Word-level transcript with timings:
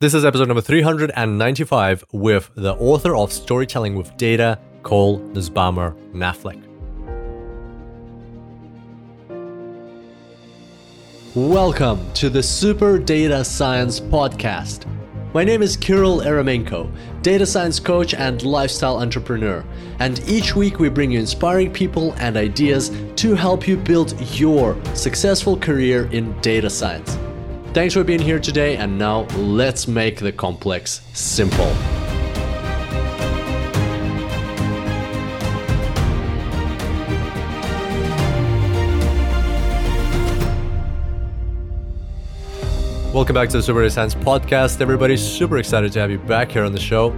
This 0.00 0.14
is 0.14 0.24
episode 0.24 0.48
number 0.48 0.62
395 0.62 2.06
with 2.12 2.50
the 2.54 2.72
author 2.76 3.14
of 3.14 3.30
Storytelling 3.30 3.96
with 3.96 4.16
Data, 4.16 4.58
Cole 4.82 5.20
Nussbaumer 5.34 5.94
Knaflic. 6.14 6.58
Welcome 11.34 12.10
to 12.14 12.30
the 12.30 12.42
Super 12.42 12.98
Data 12.98 13.44
Science 13.44 14.00
Podcast. 14.00 14.86
My 15.34 15.44
name 15.44 15.60
is 15.60 15.76
Kirill 15.76 16.20
Eremenko, 16.20 16.90
data 17.20 17.44
science 17.44 17.78
coach 17.78 18.14
and 18.14 18.42
lifestyle 18.42 19.02
entrepreneur. 19.02 19.62
And 19.98 20.26
each 20.26 20.56
week 20.56 20.78
we 20.78 20.88
bring 20.88 21.10
you 21.10 21.20
inspiring 21.20 21.70
people 21.70 22.14
and 22.14 22.38
ideas 22.38 22.90
to 23.16 23.34
help 23.34 23.68
you 23.68 23.76
build 23.76 24.18
your 24.30 24.82
successful 24.94 25.58
career 25.58 26.06
in 26.06 26.32
data 26.40 26.70
science. 26.70 27.18
Thanks 27.72 27.94
for 27.94 28.02
being 28.02 28.18
here 28.18 28.40
today, 28.40 28.76
and 28.78 28.98
now 28.98 29.20
let's 29.36 29.86
make 29.86 30.18
the 30.18 30.32
complex 30.32 31.02
simple. 31.12 31.66
Welcome 43.14 43.34
back 43.34 43.50
to 43.50 43.58
the 43.58 43.62
Super 43.62 43.88
Science 43.88 44.16
Podcast. 44.16 44.80
Everybody, 44.80 45.16
super 45.16 45.58
excited 45.58 45.92
to 45.92 46.00
have 46.00 46.10
you 46.10 46.18
back 46.18 46.50
here 46.50 46.64
on 46.64 46.72
the 46.72 46.80
show. 46.80 47.12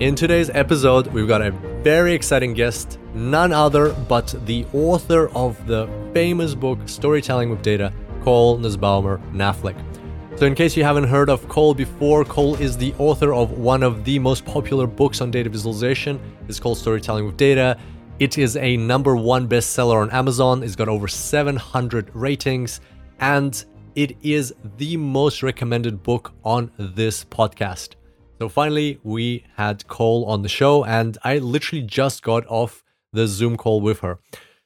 In 0.00 0.14
today's 0.14 0.50
episode, 0.50 1.06
we've 1.06 1.28
got 1.28 1.40
a 1.40 1.50
very 1.82 2.12
exciting 2.12 2.52
guest, 2.52 2.98
none 3.14 3.54
other 3.54 3.94
but 3.94 4.34
the 4.44 4.66
author 4.74 5.28
of 5.30 5.66
the 5.66 5.88
famous 6.12 6.54
book 6.54 6.78
Storytelling 6.84 7.48
with 7.48 7.62
Data, 7.62 7.90
Cole 8.22 8.58
Nussbaumer 8.58 9.18
Knaflic. 9.32 9.93
So, 10.36 10.46
in 10.46 10.56
case 10.56 10.76
you 10.76 10.82
haven't 10.82 11.04
heard 11.04 11.30
of 11.30 11.48
Cole 11.48 11.74
before, 11.74 12.24
Cole 12.24 12.56
is 12.56 12.76
the 12.76 12.92
author 12.98 13.32
of 13.32 13.52
one 13.52 13.84
of 13.84 14.04
the 14.04 14.18
most 14.18 14.44
popular 14.44 14.84
books 14.84 15.20
on 15.20 15.30
data 15.30 15.48
visualization. 15.48 16.18
It's 16.48 16.58
called 16.58 16.76
Storytelling 16.76 17.24
with 17.24 17.36
Data. 17.36 17.78
It 18.18 18.36
is 18.36 18.56
a 18.56 18.76
number 18.76 19.14
one 19.14 19.48
bestseller 19.48 20.02
on 20.02 20.10
Amazon. 20.10 20.64
It's 20.64 20.74
got 20.74 20.88
over 20.88 21.06
700 21.06 22.10
ratings, 22.14 22.80
and 23.20 23.64
it 23.94 24.16
is 24.22 24.52
the 24.76 24.96
most 24.96 25.44
recommended 25.44 26.02
book 26.02 26.32
on 26.44 26.72
this 26.78 27.24
podcast. 27.24 27.94
So 28.40 28.48
finally, 28.48 28.98
we 29.04 29.44
had 29.56 29.86
Cole 29.86 30.24
on 30.24 30.42
the 30.42 30.48
show, 30.48 30.84
and 30.84 31.16
I 31.22 31.38
literally 31.38 31.84
just 31.84 32.24
got 32.24 32.44
off 32.48 32.82
the 33.12 33.28
Zoom 33.28 33.56
call 33.56 33.80
with 33.80 34.00
her. 34.00 34.18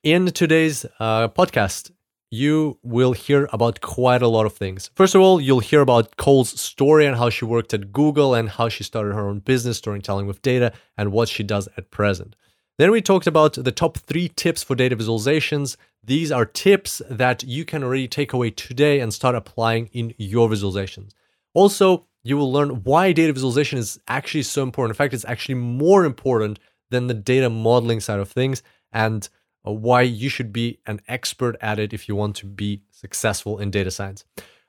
In 0.03 0.27
today's 0.29 0.87
uh, 0.99 1.29
podcast, 1.29 1.91
you 2.31 2.79
will 2.83 3.13
hear 3.13 3.49
about 3.53 3.81
quite 3.81 4.23
a 4.23 4.29
lot 4.29 4.47
of 4.47 4.53
things. 4.53 4.91
First 4.95 5.15
of 5.15 5.21
all, 5.21 5.41
you'll 5.41 5.61
hear 5.61 5.81
about 5.81 6.17
Cole's 6.17 6.61
story 6.61 7.07
and 7.07 7.17
how 7.17 7.31
she 7.31 7.45
worked 7.45 7.73
at 7.73 7.93
Google 7.93 8.35
and 8.35 8.51
how 8.51 8.69
she 8.69 8.85
started 8.85 9.15
her 9.15 9.29
own 9.29 9.39
business, 9.39 9.79
storytelling 9.79 10.27
with 10.27 10.43
data, 10.43 10.73
and 10.97 11.13
what 11.13 11.29
she 11.29 11.43
does 11.43 11.69
at 11.77 11.91
present. 11.91 12.37
Then 12.79 12.91
we 12.91 13.01
talked 13.01 13.27
about 13.27 13.55
the 13.55 13.73
top 13.73 13.99
three 13.99 14.29
tips 14.29 14.63
for 14.63 14.77
data 14.77 14.97
visualizations. 14.97 15.77
These 16.05 16.31
are 16.31 16.45
tips 16.45 17.03
that 17.11 17.43
you 17.43 17.65
can 17.65 17.83
already 17.83 18.07
take 18.07 18.33
away 18.33 18.51
today 18.51 19.01
and 19.01 19.13
start 19.13 19.35
applying 19.35 19.87
in 19.93 20.15
your 20.17 20.49
visualizations. 20.49 21.13
Also, 21.55 22.07
you 22.23 22.37
will 22.37 22.53
learn 22.53 22.83
why 22.85 23.13
data 23.13 23.33
visualization 23.33 23.79
is 23.79 23.99
actually 24.07 24.43
so 24.43 24.63
important. 24.63 24.95
In 24.95 24.99
fact, 24.99 25.15
it's 25.15 25.25
actually 25.25 25.57
more 25.57 26.05
important 26.05 26.59
than 26.91 27.07
the 27.07 27.15
data 27.15 27.51
modeling 27.51 28.01
side 28.01 28.21
of 28.21 28.31
things 28.31 28.63
and 28.93 29.29
why 29.73 30.03
you 30.03 30.29
should 30.29 30.53
be 30.53 30.79
an 30.87 31.01
expert 31.09 31.57
at 31.61 31.79
it 31.79 31.93
if 31.93 32.09
you 32.09 32.17
want 32.17 32.37
to 32.37 32.47
be 32.47 32.83
successful 32.91 33.59
in 33.59 33.71
data 33.71 33.91
science. 33.91 34.25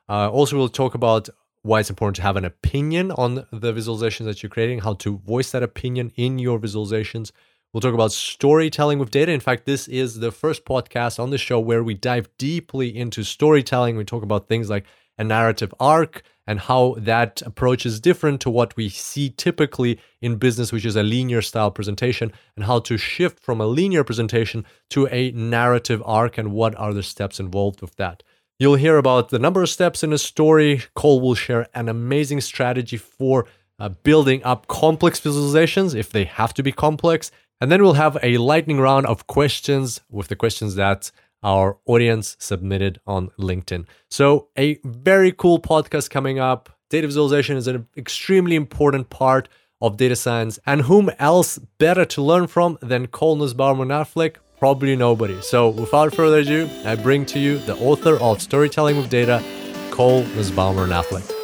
Uh, 0.08 0.30
also, 0.30 0.58
we'll 0.58 0.70
talk 0.70 0.96
about 0.96 1.30
why 1.62 1.80
it's 1.80 1.90
important 1.90 2.16
to 2.16 2.22
have 2.22 2.38
an 2.38 2.46
opinion 2.46 3.12
on 3.12 3.36
the 3.52 3.74
visualizations 3.74 4.26
that 4.26 4.42
you're 4.42 4.50
creating, 4.50 4.80
how 4.80 4.94
to 4.94 5.18
voice 5.20 5.52
that 5.52 5.62
opinion 5.64 6.12
in 6.16 6.40
your 6.40 6.58
visualizations. 6.60 7.32
We'll 7.74 7.82
talk 7.82 7.94
about 7.94 8.12
storytelling 8.12 8.98
with 8.98 9.12
data. 9.12 9.32
In 9.32 9.40
fact, 9.40 9.66
this 9.66 9.88
is 9.88 10.20
the 10.20 10.32
first 10.32 10.66
podcast 10.66 11.20
on 11.20 11.30
the 11.30 11.38
show 11.38 11.60
where 11.60 11.84
we 11.84 11.94
dive 11.94 12.30
deeply 12.38 12.96
into 12.96 13.24
storytelling. 13.24 13.96
We 13.96 14.06
talk 14.06 14.24
about 14.24 14.48
things 14.48 14.70
like 14.70 14.86
a 15.20 15.24
narrative 15.24 15.74
arc 15.80 16.24
and 16.50 16.62
how 16.62 16.96
that 16.98 17.44
approach 17.44 17.86
is 17.86 18.00
different 18.00 18.42
to 18.42 18.50
what 18.50 18.76
we 18.76 18.90
see 18.90 19.30
typically 19.30 20.00
in 20.20 20.38
business, 20.38 20.72
which 20.72 20.84
is 20.84 20.96
a 20.96 21.04
linear 21.04 21.44
style 21.44 21.70
presentation, 21.70 22.34
and 22.56 22.66
how 22.66 22.80
to 22.80 22.98
shift 22.98 23.40
from 23.40 23.62
a 23.62 23.68
linear 23.68 24.04
presentation 24.04 24.66
to 24.90 25.08
a 25.12 25.30
narrative 25.34 26.02
arc 26.08 26.40
and 26.40 26.52
what 26.52 26.74
are 26.80 26.92
the 26.92 27.04
steps 27.04 27.40
involved 27.40 27.82
with 27.82 27.96
that. 27.98 28.24
You'll 28.58 28.78
hear 28.78 28.98
about 28.98 29.30
the 29.30 29.38
number 29.38 29.62
of 29.62 29.70
steps 29.70 30.04
in 30.04 30.12
a 30.12 30.18
story. 30.18 30.82
Cole 30.96 31.22
will 31.22 31.36
share 31.36 31.68
an 31.76 31.88
amazing 31.88 32.42
strategy 32.42 32.98
for 32.98 33.46
uh, 33.78 33.90
building 33.90 34.44
up 34.44 34.66
complex 34.66 35.22
visualizations 35.22 35.94
if 35.94 36.10
they 36.10 36.24
have 36.24 36.56
to 36.56 36.64
be 36.64 36.72
complex 36.72 37.30
and 37.62 37.72
then 37.72 37.82
we'll 37.82 37.94
have 37.94 38.18
a 38.24 38.38
lightning 38.38 38.80
round 38.80 39.06
of 39.06 39.28
questions 39.28 40.02
with 40.10 40.30
the 40.30 40.36
questions 40.36 40.76
that 40.76 41.12
our 41.44 41.78
audience 41.86 42.36
submitted 42.40 43.00
on 43.08 43.30
LinkedIn. 43.40 43.86
So, 44.10 44.50
a 44.58 44.80
very 44.84 45.32
cool 45.32 45.60
podcast 45.60 46.10
coming 46.10 46.40
up. 46.40 46.70
Data 46.90 47.08
visualization 47.08 47.58
is 47.58 47.68
an 47.68 47.88
extremely 47.96 48.56
important 48.56 49.10
part 49.10 49.48
of 49.82 49.98
data 49.98 50.16
science. 50.16 50.60
And 50.66 50.82
whom 50.82 51.10
else 51.20 51.58
better 51.78 52.06
to 52.06 52.22
learn 52.22 52.48
from 52.48 52.78
than 52.82 53.08
Cole 53.08 53.38
Nussbaumer 53.38 53.86
Knaflic? 53.86 54.36
Probably 54.58 54.96
nobody. 54.96 55.42
So, 55.42 55.70
without 55.70 56.14
further 56.14 56.40
ado, 56.40 56.70
I 56.84 56.96
bring 56.96 57.26
to 57.28 57.40
you 57.40 57.60
the 57.60 57.78
author 57.78 58.16
of 58.16 58.42
Storytelling 58.42 58.98
with 58.98 59.10
Data, 59.10 59.44
Cole 59.92 60.24
Nussbaumer 60.24 60.88
Knaflic. 60.88 61.39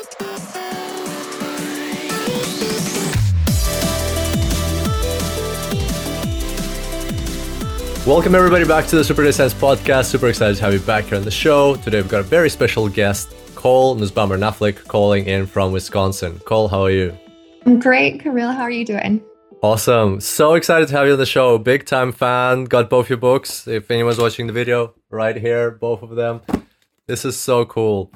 Welcome 8.06 8.36
everybody 8.36 8.66
back 8.66 8.86
to 8.90 8.96
the 8.98 9.04
Super 9.04 9.32
Science 9.32 9.56
Podcast. 9.56 10.06
Super 10.06 10.28
excited 10.28 10.58
to 10.58 10.62
have 10.62 10.74
you 10.74 10.80
back 10.82 11.06
here 11.06 11.18
on 11.18 11.24
the 11.24 11.32
show. 11.32 11.76
Today 11.78 12.00
we've 12.00 12.08
got 12.08 12.20
a 12.20 12.24
very 12.24 12.52
special 12.52 12.88
guest, 12.88 13.34
Cole 13.56 13.96
Nussbaumer 13.96 14.38
Knaflic, 14.38 14.88
calling 14.88 15.26
in 15.26 15.48
from 15.48 15.72
Wisconsin. 15.72 16.38
Cole, 16.46 16.68
how 16.68 16.84
are 16.84 16.92
you? 16.92 17.18
I'm 17.66 17.80
great, 17.80 18.22
Kirill. 18.22 18.52
How 18.52 18.62
are 18.62 18.70
you 18.70 18.86
doing? 18.86 19.24
Awesome. 19.64 20.20
So 20.22 20.54
excited 20.54 20.88
to 20.90 20.94
have 20.96 21.08
you 21.08 21.14
on 21.14 21.18
the 21.18 21.26
show. 21.26 21.58
Big 21.58 21.88
time 21.88 22.12
fan. 22.12 22.66
Got 22.66 22.92
both 22.92 23.10
your 23.10 23.18
books. 23.18 23.68
If 23.68 23.90
anyone's 23.90 24.20
watching 24.20 24.46
the 24.46 24.54
video, 24.54 24.94
right 25.10 25.36
here, 25.36 25.72
both 25.72 26.04
of 26.04 26.12
them. 26.12 26.42
This 27.08 27.26
is 27.26 27.36
so 27.40 27.66
cool. 27.66 28.12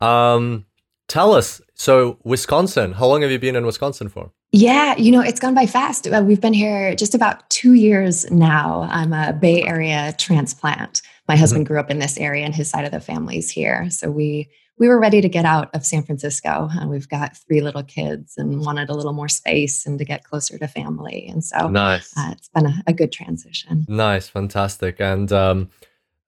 Um, 0.00 0.66
tell 1.08 1.34
us. 1.34 1.60
So 1.74 2.20
Wisconsin. 2.22 2.92
How 2.92 3.06
long 3.06 3.22
have 3.22 3.32
you 3.32 3.40
been 3.40 3.56
in 3.56 3.66
Wisconsin 3.66 4.08
for? 4.08 4.30
Yeah, 4.54 4.94
you 4.98 5.10
know, 5.10 5.22
it's 5.22 5.40
gone 5.40 5.54
by 5.54 5.64
fast. 5.64 6.06
Uh, 6.06 6.22
we've 6.24 6.40
been 6.40 6.52
here 6.52 6.94
just 6.94 7.14
about 7.14 7.48
two 7.48 7.72
years 7.72 8.30
now. 8.30 8.86
I'm 8.90 9.14
a 9.14 9.32
Bay 9.32 9.62
Area 9.62 10.14
transplant. 10.18 11.00
My 11.26 11.34
mm-hmm. 11.34 11.40
husband 11.40 11.66
grew 11.66 11.80
up 11.80 11.90
in 11.90 12.00
this 12.00 12.18
area 12.18 12.44
and 12.44 12.54
his 12.54 12.68
side 12.68 12.84
of 12.84 12.92
the 12.92 13.00
family's 13.00 13.50
here. 13.50 13.88
So 13.88 14.10
we 14.10 14.50
we 14.78 14.88
were 14.88 14.98
ready 14.98 15.20
to 15.20 15.28
get 15.28 15.44
out 15.44 15.70
of 15.74 15.86
San 15.86 16.02
Francisco. 16.02 16.68
And 16.72 16.90
we've 16.90 17.08
got 17.08 17.36
three 17.36 17.60
little 17.60 17.82
kids 17.82 18.34
and 18.36 18.60
wanted 18.60 18.90
a 18.90 18.94
little 18.94 19.12
more 19.12 19.28
space 19.28 19.86
and 19.86 19.98
to 19.98 20.04
get 20.04 20.24
closer 20.24 20.58
to 20.58 20.66
family. 20.66 21.28
And 21.28 21.44
so 21.44 21.68
nice. 21.68 22.12
Uh, 22.16 22.30
it's 22.32 22.48
been 22.48 22.66
a, 22.66 22.82
a, 22.88 22.92
good 22.92 23.12
transition. 23.12 23.86
Nice, 23.88 24.28
fantastic. 24.28 24.98
And 24.98 25.32
um, 25.32 25.70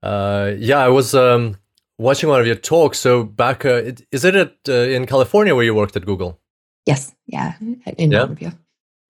uh, 0.03 0.53
yeah, 0.57 0.79
I 0.79 0.89
was 0.89 1.15
um, 1.15 1.57
watching 1.99 2.29
one 2.29 2.41
of 2.41 2.47
your 2.47 2.55
talks. 2.55 2.99
So 2.99 3.25
back, 3.25 3.65
uh, 3.65 3.93
is 4.13 4.25
it 4.25 4.37
at, 4.37 4.57
uh, 4.69 4.73
in 4.73 5.07
California 5.07 5.55
where 5.55 5.65
you 5.65 5.75
worked 5.75 5.97
at 5.97 6.07
Google? 6.07 6.39
Yes, 6.87 7.15
yeah, 7.27 7.55
in 7.99 8.13
yeah. 8.13 8.19
Mountain 8.27 8.37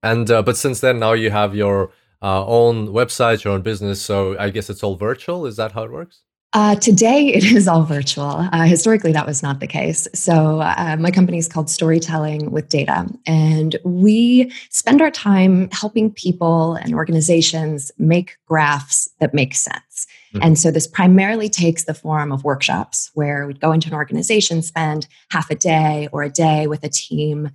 And 0.03 0.31
uh, 0.31 0.41
but 0.43 0.57
since 0.57 0.79
then, 0.79 0.99
now 0.99 1.13
you 1.13 1.31
have 1.31 1.55
your 1.55 1.91
uh, 2.21 2.45
own 2.45 2.89
website, 2.89 3.43
your 3.43 3.53
own 3.53 3.61
business. 3.61 4.01
So 4.01 4.37
I 4.39 4.49
guess 4.49 4.69
it's 4.69 4.83
all 4.83 4.95
virtual. 4.95 5.45
Is 5.45 5.57
that 5.57 5.73
how 5.73 5.83
it 5.83 5.91
works? 5.91 6.21
Uh, 6.55 6.73
today, 6.75 7.33
it 7.33 7.43
is 7.43 7.67
all 7.67 7.83
virtual. 7.83 8.47
Uh, 8.53 8.63
historically, 8.63 9.11
that 9.11 9.27
was 9.27 9.43
not 9.43 9.59
the 9.59 9.67
case. 9.67 10.07
So, 10.13 10.61
uh, 10.61 10.95
my 10.97 11.11
company 11.11 11.37
is 11.37 11.49
called 11.49 11.69
Storytelling 11.69 12.49
with 12.49 12.69
Data, 12.69 13.07
and 13.27 13.75
we 13.83 14.49
spend 14.69 15.01
our 15.01 15.11
time 15.11 15.67
helping 15.73 16.09
people 16.09 16.75
and 16.75 16.93
organizations 16.93 17.91
make 17.97 18.37
graphs 18.45 19.09
that 19.19 19.33
make 19.33 19.53
sense. 19.53 20.07
Mm-hmm. 20.33 20.43
And 20.43 20.57
so, 20.57 20.71
this 20.71 20.87
primarily 20.87 21.49
takes 21.49 21.83
the 21.83 21.93
form 21.93 22.31
of 22.31 22.45
workshops 22.45 23.11
where 23.15 23.45
we'd 23.45 23.59
go 23.59 23.73
into 23.73 23.89
an 23.89 23.93
organization, 23.93 24.61
spend 24.61 25.07
half 25.31 25.51
a 25.51 25.55
day 25.55 26.07
or 26.13 26.23
a 26.23 26.29
day 26.29 26.67
with 26.67 26.85
a 26.85 26.89
team 26.89 27.49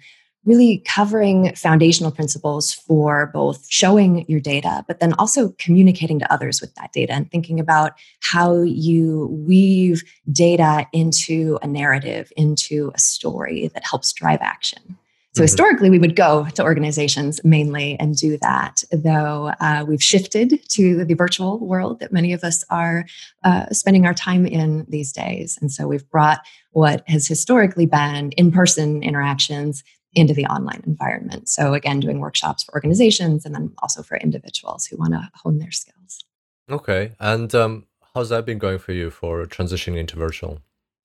really 0.44 0.82
covering 0.86 1.54
foundational 1.54 2.10
principles 2.10 2.72
for 2.72 3.30
both 3.34 3.66
showing 3.68 4.24
your 4.28 4.40
data, 4.40 4.84
but 4.88 5.00
then 5.00 5.12
also 5.14 5.54
communicating 5.58 6.18
to 6.18 6.32
others 6.32 6.60
with 6.60 6.74
that 6.76 6.92
data 6.92 7.12
and 7.12 7.30
thinking 7.30 7.60
about 7.60 7.92
how 8.20 8.62
you 8.62 9.26
weave 9.46 10.02
data 10.32 10.86
into 10.92 11.58
a 11.62 11.66
narrative, 11.66 12.32
into 12.36 12.90
a 12.94 12.98
story 12.98 13.70
that 13.74 13.84
helps 13.84 14.12
drive 14.12 14.40
action. 14.40 14.96
So 15.32 15.40
mm-hmm. 15.40 15.44
historically, 15.44 15.90
we 15.90 15.98
would 16.00 16.16
go 16.16 16.48
to 16.54 16.62
organizations 16.64 17.40
mainly 17.44 17.96
and 18.00 18.16
do 18.16 18.36
that, 18.38 18.82
though 18.90 19.52
uh, 19.60 19.84
we've 19.86 20.02
shifted 20.02 20.58
to 20.70 21.04
the 21.04 21.14
virtual 21.14 21.60
world 21.60 22.00
that 22.00 22.12
many 22.12 22.32
of 22.32 22.42
us 22.42 22.64
are 22.68 23.04
uh, 23.44 23.66
spending 23.70 24.06
our 24.06 24.14
time 24.14 24.44
in 24.44 24.86
these 24.88 25.12
days. 25.12 25.56
And 25.60 25.70
so 25.70 25.86
we've 25.86 26.08
brought 26.10 26.40
what 26.72 27.08
has 27.08 27.28
historically 27.28 27.86
been 27.86 28.32
in 28.32 28.50
person 28.50 29.04
interactions 29.04 29.84
into 30.14 30.34
the 30.34 30.46
online 30.46 30.82
environment. 30.86 31.48
So, 31.48 31.74
again, 31.74 32.00
doing 32.00 32.20
workshops 32.20 32.64
for 32.64 32.74
organizations 32.74 33.44
and 33.44 33.54
then 33.54 33.72
also 33.78 34.02
for 34.02 34.16
individuals 34.18 34.86
who 34.86 34.96
want 34.96 35.12
to 35.12 35.30
hone 35.34 35.58
their 35.58 35.70
skills. 35.70 36.24
Okay. 36.70 37.12
And 37.18 37.54
um, 37.54 37.86
how's 38.14 38.28
that 38.30 38.46
been 38.46 38.58
going 38.58 38.78
for 38.78 38.92
you 38.92 39.10
for 39.10 39.44
transitioning 39.46 39.98
into 39.98 40.16
virtual? 40.16 40.60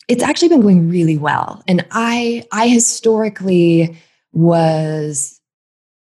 It's 0.07 0.23
actually 0.23 0.49
been 0.49 0.61
going 0.61 0.89
really 0.89 1.17
well. 1.17 1.63
And 1.67 1.85
I, 1.91 2.43
I 2.51 2.67
historically 2.67 3.97
was 4.33 5.34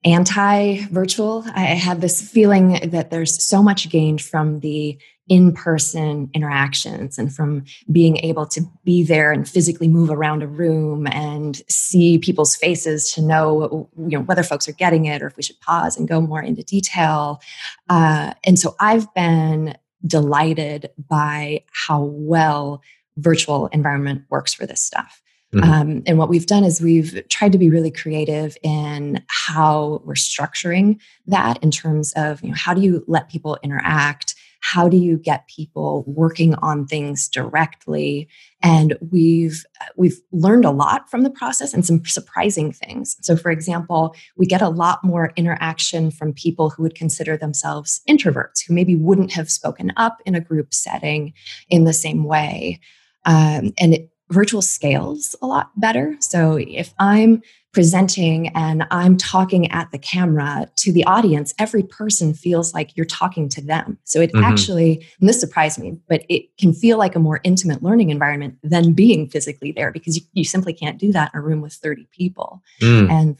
anti 0.05 0.85
virtual. 0.85 1.43
I 1.53 1.61
had 1.61 2.01
this 2.01 2.21
feeling 2.21 2.89
that 2.91 3.09
there's 3.09 3.43
so 3.43 3.61
much 3.61 3.89
gained 3.89 4.21
from 4.21 4.59
the 4.59 4.97
in 5.27 5.51
person 5.53 6.29
interactions 6.35 7.17
and 7.17 7.33
from 7.33 7.65
being 7.91 8.17
able 8.17 8.45
to 8.45 8.61
be 8.83 9.03
there 9.03 9.31
and 9.31 9.49
physically 9.49 9.87
move 9.87 10.11
around 10.11 10.43
a 10.43 10.47
room 10.47 11.07
and 11.07 11.63
see 11.67 12.19
people's 12.19 12.55
faces 12.55 13.11
to 13.11 13.21
know 13.21 13.89
you 13.97 14.17
know 14.17 14.21
whether 14.21 14.43
folks 14.43 14.67
are 14.69 14.73
getting 14.73 15.05
it 15.05 15.23
or 15.23 15.27
if 15.27 15.35
we 15.35 15.41
should 15.41 15.59
pause 15.61 15.97
and 15.97 16.07
go 16.07 16.21
more 16.21 16.43
into 16.43 16.61
detail 16.61 17.41
uh, 17.89 18.33
and 18.43 18.59
so 18.59 18.75
i've 18.79 19.11
been 19.15 19.75
delighted 20.05 20.91
by 21.09 21.63
how 21.71 22.03
well 22.03 22.83
virtual 23.17 23.65
environment 23.67 24.23
works 24.29 24.53
for 24.53 24.67
this 24.67 24.81
stuff 24.81 25.23
mm-hmm. 25.55 25.71
um, 25.71 26.03
and 26.05 26.17
what 26.17 26.29
we've 26.29 26.45
done 26.45 26.63
is 26.63 26.81
we've 26.81 27.21
tried 27.29 27.51
to 27.51 27.57
be 27.57 27.69
really 27.69 27.91
creative 27.91 28.57
in 28.63 29.23
how 29.27 30.01
we're 30.03 30.13
structuring 30.13 30.99
that 31.27 31.61
in 31.63 31.71
terms 31.71 32.13
of 32.15 32.41
you 32.41 32.49
know 32.49 32.55
how 32.55 32.73
do 32.73 32.81
you 32.81 33.03
let 33.07 33.29
people 33.29 33.57
interact? 33.63 34.35
How 34.61 34.89
do 34.89 34.97
you 34.97 35.17
get 35.17 35.47
people 35.47 36.03
working 36.07 36.55
on 36.55 36.87
things 36.87 37.29
directly? 37.29 38.27
And 38.63 38.97
we've 39.11 39.63
we've 39.95 40.19
learned 40.31 40.65
a 40.65 40.71
lot 40.71 41.09
from 41.09 41.21
the 41.21 41.29
process 41.29 41.73
and 41.73 41.85
some 41.85 42.03
surprising 42.03 42.71
things. 42.71 43.15
So 43.21 43.37
for 43.37 43.51
example 43.51 44.15
we 44.35 44.47
get 44.47 44.63
a 44.63 44.69
lot 44.69 45.03
more 45.03 45.31
interaction 45.35 46.09
from 46.09 46.33
people 46.33 46.71
who 46.71 46.83
would 46.83 46.95
consider 46.95 47.37
themselves 47.37 48.01
introverts 48.09 48.65
who 48.67 48.73
maybe 48.73 48.95
wouldn't 48.95 49.31
have 49.33 49.51
spoken 49.51 49.93
up 49.97 50.17
in 50.25 50.33
a 50.33 50.41
group 50.41 50.73
setting 50.73 51.33
in 51.69 51.83
the 51.83 51.93
same 51.93 52.23
way. 52.23 52.79
Um, 53.25 53.73
and 53.77 53.93
it, 53.93 54.09
virtual 54.29 54.61
scales 54.61 55.35
a 55.41 55.45
lot 55.45 55.71
better 55.79 56.15
so 56.19 56.57
if 56.57 56.93
i'm 56.99 57.41
presenting 57.75 58.47
and 58.55 58.87
I'm 58.89 59.17
talking 59.17 59.69
at 59.69 59.91
the 59.91 59.99
camera 59.99 60.71
to 60.77 60.93
the 60.93 61.03
audience, 61.03 61.53
every 61.59 61.83
person 61.83 62.33
feels 62.33 62.73
like 62.73 62.95
you're 62.95 63.05
talking 63.05 63.49
to 63.49 63.61
them. 63.61 63.97
So 64.05 64.21
it 64.21 64.31
mm-hmm. 64.31 64.45
actually, 64.45 65.05
and 65.19 65.27
this 65.27 65.41
surprised 65.41 65.77
me, 65.77 65.97
but 66.07 66.23
it 66.29 66.57
can 66.57 66.71
feel 66.71 66.97
like 66.97 67.17
a 67.17 67.19
more 67.19 67.41
intimate 67.43 67.83
learning 67.83 68.11
environment 68.11 68.59
than 68.63 68.93
being 68.93 69.27
physically 69.27 69.73
there 69.73 69.91
because 69.91 70.15
you, 70.15 70.23
you 70.31 70.45
simply 70.45 70.71
can't 70.71 70.97
do 70.97 71.11
that 71.11 71.31
in 71.33 71.39
a 71.39 71.43
room 71.43 71.59
with 71.59 71.73
30 71.73 72.07
people. 72.11 72.63
Mm. 72.81 73.11
And 73.11 73.37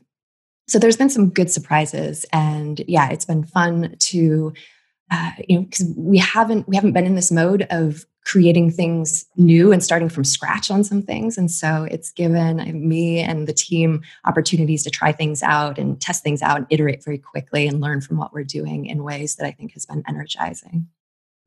so 0.67 0.79
there's 0.79 0.97
been 0.97 1.09
some 1.09 1.29
good 1.29 1.49
surprises. 1.49 2.25
And 2.33 2.83
yeah, 2.89 3.09
it's 3.11 3.25
been 3.25 3.45
fun 3.45 3.95
to 3.97 4.53
uh, 5.11 5.31
you 5.47 5.55
know 5.55 5.63
because 5.63 5.85
we 5.95 6.17
haven't 6.17 6.67
we 6.67 6.75
haven't 6.75 6.93
been 6.93 7.05
in 7.05 7.15
this 7.15 7.31
mode 7.31 7.67
of 7.69 8.05
creating 8.25 8.71
things 8.71 9.25
new 9.37 9.71
and 9.71 9.83
starting 9.83 10.09
from 10.09 10.23
scratch 10.23 10.71
on 10.71 10.83
some 10.83 11.01
things. 11.01 11.37
And 11.37 11.49
so 11.49 11.87
it's 11.89 12.11
given 12.11 12.87
me 12.87 13.19
and 13.19 13.47
the 13.47 13.53
team 13.53 14.01
opportunities 14.25 14.83
to 14.83 14.89
try 14.89 15.11
things 15.11 15.43
out 15.43 15.77
and 15.77 16.01
test 16.01 16.23
things 16.23 16.41
out 16.41 16.57
and 16.57 16.67
iterate 16.71 17.03
very 17.03 17.19
quickly 17.19 17.67
and 17.67 17.79
learn 17.79 18.01
from 18.01 18.17
what 18.17 18.33
we're 18.33 18.43
doing 18.43 18.87
in 18.87 19.03
ways 19.03 19.35
that 19.35 19.45
I 19.45 19.51
think 19.51 19.73
has 19.73 19.85
been 19.85 20.03
energizing. 20.07 20.87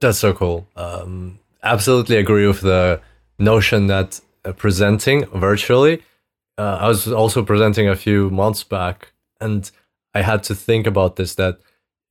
That's 0.01 0.19
so 0.19 0.33
cool. 0.33 0.69
Um, 0.77 1.41
absolutely 1.65 2.17
agree 2.17 2.47
with 2.47 2.61
the 2.61 3.01
notion 3.41 3.89
that 3.89 4.21
uh, 4.45 4.53
presenting 4.53 5.27
virtually. 5.27 6.03
Uh, 6.57 6.79
I 6.81 6.89
was 6.89 7.09
also 7.09 7.45
presenting 7.45 7.89
a 7.89 7.97
few 7.97 8.31
months 8.31 8.63
back, 8.63 9.13
and 9.41 9.69
I 10.15 10.23
had 10.23 10.43
to 10.45 10.55
think 10.55 10.87
about 10.87 11.17
this 11.17 11.35
that. 11.35 11.59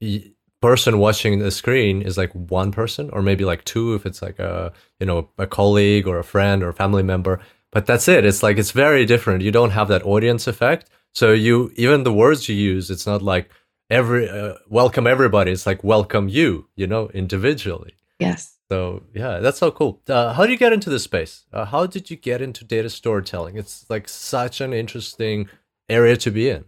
Y- 0.01 0.31
person 0.61 0.97
watching 0.97 1.39
the 1.39 1.51
screen 1.51 2.01
is 2.01 2.17
like 2.17 2.31
one 2.33 2.71
person 2.71 3.09
or 3.11 3.21
maybe 3.21 3.45
like 3.45 3.63
two 3.63 3.93
if 3.93 4.05
it's 4.05 4.21
like 4.21 4.39
a 4.39 4.71
you 4.99 5.05
know 5.05 5.29
a 5.37 5.45
colleague 5.45 6.07
or 6.07 6.17
a 6.17 6.23
friend 6.23 6.63
or 6.63 6.69
a 6.69 6.73
family 6.73 7.03
member 7.03 7.39
but 7.71 7.85
that's 7.85 8.07
it. 8.07 8.25
It's 8.25 8.41
like 8.43 8.57
it's 8.57 8.71
very 8.71 9.05
different. 9.05 9.43
You 9.43 9.51
don't 9.51 9.71
have 9.71 9.87
that 9.89 10.03
audience 10.03 10.47
effect. 10.47 10.89
So 11.13 11.31
you 11.33 11.71
even 11.75 12.03
the 12.03 12.13
words 12.13 12.47
you 12.49 12.55
use 12.55 12.89
it's 12.89 13.05
not 13.05 13.21
like 13.21 13.49
every 13.89 14.29
uh, 14.29 14.55
welcome 14.67 15.07
everybody. 15.07 15.51
It's 15.51 15.65
like 15.65 15.83
welcome 15.83 16.29
you 16.29 16.67
you 16.75 16.87
know 16.87 17.09
individually. 17.09 17.95
Yes. 18.19 18.57
So 18.71 19.03
yeah 19.13 19.39
that's 19.39 19.59
so 19.59 19.71
cool. 19.71 20.01
Uh, 20.07 20.33
how 20.33 20.45
do 20.45 20.51
you 20.51 20.57
get 20.57 20.73
into 20.73 20.89
this 20.89 21.03
space? 21.03 21.45
Uh, 21.53 21.65
how 21.65 21.85
did 21.85 22.09
you 22.09 22.17
get 22.17 22.41
into 22.41 22.63
data 22.63 22.89
storytelling? 22.89 23.57
It's 23.57 23.85
like 23.89 24.07
such 24.07 24.61
an 24.61 24.73
interesting 24.73 25.49
area 25.89 26.17
to 26.17 26.31
be 26.31 26.49
in 26.49 26.65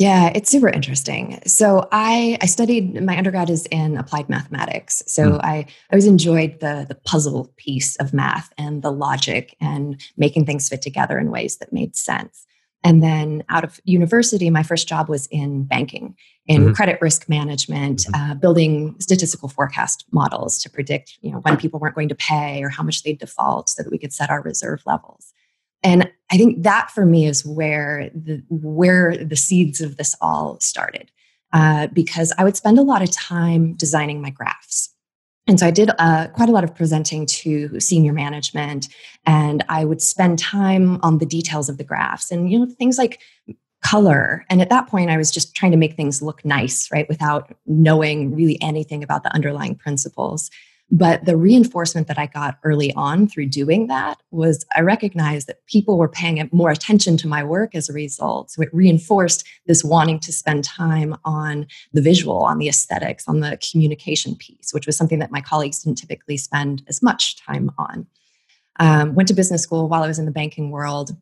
yeah, 0.00 0.32
it's 0.34 0.50
super 0.50 0.70
interesting. 0.70 1.42
So 1.44 1.86
I 1.92 2.38
I 2.40 2.46
studied 2.46 3.04
my 3.04 3.18
undergrad 3.18 3.50
is 3.50 3.66
in 3.66 3.98
applied 3.98 4.30
mathematics. 4.30 5.02
So 5.06 5.32
mm. 5.32 5.40
I 5.44 5.56
I 5.56 5.66
always 5.92 6.06
enjoyed 6.06 6.60
the 6.60 6.86
the 6.88 6.94
puzzle 6.94 7.52
piece 7.58 7.96
of 7.96 8.14
math 8.14 8.50
and 8.56 8.80
the 8.80 8.90
logic 8.90 9.54
and 9.60 10.00
making 10.16 10.46
things 10.46 10.70
fit 10.70 10.80
together 10.80 11.18
in 11.18 11.30
ways 11.30 11.58
that 11.58 11.70
made 11.70 11.96
sense. 11.96 12.46
And 12.82 13.02
then 13.02 13.44
out 13.50 13.62
of 13.62 13.78
university, 13.84 14.48
my 14.48 14.62
first 14.62 14.88
job 14.88 15.10
was 15.10 15.26
in 15.26 15.64
banking, 15.64 16.16
in 16.46 16.62
mm-hmm. 16.62 16.72
credit 16.72 16.98
risk 17.02 17.28
management, 17.28 17.98
mm-hmm. 17.98 18.30
uh, 18.30 18.34
building 18.36 18.96
statistical 19.00 19.50
forecast 19.50 20.06
models 20.12 20.62
to 20.62 20.70
predict, 20.70 21.18
you 21.20 21.30
know, 21.30 21.40
when 21.40 21.58
people 21.58 21.78
weren't 21.78 21.94
going 21.94 22.08
to 22.08 22.14
pay 22.14 22.62
or 22.62 22.70
how 22.70 22.82
much 22.82 23.02
they'd 23.02 23.18
default, 23.18 23.68
so 23.68 23.82
that 23.82 23.90
we 23.90 23.98
could 23.98 24.14
set 24.14 24.30
our 24.30 24.40
reserve 24.40 24.80
levels 24.86 25.34
and 25.82 26.10
i 26.30 26.36
think 26.36 26.62
that 26.62 26.90
for 26.90 27.04
me 27.04 27.26
is 27.26 27.44
where 27.44 28.10
the 28.14 28.42
where 28.48 29.16
the 29.16 29.36
seeds 29.36 29.80
of 29.80 29.96
this 29.96 30.14
all 30.20 30.58
started 30.60 31.10
uh, 31.52 31.86
because 31.88 32.32
i 32.38 32.44
would 32.44 32.56
spend 32.56 32.78
a 32.78 32.82
lot 32.82 33.02
of 33.02 33.10
time 33.10 33.74
designing 33.74 34.20
my 34.22 34.30
graphs. 34.30 34.94
And 35.46 35.58
so 35.58 35.66
i 35.66 35.70
did 35.70 35.90
uh, 35.98 36.28
quite 36.28 36.48
a 36.48 36.52
lot 36.52 36.64
of 36.64 36.74
presenting 36.74 37.26
to 37.26 37.80
senior 37.80 38.12
management 38.12 38.88
and 39.26 39.64
i 39.68 39.84
would 39.84 40.02
spend 40.02 40.38
time 40.38 41.00
on 41.02 41.18
the 41.18 41.26
details 41.26 41.68
of 41.68 41.78
the 41.78 41.84
graphs 41.84 42.30
and 42.30 42.50
you 42.50 42.58
know 42.58 42.66
things 42.66 42.98
like 42.98 43.20
color. 43.82 44.44
And 44.50 44.60
at 44.60 44.68
that 44.68 44.86
point 44.88 45.10
i 45.10 45.16
was 45.16 45.30
just 45.30 45.54
trying 45.54 45.72
to 45.72 45.78
make 45.78 45.94
things 45.94 46.22
look 46.22 46.44
nice 46.44 46.88
right 46.92 47.08
without 47.08 47.52
knowing 47.66 48.34
really 48.34 48.60
anything 48.60 49.02
about 49.02 49.22
the 49.22 49.34
underlying 49.34 49.74
principles 49.74 50.50
but 50.90 51.24
the 51.24 51.36
reinforcement 51.36 52.08
that 52.08 52.18
I 52.18 52.26
got 52.26 52.58
early 52.64 52.92
on 52.94 53.28
through 53.28 53.46
doing 53.46 53.86
that 53.86 54.20
was 54.30 54.66
I 54.74 54.80
recognized 54.80 55.46
that 55.46 55.64
people 55.66 55.96
were 55.96 56.08
paying 56.08 56.48
more 56.52 56.70
attention 56.70 57.16
to 57.18 57.28
my 57.28 57.44
work 57.44 57.74
as 57.74 57.88
a 57.88 57.92
result. 57.92 58.50
So 58.50 58.62
it 58.62 58.74
reinforced 58.74 59.46
this 59.66 59.84
wanting 59.84 60.18
to 60.20 60.32
spend 60.32 60.64
time 60.64 61.16
on 61.24 61.66
the 61.92 62.02
visual, 62.02 62.38
on 62.38 62.58
the 62.58 62.68
aesthetics, 62.68 63.28
on 63.28 63.40
the 63.40 63.58
communication 63.70 64.34
piece, 64.34 64.72
which 64.74 64.86
was 64.86 64.96
something 64.96 65.20
that 65.20 65.30
my 65.30 65.40
colleagues 65.40 65.82
didn't 65.82 65.98
typically 65.98 66.36
spend 66.36 66.82
as 66.88 67.02
much 67.02 67.36
time 67.36 67.70
on. 67.78 68.06
Um, 68.80 69.14
went 69.14 69.28
to 69.28 69.34
business 69.34 69.62
school 69.62 69.88
while 69.88 70.02
I 70.02 70.08
was 70.08 70.18
in 70.18 70.24
the 70.24 70.30
banking 70.30 70.70
world. 70.70 71.16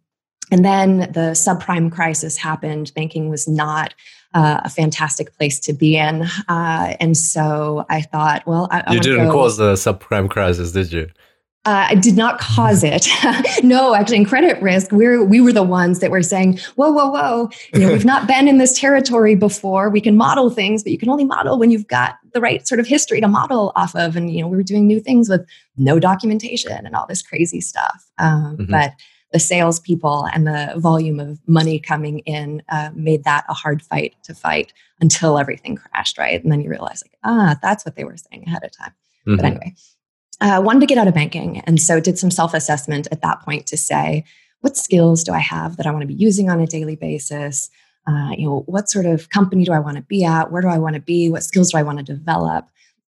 And 0.50 0.64
then 0.64 0.98
the 0.98 1.32
subprime 1.34 1.92
crisis 1.92 2.36
happened. 2.36 2.92
Banking 2.94 3.28
was 3.28 3.46
not 3.46 3.94
uh, 4.34 4.60
a 4.64 4.70
fantastic 4.70 5.34
place 5.36 5.58
to 5.60 5.72
be 5.72 5.96
in. 5.96 6.24
Uh, 6.48 6.96
and 7.00 7.16
so 7.16 7.84
I 7.88 8.02
thought, 8.02 8.46
well, 8.46 8.68
I, 8.70 8.82
I 8.86 8.94
you 8.94 9.00
didn't 9.00 9.26
go. 9.26 9.32
cause 9.32 9.56
the 9.56 9.74
subprime 9.74 10.28
crisis, 10.28 10.72
did 10.72 10.92
you? 10.92 11.08
Uh, 11.64 11.88
I 11.90 11.96
did 11.96 12.16
not 12.16 12.38
cause 12.38 12.82
it. 12.82 13.08
no, 13.62 13.94
actually, 13.94 14.16
in 14.18 14.24
credit 14.24 14.62
risk, 14.62 14.90
we 14.90 15.04
are 15.04 15.22
we 15.22 15.40
were 15.40 15.52
the 15.52 15.62
ones 15.62 15.98
that 15.98 16.10
were 16.10 16.22
saying, 16.22 16.58
"Whoa, 16.76 16.90
whoa, 16.90 17.10
whoa! 17.10 17.50
You 17.74 17.80
know, 17.80 17.92
we've 17.92 18.06
not 18.06 18.26
been 18.26 18.48
in 18.48 18.56
this 18.56 18.78
territory 18.78 19.34
before. 19.34 19.90
We 19.90 20.00
can 20.00 20.16
model 20.16 20.48
things, 20.48 20.82
but 20.82 20.92
you 20.92 20.98
can 20.98 21.10
only 21.10 21.24
model 21.24 21.58
when 21.58 21.70
you've 21.70 21.88
got 21.88 22.14
the 22.32 22.40
right 22.40 22.66
sort 22.66 22.80
of 22.80 22.86
history 22.86 23.20
to 23.20 23.28
model 23.28 23.72
off 23.76 23.94
of." 23.96 24.16
And 24.16 24.30
you 24.30 24.40
know, 24.40 24.48
we 24.48 24.56
were 24.56 24.62
doing 24.62 24.86
new 24.86 24.98
things 25.00 25.28
with 25.28 25.46
no 25.76 25.98
documentation 25.98 26.86
and 26.86 26.94
all 26.94 27.06
this 27.06 27.20
crazy 27.20 27.60
stuff. 27.60 28.08
Um, 28.16 28.56
mm-hmm. 28.56 28.70
But 28.70 28.92
the 29.32 29.38
salespeople 29.38 30.26
and 30.32 30.46
the 30.46 30.72
volume 30.76 31.20
of 31.20 31.38
money 31.46 31.78
coming 31.78 32.20
in 32.20 32.62
uh, 32.70 32.90
made 32.94 33.24
that 33.24 33.44
a 33.48 33.54
hard 33.54 33.82
fight 33.82 34.14
to 34.24 34.34
fight 34.34 34.72
until 35.00 35.38
everything 35.38 35.76
crashed, 35.76 36.18
right? 36.18 36.42
And 36.42 36.50
then 36.50 36.60
you 36.60 36.70
realize, 36.70 37.02
like, 37.04 37.18
ah, 37.24 37.56
that's 37.62 37.84
what 37.84 37.96
they 37.96 38.04
were 38.04 38.16
saying 38.16 38.44
ahead 38.46 38.64
of 38.64 38.76
time. 38.76 38.92
Mm-hmm. 39.26 39.36
But 39.36 39.44
anyway, 39.44 39.74
uh, 40.40 40.62
wanted 40.64 40.80
to 40.80 40.86
get 40.86 40.98
out 40.98 41.08
of 41.08 41.14
banking. 41.14 41.60
And 41.60 41.80
so 41.80 42.00
did 42.00 42.18
some 42.18 42.30
self 42.30 42.54
assessment 42.54 43.08
at 43.12 43.22
that 43.22 43.42
point 43.42 43.66
to 43.66 43.76
say, 43.76 44.24
what 44.60 44.76
skills 44.76 45.22
do 45.22 45.32
I 45.32 45.38
have 45.38 45.76
that 45.76 45.86
I 45.86 45.90
want 45.90 46.02
to 46.02 46.06
be 46.08 46.14
using 46.14 46.50
on 46.50 46.60
a 46.60 46.66
daily 46.66 46.96
basis? 46.96 47.70
Uh, 48.06 48.30
you 48.36 48.46
know, 48.46 48.62
what 48.66 48.88
sort 48.88 49.04
of 49.04 49.28
company 49.28 49.64
do 49.64 49.72
I 49.72 49.78
want 49.78 49.96
to 49.98 50.02
be 50.02 50.24
at? 50.24 50.50
Where 50.50 50.62
do 50.62 50.68
I 50.68 50.78
want 50.78 50.94
to 50.94 51.00
be? 51.00 51.28
What 51.28 51.44
skills 51.44 51.72
do 51.72 51.78
I 51.78 51.82
want 51.82 51.98
to 51.98 52.04
develop? 52.04 52.68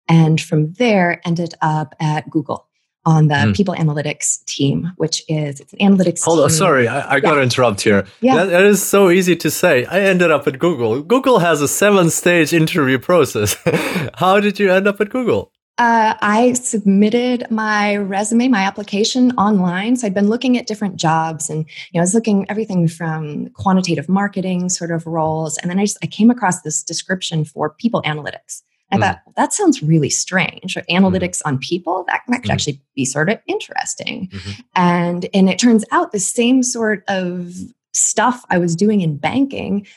And 0.10 0.42
from 0.42 0.74
there, 0.74 1.22
ended 1.26 1.54
up 1.62 1.96
at 2.00 2.30
Google 2.30 2.69
on 3.10 3.28
the 3.28 3.36
mm. 3.36 3.56
people 3.56 3.74
analytics 3.76 4.44
team, 4.46 4.92
which 4.98 5.24
is 5.28 5.60
it's 5.60 5.74
an 5.74 5.80
analytics. 5.80 6.24
Hold 6.24 6.38
team. 6.38 6.44
on, 6.44 6.50
sorry, 6.50 6.88
I, 6.88 7.00
I 7.00 7.16
yeah. 7.16 7.20
got 7.20 7.36
to 7.36 7.42
interrupt 7.42 7.82
here. 7.82 8.06
Yeah, 8.22 8.36
that, 8.38 8.46
that 8.50 8.64
is 8.64 8.82
so 8.82 9.10
easy 9.10 9.36
to 9.36 9.52
say. 9.52 9.86
I 9.86 10.02
ended 10.02 10.32
up 10.32 10.48
at 10.48 10.60
Google. 10.60 11.02
Google 11.02 11.40
has 11.40 11.62
a 11.62 11.68
seven-stage 11.68 12.54
interview 12.54 13.00
process. 13.00 13.56
How 14.16 14.40
did 14.40 14.60
you 14.60 14.72
end 14.72 14.88
up 14.88 15.02
at 15.02 15.10
Google? 15.10 15.52
Uh, 15.80 16.14
I 16.22 16.54
submitted 16.54 17.50
my 17.50 17.96
resume, 17.96 18.50
my 18.50 18.64
application 18.64 19.32
online. 19.38 19.96
So 19.96 20.08
I'd 20.08 20.14
been 20.14 20.28
looking 20.28 20.58
at 20.58 20.68
different 20.68 20.98
jobs, 20.98 21.50
and 21.50 21.60
you 21.92 21.98
know, 21.98 22.02
I 22.02 22.04
was 22.04 22.14
looking 22.14 22.46
everything 22.50 22.90
from 22.90 23.48
quantitative 23.52 24.10
marketing 24.10 24.68
sort 24.68 24.92
of 24.92 25.08
roles, 25.08 25.58
and 25.58 25.72
then 25.72 25.80
I 25.80 25.84
just 25.84 25.98
I 26.04 26.08
came 26.08 26.30
across 26.30 26.62
this 26.62 26.84
description 26.84 27.46
for 27.46 27.70
people 27.70 28.02
analytics. 28.02 28.62
I 28.92 28.98
mm. 28.98 29.02
thought 29.02 29.20
that 29.36 29.54
sounds 29.54 29.84
really 29.84 30.10
strange. 30.10 30.76
Or 30.76 30.82
mm-hmm. 30.82 31.06
analytics 31.06 31.38
mm. 31.38 31.48
on 31.48 31.58
people 31.60 32.04
that, 32.08 32.22
that 32.28 32.42
could 32.42 32.50
mm. 32.50 32.54
actually 32.54 32.82
be 32.96 33.06
sort 33.06 33.30
of 33.30 33.40
interesting, 33.48 34.28
mm-hmm. 34.28 34.62
and 34.76 35.28
and 35.34 35.50
it 35.50 35.60
turns 35.60 35.86
out 35.92 36.12
the 36.12 36.20
same 36.20 36.64
sort 36.64 37.04
of 37.08 37.54
stuff 37.94 38.46
I 38.50 38.58
was 38.58 38.76
doing 38.76 39.02
in 39.02 39.18
banking 39.18 39.88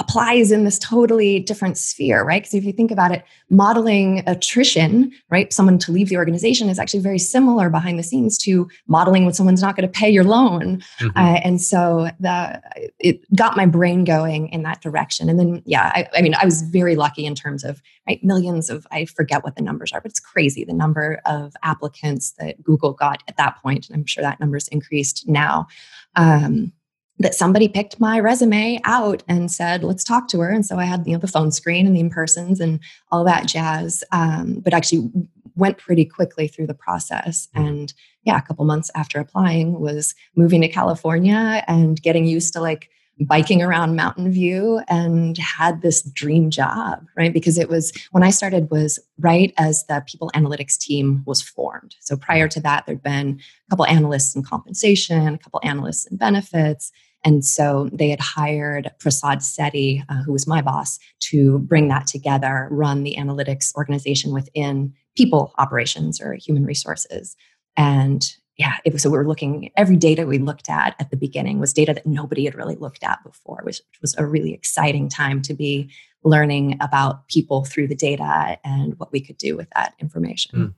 applies 0.00 0.50
in 0.50 0.64
this 0.64 0.78
totally 0.78 1.38
different 1.38 1.78
sphere, 1.78 2.24
right? 2.24 2.42
Because 2.42 2.54
if 2.54 2.64
you 2.64 2.72
think 2.72 2.90
about 2.90 3.12
it, 3.12 3.24
modeling 3.48 4.24
attrition, 4.26 5.12
right, 5.30 5.52
someone 5.52 5.78
to 5.78 5.92
leave 5.92 6.08
the 6.08 6.16
organization 6.16 6.68
is 6.68 6.80
actually 6.80 6.98
very 6.98 7.18
similar 7.18 7.70
behind 7.70 7.96
the 7.96 8.02
scenes 8.02 8.36
to 8.38 8.68
modeling 8.88 9.24
when 9.24 9.32
someone's 9.32 9.62
not 9.62 9.76
going 9.76 9.88
to 9.88 9.98
pay 9.98 10.10
your 10.10 10.24
loan. 10.24 10.82
Mm-hmm. 10.98 11.16
Uh, 11.16 11.40
and 11.44 11.62
so 11.62 12.08
the, 12.18 12.60
it 12.98 13.20
got 13.36 13.56
my 13.56 13.66
brain 13.66 14.02
going 14.02 14.48
in 14.48 14.64
that 14.64 14.80
direction. 14.80 15.28
And 15.28 15.38
then, 15.38 15.62
yeah, 15.64 15.92
I, 15.94 16.08
I, 16.16 16.22
mean, 16.22 16.34
I 16.34 16.44
was 16.44 16.62
very 16.62 16.96
lucky 16.96 17.24
in 17.24 17.36
terms 17.36 17.62
of 17.62 17.80
right 18.08 18.22
millions 18.24 18.70
of 18.70 18.86
I 18.90 19.04
forget 19.04 19.44
what 19.44 19.54
the 19.54 19.62
numbers 19.62 19.92
are, 19.92 20.00
but 20.00 20.10
it's 20.10 20.20
crazy 20.20 20.64
the 20.64 20.72
number 20.72 21.20
of 21.24 21.54
applicants 21.62 22.32
that 22.40 22.60
Google 22.64 22.94
got 22.94 23.22
at 23.28 23.36
that 23.36 23.62
point. 23.62 23.88
And 23.88 23.96
I'm 23.96 24.06
sure 24.06 24.22
that 24.22 24.40
number's 24.40 24.66
increased 24.68 25.28
now. 25.28 25.68
Um, 26.16 26.72
that 27.18 27.34
somebody 27.34 27.68
picked 27.68 28.00
my 28.00 28.18
resume 28.18 28.80
out 28.84 29.22
and 29.28 29.50
said, 29.50 29.84
let's 29.84 30.02
talk 30.02 30.26
to 30.28 30.40
her. 30.40 30.50
And 30.50 30.66
so 30.66 30.78
I 30.78 30.84
had, 30.84 31.06
you 31.06 31.12
know, 31.12 31.20
the 31.20 31.28
phone 31.28 31.52
screen 31.52 31.86
and 31.86 31.94
the 31.94 32.00
in-persons 32.00 32.60
and 32.60 32.80
all 33.12 33.24
that 33.24 33.46
jazz. 33.46 34.02
Um, 34.10 34.60
but 34.60 34.74
actually 34.74 35.10
went 35.54 35.78
pretty 35.78 36.04
quickly 36.04 36.48
through 36.48 36.66
the 36.66 36.74
process. 36.74 37.48
Mm-hmm. 37.54 37.66
And 37.66 37.94
yeah, 38.24 38.38
a 38.38 38.42
couple 38.42 38.64
months 38.64 38.90
after 38.96 39.20
applying 39.20 39.80
was 39.80 40.14
moving 40.34 40.60
to 40.62 40.68
California 40.68 41.62
and 41.68 42.02
getting 42.02 42.24
used 42.24 42.52
to 42.54 42.60
like 42.60 42.90
biking 43.20 43.62
around 43.62 43.94
Mountain 43.94 44.32
View 44.32 44.80
and 44.88 45.38
had 45.38 45.82
this 45.82 46.02
dream 46.02 46.50
job, 46.50 47.06
right? 47.16 47.32
Because 47.32 47.58
it 47.58 47.68
was 47.68 47.92
when 48.10 48.24
I 48.24 48.30
started 48.30 48.72
was 48.72 48.98
right 49.20 49.54
as 49.56 49.84
the 49.86 50.02
people 50.04 50.32
analytics 50.34 50.76
team 50.76 51.22
was 51.24 51.40
formed. 51.40 51.94
So 52.00 52.16
prior 52.16 52.48
to 52.48 52.60
that, 52.62 52.86
there'd 52.86 53.04
been 53.04 53.38
a 53.38 53.70
couple 53.70 53.86
analysts 53.86 54.34
in 54.34 54.42
compensation, 54.42 55.34
a 55.34 55.38
couple 55.38 55.60
analysts 55.62 56.06
in 56.06 56.16
benefits. 56.16 56.90
And 57.24 57.44
so 57.44 57.88
they 57.92 58.10
had 58.10 58.20
hired 58.20 58.90
Prasad 59.00 59.38
Setty, 59.38 60.04
uh, 60.08 60.22
who 60.22 60.32
was 60.32 60.46
my 60.46 60.60
boss, 60.60 60.98
to 61.20 61.58
bring 61.60 61.88
that 61.88 62.06
together, 62.06 62.68
run 62.70 63.02
the 63.02 63.16
analytics 63.18 63.74
organization 63.74 64.32
within 64.32 64.92
people 65.16 65.54
operations 65.58 66.20
or 66.20 66.34
human 66.34 66.66
resources. 66.66 67.34
And 67.76 68.24
yeah, 68.56 68.76
it 68.84 68.92
was 68.92 69.02
so 69.02 69.10
we 69.10 69.18
were 69.18 69.26
looking 69.26 69.70
every 69.76 69.96
data 69.96 70.26
we 70.26 70.38
looked 70.38 70.68
at 70.68 70.94
at 71.00 71.10
the 71.10 71.16
beginning 71.16 71.58
was 71.58 71.72
data 71.72 71.92
that 71.94 72.06
nobody 72.06 72.44
had 72.44 72.54
really 72.54 72.76
looked 72.76 73.02
at 73.02 73.24
before, 73.24 73.60
which 73.64 73.80
was 74.00 74.14
a 74.16 74.26
really 74.26 74.52
exciting 74.52 75.08
time 75.08 75.42
to 75.42 75.54
be 75.54 75.90
learning 76.22 76.76
about 76.80 77.26
people 77.28 77.64
through 77.64 77.88
the 77.88 77.96
data 77.96 78.58
and 78.64 78.98
what 78.98 79.12
we 79.12 79.20
could 79.20 79.36
do 79.38 79.56
with 79.56 79.68
that 79.74 79.94
information. 79.98 80.58
Mm. 80.58 80.74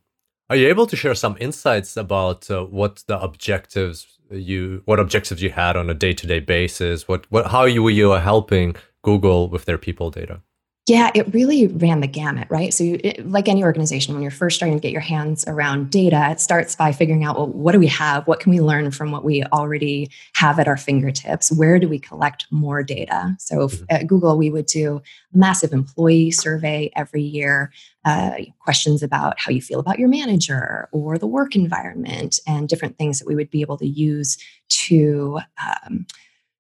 Are 0.48 0.54
you 0.54 0.68
able 0.68 0.86
to 0.86 0.94
share 0.94 1.14
some 1.16 1.36
insights 1.40 1.96
about 1.96 2.48
uh, 2.50 2.64
what 2.64 3.02
the 3.08 3.18
objectives 3.20 4.06
you 4.30 4.82
what 4.84 5.00
objectives 5.00 5.42
you 5.42 5.50
had 5.50 5.76
on 5.76 5.90
a 5.90 5.94
day-to-day 5.94 6.40
basis? 6.40 7.08
What 7.08 7.26
what 7.30 7.48
how 7.48 7.64
you 7.64 7.82
were 7.82 7.90
you 7.90 8.10
helping 8.10 8.76
Google 9.02 9.48
with 9.48 9.64
their 9.64 9.78
people 9.78 10.10
data? 10.10 10.42
Yeah, 10.86 11.10
it 11.16 11.34
really 11.34 11.66
ran 11.66 11.98
the 11.98 12.06
gamut, 12.06 12.46
right? 12.48 12.72
So, 12.72 12.84
you, 12.84 13.00
it, 13.02 13.28
like 13.28 13.48
any 13.48 13.64
organization, 13.64 14.14
when 14.14 14.22
you're 14.22 14.30
first 14.30 14.54
starting 14.54 14.78
to 14.78 14.80
get 14.80 14.92
your 14.92 15.00
hands 15.00 15.44
around 15.48 15.90
data, 15.90 16.28
it 16.30 16.38
starts 16.38 16.76
by 16.76 16.92
figuring 16.92 17.24
out, 17.24 17.36
well, 17.36 17.48
what 17.48 17.72
do 17.72 17.80
we 17.80 17.88
have? 17.88 18.24
What 18.28 18.38
can 18.38 18.52
we 18.52 18.60
learn 18.60 18.92
from 18.92 19.10
what 19.10 19.24
we 19.24 19.42
already 19.46 20.08
have 20.36 20.60
at 20.60 20.68
our 20.68 20.76
fingertips? 20.76 21.50
Where 21.50 21.80
do 21.80 21.88
we 21.88 21.98
collect 21.98 22.46
more 22.52 22.84
data? 22.84 23.34
So, 23.40 23.66
mm-hmm. 23.66 23.84
at 23.90 24.06
Google, 24.06 24.38
we 24.38 24.48
would 24.48 24.66
do 24.66 25.02
a 25.34 25.36
massive 25.36 25.72
employee 25.72 26.30
survey 26.30 26.92
every 26.94 27.22
year, 27.22 27.72
uh, 28.04 28.34
questions 28.60 29.02
about 29.02 29.40
how 29.40 29.50
you 29.50 29.60
feel 29.60 29.80
about 29.80 29.98
your 29.98 30.08
manager 30.08 30.88
or 30.92 31.18
the 31.18 31.26
work 31.26 31.56
environment, 31.56 32.38
and 32.46 32.68
different 32.68 32.96
things 32.96 33.18
that 33.18 33.26
we 33.26 33.34
would 33.34 33.50
be 33.50 33.60
able 33.60 33.78
to 33.78 33.88
use 33.88 34.38
to. 34.68 35.40
Um, 35.60 36.06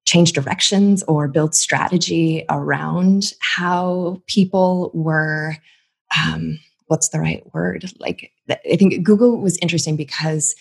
change 0.06 0.32
directions 0.32 1.02
or 1.08 1.28
build 1.28 1.54
strategy 1.54 2.44
around 2.48 3.32
how 3.40 4.22
people 4.26 4.90
were 4.94 5.56
um, 6.24 6.58
what's 6.86 7.08
the 7.08 7.20
right 7.20 7.42
word 7.52 7.84
like 7.98 8.32
i 8.48 8.76
think 8.76 9.02
google 9.04 9.38
was 9.38 9.58
interesting 9.58 9.96
because 9.96 10.54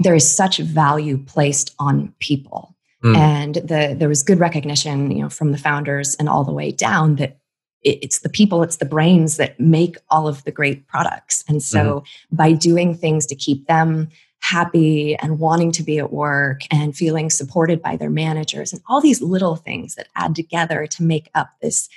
there 0.00 0.14
is 0.14 0.30
such 0.30 0.58
value 0.58 1.16
placed 1.16 1.74
on 1.78 2.12
people 2.18 2.76
mm. 3.02 3.16
and 3.16 3.54
the, 3.56 3.94
there 3.96 4.08
was 4.08 4.22
good 4.22 4.40
recognition 4.40 5.10
you 5.10 5.22
know 5.22 5.30
from 5.30 5.52
the 5.52 5.58
founders 5.58 6.16
and 6.16 6.28
all 6.28 6.44
the 6.44 6.52
way 6.52 6.70
down 6.70 7.16
that 7.16 7.38
it's 7.82 8.20
the 8.20 8.28
people 8.28 8.64
it's 8.64 8.78
the 8.78 8.84
brains 8.84 9.36
that 9.36 9.58
make 9.60 9.96
all 10.10 10.26
of 10.26 10.42
the 10.42 10.50
great 10.50 10.88
products 10.88 11.44
and 11.48 11.62
so 11.62 12.00
mm-hmm. 12.00 12.36
by 12.36 12.52
doing 12.52 12.94
things 12.94 13.24
to 13.26 13.36
keep 13.36 13.66
them 13.68 14.08
happy 14.40 15.16
and 15.16 15.38
wanting 15.38 15.72
to 15.72 15.82
be 15.82 15.98
at 15.98 16.12
work 16.12 16.60
and 16.70 16.96
feeling 16.96 17.30
supported 17.30 17.82
by 17.82 17.96
their 17.96 18.10
managers 18.10 18.72
and 18.72 18.82
all 18.88 19.00
these 19.00 19.20
little 19.20 19.56
things 19.56 19.94
that 19.94 20.08
add 20.14 20.34
together 20.34 20.86
to 20.86 21.02
make 21.02 21.28
up 21.34 21.50
this 21.60 21.88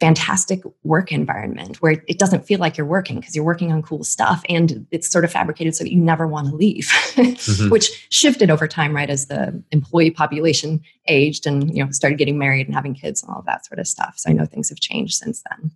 fantastic 0.00 0.60
work 0.82 1.12
environment 1.12 1.80
where 1.80 2.02
it 2.08 2.18
doesn't 2.18 2.44
feel 2.44 2.58
like 2.58 2.76
you're 2.76 2.86
working 2.86 3.20
because 3.20 3.34
you're 3.34 3.44
working 3.44 3.72
on 3.72 3.80
cool 3.80 4.02
stuff 4.02 4.42
and 4.48 4.86
it's 4.90 5.08
sort 5.08 5.24
of 5.24 5.30
fabricated 5.30 5.74
so 5.74 5.84
that 5.84 5.92
you 5.92 6.00
never 6.00 6.26
want 6.26 6.48
to 6.48 6.54
leave 6.54 6.88
mm-hmm. 7.14 7.68
which 7.70 8.06
shifted 8.10 8.50
over 8.50 8.66
time 8.66 8.94
right 8.94 9.08
as 9.08 9.26
the 9.26 9.62
employee 9.70 10.10
population 10.10 10.80
aged 11.06 11.46
and 11.46 11.74
you 11.74 11.82
know 11.82 11.90
started 11.90 12.18
getting 12.18 12.38
married 12.38 12.66
and 12.66 12.74
having 12.74 12.92
kids 12.92 13.22
and 13.22 13.30
all 13.30 13.38
of 13.38 13.46
that 13.46 13.64
sort 13.64 13.78
of 13.78 13.86
stuff. 13.86 14.14
So 14.16 14.30
i 14.30 14.32
know 14.32 14.46
things 14.46 14.68
have 14.68 14.80
changed 14.80 15.14
since 15.14 15.42
then. 15.48 15.70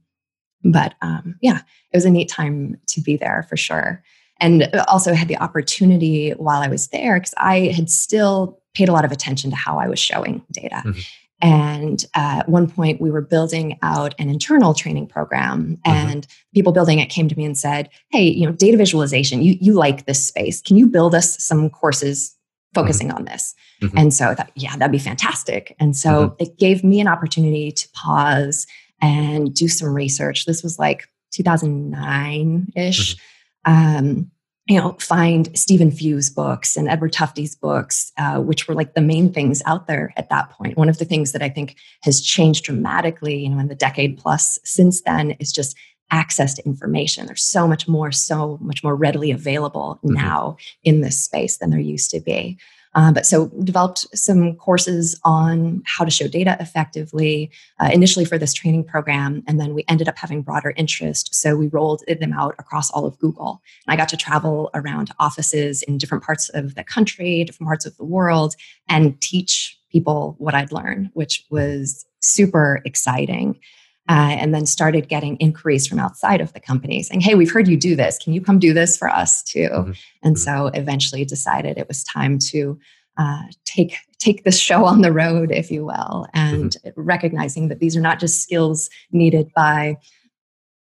But 0.64 0.94
um, 1.00 1.36
yeah 1.40 1.60
it 1.92 1.96
was 1.96 2.04
a 2.04 2.10
neat 2.10 2.28
time 2.28 2.78
to 2.88 3.00
be 3.00 3.16
there 3.16 3.46
for 3.48 3.56
sure 3.56 4.02
and 4.40 4.68
also 4.88 5.14
had 5.14 5.28
the 5.28 5.36
opportunity 5.38 6.30
while 6.30 6.62
I 6.62 6.68
was 6.68 6.88
there 6.88 7.18
because 7.18 7.34
I 7.36 7.72
had 7.74 7.90
still 7.90 8.60
paid 8.74 8.88
a 8.88 8.92
lot 8.92 9.04
of 9.04 9.12
attention 9.12 9.50
to 9.50 9.56
how 9.56 9.78
I 9.78 9.88
was 9.88 9.98
showing 9.98 10.44
data. 10.52 10.82
Mm-hmm. 10.84 11.00
And 11.40 12.04
uh, 12.16 12.40
at 12.40 12.48
one 12.48 12.68
point, 12.68 13.00
we 13.00 13.10
were 13.10 13.20
building 13.20 13.78
out 13.82 14.14
an 14.18 14.28
internal 14.28 14.74
training 14.74 15.06
program, 15.06 15.78
mm-hmm. 15.86 16.08
and 16.08 16.26
people 16.52 16.72
building 16.72 16.98
it 16.98 17.10
came 17.10 17.28
to 17.28 17.36
me 17.36 17.44
and 17.44 17.56
said, 17.56 17.88
"Hey, 18.10 18.28
you 18.28 18.44
know, 18.44 18.52
data 18.52 18.76
visualization. 18.76 19.42
You 19.42 19.56
you 19.60 19.74
like 19.74 20.06
this 20.06 20.26
space? 20.26 20.60
Can 20.60 20.76
you 20.76 20.88
build 20.88 21.14
us 21.14 21.40
some 21.42 21.70
courses 21.70 22.36
focusing 22.74 23.08
mm-hmm. 23.08 23.18
on 23.18 23.24
this?" 23.26 23.54
Mm-hmm. 23.82 23.98
And 23.98 24.12
so 24.12 24.28
I 24.28 24.34
thought, 24.34 24.50
yeah, 24.56 24.76
that'd 24.76 24.90
be 24.90 24.98
fantastic. 24.98 25.76
And 25.78 25.96
so 25.96 26.10
mm-hmm. 26.10 26.42
it 26.42 26.58
gave 26.58 26.82
me 26.82 27.00
an 27.00 27.06
opportunity 27.06 27.70
to 27.70 27.88
pause 27.90 28.66
and 29.00 29.54
do 29.54 29.68
some 29.68 29.94
research. 29.94 30.44
This 30.44 30.62
was 30.62 30.78
like 30.78 31.08
2009 31.32 32.72
ish. 32.74 33.16
Um, 33.64 34.30
you 34.66 34.78
know, 34.78 34.96
find 35.00 35.56
Stephen 35.58 35.90
Few's 35.90 36.28
books 36.28 36.76
and 36.76 36.88
Edward 36.88 37.14
Tufte's 37.14 37.54
books, 37.54 38.12
uh, 38.18 38.38
which 38.38 38.68
were 38.68 38.74
like 38.74 38.92
the 38.92 39.00
main 39.00 39.32
things 39.32 39.62
out 39.64 39.86
there 39.86 40.12
at 40.18 40.28
that 40.28 40.50
point. 40.50 40.76
One 40.76 40.90
of 40.90 40.98
the 40.98 41.06
things 41.06 41.32
that 41.32 41.42
I 41.42 41.48
think 41.48 41.76
has 42.02 42.20
changed 42.20 42.64
dramatically, 42.64 43.38
you 43.38 43.48
know, 43.48 43.58
in 43.58 43.68
the 43.68 43.74
decade 43.74 44.18
plus 44.18 44.58
since 44.64 45.00
then 45.02 45.30
is 45.40 45.52
just 45.52 45.74
access 46.10 46.52
to 46.54 46.64
information. 46.66 47.26
There's 47.26 47.44
so 47.44 47.66
much 47.66 47.88
more, 47.88 48.12
so 48.12 48.58
much 48.60 48.84
more 48.84 48.94
readily 48.94 49.30
available 49.30 50.00
mm-hmm. 50.04 50.14
now 50.14 50.58
in 50.82 51.00
this 51.00 51.22
space 51.22 51.56
than 51.56 51.70
there 51.70 51.80
used 51.80 52.10
to 52.10 52.20
be. 52.20 52.58
Uh, 52.94 53.12
but 53.12 53.26
so 53.26 53.48
developed 53.64 54.06
some 54.16 54.54
courses 54.56 55.18
on 55.24 55.82
how 55.86 56.04
to 56.04 56.10
show 56.10 56.26
data 56.26 56.56
effectively 56.60 57.50
uh, 57.80 57.90
initially 57.92 58.24
for 58.24 58.38
this 58.38 58.54
training 58.54 58.84
program, 58.84 59.42
and 59.46 59.60
then 59.60 59.74
we 59.74 59.84
ended 59.88 60.08
up 60.08 60.16
having 60.16 60.42
broader 60.42 60.72
interest. 60.76 61.34
So 61.34 61.56
we 61.56 61.68
rolled 61.68 62.02
them 62.08 62.32
out 62.32 62.54
across 62.58 62.90
all 62.90 63.06
of 63.06 63.18
Google. 63.18 63.62
And 63.86 63.92
I 63.92 63.96
got 63.96 64.08
to 64.10 64.16
travel 64.16 64.70
around 64.74 65.10
offices 65.18 65.82
in 65.82 65.98
different 65.98 66.24
parts 66.24 66.48
of 66.50 66.74
the 66.74 66.84
country, 66.84 67.44
different 67.44 67.68
parts 67.68 67.86
of 67.86 67.96
the 67.96 68.04
world, 68.04 68.54
and 68.88 69.20
teach 69.20 69.78
people 69.90 70.34
what 70.38 70.54
I'd 70.54 70.72
learned, 70.72 71.10
which 71.14 71.44
was 71.50 72.06
super 72.20 72.80
exciting. 72.84 73.58
Uh, 74.08 74.36
and 74.40 74.54
then 74.54 74.64
started 74.64 75.08
getting 75.08 75.36
inquiries 75.36 75.86
from 75.86 75.98
outside 75.98 76.40
of 76.40 76.52
the 76.54 76.60
company 76.60 77.02
saying, 77.02 77.20
Hey, 77.20 77.34
we've 77.34 77.52
heard 77.52 77.68
you 77.68 77.76
do 77.76 77.94
this. 77.94 78.16
Can 78.16 78.32
you 78.32 78.40
come 78.40 78.58
do 78.58 78.72
this 78.72 78.96
for 78.96 79.10
us 79.10 79.42
too? 79.42 79.68
Mm-hmm. 79.68 79.92
And 80.22 80.36
mm-hmm. 80.36 80.36
so 80.36 80.68
eventually 80.68 81.26
decided 81.26 81.76
it 81.76 81.88
was 81.88 82.02
time 82.04 82.38
to 82.50 82.78
uh, 83.18 83.42
take 83.64 83.96
take 84.18 84.44
this 84.44 84.58
show 84.58 84.84
on 84.84 85.02
the 85.02 85.12
road, 85.12 85.50
if 85.52 85.70
you 85.70 85.84
will, 85.84 86.26
and 86.32 86.76
mm-hmm. 86.84 87.00
recognizing 87.00 87.68
that 87.68 87.80
these 87.80 87.96
are 87.96 88.00
not 88.00 88.18
just 88.18 88.42
skills 88.42 88.88
needed 89.12 89.52
by 89.54 89.96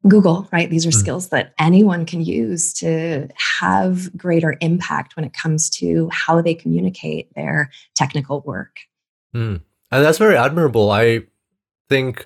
Google, 0.08 0.48
right? 0.52 0.70
These 0.70 0.86
are 0.86 0.92
mm. 0.92 1.00
skills 1.00 1.30
that 1.30 1.54
anyone 1.60 2.06
can 2.06 2.24
use 2.24 2.74
to 2.76 3.28
have 3.62 4.16
greater 4.18 4.58
impact 4.60 5.16
when 5.16 5.26
it 5.26 5.34
comes 5.34 5.70
to 5.72 6.10
how 6.12 6.42
they 6.42 6.56
communicate 6.56 7.34
their 7.36 7.70
technical 7.94 8.42
work. 8.42 8.80
Mm. 9.36 9.62
And 9.92 10.06
that's 10.06 10.18
very 10.18 10.36
admirable. 10.36 10.90
I 10.90 11.22
think 11.88 12.26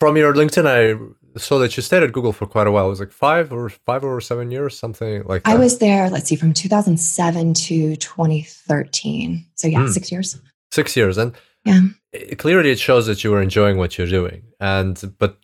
from 0.00 0.16
your 0.16 0.34
LinkedIn, 0.34 0.66
I 0.66 1.38
saw 1.38 1.58
that 1.58 1.76
you 1.76 1.82
stayed 1.82 2.02
at 2.02 2.12
Google 2.12 2.32
for 2.32 2.46
quite 2.46 2.66
a 2.66 2.72
while. 2.72 2.86
It 2.86 2.90
was 2.90 3.00
like 3.00 3.12
five 3.12 3.52
or 3.52 3.68
five 3.68 4.02
or 4.02 4.20
seven 4.20 4.50
years, 4.50 4.76
something 4.76 5.22
like 5.24 5.44
that. 5.44 5.50
I 5.50 5.56
was 5.56 5.78
there, 5.78 6.10
let's 6.10 6.28
see, 6.28 6.36
from 6.36 6.52
2007 6.52 7.54
to 7.54 7.96
2013. 7.96 9.46
So 9.54 9.68
yeah, 9.68 9.78
mm. 9.80 9.88
six 9.88 10.10
years. 10.10 10.40
Six 10.72 10.96
years. 10.96 11.18
And 11.18 11.36
yeah. 11.64 11.80
clearly 12.38 12.70
it 12.70 12.80
shows 12.80 13.06
that 13.06 13.22
you 13.22 13.30
were 13.30 13.42
enjoying 13.42 13.76
what 13.76 13.98
you're 13.98 14.08
doing. 14.08 14.42
And, 14.58 15.14
but 15.18 15.36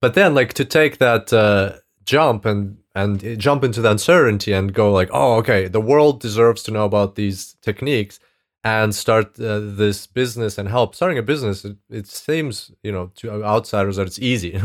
but 0.00 0.14
then, 0.14 0.34
like 0.34 0.54
to 0.54 0.64
take 0.64 0.98
that 0.98 1.32
uh, 1.32 1.76
jump 2.04 2.46
and 2.46 2.78
and 2.94 3.38
jump 3.38 3.62
into 3.62 3.80
the 3.80 3.90
uncertainty 3.90 4.52
and 4.52 4.72
go 4.72 4.90
like, 4.90 5.10
oh, 5.12 5.34
okay, 5.36 5.68
the 5.68 5.80
world 5.80 6.20
deserves 6.20 6.62
to 6.64 6.70
know 6.70 6.84
about 6.84 7.14
these 7.14 7.54
techniques 7.62 8.18
and 8.62 8.94
start 8.94 9.40
uh, 9.40 9.58
this 9.60 10.06
business 10.06 10.58
and 10.58 10.68
help. 10.68 10.94
Starting 10.94 11.18
a 11.18 11.22
business 11.22 11.64
it, 11.64 11.76
it, 11.88 12.06
seems 12.06 12.70
you 12.82 12.92
know 12.92 13.10
to 13.16 13.44
outsiders 13.44 13.96
that 13.96 14.06
it's 14.06 14.18
easy. 14.18 14.60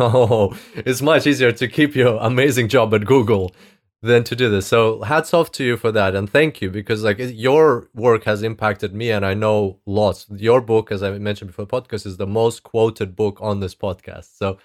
It's 0.76 1.02
much 1.02 1.26
easier 1.28 1.52
to 1.54 1.68
keep 1.68 1.96
your 1.96 2.18
amazing 2.22 2.68
job 2.68 2.94
at 2.94 3.06
google 3.06 3.56
than 4.02 4.24
to 4.26 4.36
do 4.36 4.50
this. 4.50 4.68
So 4.68 5.02
hats 5.02 5.34
off 5.34 5.52
to 5.54 5.64
you 5.64 5.78
for 5.78 5.92
that 5.94 6.16
and 6.16 6.30
thank 6.30 6.62
you 6.62 6.70
because 6.70 7.04
like 7.04 7.18
your 7.20 7.90
work 7.96 8.26
has 8.26 8.44
impacted 8.44 8.94
me 8.94 9.12
and 9.12 9.26
i 9.26 9.34
know 9.34 9.80
lots. 9.86 10.28
Your 10.30 10.62
book 10.62 10.92
as 10.92 11.02
i 11.02 11.18
mentioned 11.18 11.50
before 11.52 11.66
podcast 11.66 12.06
is 12.06 12.18
the 12.18 12.28
most 12.28 12.64
quoted 12.64 13.16
book 13.16 13.40
on 13.42 13.62
this 13.62 13.76
podcast. 13.76 14.38
So 14.38 14.58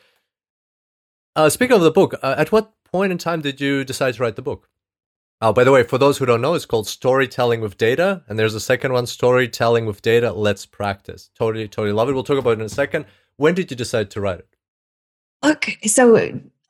uh, 1.36 1.48
speaking 1.48 1.76
of 1.76 1.82
the 1.82 1.92
book, 1.92 2.14
uh, 2.22 2.34
at 2.36 2.50
what 2.50 2.72
point 2.84 3.12
in 3.12 3.18
time 3.18 3.40
did 3.40 3.60
you 3.60 3.84
decide 3.84 4.14
to 4.14 4.22
write 4.22 4.34
the 4.34 4.42
book? 4.42 4.68
Oh, 5.42 5.54
by 5.54 5.64
the 5.64 5.72
way, 5.72 5.82
for 5.82 5.96
those 5.96 6.18
who 6.18 6.26
don't 6.26 6.42
know, 6.42 6.52
it's 6.52 6.66
called 6.66 6.86
Storytelling 6.86 7.62
with 7.62 7.78
Data. 7.78 8.22
And 8.28 8.38
there's 8.38 8.54
a 8.54 8.60
second 8.60 8.92
one, 8.92 9.06
Storytelling 9.06 9.86
with 9.86 10.02
Data. 10.02 10.32
Let's 10.32 10.66
practice. 10.66 11.30
Totally, 11.34 11.66
totally 11.66 11.92
love 11.92 12.10
it. 12.10 12.12
We'll 12.12 12.24
talk 12.24 12.38
about 12.38 12.50
it 12.50 12.60
in 12.60 12.66
a 12.66 12.68
second. 12.68 13.06
When 13.36 13.54
did 13.54 13.70
you 13.70 13.76
decide 13.76 14.10
to 14.10 14.20
write 14.20 14.40
it? 14.40 14.48
Look, 15.42 15.70
so 15.86 16.14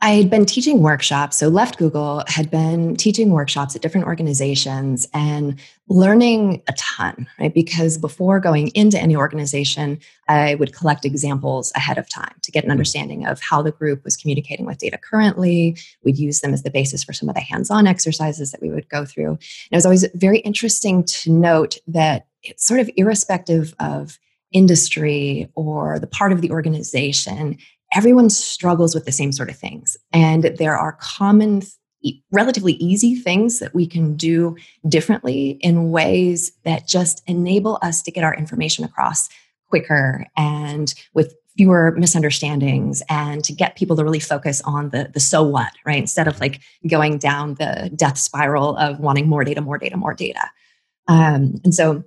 I 0.02 0.12
had 0.12 0.30
been 0.30 0.46
teaching 0.46 0.80
workshops, 0.80 1.36
so 1.36 1.48
left 1.48 1.76
Google, 1.76 2.24
had 2.26 2.50
been 2.50 2.96
teaching 2.96 3.30
workshops 3.30 3.76
at 3.76 3.82
different 3.82 4.06
organizations 4.06 5.06
and 5.12 5.60
learning 5.88 6.62
a 6.68 6.72
ton, 6.72 7.28
right? 7.38 7.52
Because 7.52 7.98
before 7.98 8.40
going 8.40 8.68
into 8.68 8.98
any 8.98 9.14
organization, 9.14 9.98
I 10.26 10.54
would 10.54 10.72
collect 10.72 11.04
examples 11.04 11.70
ahead 11.74 11.98
of 11.98 12.08
time 12.08 12.34
to 12.40 12.50
get 12.50 12.64
an 12.64 12.68
hmm. 12.68 12.72
understanding 12.72 13.26
of 13.26 13.40
how 13.42 13.60
the 13.60 13.72
group 13.72 14.02
was 14.02 14.16
communicating 14.16 14.64
with 14.64 14.78
data 14.78 14.96
currently. 14.96 15.76
We'd 16.02 16.18
use 16.18 16.40
them 16.40 16.54
as 16.54 16.62
the 16.62 16.70
basis 16.70 17.04
for 17.04 17.12
some 17.12 17.28
of 17.28 17.34
the 17.34 17.42
hands 17.42 17.70
on 17.70 17.86
exercises 17.86 18.52
that 18.52 18.62
we 18.62 18.70
would 18.70 18.88
go 18.88 19.04
through. 19.04 19.32
And 19.32 19.38
it 19.70 19.76
was 19.76 19.84
always 19.84 20.06
very 20.14 20.38
interesting 20.38 21.04
to 21.04 21.30
note 21.30 21.76
that 21.88 22.26
it's 22.42 22.66
sort 22.66 22.80
of 22.80 22.88
irrespective 22.96 23.74
of 23.78 24.18
industry 24.50 25.50
or 25.54 25.98
the 25.98 26.06
part 26.06 26.32
of 26.32 26.40
the 26.40 26.50
organization 26.50 27.58
everyone 27.94 28.30
struggles 28.30 28.94
with 28.94 29.04
the 29.04 29.12
same 29.12 29.32
sort 29.32 29.50
of 29.50 29.56
things. 29.56 29.96
And 30.12 30.44
there 30.58 30.76
are 30.76 30.96
common, 31.00 31.62
relatively 32.30 32.74
easy 32.74 33.14
things 33.14 33.58
that 33.58 33.74
we 33.74 33.86
can 33.86 34.16
do 34.16 34.56
differently 34.88 35.58
in 35.60 35.90
ways 35.90 36.52
that 36.64 36.86
just 36.86 37.22
enable 37.26 37.78
us 37.82 38.02
to 38.02 38.10
get 38.10 38.24
our 38.24 38.34
information 38.34 38.84
across 38.84 39.28
quicker 39.68 40.26
and 40.36 40.94
with 41.14 41.34
fewer 41.56 41.92
misunderstandings 41.96 43.02
and 43.08 43.44
to 43.44 43.52
get 43.52 43.76
people 43.76 43.96
to 43.96 44.04
really 44.04 44.20
focus 44.20 44.62
on 44.62 44.90
the 44.90 45.10
the 45.12 45.20
so 45.20 45.42
what 45.42 45.72
right 45.84 45.98
instead 45.98 46.28
of 46.28 46.40
like 46.40 46.60
going 46.88 47.18
down 47.18 47.54
the 47.54 47.90
death 47.94 48.16
spiral 48.16 48.76
of 48.76 49.00
wanting 49.00 49.28
more 49.28 49.44
data 49.44 49.60
more 49.60 49.76
data 49.76 49.96
more 49.96 50.14
data 50.14 50.48
um, 51.08 51.60
and 51.64 51.74
so 51.74 52.04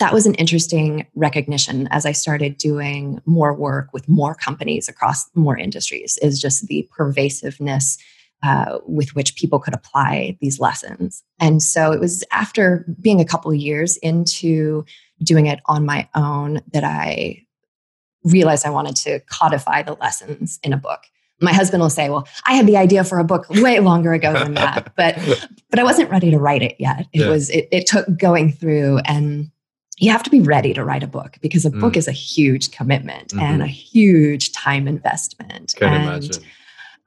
that 0.00 0.14
was 0.14 0.26
an 0.26 0.34
interesting 0.36 1.06
recognition 1.14 1.86
as 1.90 2.06
I 2.06 2.12
started 2.12 2.56
doing 2.56 3.20
more 3.26 3.54
work 3.54 3.92
with 3.92 4.08
more 4.08 4.34
companies 4.34 4.88
across 4.88 5.28
more 5.34 5.56
industries, 5.56 6.18
is 6.22 6.40
just 6.40 6.66
the 6.66 6.88
pervasiveness 6.90 7.98
uh, 8.42 8.78
with 8.86 9.14
which 9.14 9.36
people 9.36 9.58
could 9.58 9.74
apply 9.74 10.38
these 10.40 10.58
lessons. 10.58 11.22
And 11.38 11.62
so 11.62 11.92
it 11.92 12.00
was 12.00 12.24
after 12.32 12.86
being 12.98 13.20
a 13.20 13.26
couple 13.26 13.50
of 13.50 13.58
years 13.58 13.98
into 13.98 14.86
doing 15.22 15.46
it 15.46 15.60
on 15.66 15.84
my 15.84 16.08
own 16.14 16.62
that 16.72 16.82
I 16.82 17.44
realized 18.24 18.64
I 18.64 18.70
wanted 18.70 18.96
to 18.96 19.20
codify 19.30 19.82
the 19.82 19.94
lessons 19.94 20.58
in 20.62 20.72
a 20.72 20.78
book. 20.78 21.00
My 21.42 21.52
husband 21.52 21.82
will 21.82 21.90
say, 21.90 22.08
"Well, 22.08 22.26
I 22.46 22.54
had 22.54 22.66
the 22.66 22.76
idea 22.78 23.04
for 23.04 23.18
a 23.18 23.24
book 23.24 23.48
way 23.50 23.80
longer 23.80 24.14
ago 24.14 24.32
than 24.32 24.54
that, 24.54 24.92
but 24.96 25.16
but 25.68 25.78
I 25.78 25.84
wasn't 25.84 26.10
ready 26.10 26.30
to 26.30 26.38
write 26.38 26.62
it 26.62 26.76
yet. 26.78 27.06
It 27.12 27.20
yeah. 27.20 27.28
was 27.28 27.50
it, 27.50 27.68
it 27.70 27.86
took 27.86 28.06
going 28.18 28.52
through 28.52 28.98
and 29.06 29.50
you 30.00 30.10
have 30.10 30.22
to 30.22 30.30
be 30.30 30.40
ready 30.40 30.72
to 30.74 30.82
write 30.82 31.02
a 31.02 31.06
book 31.06 31.36
because 31.40 31.64
a 31.64 31.70
mm. 31.70 31.78
book 31.78 31.96
is 31.96 32.08
a 32.08 32.12
huge 32.12 32.70
commitment 32.70 33.28
mm-hmm. 33.28 33.40
and 33.40 33.62
a 33.62 33.66
huge 33.66 34.50
time 34.52 34.88
investment. 34.88 35.74
Can 35.76 35.92
and, 35.92 36.02
imagine. 36.02 36.44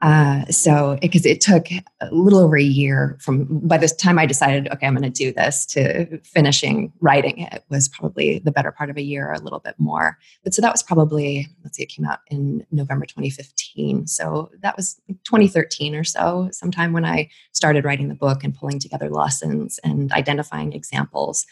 Uh, 0.03 0.43
so, 0.47 0.97
because 1.01 1.25
it, 1.25 1.29
it, 1.29 1.41
took 1.41 1.67
a 1.71 2.13
little 2.13 2.39
over 2.39 2.57
a 2.57 2.61
year 2.61 3.17
from 3.21 3.45
by 3.65 3.77
the 3.77 3.87
time 3.87 4.19
I 4.19 4.25
decided, 4.25 4.67
okay, 4.67 4.85
I'm 4.85 4.95
going 4.95 5.09
to 5.09 5.09
do 5.09 5.31
this 5.31 5.65
to 5.67 6.19
finishing 6.23 6.91
writing 6.99 7.39
it 7.39 7.63
was 7.69 7.87
probably 7.87 8.39
the 8.39 8.51
better 8.51 8.69
part 8.69 8.89
of 8.89 8.97
a 8.97 9.01
year, 9.01 9.29
or 9.29 9.31
a 9.31 9.39
little 9.39 9.59
bit 9.59 9.75
more. 9.77 10.17
But 10.43 10.53
so 10.53 10.61
that 10.61 10.73
was 10.73 10.83
probably, 10.83 11.47
let's 11.63 11.77
see, 11.77 11.83
it 11.83 11.89
came 11.89 12.05
out 12.05 12.19
in 12.27 12.65
November 12.69 13.05
2015. 13.05 14.07
So 14.07 14.51
that 14.59 14.75
was 14.75 14.99
2013 15.23 15.95
or 15.95 16.03
so, 16.03 16.49
sometime 16.51 16.91
when 16.91 17.05
I 17.05 17.29
started 17.53 17.85
writing 17.85 18.09
the 18.09 18.15
book 18.15 18.43
and 18.43 18.53
pulling 18.53 18.79
together 18.79 19.09
lessons 19.09 19.79
and 19.85 20.11
identifying 20.11 20.73
examples 20.73 21.45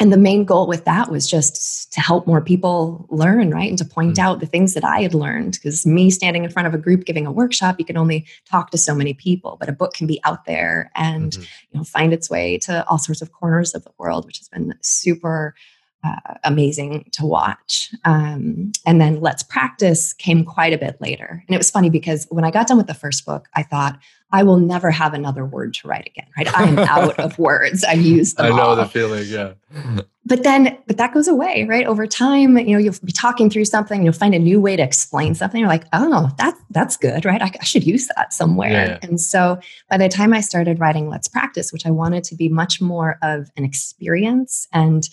and 0.00 0.12
the 0.12 0.16
main 0.16 0.44
goal 0.44 0.66
with 0.66 0.84
that 0.84 1.10
was 1.10 1.28
just 1.28 1.92
to 1.92 2.00
help 2.00 2.26
more 2.26 2.40
people 2.40 3.06
learn 3.10 3.50
right 3.50 3.68
and 3.68 3.78
to 3.78 3.84
point 3.84 4.14
mm-hmm. 4.14 4.26
out 4.26 4.40
the 4.40 4.46
things 4.46 4.74
that 4.74 4.84
i 4.84 5.00
had 5.00 5.14
learned 5.14 5.52
because 5.52 5.86
me 5.86 6.10
standing 6.10 6.44
in 6.44 6.50
front 6.50 6.66
of 6.66 6.74
a 6.74 6.78
group 6.78 7.04
giving 7.04 7.26
a 7.26 7.32
workshop 7.32 7.76
you 7.78 7.84
can 7.84 7.96
only 7.96 8.26
talk 8.48 8.70
to 8.70 8.78
so 8.78 8.94
many 8.94 9.14
people 9.14 9.56
but 9.60 9.68
a 9.68 9.72
book 9.72 9.94
can 9.94 10.06
be 10.06 10.20
out 10.24 10.44
there 10.44 10.90
and 10.94 11.32
mm-hmm. 11.32 11.42
you 11.70 11.78
know 11.78 11.84
find 11.84 12.12
its 12.12 12.30
way 12.30 12.58
to 12.58 12.86
all 12.88 12.98
sorts 12.98 13.22
of 13.22 13.32
corners 13.32 13.74
of 13.74 13.84
the 13.84 13.92
world 13.98 14.26
which 14.26 14.38
has 14.38 14.48
been 14.48 14.74
super 14.80 15.54
uh, 16.04 16.34
amazing 16.44 17.08
to 17.12 17.24
watch. 17.24 17.94
Um, 18.04 18.72
and 18.84 19.00
then 19.00 19.20
Let's 19.20 19.42
Practice 19.42 20.12
came 20.12 20.44
quite 20.44 20.72
a 20.72 20.78
bit 20.78 21.00
later. 21.00 21.44
And 21.46 21.54
it 21.54 21.58
was 21.58 21.70
funny 21.70 21.90
because 21.90 22.26
when 22.28 22.44
I 22.44 22.50
got 22.50 22.66
done 22.66 22.76
with 22.76 22.88
the 22.88 22.94
first 22.94 23.24
book, 23.24 23.48
I 23.54 23.62
thought, 23.62 23.98
I 24.32 24.42
will 24.42 24.56
never 24.56 24.90
have 24.90 25.12
another 25.12 25.44
word 25.44 25.74
to 25.74 25.88
write 25.88 26.06
again, 26.06 26.26
right? 26.36 26.52
I 26.58 26.64
am 26.64 26.78
out 26.78 27.18
of 27.18 27.38
words. 27.38 27.84
I've 27.84 28.00
used 28.00 28.38
them 28.38 28.46
all. 28.46 28.52
I 28.52 28.56
know 28.56 28.68
all. 28.70 28.76
the 28.76 28.86
feeling, 28.86 29.24
yeah. 29.26 29.52
but 30.24 30.42
then, 30.42 30.78
but 30.86 30.96
that 30.96 31.12
goes 31.12 31.28
away, 31.28 31.64
right? 31.68 31.86
Over 31.86 32.06
time, 32.06 32.56
you 32.56 32.72
know, 32.72 32.78
you'll 32.78 32.94
be 33.04 33.12
talking 33.12 33.50
through 33.50 33.66
something, 33.66 34.02
you'll 34.02 34.14
find 34.14 34.34
a 34.34 34.38
new 34.38 34.60
way 34.60 34.74
to 34.74 34.82
explain 34.82 35.34
something. 35.34 35.60
You're 35.60 35.68
like, 35.68 35.84
oh, 35.92 36.30
that, 36.38 36.54
that's 36.70 36.96
good, 36.96 37.24
right? 37.24 37.42
I, 37.42 37.52
I 37.60 37.64
should 37.64 37.86
use 37.86 38.08
that 38.16 38.32
somewhere. 38.32 38.70
Yeah. 38.70 38.98
And 39.02 39.20
so 39.20 39.60
by 39.90 39.98
the 39.98 40.08
time 40.08 40.32
I 40.32 40.40
started 40.40 40.80
writing 40.80 41.10
Let's 41.10 41.28
Practice, 41.28 41.72
which 41.72 41.84
I 41.84 41.90
wanted 41.90 42.24
to 42.24 42.34
be 42.34 42.48
much 42.48 42.80
more 42.80 43.18
of 43.22 43.50
an 43.56 43.64
experience 43.64 44.66
and 44.72 45.08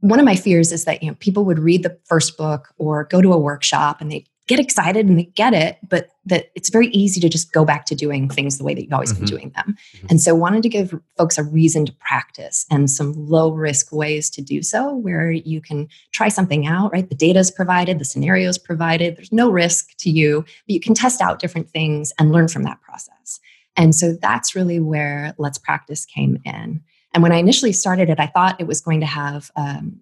one 0.00 0.18
of 0.18 0.26
my 0.26 0.36
fears 0.36 0.70
is 0.70 0.84
that 0.84 1.02
you 1.02 1.08
know 1.08 1.16
people 1.18 1.46
would 1.46 1.58
read 1.58 1.82
the 1.82 1.98
first 2.04 2.36
book 2.36 2.68
or 2.76 3.04
go 3.04 3.22
to 3.22 3.32
a 3.32 3.38
workshop 3.38 4.02
and 4.02 4.12
they 4.12 4.26
get 4.46 4.60
excited 4.60 5.06
and 5.06 5.18
they 5.18 5.24
get 5.24 5.54
it 5.54 5.78
but 5.88 6.10
that 6.26 6.50
it's 6.54 6.68
very 6.68 6.88
easy 6.88 7.20
to 7.20 7.28
just 7.28 7.52
go 7.52 7.64
back 7.64 7.86
to 7.86 7.94
doing 7.94 8.28
things 8.28 8.58
the 8.58 8.64
way 8.64 8.74
that 8.74 8.82
you've 8.82 8.92
always 8.92 9.12
mm-hmm. 9.12 9.24
been 9.24 9.28
doing 9.28 9.50
them 9.50 9.76
mm-hmm. 9.96 10.06
and 10.10 10.20
so 10.20 10.34
wanted 10.34 10.62
to 10.62 10.68
give 10.68 10.98
folks 11.16 11.38
a 11.38 11.42
reason 11.42 11.86
to 11.86 11.92
practice 11.94 12.66
and 12.70 12.90
some 12.90 13.12
low 13.16 13.50
risk 13.50 13.92
ways 13.92 14.28
to 14.30 14.42
do 14.42 14.62
so 14.62 14.94
where 14.94 15.30
you 15.30 15.60
can 15.60 15.88
try 16.12 16.28
something 16.28 16.66
out 16.66 16.92
right 16.92 17.08
the 17.08 17.14
data 17.14 17.38
is 17.38 17.50
provided 17.50 17.98
the 17.98 18.04
scenarios 18.04 18.58
provided 18.58 19.16
there's 19.16 19.32
no 19.32 19.50
risk 19.50 19.96
to 19.98 20.10
you 20.10 20.42
but 20.42 20.74
you 20.74 20.80
can 20.80 20.94
test 20.94 21.20
out 21.20 21.38
different 21.38 21.70
things 21.70 22.12
and 22.18 22.32
learn 22.32 22.48
from 22.48 22.62
that 22.62 22.80
process 22.82 23.40
and 23.76 23.94
so 23.94 24.12
that's 24.12 24.54
really 24.54 24.80
where 24.80 25.34
let's 25.38 25.58
practice 25.58 26.04
came 26.04 26.38
in 26.44 26.82
and 27.14 27.22
when 27.22 27.32
I 27.32 27.36
initially 27.36 27.72
started 27.72 28.10
it, 28.10 28.18
I 28.18 28.26
thought 28.26 28.60
it 28.60 28.66
was 28.66 28.80
going 28.80 29.00
to 29.00 29.06
have, 29.06 29.50
um, 29.54 30.00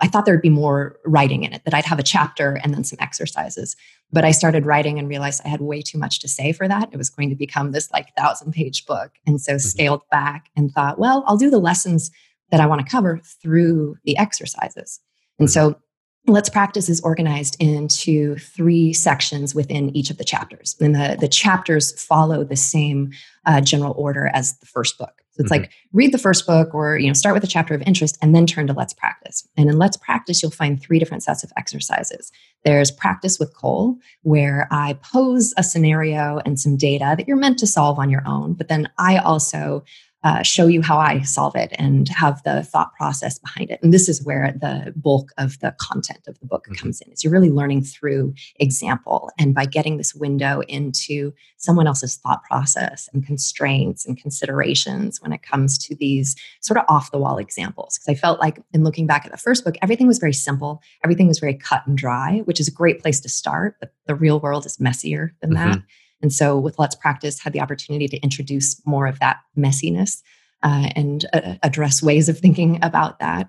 I 0.00 0.08
thought 0.08 0.24
there 0.24 0.34
would 0.34 0.42
be 0.42 0.50
more 0.50 0.98
writing 1.04 1.44
in 1.44 1.52
it, 1.52 1.64
that 1.64 1.74
I'd 1.74 1.84
have 1.84 2.00
a 2.00 2.04
chapter 2.04 2.58
and 2.64 2.74
then 2.74 2.82
some 2.82 2.98
exercises. 3.00 3.76
But 4.12 4.24
I 4.24 4.32
started 4.32 4.66
writing 4.66 4.98
and 4.98 5.08
realized 5.08 5.42
I 5.44 5.48
had 5.48 5.60
way 5.60 5.80
too 5.80 5.98
much 5.98 6.18
to 6.20 6.28
say 6.28 6.52
for 6.52 6.66
that. 6.66 6.88
It 6.92 6.96
was 6.96 7.10
going 7.10 7.30
to 7.30 7.36
become 7.36 7.70
this 7.70 7.90
like 7.92 8.14
thousand 8.16 8.52
page 8.52 8.84
book. 8.86 9.12
And 9.26 9.40
so 9.40 9.52
mm-hmm. 9.52 9.58
scaled 9.58 10.02
back 10.10 10.46
and 10.56 10.72
thought, 10.72 10.98
well, 10.98 11.22
I'll 11.26 11.36
do 11.36 11.50
the 11.50 11.60
lessons 11.60 12.10
that 12.50 12.60
I 12.60 12.66
want 12.66 12.84
to 12.84 12.90
cover 12.90 13.20
through 13.40 13.96
the 14.04 14.18
exercises. 14.18 14.98
And 15.38 15.48
mm-hmm. 15.48 15.52
so 15.52 15.80
Let's 16.26 16.50
Practice 16.50 16.88
is 16.88 17.00
organized 17.00 17.56
into 17.60 18.36
three 18.36 18.92
sections 18.92 19.54
within 19.54 19.94
each 19.96 20.10
of 20.10 20.18
the 20.18 20.24
chapters. 20.24 20.76
And 20.80 20.94
the, 20.94 21.16
the 21.18 21.28
chapters 21.28 21.98
follow 22.00 22.44
the 22.44 22.56
same 22.56 23.12
uh, 23.46 23.60
general 23.60 23.94
order 23.96 24.30
as 24.34 24.58
the 24.58 24.66
first 24.66 24.98
book. 24.98 25.22
So 25.32 25.42
it's 25.42 25.52
mm-hmm. 25.52 25.62
like 25.62 25.72
read 25.92 26.12
the 26.12 26.18
first 26.18 26.46
book 26.46 26.74
or 26.74 26.98
you 26.98 27.06
know 27.06 27.12
start 27.12 27.34
with 27.34 27.44
a 27.44 27.48
chapter 27.48 27.74
of 27.74 27.82
interest 27.82 28.18
and 28.20 28.34
then 28.34 28.46
turn 28.46 28.66
to 28.66 28.72
let's 28.72 28.92
practice. 28.92 29.46
And 29.56 29.70
in 29.70 29.78
let's 29.78 29.96
practice 29.96 30.42
you'll 30.42 30.50
find 30.50 30.80
three 30.80 30.98
different 30.98 31.22
sets 31.22 31.44
of 31.44 31.52
exercises. 31.56 32.32
There's 32.64 32.90
practice 32.90 33.38
with 33.38 33.54
Cole 33.54 33.96
where 34.22 34.68
I 34.70 34.98
pose 35.02 35.54
a 35.56 35.62
scenario 35.62 36.40
and 36.44 36.58
some 36.58 36.76
data 36.76 37.14
that 37.16 37.26
you're 37.26 37.36
meant 37.36 37.58
to 37.60 37.66
solve 37.66 37.98
on 37.98 38.10
your 38.10 38.26
own, 38.26 38.54
but 38.54 38.68
then 38.68 38.88
I 38.98 39.18
also 39.18 39.84
uh, 40.22 40.42
show 40.42 40.66
you 40.66 40.82
how 40.82 40.98
I 40.98 41.22
solve 41.22 41.56
it 41.56 41.72
and 41.78 42.08
have 42.08 42.42
the 42.42 42.62
thought 42.62 42.94
process 42.94 43.38
behind 43.38 43.70
it. 43.70 43.80
And 43.82 43.92
this 43.92 44.08
is 44.08 44.22
where 44.22 44.52
the 44.52 44.92
bulk 44.94 45.32
of 45.38 45.58
the 45.60 45.74
content 45.78 46.20
of 46.28 46.38
the 46.40 46.46
book 46.46 46.64
mm-hmm. 46.64 46.74
comes 46.74 47.00
in. 47.00 47.10
Is 47.10 47.24
you're 47.24 47.32
really 47.32 47.50
learning 47.50 47.82
through 47.82 48.34
example, 48.56 49.30
and 49.38 49.54
by 49.54 49.64
getting 49.64 49.96
this 49.96 50.14
window 50.14 50.60
into 50.68 51.32
someone 51.56 51.86
else's 51.86 52.16
thought 52.16 52.42
process 52.44 53.08
and 53.12 53.26
constraints 53.26 54.06
and 54.06 54.20
considerations 54.20 55.22
when 55.22 55.32
it 55.32 55.42
comes 55.42 55.78
to 55.78 55.94
these 55.94 56.36
sort 56.60 56.78
of 56.78 56.84
off 56.88 57.10
the 57.10 57.18
wall 57.18 57.38
examples. 57.38 57.98
Because 57.98 58.08
I 58.08 58.20
felt 58.20 58.40
like 58.40 58.60
in 58.74 58.84
looking 58.84 59.06
back 59.06 59.24
at 59.24 59.32
the 59.32 59.38
first 59.38 59.64
book, 59.64 59.76
everything 59.82 60.06
was 60.06 60.18
very 60.18 60.34
simple, 60.34 60.82
everything 61.02 61.28
was 61.28 61.38
very 61.38 61.54
cut 61.54 61.86
and 61.86 61.96
dry, 61.96 62.42
which 62.44 62.60
is 62.60 62.68
a 62.68 62.72
great 62.72 63.00
place 63.00 63.20
to 63.20 63.28
start. 63.28 63.76
But 63.80 63.94
the 64.06 64.14
real 64.14 64.40
world 64.40 64.66
is 64.66 64.78
messier 64.78 65.34
than 65.40 65.54
mm-hmm. 65.54 65.72
that. 65.72 65.82
And 66.22 66.32
so 66.32 66.58
with 66.58 66.78
Let's 66.78 66.94
Practice, 66.94 67.40
had 67.40 67.52
the 67.52 67.60
opportunity 67.60 68.08
to 68.08 68.18
introduce 68.18 68.80
more 68.86 69.06
of 69.06 69.18
that 69.20 69.38
messiness 69.56 70.22
uh, 70.62 70.90
and 70.94 71.26
uh, 71.32 71.54
address 71.62 72.02
ways 72.02 72.28
of 72.28 72.38
thinking 72.38 72.78
about 72.82 73.18
that. 73.18 73.48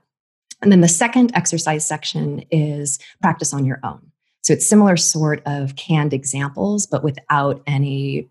And 0.62 0.72
then 0.72 0.82
the 0.82 0.88
second 0.88 1.32
exercise 1.34 1.86
section 1.86 2.44
is 2.52 3.00
practice 3.22 3.54
on 3.54 3.66
your 3.66 3.80
own. 3.84 4.12
So 4.44 4.54
it's 4.54 4.68
similar 4.68 4.98
sort 4.98 5.42
of 5.46 5.76
canned 5.76 6.14
examples, 6.14 6.88
but 6.88 7.04
without 7.04 7.62
any 7.68 8.30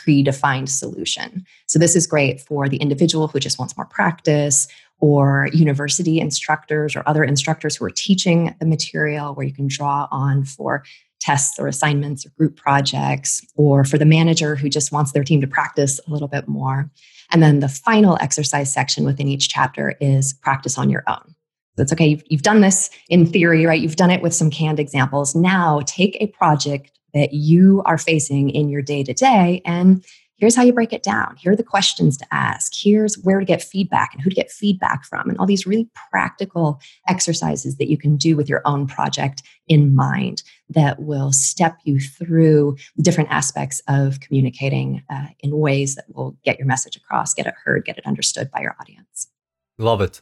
predefined 0.00 0.68
solution. 0.68 1.44
So 1.66 1.78
this 1.78 1.94
is 1.94 2.06
great 2.06 2.40
for 2.40 2.68
the 2.68 2.78
individual 2.78 3.28
who 3.28 3.38
just 3.38 3.58
wants 3.58 3.76
more 3.76 3.86
practice 3.86 4.66
or 4.98 5.48
university 5.52 6.20
instructors 6.20 6.96
or 6.96 7.02
other 7.06 7.24
instructors 7.24 7.76
who 7.76 7.84
are 7.84 7.90
teaching 7.90 8.54
the 8.60 8.66
material 8.66 9.34
where 9.34 9.46
you 9.46 9.52
can 9.52 9.68
draw 9.68 10.08
on 10.10 10.44
for 10.44 10.84
tests 11.20 11.58
or 11.58 11.68
assignments 11.68 12.26
or 12.26 12.30
group 12.30 12.56
projects, 12.56 13.46
or 13.54 13.84
for 13.84 13.98
the 13.98 14.06
manager 14.06 14.56
who 14.56 14.68
just 14.68 14.90
wants 14.90 15.12
their 15.12 15.24
team 15.24 15.40
to 15.40 15.46
practice 15.46 16.00
a 16.06 16.10
little 16.10 16.28
bit 16.28 16.48
more. 16.48 16.90
And 17.30 17.42
then 17.42 17.60
the 17.60 17.68
final 17.68 18.18
exercise 18.20 18.72
section 18.72 19.04
within 19.04 19.28
each 19.28 19.48
chapter 19.48 19.94
is 20.00 20.32
practice 20.32 20.78
on 20.78 20.90
your 20.90 21.04
own. 21.06 21.34
So 21.76 21.82
it's 21.82 21.92
okay, 21.92 22.08
you've, 22.08 22.22
you've 22.26 22.42
done 22.42 22.60
this 22.60 22.90
in 23.08 23.26
theory, 23.26 23.64
right? 23.64 23.80
You've 23.80 23.96
done 23.96 24.10
it 24.10 24.22
with 24.22 24.34
some 24.34 24.50
canned 24.50 24.80
examples. 24.80 25.34
Now 25.34 25.82
take 25.86 26.16
a 26.20 26.26
project 26.26 26.90
that 27.14 27.32
you 27.32 27.82
are 27.86 27.98
facing 27.98 28.50
in 28.50 28.68
your 28.68 28.82
day 28.82 29.02
to 29.02 29.12
day 29.12 29.62
and 29.64 30.04
here's 30.40 30.56
how 30.56 30.62
you 30.62 30.72
break 30.72 30.92
it 30.92 31.02
down. 31.02 31.36
Here 31.36 31.52
are 31.52 31.56
the 31.56 31.62
questions 31.62 32.16
to 32.16 32.26
ask. 32.32 32.72
Here's 32.74 33.16
where 33.18 33.38
to 33.38 33.44
get 33.44 33.62
feedback 33.62 34.14
and 34.14 34.22
who 34.22 34.30
to 34.30 34.34
get 34.34 34.50
feedback 34.50 35.04
from, 35.04 35.28
and 35.28 35.38
all 35.38 35.46
these 35.46 35.66
really 35.66 35.88
practical 36.10 36.80
exercises 37.06 37.76
that 37.76 37.90
you 37.90 37.98
can 37.98 38.16
do 38.16 38.36
with 38.36 38.48
your 38.48 38.62
own 38.64 38.86
project 38.86 39.42
in 39.68 39.94
mind 39.94 40.42
that 40.70 41.00
will 41.00 41.32
step 41.32 41.76
you 41.84 42.00
through 42.00 42.76
different 43.00 43.30
aspects 43.30 43.82
of 43.86 44.18
communicating 44.20 45.02
uh, 45.10 45.26
in 45.40 45.56
ways 45.56 45.94
that 45.94 46.06
will 46.14 46.36
get 46.44 46.58
your 46.58 46.66
message 46.66 46.96
across, 46.96 47.34
get 47.34 47.46
it 47.46 47.54
heard, 47.64 47.84
get 47.84 47.98
it 47.98 48.06
understood 48.06 48.50
by 48.50 48.60
your 48.60 48.74
audience. 48.80 49.28
Love 49.78 50.00
it. 50.00 50.20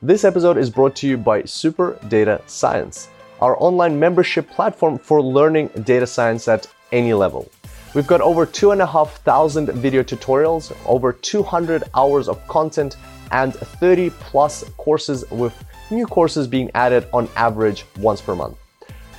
This 0.00 0.24
episode 0.24 0.56
is 0.56 0.68
brought 0.70 0.96
to 0.96 1.06
you 1.06 1.16
by 1.16 1.44
Super 1.44 1.98
Data 2.08 2.40
Science, 2.46 3.08
our 3.40 3.56
online 3.62 4.00
membership 4.00 4.48
platform 4.50 4.98
for 4.98 5.22
learning 5.22 5.68
data 5.84 6.06
science 6.06 6.48
at 6.48 6.66
any 6.90 7.14
level. 7.14 7.48
We've 7.94 8.06
got 8.06 8.22
over 8.22 8.46
2,500 8.46 9.74
video 9.74 10.02
tutorials, 10.02 10.74
over 10.86 11.12
200 11.12 11.84
hours 11.94 12.28
of 12.28 12.46
content, 12.48 12.96
and 13.32 13.54
30 13.54 14.08
plus 14.10 14.64
courses 14.78 15.30
with 15.30 15.52
new 15.90 16.06
courses 16.06 16.46
being 16.46 16.70
added 16.74 17.06
on 17.12 17.28
average 17.36 17.84
once 17.98 18.22
per 18.22 18.34
month. 18.34 18.56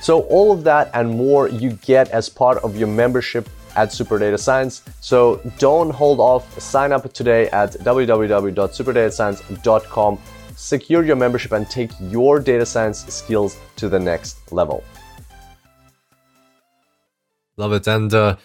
So 0.00 0.22
all 0.22 0.50
of 0.52 0.64
that 0.64 0.90
and 0.92 1.08
more 1.10 1.48
you 1.48 1.74
get 1.82 2.10
as 2.10 2.28
part 2.28 2.58
of 2.58 2.76
your 2.76 2.88
membership 2.88 3.48
at 3.76 3.92
Super 3.92 4.18
Data 4.18 4.36
Science. 4.36 4.82
So 5.00 5.40
don't 5.58 5.90
hold 5.90 6.18
off. 6.20 6.60
Sign 6.60 6.92
up 6.92 7.10
today 7.12 7.48
at 7.50 7.72
www.superdatascience.com. 7.72 10.18
Secure 10.56 11.04
your 11.04 11.16
membership 11.16 11.52
and 11.52 11.70
take 11.70 11.90
your 12.00 12.38
data 12.38 12.66
science 12.66 13.06
skills 13.06 13.56
to 13.76 13.88
the 13.88 13.98
next 13.98 14.52
level. 14.52 14.84
Love 17.56 17.72
it. 17.72 17.86
And 17.86 18.12
uh, 18.12 18.36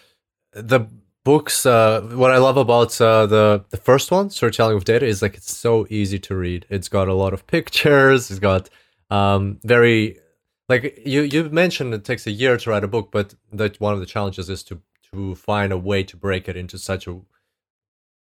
the 0.62 0.88
books 1.26 1.65
uh, 1.65 2.02
what 2.13 2.32
i 2.32 2.38
love 2.38 2.58
about 2.58 3.00
uh, 3.02 3.26
the 3.26 3.63
the 3.69 3.78
first 3.78 4.12
one 4.12 4.30
storytelling 4.30 4.76
with 4.76 4.86
data 4.86 5.06
is 5.06 5.22
like 5.22 5.36
it's 5.36 5.54
so 5.54 5.86
easy 5.89 6.17
to 6.17 6.36
read. 6.36 6.65
It's 6.69 6.89
got 6.89 7.08
a 7.08 7.13
lot 7.13 7.34
of 7.34 7.45
pictures. 7.45 8.32
It's 8.32 8.39
got 8.39 8.69
um, 9.10 9.60
very 9.63 10.19
like 10.67 11.02
you 11.06 11.22
you 11.22 11.50
mentioned 11.50 11.93
it 11.93 12.06
takes 12.06 12.26
a 12.28 12.32
year 12.32 12.58
to 12.58 12.69
write 12.69 12.84
a 12.84 12.88
book 12.88 13.10
but 13.12 13.36
that 13.52 13.80
one 13.82 13.93
of 13.93 14.00
the 14.00 14.06
challenges 14.06 14.50
is 14.50 14.63
to 14.63 14.82
to 15.12 15.36
find 15.36 15.74
a 15.74 15.78
way 15.78 16.04
to 16.04 16.15
break 16.15 16.48
it 16.48 16.56
into 16.56 16.78
such 16.78 17.08
a 17.08 17.19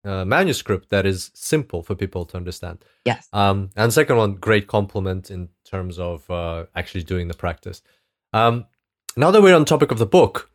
uh, 0.05 0.25
manuscript 0.25 0.89
that 0.91 1.05
is 1.05 1.31
simple 1.35 1.83
for 1.83 1.95
people 1.95 2.25
to 2.25 2.37
understand. 2.37 2.85
Yes. 3.05 3.29
Um, 3.33 3.71
and 3.77 3.93
second 3.93 4.17
one 4.17 4.35
great 4.35 4.67
compliment 4.67 5.31
in 5.31 5.49
terms 5.65 5.99
of 5.99 6.31
uh, 6.31 6.67
actually 6.75 7.03
doing 7.03 7.29
the 7.29 7.35
practice. 7.35 7.83
Um, 8.33 8.67
now 9.17 9.31
that 9.31 9.43
we're 9.43 9.57
on 9.57 9.65
topic 9.65 9.91
of 9.91 9.99
the 9.99 10.07
book 10.07 10.51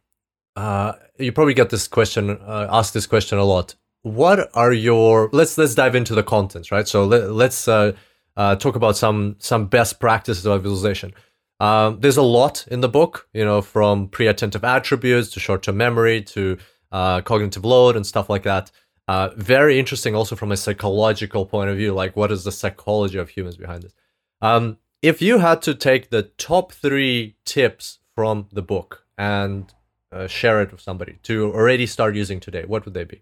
uh, 0.55 0.93
you 1.17 1.31
probably 1.31 1.53
get 1.53 1.69
this 1.69 1.87
question 1.87 2.29
uh, 2.29 2.67
asked 2.69 2.93
this 2.93 3.07
question 3.07 3.37
a 3.37 3.43
lot. 3.43 3.75
What 4.03 4.49
are 4.53 4.73
your 4.73 5.29
let's 5.31 5.57
let's 5.57 5.75
dive 5.75 5.95
into 5.95 6.13
the 6.13 6.23
contents 6.23 6.71
right? 6.71 6.87
So 6.87 7.05
let, 7.05 7.23
us 7.29 7.67
uh, 7.67 7.93
uh, 8.35 8.55
talk 8.57 8.75
about 8.75 8.97
some 8.97 9.35
some 9.39 9.67
best 9.67 9.99
practices 9.99 10.45
of 10.45 10.61
visualization. 10.63 11.13
Um, 11.59 11.99
there's 12.01 12.17
a 12.17 12.23
lot 12.23 12.67
in 12.69 12.81
the 12.81 12.89
book 12.89 13.27
you 13.33 13.45
know 13.45 13.61
from 13.61 14.09
pre-attentive 14.09 14.63
attributes 14.63 15.29
to 15.31 15.39
short-term 15.39 15.77
memory 15.77 16.21
to 16.21 16.57
uh, 16.91 17.21
cognitive 17.21 17.65
load 17.65 17.95
and 17.95 18.05
stuff 18.05 18.29
like 18.29 18.43
that. 18.43 18.71
Uh, 19.07 19.29
very 19.35 19.79
interesting 19.79 20.15
also 20.15 20.35
from 20.35 20.51
a 20.51 20.57
psychological 20.57 21.45
point 21.45 21.69
of 21.69 21.77
view 21.77 21.93
like 21.93 22.15
what 22.15 22.31
is 22.31 22.43
the 22.43 22.51
psychology 22.51 23.17
of 23.17 23.29
humans 23.29 23.57
behind 23.57 23.83
this? 23.83 23.93
Um, 24.41 24.77
if 25.01 25.21
you 25.21 25.39
had 25.39 25.61
to 25.63 25.75
take 25.75 26.09
the 26.09 26.23
top 26.23 26.71
three 26.71 27.35
tips 27.45 27.99
from 28.15 28.47
the 28.51 28.61
book 28.61 29.05
and 29.17 29.73
uh, 30.13 30.27
share 30.27 30.61
it 30.61 30.71
with 30.71 30.81
somebody 30.81 31.17
to 31.23 31.53
already 31.53 31.85
start 31.85 32.15
using 32.15 32.39
today, 32.39 32.65
what 32.65 32.85
would 32.85 32.93
they 32.93 33.03
be? 33.03 33.21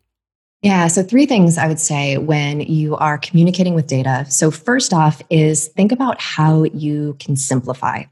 Yeah, 0.62 0.88
so 0.88 1.02
three 1.02 1.26
things 1.26 1.58
I 1.58 1.68
would 1.68 1.80
say 1.80 2.18
when 2.18 2.62
you 2.62 2.96
are 2.98 3.18
communicating 3.18 3.74
with 3.74 3.88
data. 3.88 4.26
So, 4.30 4.52
first 4.52 4.94
off, 4.94 5.22
is 5.32 5.70
think 5.70 5.92
about 5.92 6.22
how 6.22 6.66
you 6.66 7.16
can 7.20 7.36
simplify 7.36 8.04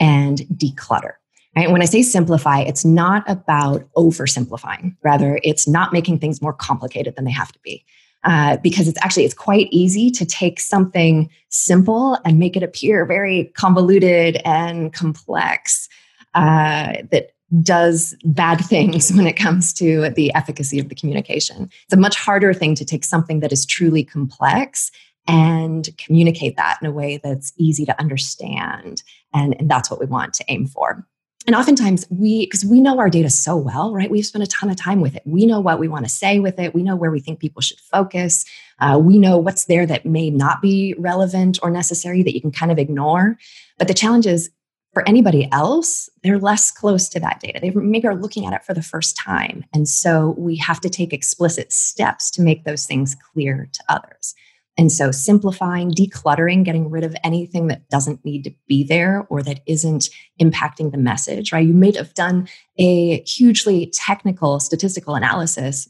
and 0.00 0.38
declutter. 0.54 1.12
Right? 1.54 1.70
When 1.70 1.82
I 1.82 1.84
say 1.84 2.02
simplify, 2.02 2.60
it's 2.60 2.84
not 2.84 3.22
about 3.28 3.86
oversimplifying. 3.96 4.96
Rather, 5.04 5.38
it's 5.44 5.68
not 5.68 5.92
making 5.92 6.18
things 6.18 6.40
more 6.42 6.54
complicated 6.54 7.14
than 7.14 7.24
they 7.24 7.30
have 7.30 7.52
to 7.52 7.58
be. 7.62 7.84
Uh, 8.24 8.56
because 8.58 8.86
it's 8.86 8.98
actually 9.02 9.24
it's 9.24 9.34
quite 9.34 9.68
easy 9.72 10.08
to 10.08 10.24
take 10.24 10.60
something 10.60 11.28
simple 11.48 12.16
and 12.24 12.38
make 12.38 12.56
it 12.56 12.62
appear 12.62 13.04
very 13.04 13.46
convoluted 13.56 14.40
and 14.44 14.92
complex 14.92 15.88
uh, 16.34 16.94
that 17.10 17.32
does 17.62 18.14
bad 18.24 18.58
things 18.64 19.12
when 19.14 19.26
it 19.26 19.34
comes 19.34 19.72
to 19.74 20.10
the 20.10 20.32
efficacy 20.34 20.78
of 20.78 20.88
the 20.88 20.94
communication. 20.94 21.70
It's 21.84 21.94
a 21.94 21.98
much 21.98 22.16
harder 22.16 22.54
thing 22.54 22.74
to 22.76 22.84
take 22.84 23.04
something 23.04 23.40
that 23.40 23.52
is 23.52 23.66
truly 23.66 24.04
complex 24.04 24.90
and 25.28 25.88
communicate 25.98 26.56
that 26.56 26.78
in 26.80 26.86
a 26.86 26.92
way 26.92 27.20
that's 27.22 27.52
easy 27.56 27.84
to 27.86 28.00
understand. 28.00 29.02
And, 29.32 29.54
and 29.58 29.70
that's 29.70 29.90
what 29.90 30.00
we 30.00 30.06
want 30.06 30.34
to 30.34 30.44
aim 30.48 30.66
for. 30.66 31.06
And 31.46 31.56
oftentimes 31.56 32.06
we, 32.08 32.46
because 32.46 32.64
we 32.64 32.80
know 32.80 32.98
our 32.98 33.10
data 33.10 33.28
so 33.28 33.56
well, 33.56 33.92
right? 33.92 34.10
We've 34.10 34.26
spent 34.26 34.44
a 34.44 34.46
ton 34.46 34.70
of 34.70 34.76
time 34.76 35.00
with 35.00 35.16
it. 35.16 35.22
We 35.24 35.44
know 35.44 35.58
what 35.58 35.80
we 35.80 35.88
want 35.88 36.04
to 36.04 36.10
say 36.10 36.38
with 36.38 36.58
it. 36.58 36.74
We 36.74 36.84
know 36.84 36.94
where 36.94 37.10
we 37.10 37.18
think 37.18 37.40
people 37.40 37.62
should 37.62 37.80
focus. 37.80 38.44
Uh, 38.78 39.00
we 39.02 39.18
know 39.18 39.38
what's 39.38 39.64
there 39.64 39.84
that 39.86 40.06
may 40.06 40.30
not 40.30 40.62
be 40.62 40.94
relevant 40.98 41.58
or 41.62 41.70
necessary 41.70 42.22
that 42.22 42.34
you 42.34 42.40
can 42.40 42.52
kind 42.52 42.70
of 42.70 42.78
ignore. 42.78 43.38
But 43.76 43.88
the 43.88 43.94
challenge 43.94 44.26
is 44.26 44.50
for 44.92 45.06
anybody 45.08 45.48
else, 45.52 46.10
they're 46.22 46.38
less 46.38 46.70
close 46.70 47.08
to 47.10 47.20
that 47.20 47.40
data. 47.40 47.60
They 47.60 47.70
maybe 47.70 48.06
are 48.06 48.14
looking 48.14 48.46
at 48.46 48.52
it 48.52 48.64
for 48.64 48.74
the 48.74 48.82
first 48.82 49.16
time. 49.16 49.64
And 49.72 49.88
so 49.88 50.34
we 50.36 50.56
have 50.56 50.80
to 50.80 50.90
take 50.90 51.12
explicit 51.12 51.72
steps 51.72 52.30
to 52.32 52.42
make 52.42 52.64
those 52.64 52.84
things 52.84 53.16
clear 53.32 53.68
to 53.72 53.84
others. 53.88 54.34
And 54.78 54.90
so 54.90 55.10
simplifying, 55.10 55.90
decluttering, 55.90 56.64
getting 56.64 56.88
rid 56.88 57.04
of 57.04 57.14
anything 57.22 57.66
that 57.66 57.88
doesn't 57.90 58.24
need 58.24 58.44
to 58.44 58.54
be 58.66 58.82
there 58.84 59.26
or 59.28 59.42
that 59.42 59.60
isn't 59.66 60.08
impacting 60.40 60.92
the 60.92 60.98
message, 60.98 61.52
right? 61.52 61.66
You 61.66 61.74
may 61.74 61.92
have 61.96 62.14
done 62.14 62.48
a 62.78 63.20
hugely 63.22 63.92
technical 63.92 64.60
statistical 64.60 65.14
analysis 65.14 65.88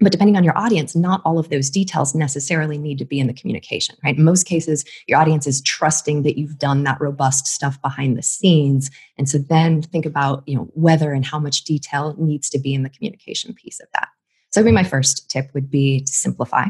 but 0.00 0.12
depending 0.12 0.36
on 0.36 0.44
your 0.44 0.56
audience, 0.56 0.96
not 0.96 1.20
all 1.24 1.38
of 1.38 1.50
those 1.50 1.68
details 1.68 2.14
necessarily 2.14 2.78
need 2.78 2.98
to 2.98 3.04
be 3.04 3.20
in 3.20 3.26
the 3.26 3.34
communication, 3.34 3.96
right? 4.02 4.16
In 4.16 4.24
most 4.24 4.44
cases, 4.44 4.84
your 5.06 5.18
audience 5.18 5.46
is 5.46 5.60
trusting 5.60 6.22
that 6.22 6.38
you've 6.38 6.58
done 6.58 6.84
that 6.84 7.00
robust 7.00 7.46
stuff 7.46 7.80
behind 7.82 8.16
the 8.16 8.22
scenes. 8.22 8.90
And 9.18 9.28
so 9.28 9.38
then 9.38 9.82
think 9.82 10.06
about, 10.06 10.42
you 10.46 10.56
know, 10.56 10.70
whether 10.72 11.12
and 11.12 11.24
how 11.24 11.38
much 11.38 11.64
detail 11.64 12.16
needs 12.18 12.48
to 12.50 12.58
be 12.58 12.72
in 12.72 12.82
the 12.82 12.88
communication 12.88 13.52
piece 13.52 13.78
of 13.78 13.88
that. 13.92 14.08
So, 14.50 14.62
maybe 14.62 14.72
my 14.72 14.84
first 14.84 15.30
tip 15.30 15.50
would 15.54 15.70
be 15.70 16.00
to 16.00 16.12
simplify. 16.12 16.66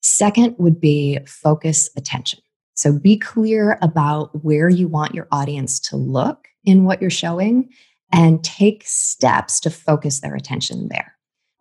Second 0.00 0.56
would 0.58 0.80
be 0.80 1.18
focus 1.26 1.88
attention. 1.96 2.40
So, 2.74 2.98
be 2.98 3.16
clear 3.16 3.78
about 3.80 4.44
where 4.44 4.68
you 4.68 4.88
want 4.88 5.14
your 5.14 5.28
audience 5.30 5.78
to 5.90 5.96
look 5.96 6.48
in 6.64 6.84
what 6.84 7.00
you're 7.00 7.10
showing 7.10 7.68
and 8.12 8.42
take 8.42 8.82
steps 8.84 9.60
to 9.60 9.70
focus 9.70 10.20
their 10.20 10.34
attention 10.34 10.88
there. 10.88 11.11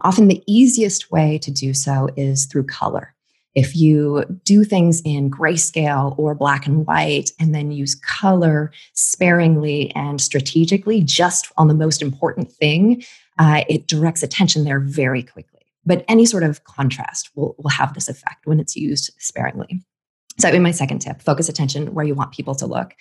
Often, 0.02 0.28
the 0.28 0.44
easiest 0.48 1.12
way 1.12 1.38
to 1.40 1.52
do 1.52 1.74
so 1.74 2.10
is 2.16 2.46
through 2.46 2.66
color. 2.66 3.14
If 3.54 3.76
you 3.76 4.24
do 4.46 4.64
things 4.64 5.02
in 5.04 5.30
grayscale 5.30 6.18
or 6.18 6.34
black 6.36 6.66
and 6.66 6.86
white 6.88 7.32
and 7.40 7.54
then 7.54 7.72
use 7.72 7.96
color 7.96 8.72
sparingly 8.94 9.92
and 9.94 10.22
strategically 10.22 11.02
just 11.02 11.52
on 11.58 11.68
the 11.68 11.74
most 11.74 12.02
important 12.02 12.52
thing, 12.52 13.04
uh, 13.40 13.64
it 13.68 13.88
directs 13.88 14.24
attention 14.24 14.64
there 14.64 14.80
very 14.80 15.24
quickly. 15.24 15.62
But 15.86 16.06
any 16.08 16.26
sort 16.26 16.44
of 16.44 16.64
contrast 16.64 17.32
will, 17.36 17.56
will 17.58 17.72
have 17.72 17.94
this 17.94 18.08
effect 18.08 18.46
when 18.46 18.60
it's 18.60 18.76
used 18.76 19.12
sparingly. 19.18 19.82
So 20.40 20.48
that 20.48 20.54
would 20.54 20.60
be 20.60 20.64
my 20.64 20.72
second 20.72 21.00
tip 21.00 21.22
focus 21.22 21.50
attention 21.50 21.94
where 21.94 22.06
you 22.06 22.16
want 22.16 22.32
people 22.32 22.56
to 22.56 22.66
look. 22.66 22.94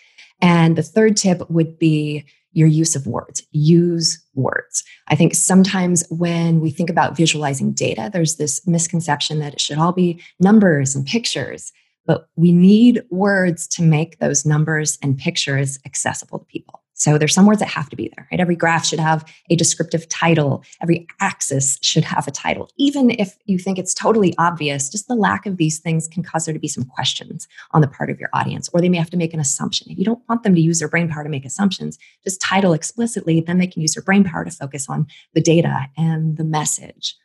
And 0.42 0.76
the 0.76 0.82
third 0.82 1.16
tip 1.16 1.48
would 1.48 1.78
be 1.78 2.24
your 2.52 2.68
use 2.68 2.96
of 2.96 3.06
words. 3.06 3.42
Use 3.52 4.22
words. 4.34 4.82
I 5.08 5.14
think 5.14 5.34
sometimes 5.34 6.04
when 6.10 6.60
we 6.60 6.70
think 6.70 6.90
about 6.90 7.16
visualizing 7.16 7.72
data, 7.72 8.10
there's 8.12 8.36
this 8.36 8.66
misconception 8.66 9.38
that 9.38 9.54
it 9.54 9.60
should 9.60 9.78
all 9.78 9.92
be 9.92 10.20
numbers 10.40 10.94
and 10.94 11.06
pictures, 11.06 11.72
but 12.06 12.26
we 12.36 12.52
need 12.52 13.02
words 13.10 13.66
to 13.68 13.82
make 13.82 14.18
those 14.18 14.44
numbers 14.44 14.98
and 15.02 15.18
pictures 15.18 15.78
accessible 15.84 16.40
to 16.40 16.44
people. 16.46 16.79
So 17.00 17.16
there's 17.16 17.32
some 17.32 17.46
words 17.46 17.60
that 17.60 17.68
have 17.68 17.88
to 17.88 17.96
be 17.96 18.12
there, 18.14 18.28
right? 18.30 18.40
Every 18.40 18.54
graph 18.54 18.84
should 18.84 19.00
have 19.00 19.24
a 19.48 19.56
descriptive 19.56 20.06
title. 20.10 20.62
Every 20.82 21.06
axis 21.18 21.78
should 21.80 22.04
have 22.04 22.28
a 22.28 22.30
title. 22.30 22.68
Even 22.76 23.08
if 23.08 23.38
you 23.46 23.58
think 23.58 23.78
it's 23.78 23.94
totally 23.94 24.34
obvious, 24.36 24.90
just 24.90 25.08
the 25.08 25.14
lack 25.14 25.46
of 25.46 25.56
these 25.56 25.78
things 25.78 26.06
can 26.06 26.22
cause 26.22 26.44
there 26.44 26.52
to 26.52 26.60
be 26.60 26.68
some 26.68 26.84
questions 26.84 27.48
on 27.70 27.80
the 27.80 27.88
part 27.88 28.10
of 28.10 28.20
your 28.20 28.28
audience, 28.34 28.68
or 28.74 28.82
they 28.82 28.90
may 28.90 28.98
have 28.98 29.08
to 29.08 29.16
make 29.16 29.32
an 29.32 29.40
assumption. 29.40 29.90
If 29.90 29.98
you 29.98 30.04
don't 30.04 30.22
want 30.28 30.42
them 30.42 30.54
to 30.54 30.60
use 30.60 30.78
their 30.78 30.88
brain 30.88 31.08
power 31.08 31.24
to 31.24 31.30
make 31.30 31.46
assumptions, 31.46 31.98
just 32.22 32.38
title 32.38 32.74
explicitly, 32.74 33.40
then 33.40 33.56
they 33.56 33.66
can 33.66 33.80
use 33.80 33.94
their 33.94 34.04
brain 34.04 34.22
power 34.22 34.44
to 34.44 34.50
focus 34.50 34.86
on 34.90 35.06
the 35.32 35.40
data 35.40 35.86
and 35.96 36.36
the 36.36 36.44
message. 36.44 37.16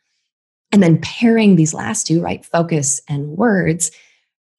And 0.72 0.82
then 0.82 1.02
pairing 1.02 1.56
these 1.56 1.74
last 1.74 2.06
two, 2.06 2.22
right? 2.22 2.42
Focus 2.46 3.02
and 3.10 3.36
words 3.36 3.90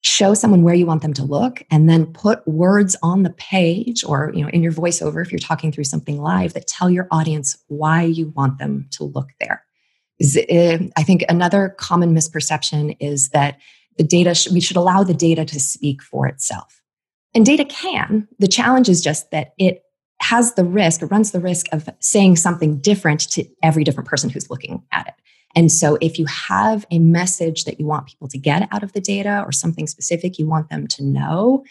show 0.02 0.32
someone 0.32 0.62
where 0.62 0.74
you 0.74 0.86
want 0.86 1.02
them 1.02 1.12
to 1.12 1.24
look 1.24 1.62
and 1.70 1.88
then 1.88 2.06
put 2.06 2.46
words 2.46 2.96
on 3.02 3.24
the 3.24 3.30
page 3.30 4.04
or 4.04 4.30
you 4.34 4.42
know 4.42 4.48
in 4.50 4.62
your 4.62 4.72
voiceover 4.72 5.20
if 5.20 5.32
you're 5.32 5.38
talking 5.38 5.72
through 5.72 5.84
something 5.84 6.20
live 6.20 6.54
that 6.54 6.66
tell 6.66 6.88
your 6.88 7.08
audience 7.10 7.56
why 7.66 8.02
you 8.02 8.28
want 8.36 8.58
them 8.58 8.86
to 8.90 9.04
look 9.04 9.30
there. 9.40 9.64
Eh, 10.20 10.78
i 10.96 11.02
think 11.02 11.24
another 11.28 11.74
common 11.78 12.14
misperception 12.14 12.96
is 13.00 13.30
that 13.30 13.58
the 13.96 14.04
data 14.04 14.34
sh- 14.34 14.50
we 14.50 14.60
should 14.60 14.76
allow 14.76 15.02
the 15.02 15.14
data 15.14 15.44
to 15.44 15.58
speak 15.58 16.02
for 16.02 16.26
itself. 16.26 16.80
And 17.34 17.44
data 17.44 17.64
can. 17.64 18.26
The 18.38 18.48
challenge 18.48 18.88
is 18.88 19.02
just 19.02 19.30
that 19.32 19.52
it 19.58 19.82
has 20.20 20.54
the 20.54 20.64
risk 20.64 21.02
runs 21.10 21.32
the 21.32 21.40
risk 21.40 21.66
of 21.72 21.88
saying 22.00 22.36
something 22.36 22.78
different 22.78 23.28
to 23.30 23.44
every 23.62 23.84
different 23.84 24.08
person 24.08 24.30
who's 24.30 24.50
looking 24.50 24.82
at 24.92 25.08
it 25.08 25.14
and 25.54 25.72
so, 25.72 25.96
if 26.00 26.18
you 26.18 26.26
have 26.26 26.86
a 26.90 26.98
message 26.98 27.64
that 27.64 27.80
you 27.80 27.86
want 27.86 28.06
people 28.06 28.28
to 28.28 28.38
get 28.38 28.68
out 28.70 28.82
of 28.82 28.92
the 28.92 29.00
data 29.00 29.42
or 29.46 29.52
something 29.52 29.86
specific 29.86 30.38
you 30.38 30.46
want 30.46 30.68
them 30.70 30.86
to 30.88 31.04
know, 31.04 31.64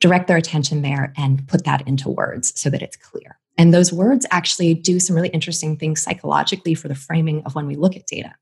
direct 0.00 0.28
their 0.28 0.36
attention 0.36 0.82
there 0.82 1.12
and 1.16 1.46
put 1.48 1.64
that 1.64 1.86
into 1.86 2.08
words 2.08 2.58
so 2.60 2.70
that 2.70 2.82
it's 2.82 2.96
clear. 2.96 3.38
And 3.58 3.74
those 3.74 3.92
words 3.92 4.26
actually 4.30 4.74
do 4.74 4.98
some 4.98 5.14
really 5.14 5.28
interesting 5.28 5.76
things 5.76 6.00
psychologically 6.00 6.74
for 6.74 6.88
the 6.88 6.94
framing 6.94 7.42
of 7.44 7.54
when 7.54 7.66
we 7.66 7.76
look 7.76 7.96
at 7.96 8.06
data. 8.06 8.34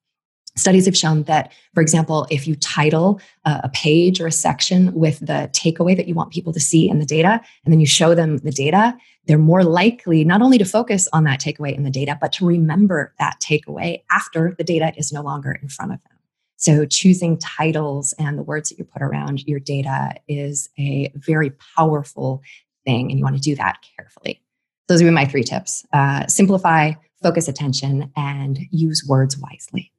Studies 0.59 0.87
have 0.87 0.97
shown 0.97 1.23
that, 1.25 1.53
for 1.73 1.81
example, 1.81 2.27
if 2.31 2.47
you 2.47 2.57
title 2.57 3.21
a 3.45 3.69
page 3.69 4.21
or 4.21 4.27
a 4.27 4.33
section 4.33 4.93
with 4.93 5.21
the 5.21 5.49
takeaway 5.53 5.97
that 5.97 6.09
you 6.09 6.15
want 6.15 6.33
people 6.33 6.53
to 6.53 6.61
see 6.61 6.89
in 6.89 6.99
the 6.99 7.07
data, 7.07 7.41
and 7.65 7.73
then 7.73 7.81
you 7.81 7.87
show 7.87 8.15
them 8.15 8.39
the 8.39 8.51
data, 8.51 8.97
they're 9.27 9.39
more 9.39 9.63
likely 9.63 10.25
not 10.25 10.43
only 10.43 10.59
to 10.59 10.65
focus 10.65 11.09
on 11.13 11.25
that 11.25 11.41
takeaway 11.41 11.75
in 11.75 11.85
the 11.85 11.91
data, 11.91 12.19
but 12.21 12.33
to 12.33 12.47
remember 12.47 13.15
that 13.19 13.41
takeaway 13.41 14.03
after 14.11 14.55
the 14.59 14.65
data 14.65 14.93
is 14.97 15.13
no 15.13 15.23
longer 15.23 15.59
in 15.63 15.69
front 15.69 15.93
of 15.93 16.03
them. 16.03 16.19
So, 16.57 16.85
choosing 16.87 17.39
titles 17.39 18.15
and 18.19 18.37
the 18.37 18.43
words 18.43 18.71
that 18.71 18.79
you 18.79 18.85
put 18.85 19.01
around 19.01 19.47
your 19.47 19.61
data 19.61 20.15
is 20.27 20.69
a 20.77 21.13
very 21.15 21.53
powerful 21.77 22.43
thing, 22.85 23.11
and 23.11 23.19
you 23.19 23.25
want 23.25 23.37
to 23.37 23.43
do 23.43 23.55
that 23.55 23.79
carefully. 23.97 24.43
Those 24.89 25.03
would 25.03 25.09
be 25.09 25.15
my 25.15 25.27
three 25.27 25.45
tips 25.45 25.87
uh, 25.93 26.27
simplify, 26.27 26.93
focus 27.23 27.47
attention, 27.47 28.11
and 28.17 28.59
use 28.73 29.05
words 29.07 29.39
wisely. 29.39 29.93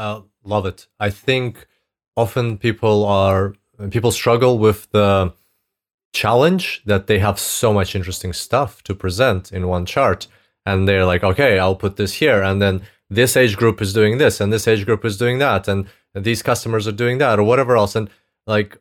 Uh, 0.00 0.22
love 0.44 0.64
it. 0.64 0.86
I 0.98 1.10
think 1.10 1.66
often 2.16 2.56
people 2.56 3.04
are 3.04 3.54
people 3.90 4.10
struggle 4.10 4.58
with 4.58 4.90
the 4.92 5.34
challenge 6.14 6.82
that 6.86 7.06
they 7.06 7.18
have 7.18 7.38
so 7.38 7.70
much 7.74 7.94
interesting 7.94 8.32
stuff 8.32 8.82
to 8.84 8.94
present 8.94 9.52
in 9.52 9.68
one 9.68 9.84
chart. 9.84 10.26
And 10.64 10.88
they're 10.88 11.04
like 11.04 11.22
okay 11.22 11.58
i'll 11.58 11.76
put 11.76 11.96
this 11.96 12.14
here. 12.14 12.42
And 12.42 12.62
then 12.62 12.80
this 13.10 13.36
age 13.36 13.58
group 13.58 13.82
is 13.82 13.92
doing 13.92 14.16
this 14.16 14.40
and 14.40 14.50
this 14.50 14.66
age 14.66 14.86
group 14.86 15.04
is 15.04 15.18
doing 15.18 15.38
that 15.38 15.68
and 15.68 15.86
these 16.14 16.42
customers 16.42 16.88
are 16.88 16.92
doing 17.02 17.18
that 17.18 17.38
or 17.38 17.42
whatever 17.42 17.76
else. 17.76 17.94
And 17.94 18.08
like 18.46 18.78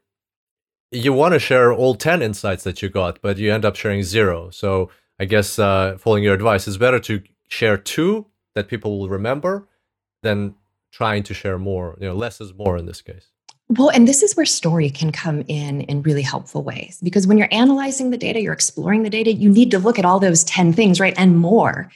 you 0.90 1.12
want 1.12 1.34
to 1.34 1.40
share 1.40 1.74
all 1.74 1.96
10 1.96 2.22
insights 2.22 2.64
that 2.64 2.82
you 2.82 2.88
got 2.88 3.22
but 3.22 3.38
you 3.38 3.54
end 3.54 3.66
up 3.66 3.76
sharing 3.76 4.04
zero. 4.04 4.52
So 4.52 4.90
i 5.20 5.26
guess 5.26 5.60
uh, 5.60 5.98
following 6.00 6.24
your 6.24 6.34
advice 6.34 6.66
it's 6.66 6.78
better 6.78 7.02
to 7.02 7.22
share 7.50 7.78
two 7.78 8.28
that 8.56 8.70
people 8.70 8.98
will 8.98 9.10
remember 9.10 9.68
than 10.24 10.56
trying 10.92 11.24
to 11.24 11.34
share 11.34 11.58
more 11.58 11.98
you 12.00 12.08
know 12.08 12.16
less 12.16 12.42
is 12.42 12.54
more 12.54 12.78
in 12.78 12.86
this 12.86 13.02
case 13.02 13.32
well, 13.72 13.90
and 13.90 14.08
this 14.08 14.24
is 14.24 14.36
where 14.36 14.48
story 14.48 14.90
can 14.90 15.12
come 15.12 15.44
in 15.48 15.82
in 15.82 16.02
really 16.02 16.24
helpful 16.24 16.64
ways 16.64 17.00
because 17.04 17.28
when 17.28 17.38
you're 17.38 17.50
analyzing 17.52 18.10
the 18.10 18.18
data, 18.18 18.42
you're 18.42 18.54
exploring 18.54 19.04
the 19.04 19.12
data, 19.12 19.32
you 19.32 19.48
need 19.48 19.70
to 19.70 19.78
look 19.78 20.00
at 20.00 20.06
all 20.06 20.20
those 20.20 20.44
10 20.46 20.74
things, 20.74 21.00
right? 21.00 21.14
And 21.18 21.38
more. 21.38 21.92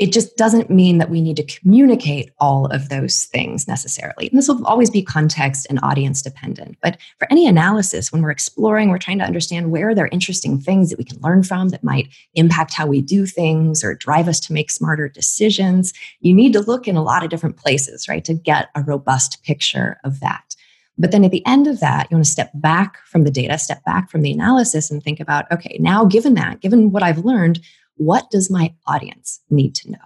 It 0.00 0.12
just 0.12 0.38
doesn't 0.38 0.70
mean 0.70 0.96
that 0.96 1.10
we 1.10 1.20
need 1.20 1.36
to 1.36 1.44
communicate 1.44 2.30
all 2.40 2.64
of 2.68 2.88
those 2.88 3.24
things 3.26 3.68
necessarily. 3.68 4.28
And 4.28 4.38
this 4.38 4.48
will 4.48 4.66
always 4.66 4.88
be 4.88 5.02
context 5.02 5.66
and 5.68 5.78
audience 5.82 6.22
dependent. 6.22 6.78
But 6.82 6.96
for 7.18 7.28
any 7.30 7.46
analysis, 7.46 8.10
when 8.10 8.22
we're 8.22 8.30
exploring, 8.30 8.88
we're 8.88 8.96
trying 8.96 9.18
to 9.18 9.26
understand 9.26 9.70
where 9.70 9.94
there 9.94 10.06
are 10.06 10.10
interesting 10.10 10.58
things 10.58 10.88
that 10.88 10.98
we 10.98 11.04
can 11.04 11.20
learn 11.20 11.42
from 11.42 11.68
that 11.68 11.84
might 11.84 12.08
impact 12.32 12.72
how 12.72 12.86
we 12.86 13.02
do 13.02 13.26
things 13.26 13.84
or 13.84 13.94
drive 13.94 14.26
us 14.26 14.40
to 14.40 14.54
make 14.54 14.70
smarter 14.70 15.06
decisions. 15.06 15.92
You 16.20 16.32
need 16.32 16.54
to 16.54 16.60
look 16.60 16.88
in 16.88 16.96
a 16.96 17.02
lot 17.02 17.22
of 17.22 17.28
different 17.28 17.58
places, 17.58 18.08
right, 18.08 18.24
to 18.24 18.32
get 18.32 18.70
a 18.74 18.82
robust 18.82 19.44
picture 19.44 19.98
of 20.02 20.20
that. 20.20 20.56
But 20.96 21.12
then 21.12 21.24
at 21.24 21.30
the 21.30 21.44
end 21.46 21.66
of 21.66 21.80
that, 21.80 22.08
you 22.10 22.16
want 22.16 22.26
to 22.26 22.30
step 22.30 22.50
back 22.54 22.98
from 23.06 23.24
the 23.24 23.30
data, 23.30 23.58
step 23.58 23.82
back 23.84 24.10
from 24.10 24.20
the 24.22 24.32
analysis 24.32 24.90
and 24.90 25.02
think 25.02 25.18
about 25.18 25.50
okay, 25.50 25.78
now 25.80 26.04
given 26.04 26.34
that, 26.34 26.60
given 26.60 26.90
what 26.90 27.02
I've 27.02 27.24
learned, 27.24 27.60
what 28.00 28.30
does 28.30 28.50
my 28.50 28.72
audience 28.86 29.40
need 29.50 29.74
to 29.74 29.90
know? 29.90 29.98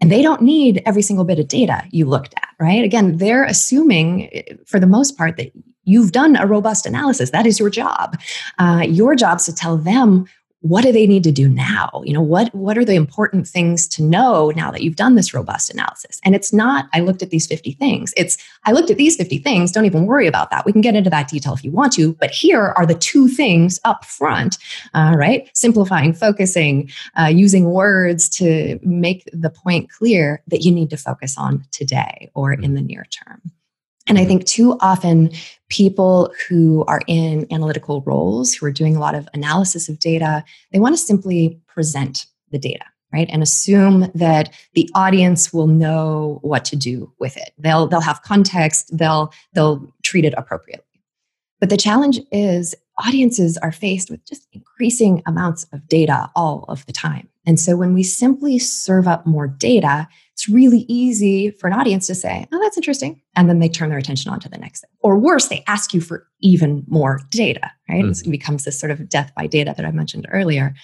And 0.00 0.10
they 0.10 0.22
don't 0.22 0.42
need 0.42 0.82
every 0.84 1.02
single 1.02 1.24
bit 1.24 1.38
of 1.38 1.46
data 1.46 1.84
you 1.90 2.04
looked 2.04 2.34
at, 2.36 2.48
right? 2.58 2.82
Again, 2.82 3.18
they're 3.18 3.44
assuming 3.44 4.28
eh, 4.32 4.42
for 4.66 4.80
the 4.80 4.86
most 4.88 5.16
part 5.16 5.36
that 5.36 5.52
you've 5.84 6.10
done 6.10 6.34
a 6.34 6.46
robust 6.46 6.84
analysis. 6.84 7.30
That 7.30 7.46
is 7.46 7.60
your 7.60 7.70
job. 7.70 8.18
Uh, 8.58 8.84
your 8.88 9.14
job 9.14 9.38
is 9.38 9.46
to 9.46 9.54
tell 9.54 9.76
them 9.76 10.26
what 10.60 10.82
do 10.82 10.90
they 10.90 11.06
need 11.06 11.22
to 11.22 11.30
do 11.30 11.48
now? 11.48 12.02
You 12.04 12.12
know 12.12 12.22
what 12.22 12.52
what 12.54 12.76
are 12.76 12.84
the 12.84 12.94
important 12.94 13.46
things 13.46 13.86
to 13.88 14.02
know 14.02 14.50
now 14.56 14.70
that 14.72 14.82
you've 14.82 14.96
done 14.96 15.14
this 15.14 15.32
robust 15.32 15.70
analysis? 15.72 16.20
And 16.24 16.34
it's 16.34 16.52
not 16.52 16.88
i 16.92 17.00
looked 17.00 17.22
at 17.22 17.30
these 17.30 17.46
50 17.46 17.72
things. 17.72 18.12
It's 18.16 18.36
i 18.64 18.72
looked 18.72 18.90
at 18.90 18.96
these 18.96 19.16
50 19.16 19.38
things. 19.38 19.70
Don't 19.70 19.84
even 19.84 20.06
worry 20.06 20.26
about 20.26 20.50
that. 20.50 20.66
We 20.66 20.72
can 20.72 20.80
get 20.80 20.96
into 20.96 21.10
that 21.10 21.28
detail 21.28 21.54
if 21.54 21.62
you 21.62 21.70
want 21.70 21.92
to 21.94 22.14
but 22.14 22.30
here 22.30 22.74
are 22.76 22.86
the 22.86 22.94
two 22.94 23.28
things 23.28 23.78
up 23.84 24.04
front 24.04 24.58
uh, 24.94 25.14
right? 25.16 25.48
Simplifying 25.54 26.12
focusing 26.12 26.90
uh, 27.18 27.26
using 27.26 27.66
words 27.66 28.28
to 28.30 28.80
make 28.82 29.28
the 29.32 29.50
point 29.50 29.90
clear 29.90 30.42
that 30.48 30.62
you 30.62 30.72
need 30.72 30.90
to 30.90 30.96
focus 30.96 31.38
on 31.38 31.64
today 31.70 32.30
or 32.34 32.52
in 32.52 32.74
the 32.74 32.82
near 32.82 33.04
term 33.04 33.40
and 34.08 34.18
I 34.18 34.24
think 34.24 34.46
too 34.46 34.76
often 34.80 35.30
people 35.68 36.32
who 36.48 36.84
are 36.86 37.02
in 37.06 37.46
analytical 37.52 38.02
roles, 38.02 38.54
who 38.54 38.66
are 38.66 38.72
doing 38.72 38.96
a 38.96 39.00
lot 39.00 39.14
of 39.14 39.28
analysis 39.34 39.88
of 39.88 39.98
data, 39.98 40.44
they 40.72 40.78
want 40.78 40.94
to 40.94 41.00
simply 41.00 41.60
present 41.66 42.26
the 42.50 42.58
data, 42.58 42.84
right? 43.12 43.28
And 43.30 43.42
assume 43.42 44.10
that 44.14 44.52
the 44.72 44.90
audience 44.94 45.52
will 45.52 45.66
know 45.66 46.38
what 46.42 46.64
to 46.66 46.76
do 46.76 47.12
with 47.18 47.36
it. 47.36 47.52
They'll 47.58 47.86
they'll 47.86 48.00
have 48.00 48.22
context, 48.22 48.96
they'll 48.96 49.32
they'll 49.52 49.92
treat 50.02 50.24
it 50.24 50.34
appropriately. 50.36 50.84
But 51.60 51.70
the 51.70 51.76
challenge 51.76 52.20
is 52.32 52.74
audiences 53.04 53.58
are 53.58 53.72
faced 53.72 54.10
with 54.10 54.24
just 54.24 54.48
increasing 54.52 55.22
amounts 55.26 55.64
of 55.72 55.86
data 55.86 56.30
all 56.34 56.64
of 56.68 56.84
the 56.86 56.92
time. 56.92 57.28
And 57.48 57.58
so 57.58 57.76
when 57.76 57.94
we 57.94 58.02
simply 58.02 58.58
serve 58.58 59.08
up 59.08 59.24
more 59.24 59.48
data, 59.48 60.06
it's 60.34 60.50
really 60.50 60.84
easy 60.86 61.50
for 61.50 61.66
an 61.66 61.72
audience 61.72 62.06
to 62.08 62.14
say, 62.14 62.46
oh, 62.52 62.60
that's 62.60 62.76
interesting. 62.76 63.22
And 63.36 63.48
then 63.48 63.58
they 63.58 63.70
turn 63.70 63.88
their 63.88 63.98
attention 63.98 64.30
on 64.30 64.38
to 64.40 64.50
the 64.50 64.58
next 64.58 64.82
thing. 64.82 64.90
Or 65.00 65.18
worse, 65.18 65.48
they 65.48 65.64
ask 65.66 65.94
you 65.94 66.02
for 66.02 66.28
even 66.40 66.84
more 66.88 67.20
data, 67.30 67.72
right? 67.88 68.04
Mm. 68.04 68.26
It 68.26 68.30
becomes 68.30 68.64
this 68.64 68.78
sort 68.78 68.92
of 68.92 69.08
death 69.08 69.32
by 69.34 69.46
data 69.46 69.72
that 69.74 69.86
I 69.86 69.90
mentioned 69.92 70.28
earlier. 70.30 70.74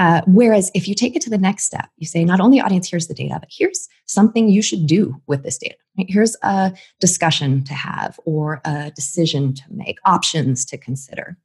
Uh, 0.00 0.22
whereas 0.26 0.72
if 0.74 0.88
you 0.88 0.96
take 0.96 1.14
it 1.14 1.22
to 1.22 1.30
the 1.30 1.38
next 1.38 1.64
step, 1.64 1.88
you 1.96 2.08
say, 2.08 2.24
not 2.24 2.40
only 2.40 2.60
audience, 2.60 2.90
here's 2.90 3.06
the 3.06 3.14
data, 3.14 3.36
but 3.38 3.48
here's 3.48 3.88
something 4.06 4.48
you 4.48 4.62
should 4.62 4.88
do 4.88 5.14
with 5.28 5.44
this 5.44 5.58
data. 5.58 5.76
Right? 5.96 6.08
Here's 6.10 6.36
a 6.42 6.72
discussion 6.98 7.62
to 7.64 7.74
have 7.74 8.18
or 8.24 8.60
a 8.64 8.90
decision 8.96 9.54
to 9.54 9.62
make, 9.70 9.98
options 10.04 10.64
to 10.64 10.76
consider 10.76 11.38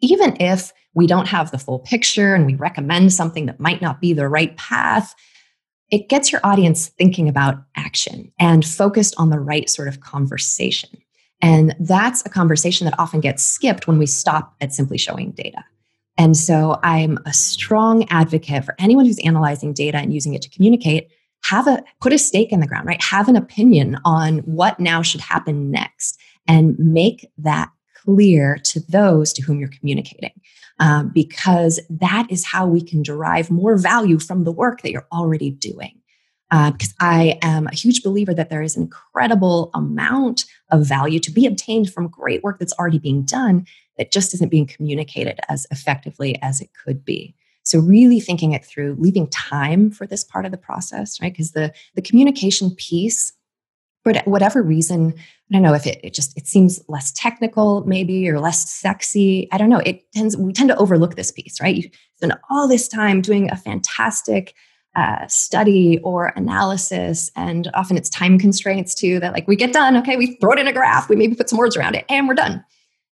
even 0.00 0.36
if 0.40 0.72
we 0.94 1.06
don't 1.06 1.28
have 1.28 1.50
the 1.50 1.58
full 1.58 1.80
picture 1.80 2.34
and 2.34 2.46
we 2.46 2.54
recommend 2.54 3.12
something 3.12 3.46
that 3.46 3.60
might 3.60 3.82
not 3.82 4.00
be 4.00 4.12
the 4.12 4.28
right 4.28 4.56
path, 4.56 5.14
it 5.90 6.08
gets 6.08 6.32
your 6.32 6.40
audience 6.42 6.88
thinking 6.88 7.28
about 7.28 7.62
action 7.76 8.32
and 8.38 8.64
focused 8.64 9.14
on 9.18 9.30
the 9.30 9.38
right 9.38 9.68
sort 9.70 9.88
of 9.88 10.00
conversation. 10.00 10.90
And 11.42 11.76
that's 11.78 12.24
a 12.24 12.30
conversation 12.30 12.86
that 12.86 12.98
often 12.98 13.20
gets 13.20 13.44
skipped 13.44 13.86
when 13.86 13.98
we 13.98 14.06
stop 14.06 14.54
at 14.60 14.72
simply 14.72 14.98
showing 14.98 15.32
data. 15.32 15.64
And 16.18 16.36
so 16.36 16.78
I'm 16.82 17.18
a 17.26 17.32
strong 17.32 18.08
advocate 18.08 18.64
for 18.64 18.74
anyone 18.78 19.04
who's 19.04 19.18
analyzing 19.24 19.74
data 19.74 19.98
and 19.98 20.14
using 20.14 20.34
it 20.34 20.42
to 20.42 20.50
communicate, 20.50 21.10
have 21.44 21.66
a 21.66 21.84
put 22.00 22.12
a 22.12 22.18
stake 22.18 22.52
in 22.52 22.60
the 22.60 22.66
ground, 22.66 22.86
right? 22.86 23.02
Have 23.02 23.28
an 23.28 23.36
opinion 23.36 23.98
on 24.04 24.38
what 24.38 24.80
now 24.80 25.02
should 25.02 25.20
happen 25.20 25.70
next 25.70 26.18
and 26.48 26.76
make 26.78 27.28
that 27.38 27.70
clear 28.06 28.58
to 28.64 28.80
those 28.88 29.32
to 29.34 29.42
whom 29.42 29.60
you're 29.60 29.68
communicating. 29.68 30.32
Um, 30.78 31.08
because 31.08 31.80
that 31.88 32.26
is 32.30 32.44
how 32.44 32.66
we 32.66 32.82
can 32.82 33.02
derive 33.02 33.50
more 33.50 33.78
value 33.78 34.18
from 34.18 34.44
the 34.44 34.52
work 34.52 34.82
that 34.82 34.92
you're 34.92 35.08
already 35.10 35.50
doing. 35.50 35.98
Uh, 36.50 36.70
because 36.70 36.94
I 37.00 37.38
am 37.42 37.66
a 37.66 37.74
huge 37.74 38.02
believer 38.02 38.32
that 38.34 38.50
there 38.50 38.62
is 38.62 38.76
an 38.76 38.82
incredible 38.82 39.70
amount 39.74 40.44
of 40.70 40.86
value 40.86 41.18
to 41.20 41.32
be 41.32 41.46
obtained 41.46 41.92
from 41.92 42.08
great 42.08 42.42
work 42.42 42.58
that's 42.58 42.74
already 42.74 42.98
being 42.98 43.24
done 43.24 43.66
that 43.98 44.12
just 44.12 44.34
isn't 44.34 44.50
being 44.50 44.66
communicated 44.66 45.40
as 45.48 45.66
effectively 45.70 46.40
as 46.42 46.60
it 46.60 46.70
could 46.84 47.04
be. 47.04 47.34
So 47.62 47.80
really 47.80 48.20
thinking 48.20 48.52
it 48.52 48.64
through, 48.64 48.94
leaving 48.98 49.28
time 49.28 49.90
for 49.90 50.06
this 50.06 50.22
part 50.22 50.44
of 50.44 50.52
the 50.52 50.56
process, 50.56 51.20
right? 51.20 51.32
Because 51.32 51.50
the 51.50 51.72
the 51.96 52.02
communication 52.02 52.70
piece 52.76 53.32
for 54.06 54.30
whatever 54.30 54.62
reason 54.62 55.12
i 55.16 55.52
don't 55.52 55.62
know 55.62 55.74
if 55.74 55.86
it, 55.86 55.98
it, 56.04 56.14
just 56.14 56.36
it 56.38 56.46
seems 56.46 56.80
less 56.88 57.10
technical 57.12 57.84
maybe 57.86 58.28
or 58.28 58.38
less 58.38 58.70
sexy. 58.70 59.48
I 59.50 59.58
don't 59.58 59.68
know. 59.68 59.82
It 59.84 60.10
tends 60.12 60.36
we 60.36 60.52
tend 60.52 60.68
to 60.68 60.76
overlook 60.76 61.16
this 61.16 61.32
piece 61.32 61.60
right? 61.60 61.74
You 61.74 61.90
spend 62.16 62.34
all 62.50 62.68
this 62.68 62.88
time 62.88 63.20
doing 63.20 63.50
a 63.50 63.56
fantastic 63.56 64.54
uh, 64.94 65.26
study 65.26 65.98
or 66.02 66.32
analysis 66.36 67.30
and 67.36 67.68
often 67.74 67.96
it's 67.96 68.08
time 68.08 68.38
constraints 68.38 68.94
too 68.94 69.20
that 69.20 69.32
like 69.34 69.46
we 69.46 69.54
get 69.54 69.72
done 69.72 69.96
okay 69.96 70.16
we 70.16 70.36
throw 70.36 70.52
it 70.52 70.58
in 70.58 70.66
a 70.66 70.72
graph 70.72 71.10
we 71.10 71.16
maybe 71.16 71.34
put 71.34 71.50
some 71.50 71.58
words 71.58 71.76
around 71.76 71.94
it 71.94 72.04
and 72.08 72.28
we're 72.28 72.34
done. 72.34 72.64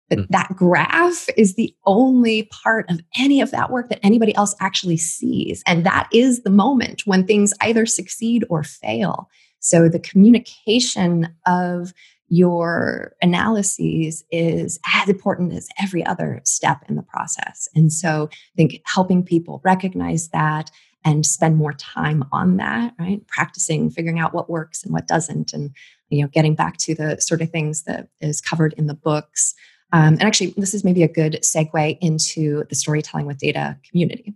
But 0.10 0.20
mm. 0.20 0.28
that 0.30 0.50
graph 0.56 1.28
is 1.38 1.56
the 1.56 1.76
only 1.86 2.44
part 2.44 2.90
of 2.90 3.00
any 3.18 3.42
of 3.42 3.52
that 3.52 3.72
work 3.72 3.90
that 3.90 4.00
anybody 4.04 4.36
else 4.36 4.56
actually 4.60 4.98
sees. 4.98 5.64
And 5.66 5.86
that 5.86 6.08
is 6.14 6.44
the 6.44 6.50
moment 6.50 7.04
when 7.06 7.26
things 7.26 7.54
either 7.62 7.86
succeed 7.86 8.46
or 8.50 8.64
fail 8.64 9.30
so 9.64 9.88
the 9.88 10.00
communication 10.00 11.34
of 11.48 11.94
your 12.28 13.14
analyses 13.22 14.24
is 14.30 14.78
as 14.94 15.08
important 15.08 15.54
as 15.54 15.70
every 15.82 16.06
other 16.06 16.42
step 16.44 16.84
in 16.90 16.96
the 16.96 17.02
process. 17.02 17.70
And 17.74 17.92
so 17.92 18.30
I 18.32 18.56
think 18.58 18.82
helping 18.86 19.24
people 19.24 19.62
recognize 19.64 20.30
that 20.30 20.70
and 21.06 21.26
spend 21.26 21.58
more 21.58 21.74
time 21.74 22.26
on 22.32 22.58
that, 22.58 22.94
right? 23.00 23.26
Practicing, 23.28 23.90
figuring 23.90 24.20
out 24.20 24.34
what 24.34 24.50
works 24.50 24.84
and 24.84 24.94
what 24.94 25.08
doesn't, 25.08 25.54
and 25.54 25.72
you 26.10 26.22
know, 26.22 26.28
getting 26.28 26.56
back 26.56 26.78
to 26.78 26.94
the 26.94 27.20
sort 27.20 27.42
of 27.42 27.50
things 27.50 27.84
that 27.84 28.10
is 28.20 28.42
covered 28.42 28.74
in 28.78 28.88
the 28.88 28.94
books. 28.94 29.54
Um, 29.94 30.14
and 30.16 30.24
actually, 30.24 30.54
this 30.58 30.74
is 30.74 30.84
maybe 30.84 31.04
a 31.04 31.08
good 31.08 31.40
segue 31.42 31.98
into 32.02 32.66
the 32.70 32.76
storytelling 32.76 33.28
with 33.28 33.38
data 33.38 33.78
community. 33.90 34.36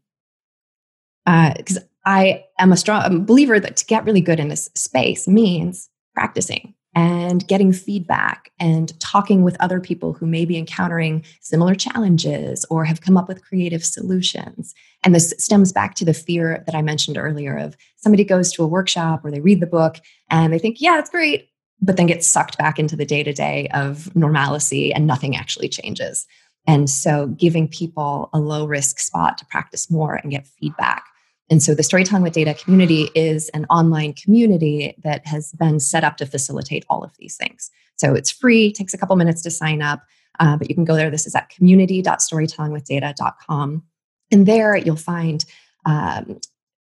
Because 1.26 1.78
uh, 1.78 1.87
I 2.08 2.46
am 2.58 2.72
a 2.72 2.78
strong 2.78 3.26
believer 3.26 3.60
that 3.60 3.76
to 3.76 3.86
get 3.86 4.06
really 4.06 4.22
good 4.22 4.39
in 4.39 4.48
this 4.48 4.70
space 4.76 5.28
means 5.28 5.89
practicing 6.15 6.74
and 6.96 7.46
getting 7.50 7.74
feedback 7.74 8.50
and 8.62 8.98
talking 9.02 9.43
with 9.43 9.58
other 9.60 9.82
people 9.82 10.13
who 10.13 10.26
may 10.26 10.46
be 10.46 10.58
encountering 10.58 11.26
similar 11.41 11.76
challenges 11.76 12.65
or 12.70 12.86
have 12.86 13.02
come 13.02 13.17
up 13.17 13.28
with 13.28 13.43
creative 13.43 13.84
solutions. 13.84 14.74
And 15.04 15.13
this 15.13 15.34
stems 15.38 15.74
back 15.74 15.96
to 15.96 16.06
the 16.06 16.13
fear 16.13 16.63
that 16.65 16.74
I 16.74 16.82
mentioned 16.82 17.17
earlier 17.17 17.58
of 17.58 17.76
somebody 17.98 18.24
goes 18.24 18.54
to 18.54 18.63
a 18.63 18.67
workshop 18.67 19.26
or 19.26 19.30
they 19.30 19.41
read 19.41 19.60
the 19.60 19.67
book 19.67 19.98
and 20.30 20.54
they 20.54 20.60
think, 20.60 20.78
yeah, 20.80 21.00
it's 21.00 21.10
great, 21.10 21.50
but 21.82 21.98
then 21.98 22.08
gets 22.08 22.26
sucked 22.26 22.58
back 22.58 22.80
into 22.80 22.96
the 22.96 23.06
day 23.06 23.22
to 23.22 23.34
day 23.34 23.67
of 23.74 24.15
normalcy 24.15 24.93
and 24.93 25.08
nothing 25.08 25.36
actually 25.36 25.67
changes. 25.67 26.26
And 26.67 26.89
so 26.89 27.28
giving 27.28 27.67
people 27.67 28.30
a 28.32 28.39
low 28.39 28.65
risk 28.65 29.00
spot 29.00 29.38
to 29.39 29.46
practice 29.48 29.91
more 29.91 30.15
and 30.15 30.32
get 30.32 30.48
feedback 30.48 31.04
and 31.49 31.63
so 31.63 31.73
the 31.73 31.83
Storytelling 31.83 32.23
with 32.23 32.33
Data 32.33 32.53
community 32.53 33.10
is 33.15 33.47
an 33.49 33.65
online 33.69 34.13
community 34.13 34.95
that 35.03 35.25
has 35.25 35.51
been 35.53 35.79
set 35.79 36.03
up 36.03 36.17
to 36.17 36.25
facilitate 36.25 36.86
all 36.89 37.01
of 37.03 37.15
these 37.17 37.38
things. 37.38 37.71
So 37.95 38.13
it's 38.13 38.29
free, 38.29 38.73
takes 38.73 38.93
a 38.93 38.97
couple 38.97 39.15
minutes 39.15 39.41
to 39.43 39.49
sign 39.49 39.81
up, 39.81 40.03
uh, 40.39 40.57
but 40.57 40.67
you 40.69 40.75
can 40.75 40.86
go 40.86 40.95
there. 40.95 41.10
This 41.10 41.25
is 41.25 41.33
at 41.36 41.49
community.storytellingwithdata.com. 41.49 43.83
And 44.31 44.45
there 44.45 44.75
you'll 44.75 44.97
find 44.97 45.45
um, 45.86 46.41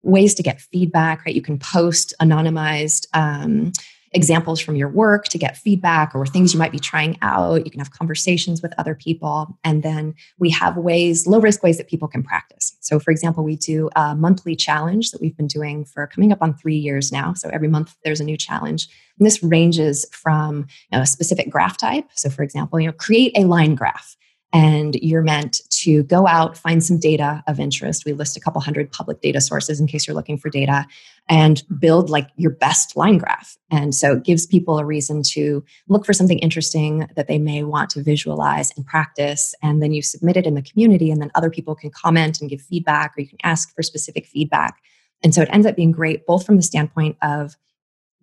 ways 0.03 0.33
to 0.35 0.43
get 0.43 0.61
feedback, 0.61 1.25
right? 1.25 1.35
You 1.35 1.41
can 1.41 1.59
post 1.59 2.13
anonymized 2.21 3.07
um, 3.13 3.73
examples 4.13 4.61
from 4.61 4.77
your 4.77 4.87
work 4.87 5.25
to 5.25 5.37
get 5.37 5.57
feedback 5.57 6.15
or 6.15 6.25
things 6.25 6.53
you 6.53 6.59
might 6.59 6.71
be 6.71 6.79
trying 6.79 7.17
out. 7.21 7.65
You 7.65 7.71
can 7.71 7.79
have 7.79 7.91
conversations 7.91 8.61
with 8.61 8.73
other 8.77 8.95
people. 8.95 9.59
And 9.65 9.83
then 9.83 10.15
we 10.39 10.49
have 10.51 10.77
ways, 10.77 11.27
low 11.27 11.39
risk 11.39 11.61
ways 11.61 11.77
that 11.77 11.89
people 11.89 12.07
can 12.07 12.23
practice. 12.23 12.64
So, 12.85 12.99
for 12.99 13.09
example, 13.09 13.43
we 13.43 13.55
do 13.55 13.89
a 13.95 14.15
monthly 14.15 14.55
challenge 14.55 15.09
that 15.09 15.19
we've 15.19 15.35
been 15.35 15.47
doing 15.47 15.85
for 15.85 16.05
coming 16.05 16.31
up 16.31 16.37
on 16.41 16.53
three 16.53 16.75
years 16.75 17.11
now. 17.11 17.33
So, 17.33 17.49
every 17.51 17.67
month 17.67 17.95
there's 18.03 18.21
a 18.21 18.23
new 18.23 18.37
challenge. 18.37 18.87
And 19.17 19.25
this 19.25 19.41
ranges 19.41 20.05
from 20.11 20.67
you 20.91 20.97
know, 20.97 21.01
a 21.01 21.07
specific 21.07 21.49
graph 21.49 21.77
type. 21.77 22.05
So, 22.13 22.29
for 22.29 22.43
example, 22.43 22.79
you 22.79 22.85
know, 22.85 22.93
create 22.93 23.31
a 23.35 23.45
line 23.45 23.73
graph 23.73 24.15
and 24.55 24.95
you're 24.95 25.21
meant 25.21 25.59
to 25.69 26.03
go 26.03 26.25
out, 26.27 26.57
find 26.57 26.81
some 26.81 26.97
data 26.97 27.43
of 27.45 27.59
interest. 27.59 28.05
We 28.05 28.13
list 28.13 28.37
a 28.37 28.39
couple 28.39 28.61
hundred 28.61 28.89
public 28.89 29.19
data 29.19 29.41
sources 29.41 29.81
in 29.81 29.85
case 29.85 30.07
you're 30.07 30.15
looking 30.15 30.37
for 30.37 30.49
data 30.49 30.85
and 31.27 31.61
build 31.77 32.09
like 32.09 32.29
your 32.37 32.51
best 32.51 32.95
line 32.95 33.17
graph. 33.17 33.57
And 33.69 33.93
so 33.93 34.13
it 34.13 34.23
gives 34.23 34.45
people 34.45 34.79
a 34.79 34.85
reason 34.85 35.23
to 35.31 35.61
look 35.89 36.05
for 36.05 36.13
something 36.13 36.39
interesting 36.39 37.05
that 37.17 37.27
they 37.27 37.37
may 37.37 37.63
want 37.63 37.89
to 37.91 38.01
visualize 38.01 38.71
and 38.77 38.85
practice. 38.85 39.53
And 39.61 39.83
then 39.83 39.91
you 39.91 40.01
submit 40.01 40.37
it 40.37 40.47
in 40.47 40.53
the 40.53 40.61
community, 40.61 41.11
and 41.11 41.21
then 41.21 41.31
other 41.35 41.49
people 41.49 41.75
can 41.75 41.89
comment 41.89 42.39
and 42.39 42.49
give 42.49 42.61
feedback, 42.61 43.13
or 43.17 43.21
you 43.21 43.27
can 43.27 43.39
ask 43.43 43.75
for 43.75 43.83
specific 43.83 44.25
feedback. 44.25 44.81
And 45.21 45.35
so 45.35 45.41
it 45.41 45.49
ends 45.51 45.67
up 45.67 45.75
being 45.75 45.91
great, 45.91 46.25
both 46.25 46.45
from 46.45 46.55
the 46.55 46.63
standpoint 46.63 47.17
of 47.21 47.57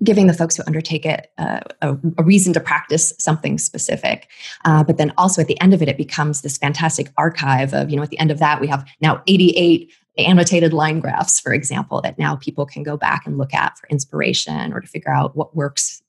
giving 0.02 0.26
the 0.26 0.34
folks 0.34 0.56
who 0.56 0.62
undertake 0.66 1.06
it 1.06 1.30
uh, 1.38 1.60
a, 1.80 1.96
a, 2.18 2.22
reason 2.22 2.52
to 2.52 2.60
practice 2.60 3.12
something 3.18 3.58
specific. 3.58 4.28
Uh, 4.64 4.82
but 4.82 4.96
then 4.96 5.12
also 5.16 5.40
at 5.40 5.48
the 5.48 5.60
end 5.60 5.74
of 5.74 5.82
it, 5.82 5.88
it 5.88 5.96
becomes 5.96 6.40
this 6.40 6.58
fantastic 6.58 7.10
archive 7.16 7.72
of, 7.72 7.90
you 7.90 7.96
know, 7.96 8.02
at 8.02 8.10
the 8.10 8.18
end 8.18 8.30
of 8.30 8.38
that, 8.38 8.60
we 8.60 8.66
have 8.66 8.88
now 9.00 9.22
88 9.26 9.92
annotated 10.18 10.72
line 10.72 11.00
graphs, 11.00 11.40
for 11.40 11.54
example, 11.54 12.00
that 12.02 12.18
now 12.18 12.36
people 12.36 12.66
can 12.66 12.82
go 12.82 12.96
back 12.96 13.26
and 13.26 13.38
look 13.38 13.54
at 13.54 13.78
for 13.78 13.88
inspiration 13.88 14.72
or 14.72 14.80
to 14.80 14.86
figure 14.86 15.12
out 15.12 15.36
what 15.36 15.56
works 15.56 16.02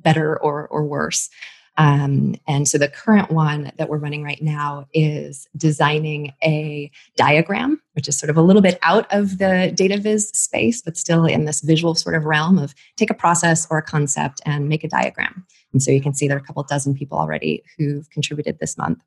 better 0.00 0.40
or, 0.40 0.66
or 0.68 0.84
worse. 0.84 1.28
Um, 1.76 2.34
and 2.46 2.68
so 2.68 2.78
the 2.78 2.88
current 2.88 3.30
one 3.30 3.72
that 3.78 3.88
we're 3.88 3.98
running 3.98 4.22
right 4.22 4.42
now 4.42 4.86
is 4.92 5.48
designing 5.56 6.32
a 6.42 6.90
diagram, 7.16 7.80
which 7.94 8.08
is 8.08 8.18
sort 8.18 8.28
of 8.28 8.36
a 8.36 8.42
little 8.42 8.60
bit 8.60 8.78
out 8.82 9.10
of 9.12 9.38
the 9.38 9.72
data 9.74 9.98
viz 9.98 10.28
space, 10.30 10.82
but 10.82 10.96
still 10.96 11.24
in 11.24 11.44
this 11.44 11.60
visual 11.60 11.94
sort 11.94 12.14
of 12.14 12.24
realm 12.24 12.58
of 12.58 12.74
take 12.96 13.10
a 13.10 13.14
process 13.14 13.66
or 13.70 13.78
a 13.78 13.82
concept 13.82 14.40
and 14.44 14.68
make 14.68 14.84
a 14.84 14.88
diagram. 14.88 15.46
And 15.72 15.82
so 15.82 15.90
you 15.90 16.02
can 16.02 16.14
see 16.14 16.28
there 16.28 16.36
are 16.36 16.40
a 16.40 16.44
couple 16.44 16.62
dozen 16.64 16.94
people 16.94 17.18
already 17.18 17.62
who've 17.78 18.08
contributed 18.10 18.58
this 18.58 18.76
month. 18.76 18.98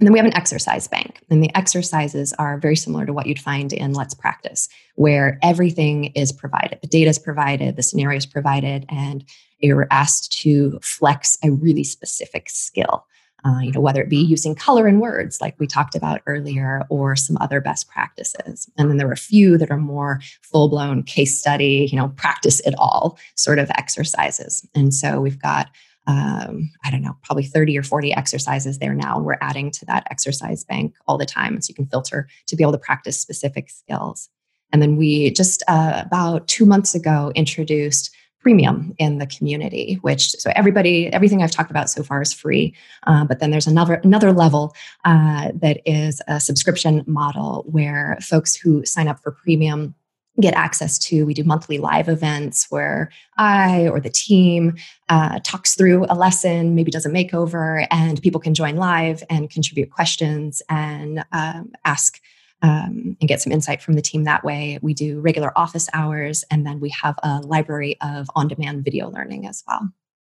And 0.00 0.06
then 0.06 0.14
we 0.14 0.18
have 0.18 0.26
an 0.26 0.36
exercise 0.36 0.88
bank. 0.88 1.20
And 1.28 1.44
the 1.44 1.54
exercises 1.54 2.32
are 2.38 2.58
very 2.58 2.74
similar 2.74 3.04
to 3.04 3.12
what 3.12 3.26
you'd 3.26 3.38
find 3.38 3.70
in 3.70 3.92
Let's 3.92 4.14
Practice, 4.14 4.68
where 4.94 5.38
everything 5.42 6.06
is 6.06 6.32
provided. 6.32 6.78
The 6.80 6.88
data 6.88 7.10
is 7.10 7.18
provided, 7.18 7.76
the 7.76 7.82
scenario 7.82 8.16
is 8.16 8.24
provided, 8.24 8.86
and 8.88 9.24
you're 9.60 9.86
asked 9.90 10.32
to 10.42 10.78
flex 10.82 11.38
a 11.44 11.50
really 11.50 11.84
specific 11.84 12.48
skill. 12.48 13.06
Uh, 13.42 13.60
you 13.60 13.72
know, 13.72 13.80
whether 13.80 14.02
it 14.02 14.10
be 14.10 14.18
using 14.18 14.54
color 14.54 14.86
and 14.86 15.00
words, 15.00 15.40
like 15.40 15.58
we 15.58 15.66
talked 15.66 15.94
about 15.94 16.20
earlier, 16.26 16.84
or 16.90 17.16
some 17.16 17.38
other 17.40 17.58
best 17.58 17.88
practices. 17.88 18.68
And 18.76 18.90
then 18.90 18.98
there 18.98 19.08
are 19.08 19.12
a 19.12 19.16
few 19.16 19.56
that 19.56 19.70
are 19.70 19.78
more 19.78 20.20
full 20.42 20.68
blown 20.68 21.02
case 21.02 21.40
study, 21.40 21.88
you 21.90 21.96
know, 21.96 22.08
practice 22.16 22.60
it 22.60 22.74
all 22.76 23.18
sort 23.36 23.58
of 23.58 23.70
exercises. 23.76 24.66
And 24.74 24.92
so 24.92 25.20
we've 25.22 25.40
got 25.40 25.70
um, 26.06 26.70
I 26.84 26.90
don't 26.90 27.02
know, 27.02 27.16
probably 27.22 27.44
30 27.44 27.78
or 27.78 27.82
40 27.82 28.12
exercises 28.14 28.78
there 28.78 28.94
now. 28.94 29.16
And 29.16 29.24
we're 29.24 29.36
adding 29.40 29.70
to 29.72 29.84
that 29.86 30.06
exercise 30.10 30.64
bank 30.64 30.94
all 31.06 31.18
the 31.18 31.26
time. 31.26 31.60
So 31.60 31.70
you 31.70 31.74
can 31.74 31.86
filter 31.86 32.26
to 32.46 32.56
be 32.56 32.64
able 32.64 32.72
to 32.72 32.78
practice 32.78 33.20
specific 33.20 33.70
skills. 33.70 34.28
And 34.72 34.80
then 34.80 34.96
we 34.96 35.30
just 35.30 35.62
uh, 35.68 36.02
about 36.04 36.48
two 36.48 36.64
months 36.64 36.94
ago 36.94 37.32
introduced 37.34 38.14
premium 38.40 38.94
in 38.98 39.18
the 39.18 39.26
community 39.26 39.98
which 40.02 40.30
so 40.30 40.50
everybody 40.56 41.12
everything 41.12 41.42
i've 41.42 41.50
talked 41.50 41.70
about 41.70 41.90
so 41.90 42.02
far 42.02 42.22
is 42.22 42.32
free. 42.32 42.74
Uh, 43.06 43.24
but 43.24 43.38
then 43.38 43.50
there's 43.50 43.66
another 43.66 43.94
another 44.04 44.32
level 44.32 44.74
uh, 45.04 45.50
that 45.54 45.80
is 45.84 46.20
a 46.26 46.40
subscription 46.40 47.04
model 47.06 47.64
where 47.66 48.16
folks 48.20 48.56
who 48.56 48.84
sign 48.84 49.08
up 49.08 49.20
for 49.20 49.32
premium 49.32 49.94
get 50.40 50.54
access 50.54 50.98
to 50.98 51.26
we 51.26 51.34
do 51.34 51.44
monthly 51.44 51.78
live 51.78 52.08
events 52.08 52.66
where 52.70 53.10
i 53.36 53.88
or 53.88 54.00
the 54.00 54.08
team 54.08 54.74
uh, 55.08 55.38
talks 55.44 55.74
through 55.74 56.06
a 56.08 56.14
lesson 56.14 56.74
maybe 56.74 56.90
does 56.90 57.04
a 57.04 57.10
makeover 57.10 57.86
and 57.90 58.22
people 58.22 58.40
can 58.40 58.54
join 58.54 58.76
live 58.76 59.22
and 59.28 59.50
contribute 59.50 59.90
questions 59.90 60.62
and 60.70 61.24
um, 61.32 61.72
ask 61.84 62.20
um, 62.62 63.16
and 63.20 63.28
get 63.28 63.40
some 63.40 63.52
insight 63.52 63.82
from 63.82 63.94
the 63.94 64.02
team 64.02 64.24
that 64.24 64.44
way. 64.44 64.78
We 64.82 64.94
do 64.94 65.20
regular 65.20 65.56
office 65.56 65.88
hours, 65.92 66.44
and 66.50 66.66
then 66.66 66.80
we 66.80 66.90
have 66.90 67.18
a 67.22 67.40
library 67.40 67.96
of 68.00 68.30
on 68.34 68.48
demand 68.48 68.84
video 68.84 69.10
learning 69.10 69.46
as 69.46 69.62
well. 69.66 69.90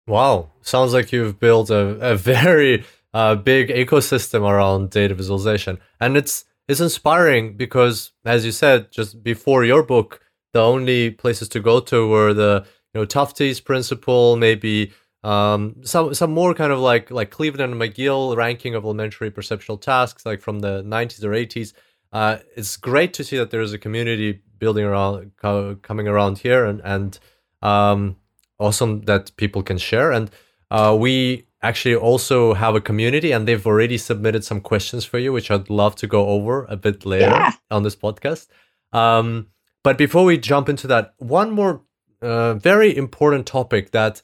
Wow, 0.07 0.51
sounds 0.63 0.93
like 0.93 1.13
you've 1.13 1.39
built 1.39 1.71
a, 1.71 2.13
a 2.13 2.17
very 2.17 2.85
uh, 3.15 3.35
big 3.37 3.69
ecosystem 3.69 4.43
around 4.49 4.91
data 4.91 5.15
visualization. 5.15 5.79
And 6.01 6.17
it's 6.17 6.45
it's 6.69 6.81
inspiring 6.81 7.57
because, 7.57 8.13
as 8.25 8.45
you 8.45 8.53
said, 8.53 8.93
just 8.93 9.23
before 9.23 9.65
your 9.65 9.83
book, 9.83 10.21
the 10.53 10.61
only 10.61 11.11
places 11.11 11.49
to 11.51 11.61
go 11.61 11.81
to 11.81 12.09
were 12.09 12.35
the 12.35 12.65
you 12.95 13.01
know 13.01 13.05
Tufte's 13.07 13.61
principle, 13.61 14.37
maybe 14.37 14.93
um, 15.25 15.77
some 15.83 16.15
some 16.15 16.33
more 16.33 16.55
kind 16.55 16.73
of 16.73 16.79
like 16.79 17.11
like 17.11 17.31
Cleveland 17.31 17.73
and 17.73 17.81
McGill 17.81 18.37
ranking 18.37 18.75
of 18.75 18.85
elementary 18.85 19.31
perceptual 19.31 19.79
tasks, 19.79 20.25
like 20.25 20.41
from 20.41 20.61
the 20.61 20.83
90s 20.83 21.25
or 21.25 21.31
80s 21.31 21.73
uh, 22.13 22.39
it's 22.57 22.77
great 22.77 23.13
to 23.15 23.25
see 23.25 23.37
that 23.37 23.51
there 23.51 23.61
is 23.61 23.73
a 23.73 23.79
community 23.79 24.41
building 24.59 24.85
around 24.85 25.33
co- 25.37 25.77
coming 25.77 26.09
around 26.09 26.39
here 26.39 26.65
and 26.65 26.81
and 26.85 27.19
um, 27.63 28.17
awesome 28.59 29.03
that 29.03 29.35
people 29.37 29.63
can 29.63 29.79
share. 29.79 30.13
And 30.13 30.31
uh, 30.71 30.97
we 30.99 31.47
actually 31.63 31.97
also 31.97 32.55
have 32.55 32.75
a 32.75 32.81
community 32.81 33.33
and 33.33 33.47
they've 33.47 33.67
already 33.67 33.99
submitted 33.99 34.45
some 34.45 34.61
questions 34.63 35.05
for 35.05 35.19
you 35.19 35.31
which 35.31 35.51
i'd 35.51 35.69
love 35.69 35.95
to 35.95 36.07
go 36.07 36.29
over 36.29 36.65
a 36.71 36.77
bit 36.77 37.05
later 37.05 37.27
yeah. 37.27 37.53
on 37.71 37.83
this 37.83 37.97
podcast. 37.97 38.49
Um, 38.93 39.49
but 39.83 39.99
before 39.99 40.25
we 40.25 40.39
jump 40.39 40.69
into 40.69 40.87
that 40.87 41.15
one 41.19 41.51
more 41.51 41.83
uh, 42.23 42.55
very 42.55 42.97
important 42.97 43.47
topic 43.47 43.91
that 43.91 44.23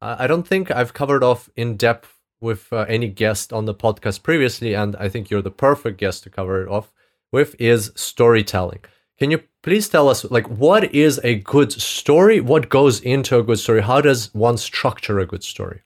i 0.00 0.26
don't 0.26 0.46
think 0.46 0.70
i've 0.70 0.92
covered 0.92 1.22
off 1.22 1.48
in 1.54 1.76
depth 1.76 2.18
with 2.40 2.72
uh, 2.72 2.84
any 2.88 3.08
guest 3.08 3.52
on 3.52 3.64
the 3.64 3.74
podcast 3.74 4.24
previously 4.24 4.74
and 4.74 4.96
i 4.96 5.08
think 5.08 5.30
you're 5.30 5.42
the 5.42 5.50
perfect 5.50 5.98
guest 5.98 6.24
to 6.24 6.30
cover 6.30 6.62
it 6.62 6.68
off 6.68 6.92
with 7.32 7.56
is 7.58 7.90
storytelling. 7.96 8.80
Can 9.18 9.30
you 9.30 9.42
please 9.62 9.88
tell 9.88 10.08
us 10.08 10.24
like 10.30 10.48
what 10.48 10.92
is 10.94 11.20
a 11.24 11.36
good 11.36 11.72
story? 11.72 12.40
What 12.40 12.68
goes 12.68 13.00
into 13.00 13.38
a 13.38 13.42
good 13.42 13.58
story? 13.58 13.82
How 13.82 14.00
does 14.00 14.32
one 14.34 14.58
structure 14.58 15.18
a 15.18 15.26
good 15.26 15.44
story? 15.44 15.82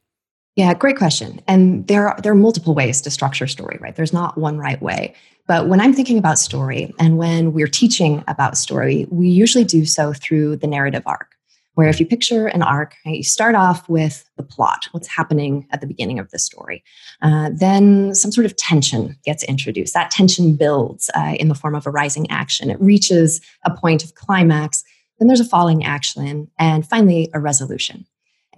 Yeah, 0.56 0.72
great 0.72 0.96
question. 0.96 1.40
And 1.46 1.86
there 1.86 2.08
are 2.08 2.20
there 2.20 2.32
are 2.32 2.36
multiple 2.36 2.74
ways 2.74 3.00
to 3.02 3.10
structure 3.10 3.46
story, 3.46 3.78
right? 3.80 3.94
There's 3.94 4.12
not 4.12 4.38
one 4.38 4.58
right 4.58 4.80
way. 4.80 5.14
But 5.46 5.68
when 5.68 5.80
I'm 5.80 5.92
thinking 5.92 6.18
about 6.18 6.38
story 6.38 6.92
and 6.98 7.18
when 7.18 7.52
we're 7.52 7.68
teaching 7.68 8.24
about 8.26 8.56
story, 8.56 9.06
we 9.10 9.28
usually 9.28 9.64
do 9.64 9.84
so 9.84 10.12
through 10.12 10.56
the 10.56 10.66
narrative 10.66 11.04
arc 11.06 11.35
where 11.76 11.88
if 11.88 12.00
you 12.00 12.06
picture 12.06 12.46
an 12.46 12.62
arc, 12.62 12.94
right, 13.04 13.16
you 13.16 13.22
start 13.22 13.54
off 13.54 13.86
with 13.86 14.28
the 14.36 14.42
plot, 14.42 14.88
what's 14.92 15.06
happening 15.06 15.66
at 15.72 15.82
the 15.82 15.86
beginning 15.86 16.18
of 16.18 16.30
the 16.30 16.38
story. 16.38 16.82
Uh, 17.20 17.50
then 17.54 18.14
some 18.14 18.32
sort 18.32 18.46
of 18.46 18.56
tension 18.56 19.14
gets 19.24 19.44
introduced. 19.44 19.92
That 19.92 20.10
tension 20.10 20.56
builds 20.56 21.10
uh, 21.14 21.34
in 21.38 21.48
the 21.48 21.54
form 21.54 21.74
of 21.74 21.86
a 21.86 21.90
rising 21.90 22.30
action. 22.30 22.70
It 22.70 22.80
reaches 22.80 23.42
a 23.64 23.76
point 23.76 24.02
of 24.02 24.14
climax. 24.14 24.82
Then 25.18 25.28
there's 25.28 25.40
a 25.40 25.44
falling 25.44 25.84
action, 25.84 26.50
and 26.58 26.86
finally 26.86 27.28
a 27.34 27.40
resolution. 27.40 28.06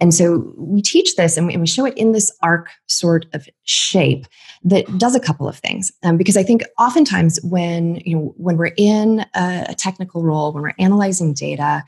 And 0.01 0.13
so 0.13 0.53
we 0.55 0.81
teach 0.81 1.17
this 1.17 1.35
and 1.35 1.47
we, 1.47 1.67
show 1.67 1.85
it 1.85 1.97
in 1.97 2.13
this 2.13 2.31
arc 2.41 2.69
sort 2.87 3.25
of 3.33 3.49
shape 3.65 4.25
that 4.63 4.85
does 4.97 5.13
a 5.13 5.19
couple 5.19 5.45
of 5.45 5.57
things. 5.57 5.91
Um, 6.03 6.15
because 6.15 6.37
I 6.37 6.43
think 6.43 6.63
oftentimes 6.77 7.37
when 7.43 7.97
you 8.05 8.15
know 8.15 8.33
when 8.37 8.55
we're 8.55 8.71
in 8.77 9.25
a, 9.35 9.65
a 9.69 9.75
technical 9.75 10.23
role, 10.23 10.53
when 10.53 10.63
we're 10.63 10.73
analyzing 10.79 11.33
data, 11.33 11.83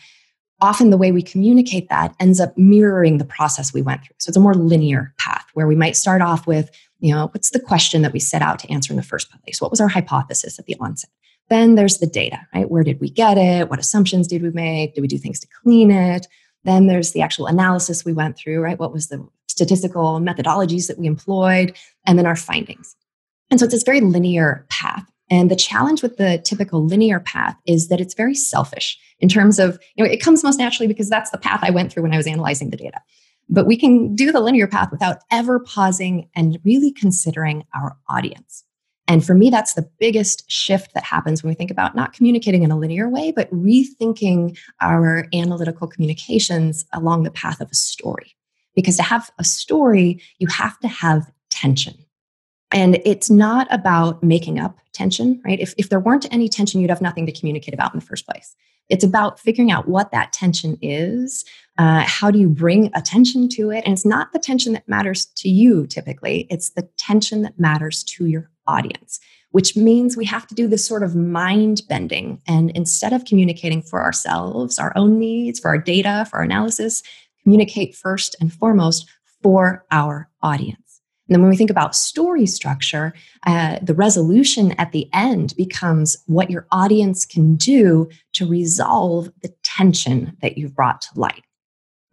often 0.62 0.90
the 0.90 0.98
way 0.98 1.12
we 1.12 1.22
communicate 1.22 1.90
that 1.90 2.16
ends 2.20 2.40
up 2.40 2.58
mirroring 2.58 3.18
the 3.18 3.26
process 3.26 3.74
we 3.74 3.82
went 3.82 4.04
through. 4.04 4.16
So 4.20 4.30
it's 4.30 4.38
a 4.38 4.42
more 4.42 4.54
linear 4.54 5.14
path 5.18 5.46
where 5.54 5.68
we 5.68 5.76
might 5.76 5.96
start 5.96 6.22
off 6.22 6.48
with, 6.48 6.70
you 7.00 7.14
know, 7.14 7.28
what's 7.34 7.50
the 7.50 7.60
question 7.60 8.04
that 8.04 8.14
we 8.14 8.20
set 8.20 8.42
out 8.42 8.60
to 8.60 8.72
answer 8.72 8.94
in 8.94 8.98
the 8.98 9.04
first 9.04 9.30
place? 9.32 9.60
What 9.60 9.72
was 9.72 9.82
our 9.82 9.88
hypothesis 9.88 10.60
at 10.60 10.66
the 10.66 10.78
onset? 10.80 11.10
Then 11.50 11.76
there's 11.76 11.98
the 11.98 12.08
data, 12.08 12.40
right? 12.54 12.70
Where 12.70 12.84
did 12.84 13.02
we 13.02 13.10
get 13.10 13.38
it? 13.38 13.70
What 13.70 13.80
assumptions 13.80 14.28
did 14.28 14.42
we 14.42 14.52
make? 14.52 14.94
Did 14.96 15.02
we 15.02 15.08
do 15.08 15.18
things 15.18 15.40
to 15.42 15.48
clean 15.64 15.92
it? 15.92 16.28
Then 16.64 16.88
there's 16.88 17.12
the 17.12 17.22
actual 17.22 17.48
analysis 17.48 18.06
we 18.06 18.14
went 18.14 18.38
through, 18.38 18.62
right? 18.62 18.80
What 18.80 18.94
was 18.94 19.08
the 19.08 19.28
statistical 19.50 20.20
methodologies 20.20 20.88
that 20.88 21.00
we 21.00 21.08
employed? 21.08 21.76
And 22.06 22.18
then 22.18 22.26
our 22.26 22.36
findings. 22.36 22.96
And 23.50 23.60
so 23.60 23.66
it's 23.66 23.74
this 23.74 23.84
very 23.84 24.00
linear 24.00 24.66
path. 24.70 25.04
And 25.30 25.50
the 25.50 25.56
challenge 25.56 26.04
with 26.04 26.18
the 26.18 26.42
typical 26.46 26.86
linear 26.86 27.20
path 27.20 27.58
is 27.66 27.88
that 27.88 28.00
it's 28.00 28.14
very 28.14 28.36
selfish 28.36 28.98
in 29.22 29.30
terms 29.30 29.60
of, 29.60 29.80
you 29.96 30.04
know, 30.04 30.10
it 30.10 30.22
comes 30.22 30.44
most 30.44 30.58
naturally 30.58 30.88
because 30.88 31.10
that's 31.10 31.32
the 31.32 31.38
path 31.38 31.62
I 31.64 31.70
went 31.70 31.92
through 31.92 32.04
when 32.04 32.14
I 32.14 32.18
was 32.18 32.28
analyzing 32.28 32.70
the 32.70 32.78
data. 32.78 33.00
But 33.50 33.68
we 33.68 33.78
can 33.78 34.16
do 34.16 34.32
the 34.32 34.40
linear 34.40 34.68
path 34.68 34.92
without 34.92 35.20
ever 35.30 35.60
pausing 35.60 36.30
and 36.36 36.60
really 36.64 36.92
considering 36.92 37.66
our 37.74 37.98
audience. 38.10 38.64
And 39.08 39.26
for 39.26 39.34
me, 39.34 39.50
that's 39.50 39.74
the 39.74 39.90
biggest 40.00 40.50
shift 40.50 40.94
that 40.94 41.04
happens 41.04 41.44
when 41.44 41.50
we 41.50 41.56
think 41.56 41.72
about 41.72 41.96
not 41.96 42.14
communicating 42.14 42.64
in 42.64 42.72
a 42.72 42.78
linear 42.78 43.10
way, 43.10 43.32
but 43.32 43.52
rethinking 43.52 44.58
our 44.80 45.28
analytical 45.34 45.88
communications 45.88 46.86
along 46.94 47.24
the 47.24 47.32
path 47.32 47.60
of 47.60 47.70
a 47.70 47.76
story. 47.76 48.36
Because 48.74 48.96
to 48.98 49.04
have 49.04 49.30
a 49.38 49.44
story, 49.44 50.22
you 50.38 50.48
have 50.48 50.80
to 50.80 50.88
have 50.88 51.30
tension. 51.50 51.96
And 52.72 53.02
it's 53.04 53.30
not 53.30 53.68
about 53.70 54.24
making 54.24 54.60
up 54.60 54.78
tension, 54.94 55.42
right? 55.44 55.60
If, 55.60 55.74
if 55.78 55.90
there 55.90 56.00
weren't 56.00 56.32
any 56.32 56.48
tension, 56.48 56.80
you'd 56.80 56.90
have 56.90 57.02
nothing 57.02 57.26
to 57.26 57.34
communicate 57.34 57.74
about 57.74 57.94
in 57.94 58.00
the 58.00 58.06
first 58.06 58.26
place. 58.26 58.56
It's 58.92 59.04
about 59.06 59.40
figuring 59.40 59.72
out 59.72 59.88
what 59.88 60.12
that 60.12 60.34
tension 60.34 60.78
is. 60.82 61.46
Uh, 61.78 62.04
how 62.06 62.30
do 62.30 62.38
you 62.38 62.50
bring 62.50 62.92
attention 62.94 63.48
to 63.50 63.72
it? 63.72 63.84
And 63.86 63.94
it's 63.94 64.06
not 64.06 64.34
the 64.34 64.40
tension 64.40 64.74
that 64.74 64.88
matters 64.88 65.26
to 65.38 65.50
you 65.50 65.88
typically, 65.88 66.46
it's 66.50 66.72
the 66.72 66.88
tension 66.98 67.42
that 67.42 67.58
matters 67.58 68.04
to 68.04 68.26
your 68.26 68.52
audience, 68.68 69.20
which 69.52 69.76
means 69.78 70.18
we 70.18 70.26
have 70.26 70.46
to 70.48 70.56
do 70.56 70.68
this 70.68 70.86
sort 70.86 71.04
of 71.04 71.16
mind 71.16 71.84
bending. 71.88 72.42
And 72.48 72.70
instead 72.72 73.14
of 73.14 73.26
communicating 73.26 73.82
for 73.82 74.02
ourselves, 74.02 74.78
our 74.78 74.92
own 74.98 75.18
needs, 75.18 75.60
for 75.60 75.70
our 75.70 75.78
data, 75.78 76.28
for 76.30 76.38
our 76.38 76.44
analysis, 76.44 77.02
communicate 77.44 77.96
first 77.96 78.36
and 78.42 78.52
foremost 78.54 79.10
for 79.42 79.86
our 79.90 80.30
audience. 80.42 80.91
And 81.32 81.36
then 81.38 81.44
when 81.44 81.50
we 81.50 81.56
think 81.56 81.70
about 81.70 81.96
story 81.96 82.46
structure, 82.46 83.14
uh, 83.48 83.78
the 83.82 83.94
resolution 83.94 84.74
at 84.74 84.92
the 84.92 85.08
end 85.14 85.54
becomes 85.56 86.18
what 86.26 86.52
your 86.52 86.68
audience 86.74 87.26
can 87.26 87.56
do 87.56 88.10
to 88.34 88.46
resolve 88.46 89.32
the 89.42 89.48
tension 89.64 90.36
that 90.42 90.58
you've 90.58 90.76
brought 90.76 91.00
to 91.04 91.18
light. 91.18 91.46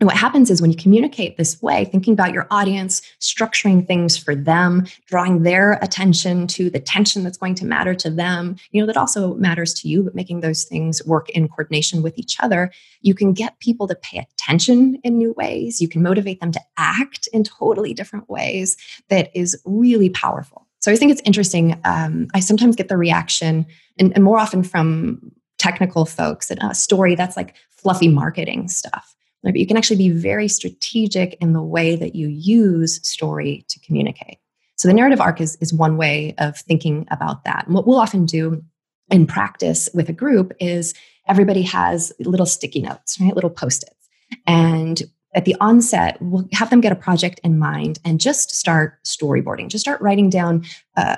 And 0.01 0.07
what 0.07 0.17
happens 0.17 0.49
is 0.49 0.63
when 0.63 0.71
you 0.71 0.77
communicate 0.77 1.37
this 1.37 1.61
way, 1.61 1.85
thinking 1.85 2.13
about 2.13 2.33
your 2.33 2.47
audience, 2.53 3.03
structuring 3.21 3.85
things 3.85 4.17
for 4.17 4.35
them, 4.35 4.87
drawing 5.07 5.43
their 5.43 5.73
attention 5.83 6.47
to 6.49 6.71
the 6.71 6.79
tension 6.79 7.25
that's 7.25 7.37
going 7.37 7.57
to 7.57 7.65
matter 7.65 7.95
to 7.95 8.11
them, 8.11 8.57
you 8.71 8.81
know, 8.81 8.87
that 8.87 8.97
also 8.97 9.35
matters 9.35 9.75
to 9.75 9.89
you, 9.89 10.05
but 10.05 10.15
making 10.15 10.41
those 10.41 10.65
things 10.65 11.05
work 11.05 11.29
in 11.31 11.49
coordination 11.49 12.01
with 12.01 12.17
each 12.17 12.37
other, 12.39 12.71
you 13.01 13.13
can 13.13 13.33
get 13.33 13.59
people 13.59 13.89
to 13.89 13.97
pay 13.97 14.19
attention 14.19 15.01
in 15.03 15.19
new 15.19 15.33
ways. 15.33 15.81
You 15.81 15.89
can 15.89 16.03
motivate 16.03 16.41
them 16.41 16.53
to 16.53 16.61
act 16.77 17.29
in 17.33 17.43
totally 17.43 17.93
different 17.93 18.31
ways 18.31 18.77
that 19.09 19.31
is 19.35 19.61
really 19.65 20.11
powerful. 20.11 20.67
So 20.79 20.93
I 20.93 20.97
think 20.97 21.11
it's 21.11 21.23
interesting. 21.25 21.81
Um, 21.85 22.29
I 22.35 22.41
sometimes 22.41 22.77
get 22.77 22.89
the 22.89 22.97
reaction, 22.97 23.67
and, 23.99 24.13
and 24.15 24.23
more 24.23 24.39
often 24.39 24.63
from 24.63 25.33
technical 25.59 26.07
folks, 26.07 26.47
that 26.49 26.59
a 26.63 26.73
story 26.73 27.17
that's 27.17 27.37
like 27.37 27.57
fluffy 27.69 28.07
marketing 28.07 28.69
stuff 28.69 29.17
but 29.53 29.61
you 29.61 29.67
can 29.67 29.77
actually 29.77 29.97
be 29.97 30.11
very 30.11 30.49
strategic 30.49 31.35
in 31.41 31.53
the 31.53 31.63
way 31.63 31.97
that 31.97 32.15
you 32.15 32.29
use 32.29 33.01
story 33.07 33.65
to 33.69 33.81
communicate. 33.81 34.39
So 34.77 34.89
the 34.89 34.95
narrative 34.95 35.21
arc 35.21 35.41
is, 35.41 35.57
is 35.61 35.73
one 35.73 35.97
way 35.97 36.35
of 36.39 36.57
thinking 36.57 37.07
about 37.11 37.45
that. 37.45 37.67
And 37.67 37.75
what 37.75 37.87
we'll 37.87 37.99
often 37.99 38.27
do 38.27 38.63
in 39.11 39.27
practice 39.27 39.89
with 39.93 40.09
a 40.09 40.13
group 40.13 40.53
is 40.61 40.95
everybody 41.27 41.63
has 41.63 42.13
little 42.21 42.47
sticky 42.47 42.83
notes, 42.83 43.21
right? 43.21 43.35
Little 43.35 43.51
post-its. 43.51 44.09
And 44.47 45.03
at 45.35 45.45
the 45.45 45.57
onset, 45.61 46.17
we'll 46.21 46.49
have 46.53 46.71
them 46.71 46.81
get 46.81 46.93
a 46.93 46.97
project 46.97 47.41
in 47.45 47.59
mind 47.59 47.99
and 48.05 48.21
just 48.21 48.51
start 48.51 49.03
storyboarding. 49.05 49.69
Just 49.69 49.83
start 49.83 50.01
writing 50.01 50.31
down 50.31 50.65
uh, 50.97 51.17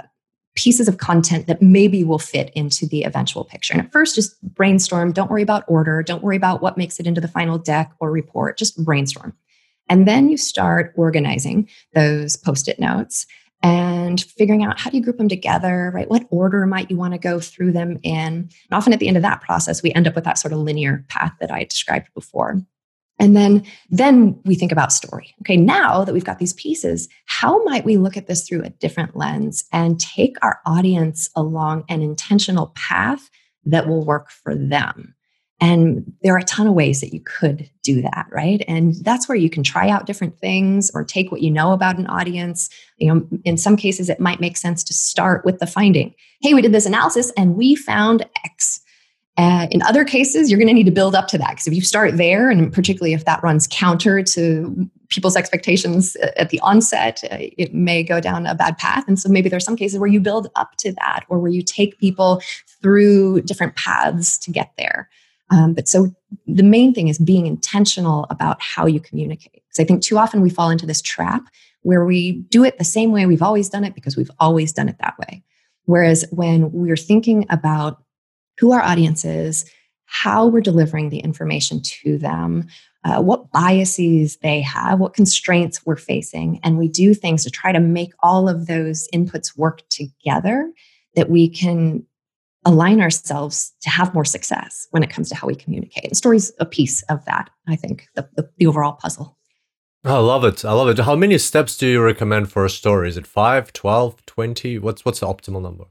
pieces 0.61 0.89
of 0.89 0.99
content 0.99 1.47
that 1.47 1.63
maybe 1.63 2.05
will 2.05 2.19
fit 2.19 2.53
into 2.55 2.87
the 2.87 3.03
eventual 3.05 3.45
picture. 3.45 3.73
And 3.73 3.81
at 3.81 3.91
first, 3.91 4.15
just 4.15 4.43
brainstorm. 4.43 5.11
Don't 5.11 5.31
worry 5.31 5.41
about 5.41 5.65
order. 5.69 6.03
Don't 6.03 6.23
worry 6.23 6.37
about 6.37 6.61
what 6.61 6.77
makes 6.77 7.01
it 7.01 7.07
into 7.07 7.21
the 7.21 7.29
final 7.29 7.57
deck 7.57 7.91
or 7.99 8.11
report. 8.11 8.59
Just 8.59 8.85
brainstorm. 8.85 9.35
And 9.89 10.07
then 10.07 10.29
you 10.29 10.37
start 10.37 10.93
organizing 10.97 11.67
those 11.95 12.37
post 12.37 12.69
it 12.69 12.79
notes 12.79 13.27
and 13.63 14.21
figuring 14.21 14.63
out 14.63 14.79
how 14.79 14.91
do 14.91 14.99
you 14.99 15.03
group 15.03 15.17
them 15.17 15.31
together, 15.31 15.91
right? 15.95 16.11
What 16.11 16.27
order 16.31 16.67
might 16.67 16.91
you 16.91 16.97
want 16.99 17.15
to 17.15 17.19
go 17.19 17.41
through 17.41 17.73
them 17.73 17.99
in? 18.03 18.13
And 18.13 18.53
often 18.71 18.93
at 18.93 18.99
the 18.99 19.09
end 19.09 19.17
of 19.17 19.23
that 19.23 19.41
process, 19.41 19.83
we 19.83 19.93
end 19.93 20.07
up 20.07 20.15
with 20.15 20.25
that 20.25 20.37
sort 20.39 20.53
of 20.53 20.59
linear 20.59 21.07
path 21.09 21.33
that 21.41 21.51
I 21.51 21.65
described 21.65 22.09
before. 22.15 22.61
And 23.21 23.37
then, 23.37 23.65
then 23.91 24.41
we 24.45 24.55
think 24.55 24.73
about 24.73 24.93
story. 24.93 25.35
Okay, 25.43 25.57
now 25.57 26.05
that 26.05 26.15
we've 26.15 26.25
got 26.25 26.39
these 26.39 26.55
pieces, 26.55 27.09
how 27.27 27.63
might 27.65 27.85
we 27.85 27.99
look 27.99 28.17
at 28.17 28.27
this 28.27 28.49
through 28.49 28.65
a 28.65 28.71
different 28.71 29.15
lens 29.15 29.65
and 29.73 30.01
take 30.01 30.37
our 30.43 30.61
audience 30.67 31.29
along 31.37 31.85
an 31.89 32.01
intentional 32.01 32.73
path 32.75 33.31
that 33.67 33.87
will 33.87 34.05
work 34.05 34.31
for 34.31 34.57
them? 34.57 35.15
And 35.61 36.11
there 36.23 36.35
are 36.35 36.39
a 36.39 36.45
ton 36.45 36.67
of 36.67 36.73
ways 36.73 37.03
that 37.03 37.13
you 37.13 37.21
could 37.21 37.69
do 37.83 38.01
that, 38.01 38.27
right? 38.31 38.65
And 38.67 38.95
that's 39.03 39.29
where 39.29 39.37
you 39.37 39.51
can 39.51 39.63
try 39.63 39.91
out 39.91 40.07
different 40.07 40.39
things 40.39 40.91
or 40.95 41.05
take 41.05 41.31
what 41.31 41.43
you 41.43 41.51
know 41.51 41.73
about 41.73 41.99
an 41.99 42.07
audience. 42.07 42.71
You 42.97 43.13
know, 43.13 43.29
in 43.45 43.59
some 43.59 43.77
cases, 43.77 44.09
it 44.09 44.21
might 44.21 44.41
make 44.41 44.57
sense 44.57 44.83
to 44.85 44.95
start 44.95 45.45
with 45.45 45.59
the 45.59 45.67
finding. 45.67 46.15
Hey, 46.41 46.55
we 46.55 46.63
did 46.63 46.73
this 46.73 46.87
analysis 46.87 47.31
and 47.37 47.57
we 47.57 47.75
found 47.75 48.27
X. 48.47 48.81
Uh, 49.41 49.67
in 49.71 49.81
other 49.85 50.05
cases, 50.05 50.51
you're 50.51 50.59
going 50.59 50.69
to 50.69 50.75
need 50.75 50.85
to 50.85 50.91
build 50.91 51.15
up 51.15 51.27
to 51.27 51.39
that 51.39 51.49
because 51.49 51.67
if 51.67 51.73
you 51.73 51.81
start 51.81 52.19
there, 52.19 52.51
and 52.51 52.71
particularly 52.71 53.15
if 53.15 53.25
that 53.25 53.43
runs 53.43 53.67
counter 53.71 54.23
to 54.23 54.91
people's 55.09 55.35
expectations 55.35 56.15
at 56.37 56.51
the 56.51 56.61
onset, 56.61 57.25
uh, 57.33 57.39
it 57.41 57.73
may 57.73 58.03
go 58.03 58.21
down 58.21 58.47
a 58.47 58.55
bad 58.55 58.77
path. 58.77 59.03
And 59.09 59.19
so 59.19 59.31
maybe 59.31 59.49
there's 59.49 59.65
some 59.65 59.77
cases 59.77 59.99
where 59.99 60.11
you 60.11 60.21
build 60.21 60.49
up 60.57 60.77
to 60.81 60.93
that 60.93 61.25
or 61.31 61.39
where 61.39 61.51
you 61.51 61.63
take 61.63 61.99
people 61.99 62.43
through 62.83 63.41
different 63.41 63.77
paths 63.77 64.37
to 64.41 64.51
get 64.51 64.73
there. 64.77 65.09
Um, 65.49 65.73
but 65.73 65.89
so 65.89 66.15
the 66.47 66.63
main 66.63 66.93
thing 66.93 67.09
is 67.09 67.19
being 67.19 67.47
intentional 67.47 68.27
about 68.29 68.61
how 68.61 68.85
you 68.85 69.01
communicate. 69.01 69.63
Because 69.69 69.81
I 69.81 69.85
think 69.85 70.03
too 70.03 70.19
often 70.19 70.43
we 70.43 70.51
fall 70.51 70.69
into 70.69 70.85
this 70.85 71.01
trap 71.01 71.45
where 71.81 72.05
we 72.05 72.33
do 72.51 72.63
it 72.63 72.77
the 72.77 72.85
same 72.85 73.11
way 73.11 73.25
we've 73.25 73.41
always 73.41 73.71
done 73.71 73.85
it 73.85 73.95
because 73.95 74.19
we've 74.19 74.31
always 74.39 74.71
done 74.71 74.91
it 74.91 74.99
that 74.99 75.19
way. 75.19 75.43
Whereas 75.87 76.27
when 76.31 76.71
we're 76.73 76.95
thinking 76.95 77.47
about 77.49 78.03
who 78.61 78.73
our 78.73 78.83
audience 78.83 79.25
is, 79.25 79.69
how 80.05 80.47
we're 80.47 80.61
delivering 80.61 81.09
the 81.09 81.19
information 81.19 81.81
to 81.83 82.19
them, 82.19 82.67
uh, 83.05 83.21
what 83.23 83.51
biases 83.51 84.37
they 84.43 84.61
have, 84.61 85.01
what 85.01 85.15
constraints 85.15 85.85
we're 85.87 85.97
facing, 85.97 86.61
and 86.63 86.77
we 86.77 86.87
do 86.87 87.15
things 87.15 87.43
to 87.43 87.51
try 87.51 87.73
to 87.73 87.81
make 87.81 88.13
all 88.21 88.49
of 88.49 88.67
those 88.67 89.09
inputs 89.15 89.57
work 89.57 89.81
together, 89.89 90.71
that 91.15 91.31
we 91.31 91.49
can 91.49 92.05
align 92.67 93.01
ourselves 93.01 93.73
to 93.81 93.89
have 93.89 94.13
more 94.13 94.27
success 94.27 94.87
when 94.91 95.03
it 95.03 95.09
comes 95.09 95.31
to 95.31 95.35
how 95.35 95.47
we 95.47 95.55
communicate. 95.55 96.05
And 96.05 96.17
story's 96.17 96.53
a 96.61 96.67
piece 96.67 97.01
of 97.05 97.25
that, 97.25 97.49
I 97.67 97.77
think, 97.77 98.07
the, 98.15 98.29
the, 98.37 98.51
the 98.59 98.67
overall 98.67 98.93
puzzle. 98.93 99.39
I 100.05 100.19
love 100.19 100.45
it. 100.45 100.65
I 100.65 100.73
love 100.73 100.89
it. 100.89 100.99
How 100.99 101.17
many 101.17 101.39
steps 101.39 101.79
do 101.79 101.87
you 101.87 102.03
recommend 102.03 102.51
for 102.51 102.65
a 102.67 102.71
story? 102.71 103.09
Is 103.09 103.17
it 103.17 103.27
5, 103.27 103.73
12, 103.73 104.27
20? 104.27 104.79
What's 104.79 105.05
what's 105.05 105.21
the 105.21 105.27
optimal 105.27 105.63
number? 105.63 105.87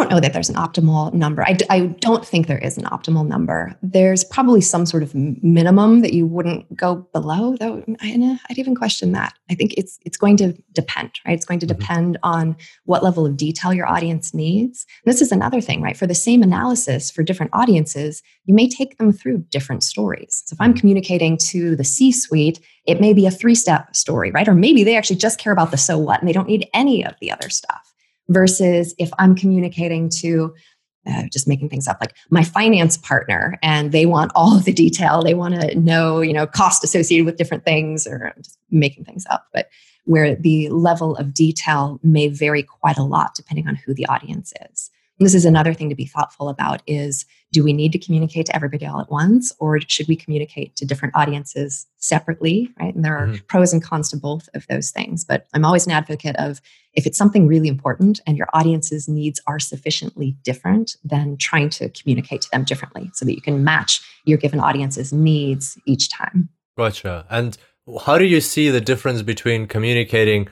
Don't 0.00 0.10
know 0.10 0.20
that 0.20 0.32
there's 0.32 0.48
an 0.48 0.54
optimal 0.54 1.12
number. 1.12 1.42
I 1.46 1.52
d- 1.52 1.66
I 1.68 1.88
don't 2.00 2.26
think 2.26 2.46
there 2.46 2.56
is 2.56 2.78
an 2.78 2.84
optimal 2.84 3.26
number. 3.26 3.76
There's 3.82 4.24
probably 4.24 4.62
some 4.62 4.86
sort 4.86 5.02
of 5.02 5.14
minimum 5.14 6.00
that 6.00 6.14
you 6.14 6.26
wouldn't 6.26 6.74
go 6.74 7.06
below, 7.12 7.54
though. 7.56 7.84
I, 8.00 8.38
I'd 8.48 8.58
even 8.58 8.74
question 8.74 9.12
that. 9.12 9.34
I 9.50 9.54
think 9.54 9.74
it's 9.76 9.98
it's 10.06 10.16
going 10.16 10.38
to 10.38 10.54
depend, 10.72 11.20
right? 11.26 11.34
It's 11.34 11.44
going 11.44 11.60
to 11.60 11.66
mm-hmm. 11.66 11.78
depend 11.78 12.18
on 12.22 12.56
what 12.84 13.04
level 13.04 13.26
of 13.26 13.36
detail 13.36 13.74
your 13.74 13.86
audience 13.86 14.32
needs. 14.32 14.86
And 15.04 15.12
this 15.12 15.20
is 15.20 15.32
another 15.32 15.60
thing, 15.60 15.82
right? 15.82 15.98
For 15.98 16.06
the 16.06 16.14
same 16.14 16.42
analysis 16.42 17.10
for 17.10 17.22
different 17.22 17.52
audiences, 17.52 18.22
you 18.46 18.54
may 18.54 18.70
take 18.70 18.96
them 18.96 19.12
through 19.12 19.44
different 19.50 19.82
stories. 19.82 20.44
So 20.46 20.54
if 20.54 20.60
I'm 20.62 20.70
mm-hmm. 20.70 20.80
communicating 20.80 21.36
to 21.48 21.76
the 21.76 21.84
C-suite, 21.84 22.58
it 22.86 23.02
may 23.02 23.12
be 23.12 23.26
a 23.26 23.30
three-step 23.30 23.94
story, 23.94 24.30
right? 24.30 24.48
Or 24.48 24.54
maybe 24.54 24.82
they 24.82 24.96
actually 24.96 25.16
just 25.16 25.38
care 25.38 25.52
about 25.52 25.72
the 25.72 25.76
so 25.76 25.98
what 25.98 26.20
and 26.20 26.28
they 26.28 26.32
don't 26.32 26.48
need 26.48 26.70
any 26.72 27.04
of 27.04 27.16
the 27.20 27.30
other 27.30 27.50
stuff 27.50 27.89
versus 28.30 28.94
if 28.98 29.10
I'm 29.18 29.34
communicating 29.34 30.08
to 30.20 30.54
uh, 31.06 31.24
just 31.32 31.48
making 31.48 31.68
things 31.68 31.88
up 31.88 31.98
like 32.00 32.14
my 32.28 32.44
finance 32.44 32.98
partner 32.98 33.58
and 33.62 33.90
they 33.90 34.04
want 34.04 34.32
all 34.34 34.56
of 34.56 34.64
the 34.64 34.72
detail. 34.72 35.22
They 35.22 35.34
want 35.34 35.54
to 35.54 35.78
know 35.78 36.20
you 36.20 36.32
know 36.32 36.46
cost 36.46 36.84
associated 36.84 37.26
with 37.26 37.36
different 37.36 37.64
things 37.64 38.06
or 38.06 38.32
just 38.38 38.58
making 38.70 39.04
things 39.04 39.26
up. 39.30 39.46
But 39.52 39.68
where 40.04 40.34
the 40.34 40.68
level 40.70 41.16
of 41.16 41.34
detail 41.34 42.00
may 42.02 42.28
vary 42.28 42.62
quite 42.62 42.98
a 42.98 43.02
lot 43.02 43.34
depending 43.34 43.68
on 43.68 43.76
who 43.76 43.94
the 43.94 44.06
audience 44.06 44.52
is. 44.70 44.90
And 45.18 45.26
this 45.26 45.34
is 45.34 45.44
another 45.44 45.74
thing 45.74 45.88
to 45.88 45.94
be 45.94 46.06
thoughtful 46.06 46.48
about 46.48 46.82
is 46.86 47.26
do 47.52 47.64
we 47.64 47.72
need 47.72 47.92
to 47.92 47.98
communicate 47.98 48.46
to 48.46 48.54
everybody 48.54 48.86
all 48.86 49.00
at 49.00 49.10
once 49.10 49.52
or 49.58 49.80
should 49.80 50.08
we 50.08 50.16
communicate 50.16 50.76
to 50.76 50.86
different 50.86 51.14
audiences 51.16 51.86
separately 51.98 52.70
right? 52.80 52.94
And 52.94 53.04
there 53.04 53.16
are 53.16 53.26
mm-hmm. 53.28 53.46
pros 53.46 53.72
and 53.72 53.82
cons 53.82 54.10
to 54.10 54.16
both 54.16 54.48
of 54.54 54.66
those 54.68 54.90
things 54.90 55.24
but 55.24 55.46
i'm 55.54 55.64
always 55.64 55.86
an 55.86 55.92
advocate 55.92 56.36
of 56.36 56.60
if 56.92 57.06
it's 57.06 57.18
something 57.18 57.46
really 57.46 57.68
important 57.68 58.20
and 58.26 58.36
your 58.36 58.48
audience's 58.52 59.08
needs 59.08 59.40
are 59.46 59.58
sufficiently 59.58 60.36
different 60.42 60.96
then 61.04 61.36
trying 61.36 61.70
to 61.70 61.88
communicate 61.90 62.42
to 62.42 62.50
them 62.50 62.64
differently 62.64 63.10
so 63.14 63.24
that 63.24 63.34
you 63.34 63.40
can 63.40 63.64
match 63.64 64.00
your 64.24 64.38
given 64.38 64.60
audience's 64.60 65.12
needs 65.12 65.78
each 65.86 66.08
time. 66.10 66.48
Gotcha. 66.76 67.26
And 67.30 67.56
how 68.04 68.18
do 68.18 68.24
you 68.24 68.40
see 68.40 68.70
the 68.70 68.80
difference 68.80 69.22
between 69.22 69.66
communicating 69.66 70.48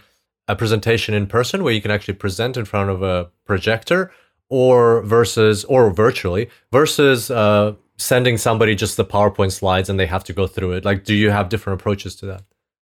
a 0.47 0.57
presentation 0.57 1.15
in 1.15 1.27
person 1.27 1.63
where 1.63 1.73
you 1.73 1.83
can 1.83 1.91
actually 1.91 2.15
present 2.15 2.57
in 2.57 2.65
front 2.65 2.91
of 2.91 3.03
a 3.03 3.31
projector 3.45 4.11
or 4.49 5.03
versus 5.03 5.65
or 5.65 5.91
virtually 5.91 6.49
versus 6.73 7.31
uh, 7.31 7.75
sending 7.97 8.37
somebody 8.39 8.75
just 8.75 8.97
the 8.97 9.05
PowerPoint 9.05 9.53
slides 9.53 9.89
and 9.89 9.99
they 9.99 10.07
have 10.07 10.25
to 10.25 10.33
go 10.33 10.47
through 10.47 10.73
it? 10.73 10.85
Like, 10.85 11.05
do 11.05 11.15
you 11.15 11.31
have 11.31 11.49
different 11.49 11.81
approaches 11.81 12.17
to 12.17 12.27
that? 12.27 12.43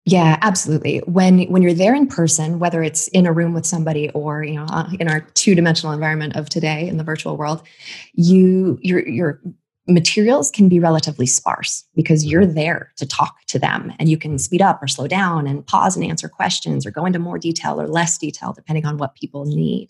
Yeah, 0.06 0.40
absolutely. 0.42 0.98
When 1.06 1.44
when 1.44 1.62
you're 1.62 1.76
there 1.76 1.94
in 1.94 2.08
person, 2.08 2.58
whether 2.58 2.82
it's 2.82 3.08
in 3.10 3.28
a 3.28 3.34
room 3.34 3.54
with 3.54 3.68
somebody 3.68 4.10
or 4.12 4.44
you 4.44 4.56
know 4.56 4.66
uh, 4.68 4.90
in 5.00 5.08
our 5.08 5.22
two 5.36 5.54
dimensional 5.54 5.94
environment 5.94 6.36
of 6.36 6.50
today 6.50 6.88
in 6.88 6.98
the 6.98 7.04
virtual 7.04 7.38
world, 7.38 7.62
you 8.14 8.80
you're 8.82 9.08
you're 9.08 9.40
materials 9.88 10.52
can 10.52 10.70
be 10.70 10.80
relatively 10.80 11.26
sparse 11.26 11.86
because 11.96 12.26
you're 12.26 12.44
mm-hmm. 12.44 12.54
there 12.54 12.92
to 12.98 13.06
talk 13.06 13.36
to 13.48 13.58
them 13.58 13.92
and 14.00 14.10
you 14.10 14.18
can 14.18 14.38
speed 14.38 14.62
up 14.62 14.82
or 14.82 14.88
slow 14.88 15.08
down 15.08 15.48
and 15.48 15.66
pause 15.66 15.96
and 15.96 16.06
answer 16.06 16.30
questions 16.30 16.86
or 16.86 16.92
go 16.92 17.06
into 17.06 17.20
more 17.20 17.40
detail 17.40 17.82
or 17.82 17.88
less 17.88 18.18
detail 18.18 18.54
depending 18.54 18.86
on 18.86 18.98
what 18.98 19.16
people 19.16 19.46
need. 19.46 19.90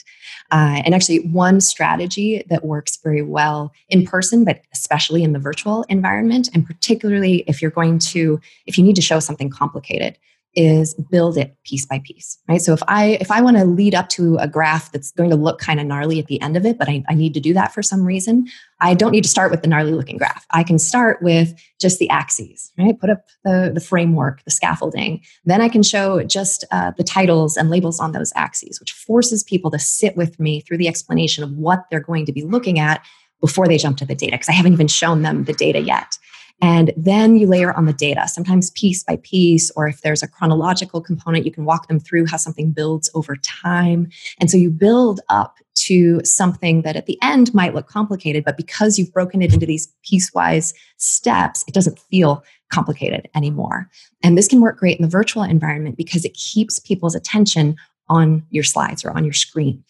Uh, 0.52 0.82
and 0.86 0.96
actually, 0.96 1.20
one 1.30 1.60
strategy 1.60 2.44
that 2.50 2.64
works 2.64 2.98
very 3.04 3.22
well 3.22 3.72
in 3.89 4.06
person, 4.06 4.46
but 4.46 4.62
especially 4.74 5.24
in 5.24 5.34
the 5.34 5.39
virtual 5.39 5.84
environment, 5.89 6.50
and 6.54 6.66
particularly 6.66 7.44
if 7.48 7.62
you're 7.62 7.72
going 7.72 8.00
to, 8.00 8.39
if 8.66 8.78
you 8.78 8.84
need 8.84 8.96
to 8.96 9.02
show 9.02 9.20
something 9.20 9.50
complicated, 9.50 10.18
is 10.56 10.93
build 11.10 11.38
it 11.38 11.56
piece 11.64 11.86
by 11.86 12.02
piece 12.04 12.38
right? 12.49 12.62
So 12.62 12.74
if 12.74 12.84
i 12.88 13.18
if 13.22 13.32
i 13.32 13.41
want 13.41 13.58
to 13.58 13.64
lead 13.64 13.95
up 13.95 14.10
to 14.10 14.38
a 14.38 14.47
graph 14.47 14.91
that's 14.91 15.12
going 15.12 15.30
to 15.30 15.36
look 15.36 15.60
kind 15.60 15.80
of 15.80 15.86
gnarly 15.86 16.20
at 16.20 16.28
the 16.28 16.41
end 16.41 16.58
of 16.58 16.66
it 16.66 16.78
but 16.78 16.89
I, 16.89 17.04
I 17.08 17.14
need 17.14 17.34
to 17.36 17.39
do 17.39 17.54
that 17.54 17.74
for 17.74 17.82
some 17.82 18.06
reason 18.06 18.47
i 18.82 18.93
don't 18.93 19.12
need 19.12 19.24
to 19.24 19.30
start 19.30 19.52
with 19.52 19.62
the 19.62 19.68
gnarly 19.68 19.93
looking 19.93 20.18
graph. 20.18 20.45
I 20.52 20.64
can 20.64 20.78
start 20.78 21.22
with 21.22 21.54
just 21.80 21.99
the 21.99 22.10
axes 22.10 22.72
right? 22.78 22.99
Put 22.99 23.10
up 23.10 23.26
the, 23.45 23.72
the 23.74 23.82
framework 23.82 24.43
the 24.43 24.52
scaffolding. 24.52 25.22
Then 25.45 25.62
i 25.62 25.70
can 25.70 25.84
show 25.84 26.24
just 26.24 26.66
uh, 26.72 26.91
the 26.97 27.04
titles 27.04 27.56
and 27.56 27.70
labels 27.70 27.99
on 27.99 28.12
those 28.12 28.34
axes 28.36 28.80
which 28.80 28.91
forces 28.91 29.43
people 29.43 29.72
to 29.72 29.80
sit 29.80 30.18
with 30.18 30.39
me 30.39 30.62
through 30.62 30.78
the 30.78 30.88
explanation 30.88 31.43
of 31.43 31.52
what 31.52 31.86
they're 31.89 31.99
going 32.02 32.26
to 32.26 32.34
be 32.34 32.43
looking 32.43 32.78
at 32.78 33.06
before 33.39 33.68
they 33.68 33.78
jump 33.78 33.97
to 33.97 34.06
the 34.06 34.16
data 34.16 34.34
because 34.34 34.49
i 34.49 34.54
haven't 34.54 34.74
even 34.74 34.88
shown 34.88 35.22
them 35.22 35.45
the 35.45 35.54
data 35.54 35.80
yet 35.80 36.18
and 36.62 36.93
then 36.95 37.38
you 37.38 37.47
layer 37.47 37.74
on 37.74 37.86
the 37.86 37.93
data, 37.93 38.28
sometimes 38.28 38.70
piece 38.72 39.03
by 39.03 39.18
piece, 39.18 39.72
or 39.72 39.88
if 39.88 40.01
there's 40.01 40.22
a 40.22 40.28
chronological 40.28 41.01
component, 41.01 41.45
you 41.45 41.51
can 41.51 41.66
walk 41.66 41.88
them 41.88 41.99
through 41.99 42.28
how 42.28 42.38
something 42.38 42.72
builds 42.72 43.09
over 43.16 43.36
time. 43.38 44.09
And 44.39 44.49
so 44.49 44.57
you 44.57 44.70
build 44.70 45.22
up 45.30 45.57
to 45.74 46.22
something 46.24 46.84
that 46.84 46.95
at 46.95 47.07
the 47.07 47.18
end 47.24 47.53
might 47.53 47.74
look 47.74 47.88
complicated, 47.88 48.43
but 48.43 48.57
because 48.57 48.99
you've 48.99 49.14
broken 49.14 49.41
it 49.41 49.53
into 49.53 49.66
these 49.66 49.91
piecewise 50.05 50.74
steps, 50.97 51.64
it 51.68 51.74
doesn't 51.74 51.97
feel 51.97 52.43
complicated 52.70 53.28
anymore. 53.36 53.89
And 54.22 54.38
this 54.38 54.47
can 54.47 54.62
work 54.62 54.78
great 54.78 54.97
in 54.97 55.03
the 55.03 55.09
virtual 55.09 55.43
environment 55.43 55.97
because 55.97 56.26
it 56.26 56.36
keeps 56.36 56.78
people's 56.78 57.16
attention 57.16 57.76
on 58.07 58.45
your 58.49 58.64
slides 58.64 59.03
or 59.03 59.12
on 59.12 59.24
your 59.24 59.34
screen 59.34 59.84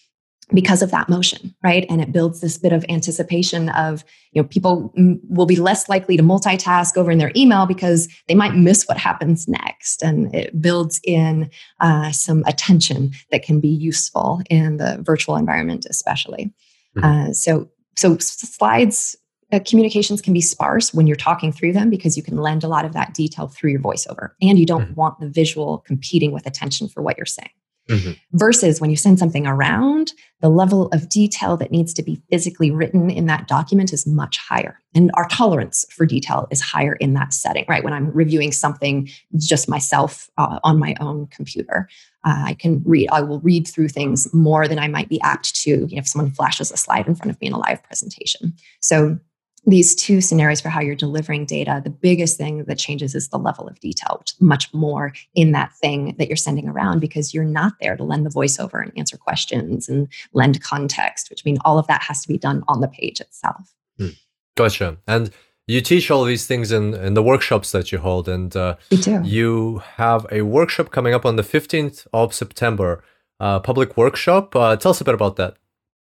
because 0.53 0.81
of 0.81 0.91
that 0.91 1.09
motion 1.09 1.53
right 1.63 1.85
and 1.89 2.01
it 2.01 2.11
builds 2.11 2.41
this 2.41 2.57
bit 2.57 2.73
of 2.73 2.85
anticipation 2.89 3.69
of 3.69 4.03
you 4.31 4.41
know 4.41 4.47
people 4.47 4.93
will 5.29 5.45
be 5.45 5.55
less 5.55 5.89
likely 5.89 6.17
to 6.17 6.23
multitask 6.23 6.97
over 6.97 7.11
in 7.11 7.17
their 7.17 7.31
email 7.35 7.65
because 7.65 8.07
they 8.27 8.35
might 8.35 8.55
miss 8.55 8.85
what 8.85 8.97
happens 8.97 9.47
next 9.47 10.01
and 10.01 10.33
it 10.33 10.61
builds 10.61 10.99
in 11.03 11.49
uh, 11.79 12.11
some 12.11 12.43
attention 12.45 13.11
that 13.31 13.43
can 13.43 13.59
be 13.59 13.67
useful 13.67 14.41
in 14.49 14.77
the 14.77 14.97
virtual 15.01 15.35
environment 15.35 15.85
especially 15.89 16.53
mm-hmm. 16.97 17.03
uh, 17.03 17.33
so 17.33 17.69
so 17.95 18.17
slides 18.17 19.15
uh, 19.53 19.59
communications 19.67 20.21
can 20.21 20.33
be 20.33 20.39
sparse 20.39 20.93
when 20.93 21.07
you're 21.07 21.15
talking 21.15 21.51
through 21.51 21.73
them 21.73 21.89
because 21.89 22.15
you 22.15 22.23
can 22.23 22.37
lend 22.37 22.63
a 22.63 22.69
lot 22.69 22.85
of 22.85 22.93
that 22.93 23.13
detail 23.13 23.47
through 23.47 23.71
your 23.71 23.81
voiceover 23.81 24.29
and 24.41 24.57
you 24.57 24.65
don't 24.65 24.83
mm-hmm. 24.83 24.95
want 24.95 25.19
the 25.19 25.29
visual 25.29 25.79
competing 25.79 26.31
with 26.31 26.45
attention 26.45 26.87
for 26.87 27.01
what 27.01 27.17
you're 27.17 27.25
saying 27.25 27.49
Mm-hmm. 27.91 28.11
Versus 28.37 28.79
when 28.79 28.89
you 28.89 28.95
send 28.95 29.19
something 29.19 29.45
around, 29.45 30.13
the 30.41 30.49
level 30.49 30.87
of 30.87 31.07
detail 31.07 31.55
that 31.57 31.71
needs 31.71 31.93
to 31.93 32.03
be 32.03 32.21
physically 32.29 32.71
written 32.71 33.09
in 33.09 33.27
that 33.27 33.47
document 33.47 33.93
is 33.93 34.07
much 34.07 34.37
higher. 34.37 34.79
And 34.95 35.11
our 35.13 35.27
tolerance 35.27 35.85
for 35.91 36.05
detail 36.05 36.47
is 36.51 36.61
higher 36.61 36.93
in 36.93 37.13
that 37.13 37.33
setting, 37.33 37.65
right? 37.69 37.83
When 37.83 37.93
I'm 37.93 38.11
reviewing 38.11 38.51
something 38.51 39.09
just 39.37 39.69
myself 39.69 40.29
uh, 40.37 40.59
on 40.63 40.79
my 40.79 40.95
own 40.99 41.27
computer, 41.27 41.87
uh, 42.25 42.43
I 42.47 42.53
can 42.55 42.81
read, 42.85 43.09
I 43.11 43.21
will 43.21 43.39
read 43.39 43.67
through 43.67 43.89
things 43.89 44.31
more 44.33 44.67
than 44.67 44.79
I 44.79 44.87
might 44.87 45.09
be 45.09 45.21
apt 45.21 45.55
to 45.61 45.69
you 45.69 45.77
know, 45.77 45.99
if 45.99 46.07
someone 46.07 46.31
flashes 46.31 46.71
a 46.71 46.77
slide 46.77 47.07
in 47.07 47.15
front 47.15 47.31
of 47.31 47.39
me 47.39 47.47
in 47.47 47.53
a 47.53 47.59
live 47.59 47.83
presentation. 47.83 48.53
So 48.79 49.19
these 49.65 49.93
two 49.93 50.21
scenarios 50.21 50.59
for 50.59 50.69
how 50.69 50.81
you're 50.81 50.95
delivering 50.95 51.45
data, 51.45 51.81
the 51.83 51.89
biggest 51.89 52.37
thing 52.37 52.63
that 52.63 52.79
changes 52.79 53.13
is 53.13 53.27
the 53.29 53.37
level 53.37 53.67
of 53.67 53.79
detail, 53.79 54.23
much 54.39 54.73
more 54.73 55.13
in 55.35 55.51
that 55.51 55.71
thing 55.73 56.15
that 56.17 56.27
you're 56.27 56.35
sending 56.35 56.67
around 56.67 56.99
because 56.99 57.33
you're 57.33 57.43
not 57.43 57.73
there 57.79 57.95
to 57.95 58.03
lend 58.03 58.25
the 58.25 58.31
voiceover 58.31 58.81
and 58.81 58.91
answer 58.97 59.17
questions 59.17 59.87
and 59.87 60.07
lend 60.33 60.61
context, 60.63 61.29
which 61.29 61.45
means 61.45 61.59
all 61.63 61.77
of 61.77 61.85
that 61.87 62.01
has 62.01 62.21
to 62.21 62.27
be 62.27 62.37
done 62.37 62.63
on 62.67 62.81
the 62.81 62.87
page 62.87 63.21
itself. 63.21 63.73
Hmm. 63.97 64.09
Gotcha. 64.55 64.97
And 65.07 65.31
you 65.67 65.81
teach 65.81 66.09
all 66.09 66.23
these 66.23 66.47
things 66.47 66.71
in, 66.71 66.93
in 66.95 67.13
the 67.13 67.23
workshops 67.23 67.71
that 67.71 67.91
you 67.91 67.99
hold. 67.99 68.27
And 68.27 68.55
uh, 68.55 68.75
you 68.89 69.83
have 69.95 70.25
a 70.31 70.41
workshop 70.41 70.91
coming 70.91 71.13
up 71.13 71.25
on 71.25 71.35
the 71.35 71.43
15th 71.43 72.07
of 72.11 72.33
September, 72.33 73.03
uh, 73.39 73.59
public 73.59 73.95
workshop. 73.95 74.55
Uh, 74.55 74.75
tell 74.75 74.91
us 74.91 75.01
a 75.01 75.05
bit 75.05 75.13
about 75.13 75.35
that. 75.35 75.57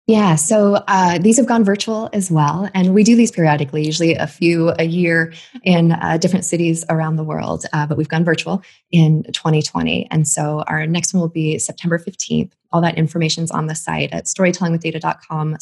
Yeah, 0.09 0.37
so 0.37 0.83
uh, 0.89 1.19
these 1.19 1.37
have 1.37 1.45
gone 1.45 1.65
virtual 1.65 2.09
as 2.15 2.31
well. 2.31 2.71
And 2.73 2.95
we 2.95 3.05
do 3.05 3.15
these 3.15 3.31
periodically, 3.31 3.85
usually 3.85 4.15
a 4.15 4.27
few 4.27 4.73
a 4.79 4.85
year 4.85 5.35
in 5.65 5.93
uh, 5.93 6.17
different 6.17 6.47
cities 6.47 6.83
around 6.89 7.17
the 7.17 7.25
world. 7.25 7.67
Uh, 7.75 7.87
but 7.87 7.99
we've 7.99 8.09
gone 8.09 8.25
virtual 8.25 8.63
in 8.91 9.23
2020. 9.35 10.09
And 10.11 10.27
so 10.27 10.65
our 10.67 10.87
next 10.87 11.13
one 11.13 11.21
will 11.21 11.29
be 11.29 11.59
September 11.59 11.99
15th. 11.99 12.53
All 12.73 12.81
that 12.81 12.97
information's 12.97 13.51
on 13.51 13.67
the 13.67 13.75
site 13.75 14.11
at 14.11 14.25
storytellingwithdata.com 14.25 15.59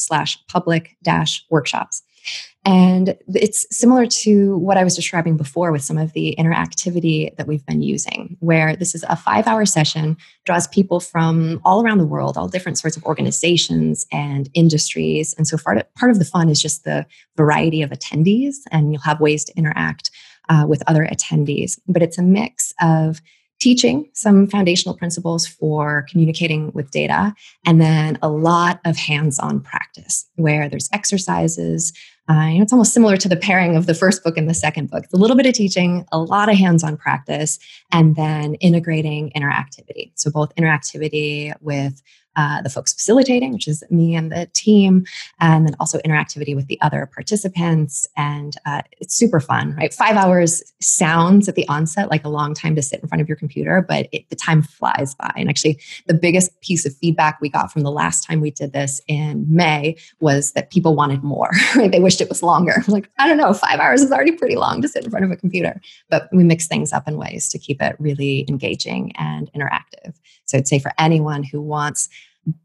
And 2.64 3.16
it's 3.28 3.64
similar 3.70 4.06
to 4.06 4.56
what 4.58 4.76
I 4.76 4.82
was 4.82 4.96
describing 4.96 5.36
before 5.36 5.70
with 5.70 5.82
some 5.82 5.98
of 5.98 6.12
the 6.14 6.34
interactivity 6.36 7.34
that 7.36 7.46
we've 7.46 7.64
been 7.64 7.80
using, 7.80 8.36
where 8.40 8.74
this 8.74 8.92
is 8.92 9.04
a 9.08 9.14
five 9.14 9.46
hour 9.46 9.64
session, 9.64 10.16
draws 10.44 10.66
people 10.66 10.98
from 10.98 11.60
all 11.64 11.84
around 11.84 11.98
the 11.98 12.06
world, 12.06 12.36
all 12.36 12.48
different 12.48 12.76
sorts 12.76 12.96
of 12.96 13.04
organizations 13.04 14.04
and 14.10 14.50
industries. 14.54 15.32
And 15.34 15.46
so 15.46 15.56
part 15.58 16.10
of 16.10 16.18
the 16.18 16.24
fun 16.24 16.48
is 16.48 16.60
just 16.60 16.82
the 16.82 17.06
variety 17.36 17.82
of 17.82 17.90
attendees, 17.90 18.56
and 18.72 18.92
you'll 18.92 19.02
have 19.02 19.20
ways 19.20 19.44
to 19.44 19.56
interact 19.56 20.10
uh, 20.48 20.64
with 20.68 20.82
other 20.88 21.06
attendees. 21.06 21.78
But 21.86 22.02
it's 22.02 22.18
a 22.18 22.22
mix 22.22 22.74
of 22.80 23.20
teaching 23.58 24.10
some 24.12 24.46
foundational 24.46 24.96
principles 24.96 25.46
for 25.46 26.04
communicating 26.10 26.72
with 26.72 26.90
data, 26.90 27.32
and 27.64 27.80
then 27.80 28.18
a 28.22 28.28
lot 28.28 28.80
of 28.84 28.96
hands 28.96 29.38
on 29.38 29.60
practice 29.60 30.26
where 30.34 30.68
there's 30.68 30.90
exercises 30.92 31.92
uh, 32.28 32.48
you 32.50 32.56
know, 32.58 32.62
it's 32.62 32.72
almost 32.72 32.92
similar 32.92 33.16
to 33.16 33.28
the 33.28 33.36
pairing 33.36 33.76
of 33.76 33.86
the 33.86 33.94
first 33.94 34.24
book 34.24 34.36
and 34.36 34.48
the 34.48 34.54
second 34.54 34.90
book. 34.90 35.04
It's 35.04 35.14
a 35.14 35.16
little 35.16 35.36
bit 35.36 35.46
of 35.46 35.54
teaching, 35.54 36.04
a 36.10 36.18
lot 36.18 36.48
of 36.48 36.56
hands 36.56 36.82
on 36.82 36.96
practice, 36.96 37.58
and 37.92 38.16
then 38.16 38.54
integrating 38.56 39.30
interactivity. 39.36 40.10
So, 40.14 40.30
both 40.30 40.54
interactivity 40.56 41.54
with 41.60 42.02
uh, 42.36 42.62
the 42.62 42.70
folks 42.70 42.92
facilitating, 42.92 43.52
which 43.52 43.66
is 43.66 43.82
me 43.90 44.14
and 44.14 44.30
the 44.30 44.48
team, 44.52 45.04
and 45.40 45.66
then 45.66 45.74
also 45.80 45.98
interactivity 46.00 46.54
with 46.54 46.66
the 46.66 46.80
other 46.82 47.08
participants. 47.12 48.06
And 48.16 48.54
uh, 48.66 48.82
it's 49.00 49.14
super 49.14 49.40
fun, 49.40 49.74
right? 49.76 49.92
Five 49.92 50.16
hours 50.16 50.62
sounds 50.80 51.48
at 51.48 51.54
the 51.54 51.66
onset 51.68 52.10
like 52.10 52.24
a 52.24 52.28
long 52.28 52.54
time 52.54 52.76
to 52.76 52.82
sit 52.82 53.00
in 53.00 53.08
front 53.08 53.22
of 53.22 53.28
your 53.28 53.36
computer, 53.36 53.84
but 53.86 54.08
it, 54.12 54.28
the 54.28 54.36
time 54.36 54.62
flies 54.62 55.14
by. 55.14 55.32
And 55.36 55.48
actually, 55.48 55.80
the 56.06 56.14
biggest 56.14 56.60
piece 56.60 56.86
of 56.86 56.94
feedback 56.96 57.40
we 57.40 57.48
got 57.48 57.72
from 57.72 57.82
the 57.82 57.90
last 57.90 58.24
time 58.24 58.40
we 58.40 58.50
did 58.50 58.72
this 58.72 59.00
in 59.08 59.46
May 59.48 59.96
was 60.20 60.52
that 60.52 60.70
people 60.70 60.94
wanted 60.94 61.22
more, 61.22 61.50
right? 61.76 61.90
They 61.90 62.00
wished 62.00 62.20
it 62.20 62.28
was 62.28 62.42
longer. 62.42 62.84
Like, 62.88 63.10
I 63.18 63.26
don't 63.26 63.36
know, 63.36 63.52
five 63.52 63.80
hours 63.80 64.00
is 64.00 64.12
already 64.12 64.32
pretty 64.32 64.56
long 64.56 64.80
to 64.80 64.88
sit 64.88 65.04
in 65.04 65.10
front 65.10 65.24
of 65.24 65.30
a 65.30 65.36
computer, 65.36 65.80
but 66.08 66.28
we 66.32 66.44
mix 66.44 66.66
things 66.66 66.92
up 66.92 67.06
in 67.08 67.18
ways 67.18 67.48
to 67.50 67.58
keep 67.58 67.82
it 67.82 67.96
really 67.98 68.44
engaging 68.48 69.12
and 69.16 69.50
interactive. 69.52 70.14
So 70.46 70.56
I'd 70.56 70.68
say 70.68 70.78
for 70.78 70.92
anyone 70.98 71.42
who 71.42 71.60
wants 71.60 72.08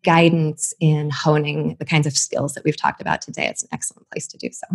guidance 0.03 0.73
in 0.79 1.09
honing 1.09 1.75
the 1.79 1.85
kinds 1.85 2.07
of 2.07 2.17
skills 2.17 2.53
that 2.53 2.63
we've 2.63 2.77
talked 2.77 3.01
about 3.01 3.21
today, 3.21 3.47
it's 3.47 3.63
an 3.63 3.69
excellent 3.71 4.09
place 4.09 4.27
to 4.27 4.37
do 4.37 4.49
so. 4.51 4.67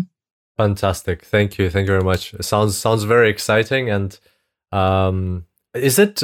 Fantastic. 0.57 1.25
Thank 1.25 1.59
you. 1.59 1.69
Thank 1.71 1.87
you 1.87 1.93
very 1.93 2.05
much. 2.05 2.35
It 2.35 2.45
sounds 2.45 2.77
sounds 2.77 3.05
very 3.05 3.29
exciting. 3.29 3.91
And 3.91 4.19
um, 4.73 5.45
is 5.75 5.99
it 5.99 6.23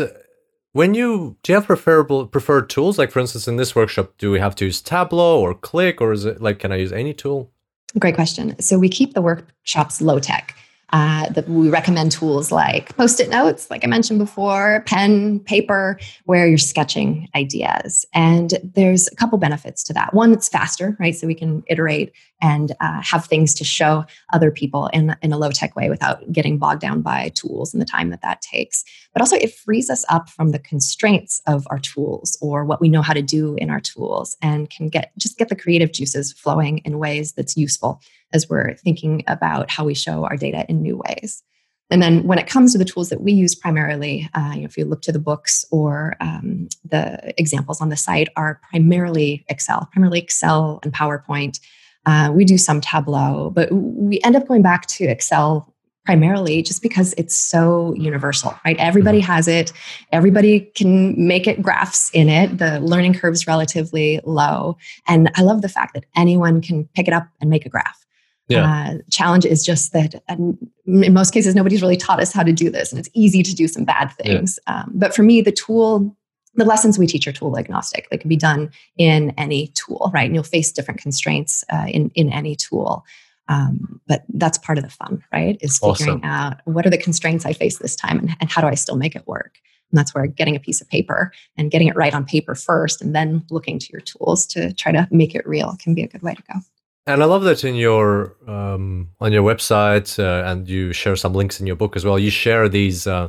when 0.72 0.94
you 0.94 1.36
do 1.42 1.52
you 1.52 1.56
have 1.56 1.66
preferable 1.66 2.26
preferred 2.26 2.70
tools? 2.70 2.98
Like 2.98 3.10
for 3.10 3.20
instance, 3.20 3.46
in 3.46 3.56
this 3.56 3.76
workshop, 3.76 4.14
do 4.18 4.30
we 4.30 4.40
have 4.40 4.54
to 4.56 4.64
use 4.64 4.80
Tableau 4.80 5.40
or 5.40 5.54
Qlik, 5.54 6.00
or 6.00 6.12
is 6.12 6.24
it 6.24 6.40
like 6.40 6.58
can 6.58 6.72
I 6.72 6.76
use 6.76 6.92
any 6.92 7.12
tool? 7.12 7.50
Great 7.98 8.14
question. 8.14 8.58
So 8.60 8.78
we 8.78 8.88
keep 8.88 9.12
the 9.12 9.20
workshops 9.20 10.00
low 10.00 10.18
tech. 10.18 10.56
Uh, 10.92 11.26
that 11.30 11.48
we 11.48 11.70
recommend 11.70 12.12
tools 12.12 12.52
like 12.52 12.94
post-it 12.98 13.30
notes, 13.30 13.70
like 13.70 13.82
I 13.82 13.86
mentioned 13.86 14.18
before, 14.18 14.82
pen, 14.86 15.40
paper, 15.40 15.98
where 16.24 16.46
you're 16.46 16.58
sketching 16.58 17.30
ideas. 17.34 18.04
And 18.12 18.58
there's 18.62 19.08
a 19.08 19.16
couple 19.16 19.38
benefits 19.38 19.82
to 19.84 19.94
that. 19.94 20.12
One, 20.12 20.34
it's 20.34 20.50
faster, 20.50 20.94
right? 21.00 21.16
So 21.16 21.26
we 21.26 21.34
can 21.34 21.64
iterate 21.66 22.12
and 22.42 22.72
uh, 22.80 23.00
have 23.00 23.24
things 23.24 23.54
to 23.54 23.64
show 23.64 24.04
other 24.34 24.50
people 24.50 24.88
in, 24.88 25.16
in 25.22 25.32
a 25.32 25.38
low-tech 25.38 25.74
way 25.76 25.88
without 25.88 26.30
getting 26.30 26.58
bogged 26.58 26.82
down 26.82 27.00
by 27.00 27.30
tools 27.34 27.72
and 27.72 27.80
the 27.80 27.86
time 27.86 28.10
that 28.10 28.20
that 28.20 28.42
takes. 28.42 28.84
But 29.14 29.22
also, 29.22 29.36
it 29.36 29.54
frees 29.54 29.88
us 29.88 30.04
up 30.10 30.28
from 30.28 30.50
the 30.50 30.58
constraints 30.58 31.40
of 31.46 31.66
our 31.70 31.78
tools 31.78 32.36
or 32.42 32.66
what 32.66 32.82
we 32.82 32.90
know 32.90 33.00
how 33.00 33.14
to 33.14 33.22
do 33.22 33.54
in 33.54 33.70
our 33.70 33.80
tools, 33.80 34.36
and 34.42 34.68
can 34.68 34.88
get 34.90 35.12
just 35.16 35.38
get 35.38 35.48
the 35.48 35.56
creative 35.56 35.92
juices 35.92 36.34
flowing 36.34 36.78
in 36.78 36.98
ways 36.98 37.32
that's 37.32 37.56
useful 37.56 38.02
as 38.32 38.48
we're 38.48 38.74
thinking 38.76 39.22
about 39.26 39.70
how 39.70 39.84
we 39.84 39.94
show 39.94 40.24
our 40.24 40.36
data 40.36 40.64
in 40.68 40.82
new 40.82 41.00
ways. 41.06 41.42
And 41.90 42.02
then 42.02 42.22
when 42.22 42.38
it 42.38 42.46
comes 42.46 42.72
to 42.72 42.78
the 42.78 42.86
tools 42.86 43.10
that 43.10 43.20
we 43.20 43.32
use 43.32 43.54
primarily, 43.54 44.28
uh, 44.34 44.52
you 44.54 44.60
know, 44.60 44.64
if 44.64 44.78
you 44.78 44.86
look 44.86 45.02
to 45.02 45.12
the 45.12 45.18
books 45.18 45.64
or 45.70 46.16
um, 46.20 46.68
the 46.88 47.34
examples 47.38 47.82
on 47.82 47.90
the 47.90 47.98
site 47.98 48.28
are 48.34 48.60
primarily 48.70 49.44
Excel, 49.48 49.88
primarily 49.92 50.20
Excel 50.20 50.80
and 50.82 50.92
PowerPoint. 50.92 51.60
Uh, 52.06 52.32
we 52.32 52.46
do 52.46 52.56
some 52.56 52.80
Tableau, 52.80 53.50
but 53.50 53.70
we 53.70 54.20
end 54.24 54.36
up 54.36 54.48
going 54.48 54.62
back 54.62 54.86
to 54.86 55.04
Excel 55.04 55.72
primarily 56.04 56.62
just 56.62 56.82
because 56.82 57.14
it's 57.16 57.36
so 57.36 57.94
universal, 57.96 58.58
right? 58.64 58.76
Everybody 58.78 59.20
mm-hmm. 59.20 59.32
has 59.32 59.46
it. 59.46 59.72
Everybody 60.12 60.60
can 60.74 61.14
make 61.26 61.46
it 61.46 61.62
graphs 61.62 62.10
in 62.12 62.28
it. 62.28 62.58
The 62.58 62.80
learning 62.80 63.14
curve 63.14 63.34
is 63.34 63.46
relatively 63.46 64.18
low. 64.24 64.78
And 65.06 65.30
I 65.36 65.42
love 65.42 65.62
the 65.62 65.68
fact 65.68 65.94
that 65.94 66.04
anyone 66.16 66.60
can 66.60 66.88
pick 66.94 67.06
it 67.06 67.14
up 67.14 67.28
and 67.40 67.50
make 67.50 67.66
a 67.66 67.68
graph. 67.68 68.04
Yeah. 68.52 68.92
Uh, 68.94 68.98
challenge 69.10 69.44
is 69.44 69.64
just 69.64 69.92
that 69.92 70.22
in 70.28 70.58
most 70.86 71.32
cases, 71.32 71.54
nobody's 71.54 71.82
really 71.82 71.96
taught 71.96 72.20
us 72.20 72.32
how 72.32 72.42
to 72.42 72.52
do 72.52 72.70
this, 72.70 72.92
and 72.92 72.98
it's 72.98 73.10
easy 73.14 73.42
to 73.42 73.54
do 73.54 73.68
some 73.68 73.84
bad 73.84 74.12
things. 74.12 74.58
Yeah. 74.66 74.80
Um, 74.80 74.92
but 74.94 75.14
for 75.14 75.22
me, 75.22 75.40
the 75.40 75.52
tool, 75.52 76.16
the 76.54 76.64
lessons 76.64 76.98
we 76.98 77.06
teach 77.06 77.26
are 77.26 77.32
tool 77.32 77.58
agnostic. 77.58 78.08
They 78.10 78.18
can 78.18 78.28
be 78.28 78.36
done 78.36 78.70
in 78.96 79.32
any 79.38 79.68
tool, 79.68 80.10
right? 80.14 80.26
And 80.26 80.34
you'll 80.34 80.44
face 80.44 80.72
different 80.72 81.00
constraints 81.00 81.64
uh, 81.72 81.86
in 81.88 82.10
in 82.14 82.30
any 82.32 82.56
tool. 82.56 83.04
Um, 83.48 84.00
but 84.06 84.24
that's 84.28 84.56
part 84.58 84.78
of 84.78 84.84
the 84.84 84.90
fun, 84.90 85.22
right? 85.32 85.58
Is 85.60 85.78
figuring 85.78 86.18
awesome. 86.18 86.24
out 86.24 86.60
what 86.64 86.86
are 86.86 86.90
the 86.90 86.98
constraints 86.98 87.44
I 87.44 87.52
face 87.52 87.78
this 87.78 87.96
time, 87.96 88.18
and, 88.18 88.36
and 88.40 88.50
how 88.50 88.60
do 88.60 88.68
I 88.68 88.74
still 88.74 88.96
make 88.96 89.16
it 89.16 89.26
work. 89.26 89.58
And 89.90 89.98
that's 89.98 90.14
where 90.14 90.26
getting 90.26 90.56
a 90.56 90.60
piece 90.60 90.80
of 90.80 90.88
paper 90.88 91.32
and 91.56 91.70
getting 91.70 91.88
it 91.88 91.96
right 91.96 92.14
on 92.14 92.24
paper 92.24 92.54
first, 92.54 93.02
and 93.02 93.14
then 93.14 93.44
looking 93.50 93.78
to 93.78 93.86
your 93.92 94.00
tools 94.00 94.46
to 94.46 94.72
try 94.72 94.90
to 94.92 95.06
make 95.10 95.34
it 95.34 95.46
real 95.46 95.76
can 95.78 95.94
be 95.94 96.02
a 96.02 96.08
good 96.08 96.22
way 96.22 96.34
to 96.34 96.42
go. 96.50 96.60
And 97.06 97.22
I 97.22 97.26
love 97.26 97.42
that 97.42 97.64
in 97.64 97.74
your 97.74 98.36
um, 98.46 99.10
on 99.20 99.32
your 99.32 99.42
website, 99.42 100.18
uh, 100.18 100.48
and 100.48 100.68
you 100.68 100.92
share 100.92 101.16
some 101.16 101.34
links 101.34 101.60
in 101.60 101.66
your 101.66 101.76
book 101.76 101.96
as 101.96 102.04
well. 102.04 102.18
You 102.18 102.30
share 102.30 102.68
these 102.68 103.06
uh, 103.08 103.28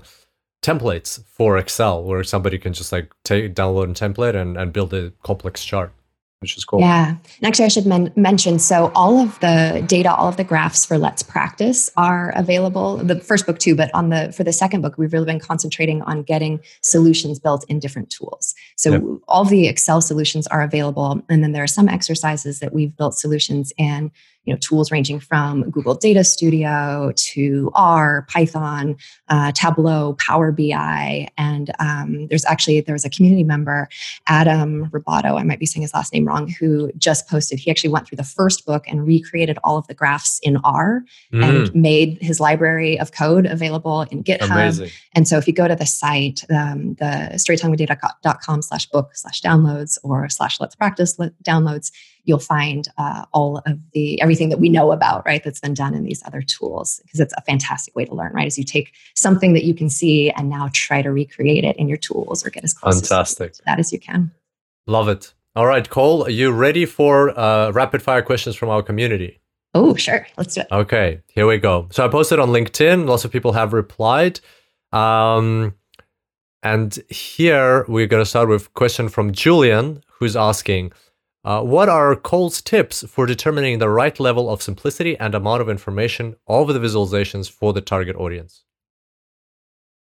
templates 0.62 1.24
for 1.26 1.58
Excel, 1.58 2.04
where 2.04 2.24
somebody 2.24 2.60
can 2.60 2.74
just 2.74 2.92
like 2.92 3.12
take 3.24 3.56
download 3.56 3.90
a 3.90 3.94
template 3.94 4.36
and, 4.36 4.58
and 4.58 4.72
build 4.72 4.94
a 4.94 5.12
complex 5.24 5.66
chart 5.66 5.92
which 6.44 6.58
is 6.58 6.66
cool. 6.66 6.82
Yeah. 6.82 7.10
And 7.10 7.44
actually, 7.44 7.66
I 7.66 7.70
should 7.70 7.86
men- 7.86 8.12
mention 8.18 8.60
so 8.60 8.92
all 8.94 9.18
of 9.18 9.40
the 9.40 9.84
data, 9.88 10.14
all 10.14 10.28
of 10.28 10.36
the 10.36 10.44
graphs 10.44 10.86
for 10.86 10.98
Let's 10.98 11.24
Practice 11.24 11.90
are 11.96 12.34
available. 12.36 12.98
The 12.98 13.20
first 13.20 13.46
book, 13.46 13.60
too, 13.60 13.76
but 13.76 13.90
on 13.94 14.10
the 14.10 14.34
for 14.34 14.44
the 14.44 14.52
second 14.52 14.82
book, 14.82 14.98
we've 14.98 15.14
really 15.14 15.26
been 15.26 15.40
concentrating 15.40 16.02
on 16.02 16.22
getting 16.24 16.60
solutions 16.82 17.40
built 17.40 17.64
in 17.70 17.80
different 17.80 18.10
tools. 18.10 18.54
So 18.76 18.92
yep. 18.92 19.04
all 19.30 19.46
the 19.46 19.68
Excel 19.68 20.02
solutions 20.02 20.46
are 20.48 20.62
available. 20.62 21.24
And 21.30 21.42
then 21.42 21.54
there 21.54 21.64
are 21.64 21.68
some 21.68 21.88
exercises 21.88 22.60
that 22.60 22.74
we've 22.74 22.96
built 22.96 23.16
solutions 23.16 23.72
in 23.78 24.12
you 24.46 24.54
know 24.54 24.58
tools 24.60 24.92
ranging 24.92 25.20
from 25.20 25.70
Google 25.70 25.96
Data 25.96 26.24
Studio 26.24 27.14
to 27.16 27.72
R, 27.74 28.26
Python, 28.30 28.96
uh, 29.30 29.52
Tableau, 29.54 30.14
Power 30.14 30.52
BI, 30.52 31.28
and 31.38 31.72
um, 31.80 32.28
there's 32.28 32.46
actually 32.46 32.82
there 32.82 32.94
was 32.94 33.06
a 33.06 33.10
community 33.10 33.44
member, 33.44 33.88
Adam 34.28 34.90
Roboto. 34.90 35.40
I 35.40 35.44
might 35.44 35.60
be 35.60 35.66
saying 35.66 35.82
his 35.82 35.94
last 35.94 36.14
name 36.14 36.26
wrong 36.26 36.48
who 36.48 36.92
just 36.98 37.28
posted. 37.28 37.60
He 37.60 37.72
actually 37.72 37.92
went 37.92 38.08
through 38.08 38.18
the 38.18 38.24
first 38.24 38.66
book 38.66 38.86
and 38.88 39.06
recreated 39.06 39.58
all 39.64 39.78
of 39.78 39.88
the 39.88 39.94
graphs 39.94 40.40
in 40.44 40.58
R 40.58 41.04
mm. 41.32 41.44
and 41.44 41.76
made 41.76 42.18
his 42.22 42.40
library 42.40 43.00
of 43.00 43.12
code 43.12 43.46
available 43.46 44.02
in 44.04 44.24
GitHub. 44.24 44.52
Amazing. 44.52 44.90
And 45.14 45.28
so 45.28 45.38
if 45.38 45.48
you 45.48 45.54
go 45.54 45.68
to 45.68 45.76
the 45.76 45.86
site, 45.86 46.44
um, 46.50 46.96
the 46.96 47.32
storytellingwithdata.com 47.34 48.62
slash 48.62 48.86
book 48.88 49.12
slash 49.16 49.42
downloads 49.42 49.98
or 50.04 50.28
slash 50.30 50.60
let's 50.60 50.76
practice 50.76 51.18
downloads, 51.44 51.92
you'll 52.26 52.40
find 52.40 52.88
uh, 52.98 53.26
all 53.34 53.62
of 53.66 53.80
the 53.92 54.22
everything 54.22 54.50
that 54.50 54.60
we 54.60 54.70
know 54.70 54.92
about 54.92 55.26
right 55.26 55.44
that's 55.44 55.60
been 55.60 55.74
done 55.74 55.94
in 55.94 56.04
these 56.04 56.24
other 56.26 56.42
tools 56.42 57.02
because 57.04 57.20
it's 57.20 57.34
a 57.38 57.42
fantastic 57.42 57.96
way 57.96 58.06
to 58.06 58.14
learn 58.14 58.32
right 58.34 58.48
as 58.48 58.58
you 58.58 58.64
take 58.64 58.94
something 59.16 59.54
that 59.54 59.64
you 59.64 59.74
can 59.74 59.90
see 59.90 60.30
and 60.32 60.50
now 60.50 60.70
try 60.74 61.02
to 61.02 61.12
recreate 61.12 61.64
it 61.64 61.76
in 61.78 61.88
your 61.88 61.98
tools 61.98 62.46
or 62.46 62.50
get 62.50 62.64
as 62.64 62.74
close 62.74 63.00
fantastic. 63.02 63.54
to 63.54 63.62
that 63.66 63.80
as 63.80 63.92
you 63.92 64.00
can. 64.00 64.32
Love 64.88 65.08
it. 65.08 65.34
All 65.56 65.66
right 65.66 65.90
cole 65.90 66.24
are 66.24 66.30
you 66.30 66.52
ready 66.52 66.86
for 66.86 67.38
uh, 67.38 67.72
rapid 67.72 68.02
fire 68.02 68.22
questions 68.22 68.56
from 68.56 68.70
our 68.70 68.82
community? 68.82 69.40
Oh 69.76 69.96
sure. 69.96 70.28
Let's 70.38 70.56
do 70.56 70.62
it. 70.62 70.68
Okay 70.72 71.22
here 71.28 71.48
we 71.48 71.58
go. 71.58 71.88
So 71.92 72.06
i 72.06 72.08
posted 72.08 72.40
on 72.40 72.50
linkedin 72.50 73.08
lots 73.08 73.26
of 73.26 73.32
people 73.32 73.54
have 73.54 73.74
replied 73.74 74.40
um, 74.92 75.74
and 76.62 76.98
here 77.10 77.84
we're 77.88 78.08
going 78.08 78.22
to 78.22 78.30
start 78.30 78.48
with 78.48 78.68
a 78.68 78.70
question 78.70 79.10
from 79.10 79.32
julian 79.32 80.04
who's 80.08 80.36
asking 80.36 80.94
uh, 81.44 81.62
what 81.62 81.90
are 81.90 82.16
Cole's 82.16 82.62
tips 82.62 83.04
for 83.08 83.26
determining 83.26 83.80
the 83.80 83.90
right 83.90 84.18
level 84.20 84.50
of 84.50 84.62
simplicity 84.62 85.18
and 85.18 85.36
amount 85.36 85.62
of 85.62 85.70
information 85.70 86.36
of 86.48 86.68
the 86.68 86.80
visualizations 86.80 87.52
for 87.52 87.74
the 87.74 87.82
target 87.82 88.16
audience? 88.16 88.64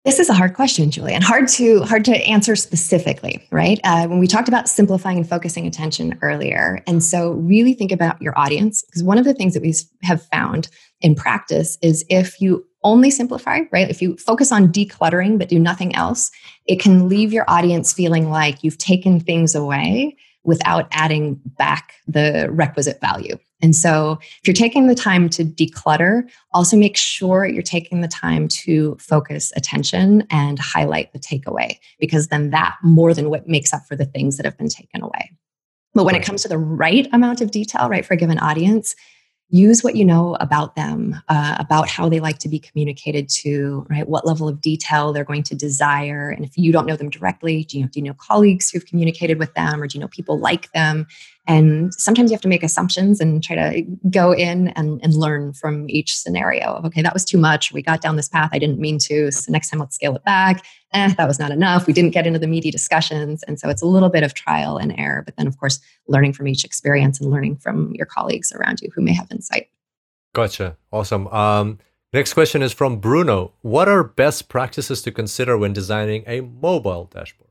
This 0.05 0.19
is 0.19 0.31
a 0.31 0.35
hard 0.35 0.55
question, 0.55 0.91
Julian. 0.91 1.21
Hard 1.21 1.47
to 1.49 1.83
hard 1.83 2.07
to 2.07 2.17
answer 2.27 2.57
specifically, 2.57 3.47
right? 3.51 3.79
Uh, 3.85 4.09
when 4.09 4.19
we 4.19 4.27
talked 4.27 4.49
about 4.49 4.67
simplifying 4.67 5.19
and 5.19 5.29
focusing 5.29 5.67
attention 5.67 6.19
earlier, 6.23 6.83
and 6.87 7.05
so 7.05 7.33
really 7.33 7.75
think 7.75 7.93
about 7.93 8.21
your 8.21 8.37
audience 8.39 8.83
because 8.83 9.03
one 9.03 9.19
of 9.19 9.27
the 9.27 9.35
things 9.35 9.53
that 9.53 9.63
we 9.63 9.75
have 10.03 10.23
found 10.29 10.69
in 11.03 11.15
practice 11.15 11.77
is 11.83 12.05
if 12.09 12.41
you 12.41 12.67
only 12.83 13.11
simplify, 13.11 13.61
right? 13.73 13.91
If 13.91 14.01
you 14.01 14.17
focus 14.17 14.51
on 14.51 14.73
decluttering 14.73 15.39
but 15.39 15.51
do 15.51 15.59
nothing 15.59 15.95
else, 15.95 16.31
it 16.65 16.81
can 16.81 17.11
leave 17.11 17.31
your 17.31 17.45
audience 17.47 17.93
feeling 17.93 18.31
like 18.31 18.65
you've 18.65 18.79
taken 18.79 19.21
things 19.21 19.55
away 19.55 20.17
without 20.45 20.89
adding 20.93 21.41
back 21.59 21.95
the 22.07 22.49
requisite 22.51 23.01
value. 23.01 23.37
And 23.63 23.77
so, 23.77 24.19
if 24.23 24.41
you're 24.47 24.55
taking 24.55 24.87
the 24.87 24.95
time 24.95 25.29
to 25.31 25.45
declutter, 25.45 26.23
also 26.53 26.77
make 26.77 26.97
sure 26.97 27.47
you're 27.47 27.63
taking 27.63 28.01
the 28.01 28.09
time 28.09 28.49
to 28.49 28.97
focus 28.99 29.53
attention 29.55 30.27
and 30.31 30.59
highlight 30.59 31.13
the 31.13 31.19
takeaway, 31.19 31.77
because 31.99 32.29
then 32.29 32.51
that 32.51 32.77
more 32.83 33.13
than 33.13 33.29
what 33.29 33.49
makes 33.49 33.75
up 33.75 33.83
for 33.87 33.97
the 33.97 34.07
things 34.07 34.39
that 34.39 34.47
have 34.47 34.57
been 34.57 34.71
taken 34.71 35.03
away. 35.03 35.31
But 35.93 36.05
when 36.05 36.15
it 36.15 36.23
comes 36.23 36.43
to 36.43 36.49
the 36.49 36.59
right 36.59 37.09
amount 37.13 37.41
of 37.41 37.51
detail, 37.51 37.89
right, 37.89 38.07
for 38.07 38.15
a 38.15 38.17
given 38.17 38.39
audience, 38.39 38.95
use 39.51 39.83
what 39.83 39.97
you 39.97 40.05
know 40.05 40.37
about 40.41 40.77
them, 40.77 41.21
uh, 41.29 41.57
about 41.59 41.89
how 41.89 42.09
they 42.09 42.21
like 42.21 42.39
to 42.39 42.49
be 42.49 42.59
communicated 42.59 43.29
to, 43.29 43.87
right? 43.91 44.09
What 44.09 44.27
level 44.27 44.49
of 44.49 44.61
detail 44.61 45.13
they're 45.13 45.25
going 45.25 45.43
to 45.45 45.55
desire. 45.55 46.31
And 46.31 46.45
if 46.45 46.57
you 46.57 46.73
don't 46.73 46.87
know 46.87 46.97
them 46.97 47.11
directly, 47.11 47.65
do 47.65 47.79
you, 47.79 47.85
know, 47.85 47.91
do 47.91 48.01
you 48.01 48.07
know 48.07 48.15
colleagues 48.15 48.71
who've 48.71 48.87
communicated 48.87 49.39
with 49.39 49.55
them 49.55 49.83
or 49.83 49.87
do 49.87 49.99
you 49.99 50.01
know 50.01 50.09
people 50.09 50.39
like 50.39 50.71
them? 50.73 51.07
And 51.47 51.93
sometimes 51.95 52.31
you 52.31 52.35
have 52.35 52.43
to 52.43 52.49
make 52.49 52.63
assumptions 52.63 53.21
and 53.21 53.43
try 53.43 53.57
to 53.57 53.83
go 54.09 54.33
in 54.33 54.69
and, 54.69 55.01
and 55.03 55.15
learn 55.15 55.53
from 55.53 55.89
each 55.91 56.17
scenario 56.17 56.81
okay, 56.85 57.03
that 57.03 57.15
was 57.15 57.25
too 57.25 57.39
much. 57.39 57.73
We 57.73 57.83
got 57.83 58.01
down 58.01 58.17
this 58.17 58.29
path. 58.29 58.51
I 58.53 58.59
didn't 58.59 58.79
mean 58.79 58.99
to. 59.01 59.31
So 59.31 59.51
next 59.53 59.71
time 59.71 59.81
let's 59.81 59.95
scale 59.95 60.15
it 60.17 60.25
back. 60.25 60.65
Eh, 60.93 61.15
that 61.17 61.29
was 61.29 61.39
not 61.39 61.53
enough. 61.53 61.87
We 61.87 61.93
didn't 61.93 62.11
get 62.11 62.27
into 62.27 62.39
the 62.39 62.49
meaty 62.49 62.71
discussions. 62.71 63.45
And 63.45 63.61
so 63.61 63.69
it's 63.69 63.83
a 63.83 63.87
little 63.87 64.09
bit 64.09 64.25
of 64.25 64.35
trial 64.35 64.77
and 64.77 64.99
error, 64.99 65.23
but 65.25 65.37
then 65.37 65.47
of 65.47 65.59
course, 65.59 65.81
learning 66.09 66.33
from 66.33 66.49
each 66.49 66.65
experience 66.65 67.21
and 67.21 67.31
learning 67.31 67.57
from 67.57 67.93
your 67.95 68.07
colleagues 68.07 68.53
around 68.53 68.81
you 68.81 68.91
who 68.95 69.01
may 69.01 69.15
have 69.15 69.31
insight. 69.31 69.69
Gotcha. 70.35 70.77
Awesome. 70.93 71.29
Um, 71.29 71.79
next 72.13 72.35
question 72.35 72.63
is 72.63 72.73
from 72.73 72.99
Bruno. 72.99 73.53
What 73.63 73.89
are 73.89 74.03
best 74.03 74.49
practices 74.49 75.03
to 75.03 75.13
consider 75.13 75.57
when 75.57 75.73
designing 75.73 76.25
a 76.27 76.41
mobile 76.41 77.05
dashboard? 77.13 77.51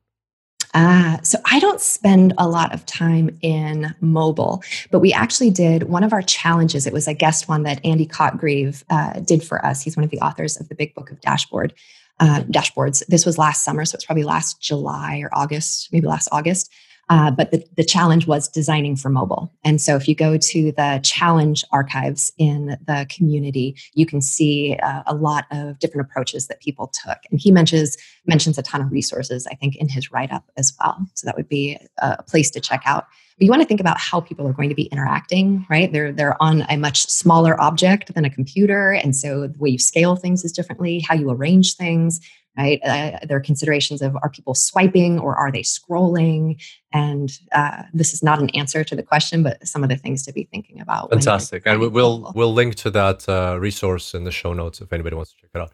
Ah, 0.76 1.20
so 1.24 1.40
I 1.50 1.60
don't 1.60 1.82
spend 1.82 2.34
a 2.38 2.48
lot 2.48 2.74
of 2.76 2.86
time 2.86 3.36
in 3.42 3.96
mobile, 4.02 4.62
but 4.92 5.00
we 5.00 5.12
actually 5.12 5.50
did 5.50 5.84
one 5.84 6.04
of 6.04 6.14
our 6.14 6.22
challenges. 6.22 6.86
It 6.86 6.94
was 6.94 7.08
a 7.08 7.14
guest 7.14 7.48
one 7.48 7.64
that 7.64 7.84
Andy 7.84 8.06
Cotgreave 8.06 8.84
uh, 8.92 9.20
did 9.22 9.44
for 9.44 9.66
us. 9.66 9.82
He's 9.82 9.98
one 9.98 10.04
of 10.04 10.12
the 10.12 10.20
authors 10.20 10.60
of 10.60 10.70
the 10.70 10.76
Big 10.76 10.94
Book 10.94 11.10
of 11.10 11.20
Dashboard 11.22 11.74
uh, 12.20 12.42
Dashboards. 12.50 13.06
This 13.08 13.26
was 13.26 13.38
last 13.38 13.64
summer, 13.64 13.86
so 13.86 13.96
it's 13.96 14.06
probably 14.06 14.24
last 14.24 14.62
July 14.62 15.20
or 15.24 15.30
August, 15.34 15.90
maybe 15.92 16.08
last 16.08 16.30
August. 16.32 16.72
Uh, 17.12 17.32
but 17.32 17.50
the, 17.50 17.66
the 17.76 17.84
challenge 17.84 18.28
was 18.28 18.48
designing 18.48 18.96
for 18.96 19.10
mobile. 19.10 19.52
And 19.64 19.82
so 19.82 19.96
if 19.96 20.08
you 20.08 20.14
go 20.14 20.38
to 20.38 20.72
the 20.72 21.00
challenge 21.04 21.64
archives 21.72 22.32
in 22.38 22.78
the 22.86 23.08
community, 23.10 23.76
you 23.96 24.06
can 24.06 24.22
see 24.22 24.78
uh, 24.84 25.02
a 25.08 25.16
lot 25.16 25.46
of 25.52 25.80
different 25.80 26.08
approaches 26.08 26.48
that 26.48 26.62
people 26.62 26.92
took. 27.04 27.18
And 27.32 27.40
he 27.40 27.52
mentions 27.52 27.98
mentions 28.28 28.60
a 28.60 28.62
ton 28.62 28.82
of 28.82 28.92
resources, 28.92 29.48
I 29.48 29.56
think, 29.56 29.76
in 29.78 29.90
his 29.90 30.12
write 30.12 30.32
up 30.32 30.44
as 30.56 30.72
well. 30.80 31.00
So 31.16 31.26
that 31.26 31.36
would 31.36 31.50
be 31.50 31.80
a 31.98 32.22
place 32.22 32.52
to 32.52 32.60
check 32.60 32.84
out. 32.86 33.06
You 33.40 33.50
want 33.50 33.62
to 33.62 33.68
think 33.68 33.80
about 33.80 33.98
how 33.98 34.20
people 34.20 34.48
are 34.48 34.54
going 34.54 34.70
to 34.70 34.76
be 34.76 34.84
interacting, 34.86 35.66
right? 35.70 35.92
They're 35.92 36.12
they're 36.12 36.42
on 36.42 36.66
a 36.70 36.78
much 36.78 37.06
smaller 37.08 37.60
object 37.62 38.14
than 38.14 38.26
a 38.26 38.30
computer, 38.30 38.92
and 38.92 39.16
so 39.16 39.48
the 39.48 39.58
way 39.58 39.70
you 39.70 39.80
scale 39.80 40.16
things 40.16 40.44
is 40.44 40.52
differently. 40.52 41.00
How 41.00 41.16
you 41.16 41.30
arrange 41.30 41.76
things, 41.76 42.20
right? 42.58 42.80
Uh, 42.84 43.20
there 43.28 43.38
are 43.38 43.42
considerations 43.42 44.02
of 44.02 44.16
are 44.22 44.30
people 44.30 44.54
swiping 44.54 45.20
or 45.20 45.36
are 45.36 45.52
they 45.52 45.62
scrolling? 45.62 46.62
And 46.92 47.32
uh, 47.54 47.84
this 47.94 48.14
is 48.14 48.22
not 48.22 48.40
an 48.40 48.50
answer 48.52 48.84
to 48.84 48.96
the 48.96 49.04
question, 49.04 49.44
but 49.44 49.66
some 49.66 49.84
of 49.84 49.90
the 49.90 49.96
things 49.96 50.24
to 50.24 50.34
be 50.34 50.44
thinking 50.52 50.82
about. 50.82 51.10
Fantastic, 51.12 51.64
and 51.66 51.80
we'll 51.80 52.32
we'll 52.36 52.54
link 52.54 52.76
to 52.76 52.92
that 52.92 53.28
uh, 53.30 53.58
resource 53.60 54.14
in 54.14 54.26
the 54.26 54.32
show 54.32 54.54
notes 54.54 54.82
if 54.82 54.92
anybody 54.92 55.16
wants 55.16 55.32
to 55.32 55.38
check 55.38 55.50
it 55.56 55.62
out. 55.62 55.72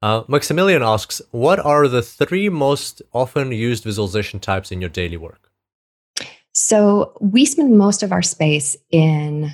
Uh, 0.00 0.22
Maximilian 0.28 0.82
asks, 0.82 1.20
what 1.32 1.58
are 1.58 1.88
the 1.88 2.02
three 2.02 2.48
most 2.48 3.02
often 3.12 3.50
used 3.50 3.82
visualization 3.82 4.38
types 4.38 4.70
in 4.70 4.80
your 4.80 4.90
daily 4.90 5.16
work? 5.16 5.50
So 6.52 7.12
we 7.20 7.44
spend 7.44 7.78
most 7.78 8.02
of 8.02 8.12
our 8.12 8.22
space 8.22 8.76
in 8.90 9.50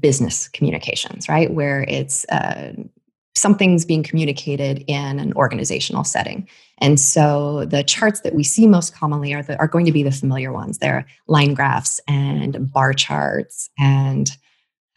business 0.00 0.48
communications, 0.48 1.28
right? 1.28 1.52
Where 1.52 1.84
it's 1.88 2.24
uh, 2.26 2.72
something's 3.34 3.84
being 3.84 4.02
communicated 4.02 4.84
in 4.86 5.18
an 5.18 5.32
organizational 5.34 6.04
setting. 6.04 6.48
And 6.78 6.98
so 6.98 7.64
the 7.64 7.82
charts 7.82 8.20
that 8.20 8.34
we 8.34 8.44
see 8.44 8.66
most 8.66 8.94
commonly 8.94 9.32
are, 9.32 9.42
the, 9.42 9.58
are 9.58 9.68
going 9.68 9.86
to 9.86 9.92
be 9.92 10.02
the 10.02 10.10
familiar 10.10 10.52
ones. 10.52 10.78
They're 10.78 11.06
line 11.26 11.54
graphs 11.54 12.00
and 12.08 12.70
bar 12.72 12.92
charts 12.92 13.70
and 13.78 14.30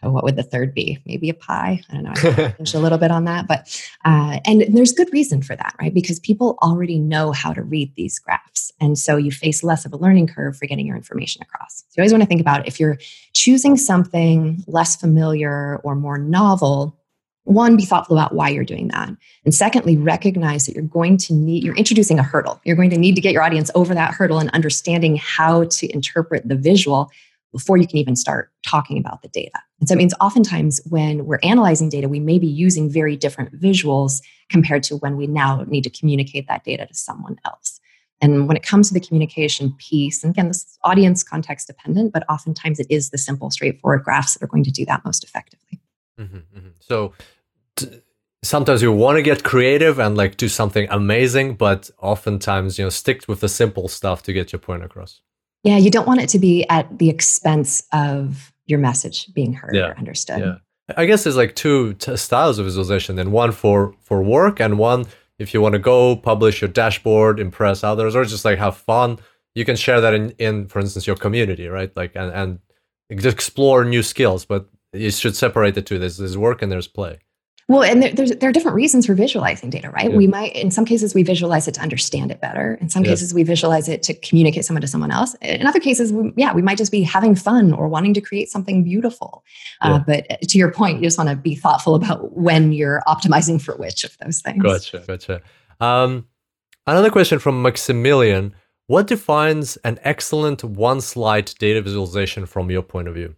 oh, 0.03 0.11
what 0.11 0.23
would 0.23 0.35
the 0.35 0.43
third 0.43 0.73
be? 0.73 0.99
Maybe 1.05 1.29
a 1.29 1.33
pie. 1.33 1.81
I 1.89 1.93
don't 1.93 2.03
know. 2.03 2.51
There's 2.57 2.73
a 2.75 2.79
little 2.79 2.97
bit 2.97 3.11
on 3.11 3.25
that, 3.25 3.47
but 3.47 3.81
uh, 4.05 4.39
and 4.45 4.65
there's 4.69 4.93
good 4.93 5.11
reason 5.13 5.41
for 5.41 5.55
that, 5.55 5.75
right? 5.79 5.93
Because 5.93 6.19
people 6.19 6.57
already 6.61 6.99
know 6.99 7.31
how 7.31 7.53
to 7.53 7.61
read 7.61 7.93
these 7.95 8.19
graphs, 8.19 8.71
and 8.79 8.97
so 8.97 9.17
you 9.17 9.31
face 9.31 9.63
less 9.63 9.85
of 9.85 9.93
a 9.93 9.97
learning 9.97 10.27
curve 10.27 10.57
for 10.57 10.65
getting 10.65 10.85
your 10.85 10.95
information 10.95 11.41
across. 11.41 11.83
So 11.89 11.95
you 11.97 12.01
always 12.01 12.13
want 12.13 12.23
to 12.23 12.27
think 12.27 12.41
about 12.41 12.67
if 12.67 12.79
you're 12.79 12.97
choosing 13.33 13.77
something 13.77 14.63
less 14.67 14.95
familiar 14.95 15.77
or 15.83 15.95
more 15.95 16.17
novel 16.17 16.97
one 17.43 17.75
be 17.75 17.85
thoughtful 17.85 18.17
about 18.17 18.35
why 18.35 18.49
you're 18.49 18.63
doing 18.63 18.87
that 18.89 19.09
and 19.45 19.53
secondly 19.53 19.97
recognize 19.97 20.65
that 20.65 20.75
you're 20.75 20.83
going 20.83 21.17
to 21.17 21.33
need 21.33 21.63
you're 21.63 21.75
introducing 21.75 22.19
a 22.19 22.23
hurdle 22.23 22.61
you're 22.63 22.75
going 22.75 22.89
to 22.89 22.97
need 22.97 23.15
to 23.15 23.21
get 23.21 23.33
your 23.33 23.41
audience 23.41 23.71
over 23.73 23.93
that 23.93 24.13
hurdle 24.13 24.37
and 24.37 24.49
understanding 24.51 25.15
how 25.17 25.63
to 25.65 25.91
interpret 25.91 26.47
the 26.47 26.55
visual 26.55 27.09
before 27.51 27.77
you 27.77 27.87
can 27.87 27.97
even 27.97 28.15
start 28.15 28.51
talking 28.65 28.97
about 28.97 29.21
the 29.21 29.27
data 29.29 29.59
and 29.79 29.87
so 29.87 29.93
it 29.93 29.97
means 29.97 30.13
oftentimes 30.21 30.79
when 30.89 31.25
we're 31.25 31.39
analyzing 31.43 31.89
data 31.89 32.07
we 32.07 32.19
may 32.19 32.39
be 32.39 32.47
using 32.47 32.89
very 32.89 33.15
different 33.15 33.53
visuals 33.59 34.21
compared 34.49 34.83
to 34.83 34.97
when 34.97 35.17
we 35.17 35.27
now 35.27 35.63
need 35.67 35.83
to 35.83 35.89
communicate 35.89 36.47
that 36.47 36.63
data 36.63 36.85
to 36.85 36.93
someone 36.93 37.37
else 37.45 37.81
and 38.21 38.47
when 38.47 38.55
it 38.55 38.63
comes 38.63 38.87
to 38.87 38.93
the 38.93 38.99
communication 38.99 39.73
piece, 39.79 40.23
and 40.23 40.31
again, 40.31 40.47
this 40.47 40.57
is 40.57 40.77
audience 40.83 41.23
context 41.23 41.67
dependent, 41.67 42.13
but 42.13 42.23
oftentimes 42.29 42.79
it 42.79 42.85
is 42.89 43.09
the 43.09 43.17
simple, 43.17 43.49
straightforward 43.49 44.03
graphs 44.03 44.35
that 44.35 44.43
are 44.43 44.47
going 44.47 44.63
to 44.63 44.71
do 44.71 44.85
that 44.85 45.03
most 45.03 45.23
effectively. 45.23 45.79
Mm-hmm, 46.19 46.37
mm-hmm. 46.37 46.67
So 46.79 47.13
t- 47.75 48.01
sometimes 48.43 48.83
you 48.83 48.91
want 48.91 49.17
to 49.17 49.23
get 49.23 49.43
creative 49.43 49.97
and 49.97 50.15
like 50.15 50.37
do 50.37 50.47
something 50.47 50.87
amazing, 50.91 51.55
but 51.55 51.89
oftentimes 51.97 52.77
you 52.77 52.85
know 52.85 52.89
stick 52.89 53.27
with 53.27 53.39
the 53.39 53.49
simple 53.49 53.87
stuff 53.87 54.21
to 54.23 54.33
get 54.33 54.51
your 54.51 54.59
point 54.59 54.83
across. 54.83 55.21
Yeah, 55.63 55.77
you 55.77 55.91
don't 55.91 56.07
want 56.07 56.21
it 56.21 56.29
to 56.29 56.39
be 56.39 56.67
at 56.69 56.97
the 56.97 57.09
expense 57.09 57.83
of 57.93 58.51
your 58.65 58.79
message 58.79 59.31
being 59.33 59.53
heard 59.53 59.75
yeah. 59.75 59.89
or 59.89 59.97
understood. 59.97 60.39
Yeah. 60.39 60.55
I 60.97 61.05
guess 61.05 61.23
there's 61.23 61.37
like 61.37 61.55
two 61.55 61.93
t- 61.95 62.17
styles 62.17 62.59
of 62.59 62.65
visualization, 62.65 63.19
and 63.19 63.31
one 63.31 63.51
for 63.51 63.93
for 64.01 64.21
work, 64.23 64.59
and 64.59 64.77
one 64.77 65.05
if 65.39 65.53
you 65.53 65.61
want 65.61 65.73
to 65.73 65.79
go 65.79 66.15
publish 66.15 66.61
your 66.61 66.69
dashboard, 66.69 67.39
impress 67.39 67.83
others, 67.83 68.15
or 68.15 68.25
just 68.25 68.45
like 68.45 68.59
have 68.59 68.77
fun. 68.77 69.17
You 69.55 69.65
can 69.65 69.75
share 69.75 70.01
that 70.01 70.13
in, 70.13 70.31
in 70.31 70.67
for 70.67 70.79
instance, 70.79 71.07
your 71.07 71.15
community, 71.15 71.67
right? 71.67 71.95
Like 71.95 72.15
and 72.15 72.31
and 72.31 72.59
explore 73.09 73.85
new 73.85 74.03
skills. 74.03 74.45
But 74.45 74.67
you 74.93 75.11
should 75.11 75.35
separate 75.35 75.75
the 75.75 75.81
two. 75.81 75.99
There's, 75.99 76.17
there's 76.17 76.37
work 76.37 76.61
and 76.61 76.71
there's 76.71 76.87
play. 76.87 77.19
Well, 77.67 77.83
and 77.83 78.03
there, 78.03 78.27
there 78.27 78.49
are 78.49 78.51
different 78.51 78.75
reasons 78.75 79.05
for 79.05 79.13
visualizing 79.13 79.69
data, 79.69 79.89
right? 79.91 80.11
Yeah. 80.11 80.17
We 80.17 80.27
might, 80.27 80.53
in 80.55 80.71
some 80.71 80.83
cases, 80.83 81.15
we 81.15 81.23
visualize 81.23 81.67
it 81.67 81.73
to 81.75 81.81
understand 81.81 82.29
it 82.31 82.41
better. 82.41 82.77
In 82.81 82.89
some 82.89 83.03
yeah. 83.03 83.11
cases, 83.11 83.33
we 83.33 83.43
visualize 83.43 83.87
it 83.87 84.03
to 84.03 84.13
communicate 84.13 84.65
someone 84.65 84.81
to 84.81 84.87
someone 84.87 85.11
else. 85.11 85.35
In 85.41 85.65
other 85.65 85.79
cases, 85.79 86.11
we, 86.11 86.33
yeah, 86.35 86.53
we 86.53 86.61
might 86.61 86.77
just 86.77 86.91
be 86.91 87.01
having 87.01 87.33
fun 87.33 87.71
or 87.71 87.87
wanting 87.87 88.13
to 88.15 88.21
create 88.21 88.49
something 88.49 88.83
beautiful. 88.83 89.45
Uh, 89.79 89.87
yeah. 89.87 89.95
Uh, 89.95 89.99
but 90.27 90.41
to 90.41 90.57
your 90.57 90.71
point, 90.71 90.97
you 90.97 91.03
just 91.03 91.17
want 91.17 91.29
to 91.29 91.35
be 91.35 91.55
thoughtful 91.55 91.95
about 91.95 92.35
when 92.35 92.73
you're 92.73 93.01
optimizing 93.07 93.61
for 93.61 93.75
which 93.77 94.03
of 94.03 94.17
those 94.17 94.41
things. 94.41 94.61
Gotcha, 94.61 95.03
gotcha. 95.07 95.41
Um, 95.79 96.27
another 96.87 97.09
question 97.09 97.39
from 97.39 97.61
Maximilian: 97.61 98.53
What 98.87 99.07
defines 99.07 99.77
an 99.77 99.97
excellent 100.03 100.63
one-slide 100.63 101.53
data 101.57 101.81
visualization 101.81 102.45
from 102.45 102.69
your 102.69 102.81
point 102.81 103.07
of 103.07 103.13
view? 103.15 103.35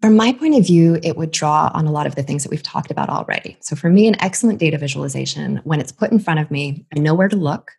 From 0.00 0.14
my 0.14 0.32
point 0.32 0.54
of 0.54 0.64
view, 0.64 0.98
it 1.02 1.16
would 1.16 1.32
draw 1.32 1.70
on 1.74 1.86
a 1.86 1.90
lot 1.90 2.06
of 2.06 2.14
the 2.14 2.22
things 2.22 2.44
that 2.44 2.50
we've 2.50 2.62
talked 2.62 2.90
about 2.90 3.08
already. 3.08 3.56
So, 3.60 3.74
for 3.74 3.90
me, 3.90 4.06
an 4.06 4.20
excellent 4.20 4.60
data 4.60 4.78
visualization, 4.78 5.60
when 5.64 5.80
it's 5.80 5.90
put 5.90 6.12
in 6.12 6.20
front 6.20 6.38
of 6.38 6.50
me, 6.50 6.86
I 6.96 7.00
know 7.00 7.14
where 7.14 7.28
to 7.28 7.36
look. 7.36 7.72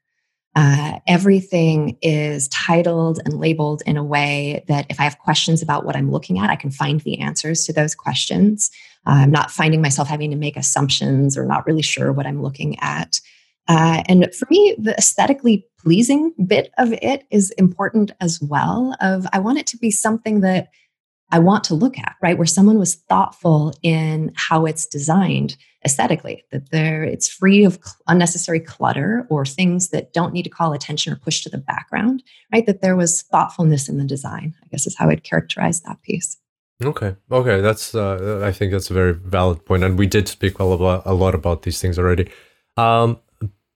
Uh, 0.56 1.00
everything 1.08 1.98
is 2.02 2.50
titled 2.50 3.20
and 3.24 3.40
labeled 3.40 3.82
in 3.86 3.96
a 3.96 4.04
way 4.04 4.66
that 4.68 4.86
if 4.90 5.00
I 5.00 5.04
have 5.04 5.20
questions 5.20 5.62
about 5.62 5.86
what 5.86 5.96
I'm 5.96 6.12
looking 6.12 6.40
at, 6.40 6.50
I 6.50 6.58
can 6.58 6.72
find 6.72 7.00
the 7.02 7.20
answers 7.20 7.64
to 7.66 7.74
those 7.74 7.96
questions. 7.96 8.70
Uh, 9.08 9.12
I'm 9.12 9.32
not 9.32 9.52
finding 9.52 9.82
myself 9.82 10.10
having 10.10 10.32
to 10.32 10.36
make 10.36 10.58
assumptions 10.58 11.38
or 11.38 11.46
not 11.46 11.66
really 11.66 11.82
sure 11.82 12.12
what 12.12 12.26
I'm 12.26 12.42
looking 12.42 12.78
at. 12.80 13.22
Uh, 13.70 14.04
and 14.10 14.34
for 14.34 14.48
me, 14.50 14.76
the 14.80 14.96
aesthetically 14.98 15.66
pleasing 15.80 16.34
bit 16.46 16.72
of 16.78 16.92
it 16.94 17.26
is 17.30 17.52
important 17.52 18.12
as 18.20 18.42
well. 18.42 18.96
Of 19.00 19.28
I 19.32 19.40
want 19.40 19.60
it 19.60 19.68
to 19.68 19.78
be 19.78 19.92
something 19.92 20.42
that 20.42 20.70
I 21.32 21.40
want 21.40 21.64
to 21.66 21.76
look 21.76 21.98
at, 21.98 22.16
right? 22.22 22.38
Where 22.38 22.48
someone 22.48 22.80
was 22.80 22.96
thoughtful 22.96 23.74
in 23.84 24.32
how 24.36 24.66
it's 24.66 24.86
designed 24.86 25.58
aesthetically, 25.86 26.44
that 26.52 26.72
there 26.72 27.04
it's 27.04 27.30
free 27.30 27.64
of 27.64 27.80
unnecessary 28.08 28.60
clutter 28.60 29.26
or 29.30 29.46
things 29.46 29.90
that 29.90 30.12
don't 30.12 30.34
need 30.34 30.44
to 30.44 30.50
call 30.50 30.74
attention 30.74 31.14
or 31.14 31.16
push 31.16 31.42
to 31.44 31.50
the 31.50 31.58
background, 31.58 32.24
right? 32.52 32.66
That 32.66 32.82
there 32.82 32.96
was 32.96 33.22
thoughtfulness 33.24 33.88
in 33.88 33.98
the 33.98 34.04
design, 34.04 34.56
I 34.64 34.68
guess 34.68 34.88
is 34.88 34.98
how 34.98 35.10
I'd 35.10 35.24
characterize 35.24 35.82
that 35.82 36.02
piece. 36.02 36.38
Okay. 36.84 37.16
Okay. 37.32 37.62
That's, 37.62 37.94
uh, 37.94 38.42
I 38.44 38.52
think 38.52 38.72
that's 38.72 38.90
a 38.90 38.94
very 38.94 39.14
valid 39.14 39.66
point. 39.66 39.84
And 39.84 39.98
we 39.98 40.08
did 40.08 40.28
speak 40.28 40.60
a 40.60 40.64
lot, 40.64 41.04
a 41.06 41.14
lot 41.14 41.36
about 41.36 41.62
these 41.62 41.80
things 41.80 42.00
already. 42.00 42.30
Um, 42.78 43.20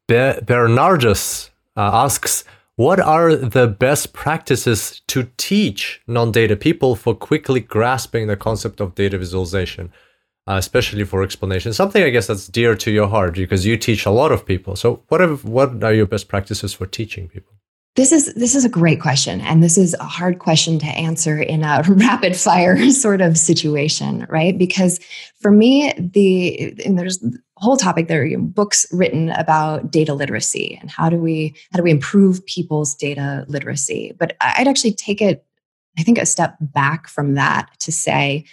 Be- 0.07 0.39
Bernardus 0.45 1.49
uh, 1.77 1.91
asks, 2.05 2.43
what 2.75 2.99
are 2.99 3.35
the 3.35 3.67
best 3.67 4.13
practices 4.13 5.01
to 5.07 5.29
teach 5.37 6.01
non 6.07 6.31
data 6.31 6.55
people 6.55 6.95
for 6.95 7.13
quickly 7.13 7.59
grasping 7.59 8.27
the 8.27 8.35
concept 8.35 8.79
of 8.81 8.95
data 8.95 9.17
visualization, 9.17 9.91
uh, 10.47 10.53
especially 10.53 11.03
for 11.03 11.21
explanation? 11.21 11.73
Something 11.73 12.03
I 12.03 12.09
guess 12.09 12.27
that's 12.27 12.47
dear 12.47 12.75
to 12.75 12.91
your 12.91 13.07
heart 13.07 13.35
because 13.35 13.65
you 13.65 13.77
teach 13.77 14.05
a 14.05 14.11
lot 14.11 14.31
of 14.31 14.45
people. 14.45 14.75
So, 14.75 15.03
what, 15.09 15.21
have, 15.21 15.45
what 15.45 15.83
are 15.83 15.93
your 15.93 16.07
best 16.07 16.27
practices 16.27 16.73
for 16.73 16.87
teaching 16.87 17.27
people? 17.27 17.53
This 17.95 18.11
is 18.11 18.33
this 18.33 18.55
is 18.55 18.65
a 18.65 18.69
great 18.69 18.99
question, 18.99 19.39
and 19.41 19.61
this 19.61 19.77
is 19.77 19.93
a 19.99 20.05
hard 20.05 20.39
question 20.39 20.79
to 20.79 20.87
answer 20.87 21.39
in 21.39 21.63
a 21.63 21.83
rapid 21.87 22.35
fire 22.35 22.89
sort 22.89 23.21
of 23.21 23.37
situation, 23.37 24.25
right? 24.29 24.57
Because 24.57 24.99
for 25.39 25.51
me, 25.51 25.93
the 25.99 26.73
and 26.83 26.97
there's 26.97 27.23
whole 27.63 27.77
topic 27.77 28.07
there, 28.07 28.25
are 28.25 28.37
books 28.37 28.85
written 28.91 29.29
about 29.31 29.89
data 29.89 30.13
literacy 30.13 30.77
and 30.79 30.89
how 30.89 31.09
do 31.09 31.17
we 31.17 31.55
how 31.71 31.77
do 31.77 31.83
we 31.83 31.91
improve 31.91 32.45
people's 32.45 32.93
data 32.95 33.45
literacy. 33.47 34.13
But 34.19 34.35
I'd 34.41 34.67
actually 34.67 34.93
take 34.93 35.21
it, 35.21 35.45
I 35.97 36.03
think, 36.03 36.17
a 36.17 36.25
step 36.25 36.55
back 36.59 37.07
from 37.07 37.35
that 37.35 37.69
to 37.79 37.91
say 37.91 38.45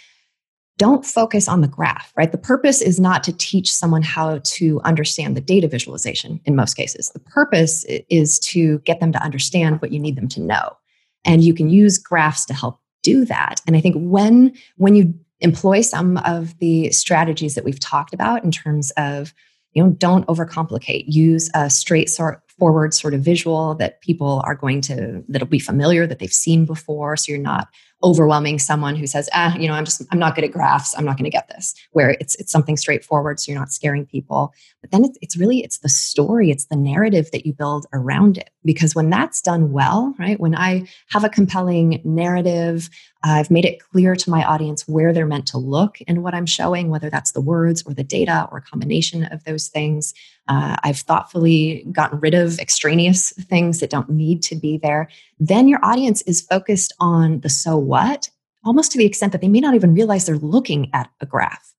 don't 0.77 1.05
focus 1.05 1.47
on 1.47 1.61
the 1.61 1.67
graph, 1.67 2.11
right? 2.15 2.31
The 2.31 2.39
purpose 2.39 2.81
is 2.81 2.99
not 2.99 3.23
to 3.25 3.33
teach 3.33 3.71
someone 3.71 4.01
how 4.01 4.39
to 4.43 4.81
understand 4.83 5.37
the 5.37 5.41
data 5.41 5.67
visualization 5.67 6.41
in 6.45 6.55
most 6.55 6.73
cases. 6.73 7.09
The 7.09 7.19
purpose 7.19 7.85
is 8.09 8.39
to 8.39 8.79
get 8.79 8.99
them 8.99 9.11
to 9.11 9.21
understand 9.21 9.79
what 9.79 9.91
you 9.91 9.99
need 9.99 10.15
them 10.15 10.27
to 10.29 10.41
know. 10.41 10.75
And 11.23 11.43
you 11.43 11.53
can 11.53 11.69
use 11.69 11.99
graphs 11.99 12.45
to 12.45 12.55
help 12.55 12.79
do 13.03 13.25
that. 13.25 13.61
And 13.67 13.75
I 13.75 13.81
think 13.81 13.95
when 13.97 14.53
when 14.77 14.95
you 14.95 15.13
employ 15.41 15.81
some 15.81 16.17
of 16.17 16.57
the 16.59 16.91
strategies 16.91 17.55
that 17.55 17.63
we've 17.63 17.79
talked 17.79 18.13
about 18.13 18.43
in 18.43 18.51
terms 18.51 18.91
of 18.97 19.33
you 19.73 19.83
know 19.83 19.89
don't 19.91 20.27
overcomplicate. 20.27 21.05
Use 21.07 21.49
a 21.53 21.69
straight 21.69 22.09
sort 22.09 22.41
forward 22.59 22.93
sort 22.93 23.13
of 23.13 23.21
visual 23.21 23.75
that 23.75 24.01
people 24.01 24.41
are 24.45 24.55
going 24.55 24.81
to 24.81 25.23
that'll 25.27 25.47
be 25.47 25.59
familiar 25.59 26.05
that 26.05 26.19
they've 26.19 26.31
seen 26.31 26.65
before 26.65 27.17
so 27.17 27.31
you're 27.31 27.41
not 27.41 27.67
overwhelming 28.03 28.59
someone 28.59 28.95
who 28.95 29.07
says, 29.07 29.29
ah, 29.33 29.55
you 29.55 29.67
know, 29.67 29.73
I'm 29.73 29.85
just, 29.85 30.01
I'm 30.11 30.19
not 30.19 30.35
good 30.35 30.43
at 30.43 30.51
graphs. 30.51 30.97
I'm 30.97 31.05
not 31.05 31.17
going 31.17 31.25
to 31.25 31.29
get 31.29 31.47
this. 31.49 31.75
Where 31.91 32.11
it's, 32.19 32.35
it's 32.35 32.51
something 32.51 32.77
straightforward. 32.77 33.39
So 33.39 33.51
you're 33.51 33.59
not 33.59 33.71
scaring 33.71 34.05
people. 34.05 34.53
But 34.81 34.91
then 34.91 35.05
it's, 35.05 35.17
it's 35.21 35.37
really, 35.37 35.59
it's 35.63 35.79
the 35.79 35.89
story, 35.89 36.49
it's 36.49 36.65
the 36.65 36.75
narrative 36.75 37.29
that 37.31 37.45
you 37.45 37.53
build 37.53 37.85
around 37.93 38.37
it. 38.37 38.49
Because 38.65 38.95
when 38.95 39.09
that's 39.09 39.41
done 39.41 39.71
well, 39.71 40.15
right? 40.17 40.39
When 40.39 40.55
I 40.55 40.87
have 41.09 41.23
a 41.23 41.29
compelling 41.29 42.01
narrative, 42.03 42.89
I've 43.23 43.51
made 43.51 43.65
it 43.65 43.79
clear 43.79 44.15
to 44.15 44.29
my 44.29 44.43
audience 44.43 44.87
where 44.87 45.13
they're 45.13 45.27
meant 45.27 45.45
to 45.47 45.59
look 45.59 45.97
and 46.07 46.23
what 46.23 46.33
I'm 46.33 46.47
showing, 46.47 46.89
whether 46.89 47.09
that's 47.09 47.33
the 47.33 47.41
words 47.41 47.83
or 47.85 47.93
the 47.93 48.03
data 48.03 48.47
or 48.51 48.57
a 48.57 48.61
combination 48.61 49.25
of 49.25 49.43
those 49.43 49.67
things. 49.67 50.13
Uh, 50.47 50.75
I've 50.83 50.97
thoughtfully 50.97 51.85
gotten 51.91 52.19
rid 52.19 52.33
of 52.33 52.59
extraneous 52.59 53.31
things 53.31 53.79
that 53.79 53.91
don't 53.91 54.09
need 54.09 54.41
to 54.43 54.55
be 54.55 54.77
there. 54.77 55.07
Then 55.41 55.67
your 55.67 55.83
audience 55.83 56.21
is 56.21 56.39
focused 56.39 56.93
on 56.99 57.39
the 57.39 57.49
so 57.49 57.75
what, 57.75 58.29
almost 58.63 58.91
to 58.91 58.99
the 58.99 59.05
extent 59.05 59.31
that 59.31 59.41
they 59.41 59.47
may 59.47 59.59
not 59.59 59.73
even 59.73 59.95
realize 59.95 60.27
they're 60.27 60.37
looking 60.37 60.91
at 60.93 61.09
a 61.19 61.25
graph. 61.25 61.73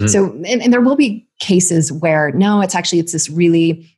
Mm. 0.00 0.10
So, 0.10 0.32
and, 0.32 0.60
and 0.60 0.72
there 0.72 0.80
will 0.80 0.96
be 0.96 1.28
cases 1.38 1.92
where 1.92 2.32
no, 2.32 2.60
it's 2.60 2.74
actually 2.74 2.98
it's 2.98 3.12
this 3.12 3.30
really 3.30 3.88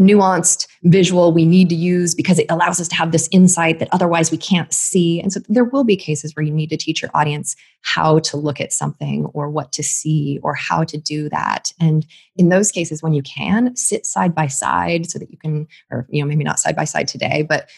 nuanced 0.00 0.68
visual 0.84 1.32
we 1.32 1.44
need 1.44 1.68
to 1.68 1.74
use 1.74 2.14
because 2.14 2.38
it 2.38 2.46
allows 2.48 2.80
us 2.80 2.88
to 2.88 2.94
have 2.94 3.12
this 3.12 3.28
insight 3.30 3.78
that 3.78 3.88
otherwise 3.92 4.30
we 4.30 4.38
can't 4.38 4.72
see. 4.72 5.20
And 5.20 5.30
so 5.30 5.40
there 5.50 5.64
will 5.64 5.84
be 5.84 5.94
cases 5.94 6.34
where 6.34 6.42
you 6.42 6.50
need 6.50 6.70
to 6.70 6.78
teach 6.78 7.02
your 7.02 7.10
audience 7.12 7.54
how 7.82 8.20
to 8.20 8.38
look 8.38 8.58
at 8.58 8.72
something 8.72 9.26
or 9.34 9.50
what 9.50 9.70
to 9.72 9.82
see 9.82 10.40
or 10.42 10.54
how 10.54 10.82
to 10.84 10.96
do 10.96 11.28
that. 11.28 11.72
And 11.78 12.06
in 12.36 12.48
those 12.48 12.72
cases, 12.72 13.02
when 13.02 13.12
you 13.12 13.22
can, 13.22 13.76
sit 13.76 14.06
side 14.06 14.34
by 14.34 14.46
side 14.46 15.10
so 15.10 15.18
that 15.18 15.30
you 15.30 15.36
can, 15.36 15.68
or, 15.90 16.06
you 16.08 16.22
know, 16.22 16.26
maybe 16.26 16.42
not 16.42 16.58
side 16.58 16.74
by 16.74 16.84
side 16.84 17.06
today, 17.06 17.42
but 17.46 17.68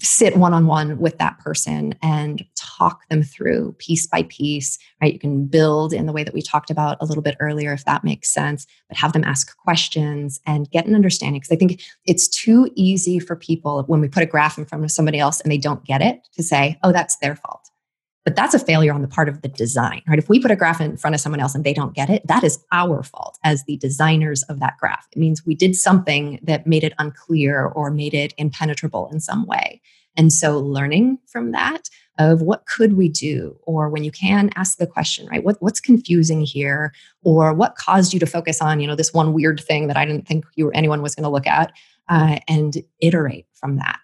sit 0.00 0.36
one 0.36 0.54
on 0.54 0.66
one 0.66 0.98
with 0.98 1.18
that 1.18 1.38
person 1.38 1.94
and 2.02 2.44
talk 2.56 3.08
them 3.08 3.22
through 3.22 3.74
piece 3.78 4.06
by 4.06 4.22
piece, 4.24 4.78
right? 5.00 5.12
You 5.12 5.18
can 5.18 5.46
build 5.46 5.92
in 5.92 6.06
the 6.06 6.12
way 6.12 6.24
that 6.24 6.34
we 6.34 6.42
talked 6.42 6.70
about 6.70 6.96
a 7.00 7.04
little 7.04 7.22
bit 7.22 7.36
earlier, 7.40 7.72
if 7.72 7.84
that 7.84 8.04
makes 8.04 8.32
sense, 8.32 8.66
but 8.88 8.96
have 8.96 9.12
them 9.12 9.24
ask 9.24 9.56
questions 9.58 10.40
and 10.46 10.70
get 10.70 10.86
an 10.86 10.94
understanding. 10.94 11.40
Because 11.40 11.54
I 11.54 11.58
think 11.58 11.82
it's 12.04 12.28
too 12.28 12.70
easy 12.74 13.18
for 13.18 13.36
people 13.36 13.82
when 13.86 14.00
we 14.00 14.08
put 14.08 14.22
a 14.22 14.26
graph 14.26 14.58
in 14.58 14.64
front 14.64 14.84
of 14.84 14.90
somebody 14.90 15.18
else 15.18 15.40
and 15.40 15.52
they 15.52 15.58
don't 15.58 15.84
get 15.84 16.02
it 16.02 16.26
to 16.34 16.42
say, 16.42 16.78
oh, 16.82 16.92
that's 16.92 17.16
their 17.18 17.36
fault. 17.36 17.70
But 18.26 18.34
that's 18.34 18.54
a 18.54 18.58
failure 18.58 18.92
on 18.92 19.02
the 19.02 19.08
part 19.08 19.28
of 19.28 19.40
the 19.40 19.48
design, 19.48 20.02
right? 20.08 20.18
If 20.18 20.28
we 20.28 20.40
put 20.40 20.50
a 20.50 20.56
graph 20.56 20.80
in 20.80 20.96
front 20.96 21.14
of 21.14 21.20
someone 21.20 21.40
else 21.40 21.54
and 21.54 21.62
they 21.62 21.72
don't 21.72 21.94
get 21.94 22.10
it, 22.10 22.26
that 22.26 22.42
is 22.42 22.58
our 22.72 23.04
fault 23.04 23.38
as 23.44 23.62
the 23.64 23.76
designers 23.76 24.42
of 24.44 24.58
that 24.58 24.74
graph. 24.80 25.06
It 25.12 25.18
means 25.18 25.46
we 25.46 25.54
did 25.54 25.76
something 25.76 26.40
that 26.42 26.66
made 26.66 26.82
it 26.82 26.92
unclear 26.98 27.66
or 27.66 27.90
made 27.92 28.14
it 28.14 28.34
impenetrable 28.36 29.08
in 29.12 29.20
some 29.20 29.46
way. 29.46 29.80
And 30.16 30.32
so 30.32 30.58
learning 30.58 31.18
from 31.26 31.52
that 31.52 31.88
of 32.18 32.42
what 32.42 32.66
could 32.66 32.96
we 32.96 33.08
do 33.08 33.56
or 33.62 33.88
when 33.88 34.02
you 34.02 34.10
can 34.10 34.50
ask 34.56 34.78
the 34.78 34.86
question 34.86 35.26
right 35.26 35.44
what, 35.44 35.60
what's 35.60 35.80
confusing 35.80 36.40
here 36.40 36.92
or 37.22 37.52
what 37.52 37.76
caused 37.76 38.14
you 38.14 38.18
to 38.18 38.26
focus 38.26 38.62
on 38.62 38.80
you 38.80 38.86
know 38.86 38.96
this 38.96 39.12
one 39.12 39.34
weird 39.34 39.60
thing 39.60 39.86
that 39.86 39.98
i 39.98 40.04
didn't 40.06 40.26
think 40.26 40.46
you 40.54 40.66
or 40.66 40.74
anyone 40.74 41.02
was 41.02 41.14
going 41.14 41.24
to 41.24 41.28
look 41.28 41.46
at 41.46 41.72
uh, 42.08 42.38
and 42.48 42.82
iterate 43.00 43.46
from 43.52 43.76
that 43.76 43.98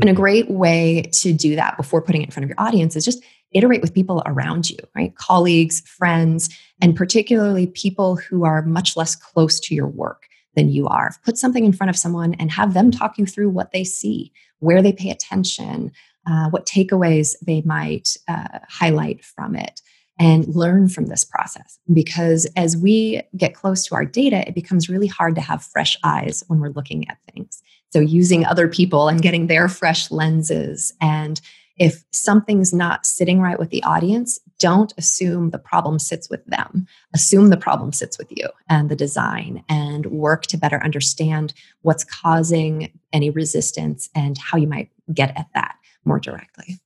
and 0.00 0.10
a 0.10 0.14
great 0.14 0.50
way 0.50 1.02
to 1.12 1.32
do 1.32 1.56
that 1.56 1.76
before 1.76 2.02
putting 2.02 2.22
it 2.22 2.26
in 2.26 2.30
front 2.30 2.44
of 2.44 2.50
your 2.50 2.60
audience 2.60 2.94
is 2.94 3.04
just 3.04 3.24
iterate 3.52 3.80
with 3.80 3.94
people 3.94 4.22
around 4.26 4.70
you, 4.70 4.78
right? 4.94 5.14
Colleagues, 5.16 5.80
friends, 5.80 6.48
and 6.80 6.96
particularly 6.96 7.66
people 7.68 8.16
who 8.16 8.44
are 8.44 8.62
much 8.62 8.96
less 8.96 9.16
close 9.16 9.58
to 9.60 9.74
your 9.74 9.88
work 9.88 10.26
than 10.54 10.68
you 10.68 10.88
are. 10.88 11.12
Put 11.24 11.38
something 11.38 11.64
in 11.64 11.72
front 11.72 11.90
of 11.90 11.96
someone 11.96 12.34
and 12.34 12.50
have 12.50 12.74
them 12.74 12.90
talk 12.90 13.18
you 13.18 13.26
through 13.26 13.50
what 13.50 13.72
they 13.72 13.84
see, 13.84 14.32
where 14.58 14.82
they 14.82 14.92
pay 14.92 15.10
attention, 15.10 15.92
uh, 16.26 16.48
what 16.50 16.66
takeaways 16.66 17.34
they 17.46 17.62
might 17.62 18.16
uh, 18.26 18.58
highlight 18.68 19.24
from 19.24 19.54
it, 19.54 19.80
and 20.18 20.46
learn 20.54 20.88
from 20.88 21.06
this 21.06 21.24
process. 21.24 21.78
Because 21.92 22.46
as 22.56 22.76
we 22.76 23.22
get 23.36 23.54
close 23.54 23.84
to 23.86 23.94
our 23.94 24.04
data, 24.04 24.46
it 24.48 24.54
becomes 24.54 24.88
really 24.88 25.06
hard 25.06 25.34
to 25.34 25.40
have 25.40 25.62
fresh 25.62 25.96
eyes 26.02 26.42
when 26.48 26.58
we're 26.58 26.70
looking 26.70 27.08
at 27.08 27.18
things. 27.32 27.62
So, 27.92 28.00
using 28.00 28.44
other 28.44 28.66
people 28.66 29.08
and 29.08 29.22
getting 29.22 29.46
their 29.46 29.68
fresh 29.68 30.10
lenses 30.10 30.92
and 31.00 31.40
if 31.76 32.04
something's 32.10 32.72
not 32.72 33.04
sitting 33.04 33.40
right 33.40 33.58
with 33.58 33.70
the 33.70 33.82
audience, 33.82 34.40
don't 34.58 34.94
assume 34.96 35.50
the 35.50 35.58
problem 35.58 35.98
sits 35.98 36.30
with 36.30 36.44
them. 36.46 36.86
Assume 37.14 37.50
the 37.50 37.56
problem 37.56 37.92
sits 37.92 38.16
with 38.18 38.28
you 38.30 38.48
and 38.68 38.88
the 38.88 38.96
design 38.96 39.62
and 39.68 40.06
work 40.06 40.46
to 40.46 40.56
better 40.56 40.82
understand 40.82 41.52
what's 41.82 42.04
causing 42.04 42.90
any 43.12 43.28
resistance 43.28 44.08
and 44.14 44.38
how 44.38 44.56
you 44.56 44.66
might 44.66 44.90
get 45.12 45.36
at 45.36 45.48
that 45.54 45.76
more 46.04 46.18
directly. 46.18 46.78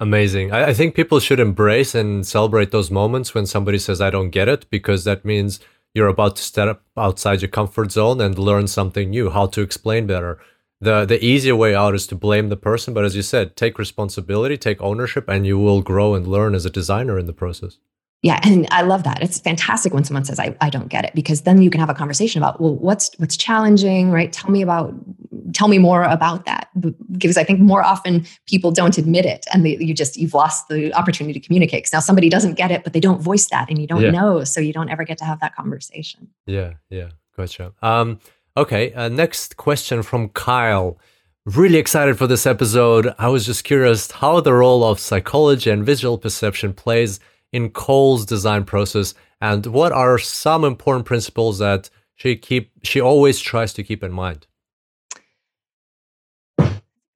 Amazing. 0.00 0.52
I, 0.52 0.70
I 0.70 0.74
think 0.74 0.96
people 0.96 1.20
should 1.20 1.38
embrace 1.38 1.94
and 1.94 2.26
celebrate 2.26 2.72
those 2.72 2.90
moments 2.90 3.34
when 3.34 3.46
somebody 3.46 3.78
says, 3.78 4.00
I 4.00 4.10
don't 4.10 4.30
get 4.30 4.48
it, 4.48 4.68
because 4.68 5.04
that 5.04 5.24
means 5.24 5.60
you're 5.94 6.08
about 6.08 6.34
to 6.36 6.42
step 6.42 6.82
outside 6.96 7.40
your 7.40 7.48
comfort 7.48 7.92
zone 7.92 8.20
and 8.20 8.36
learn 8.36 8.66
something 8.66 9.10
new, 9.10 9.30
how 9.30 9.46
to 9.46 9.60
explain 9.60 10.08
better. 10.08 10.40
The 10.84 11.04
the 11.04 11.24
easier 11.24 11.56
way 11.56 11.74
out 11.74 11.94
is 11.94 12.06
to 12.08 12.14
blame 12.14 12.48
the 12.48 12.56
person, 12.56 12.94
but 12.94 13.04
as 13.04 13.16
you 13.16 13.22
said, 13.22 13.56
take 13.56 13.78
responsibility, 13.78 14.56
take 14.56 14.80
ownership, 14.82 15.28
and 15.28 15.46
you 15.46 15.58
will 15.58 15.82
grow 15.82 16.14
and 16.14 16.26
learn 16.26 16.54
as 16.54 16.66
a 16.66 16.70
designer 16.70 17.18
in 17.18 17.26
the 17.26 17.32
process. 17.32 17.78
Yeah, 18.22 18.40
and 18.42 18.66
I 18.70 18.82
love 18.82 19.02
that. 19.02 19.22
It's 19.22 19.38
fantastic 19.38 19.92
when 19.92 20.02
someone 20.04 20.24
says, 20.24 20.40
I, 20.40 20.56
I 20.62 20.70
don't 20.70 20.88
get 20.88 21.04
it, 21.04 21.12
because 21.14 21.42
then 21.42 21.60
you 21.60 21.68
can 21.68 21.78
have 21.78 21.90
a 21.90 21.94
conversation 21.94 22.42
about, 22.42 22.58
well, 22.58 22.74
what's 22.74 23.10
what's 23.18 23.36
challenging, 23.36 24.10
right? 24.10 24.32
Tell 24.32 24.50
me 24.50 24.62
about 24.62 24.94
tell 25.52 25.68
me 25.68 25.78
more 25.78 26.02
about 26.04 26.46
that. 26.46 26.68
Because 27.12 27.36
I 27.36 27.44
think 27.44 27.60
more 27.60 27.82
often 27.82 28.26
people 28.46 28.70
don't 28.70 28.96
admit 28.98 29.26
it 29.26 29.46
and 29.52 29.64
they, 29.64 29.76
you 29.76 29.94
just 29.94 30.16
you've 30.16 30.34
lost 30.34 30.68
the 30.68 30.92
opportunity 30.94 31.38
to 31.38 31.46
communicate. 31.46 31.80
Because 31.82 31.92
now 31.92 32.00
somebody 32.00 32.28
doesn't 32.28 32.54
get 32.54 32.70
it, 32.70 32.82
but 32.82 32.92
they 32.92 33.00
don't 33.00 33.20
voice 33.22 33.46
that 33.48 33.68
and 33.70 33.78
you 33.78 33.86
don't 33.86 34.02
yeah. 34.02 34.10
know. 34.10 34.44
So 34.44 34.60
you 34.60 34.72
don't 34.72 34.90
ever 34.90 35.04
get 35.04 35.18
to 35.18 35.24
have 35.24 35.40
that 35.40 35.54
conversation. 35.54 36.28
Yeah, 36.46 36.74
yeah. 36.90 37.10
Gotcha. 37.36 37.72
Um, 37.82 38.20
okay, 38.56 38.92
uh, 38.92 39.08
next 39.08 39.56
question 39.56 40.02
from 40.02 40.28
Kyle. 40.30 40.98
Really 41.46 41.78
excited 41.78 42.16
for 42.16 42.26
this 42.26 42.46
episode. 42.46 43.14
I 43.18 43.28
was 43.28 43.44
just 43.44 43.64
curious 43.64 44.10
how 44.10 44.40
the 44.40 44.54
role 44.54 44.82
of 44.84 44.98
psychology 44.98 45.70
and 45.70 45.84
visual 45.84 46.16
perception 46.16 46.72
plays 46.72 47.20
in 47.52 47.70
Cole's 47.70 48.24
design 48.24 48.64
process, 48.64 49.14
and 49.40 49.66
what 49.66 49.92
are 49.92 50.18
some 50.18 50.64
important 50.64 51.06
principles 51.06 51.58
that 51.58 51.90
she 52.14 52.36
keep 52.36 52.70
she 52.82 53.00
always 53.00 53.40
tries 53.40 53.72
to 53.74 53.82
keep 53.82 54.02
in 54.02 54.12
mind? 54.12 54.46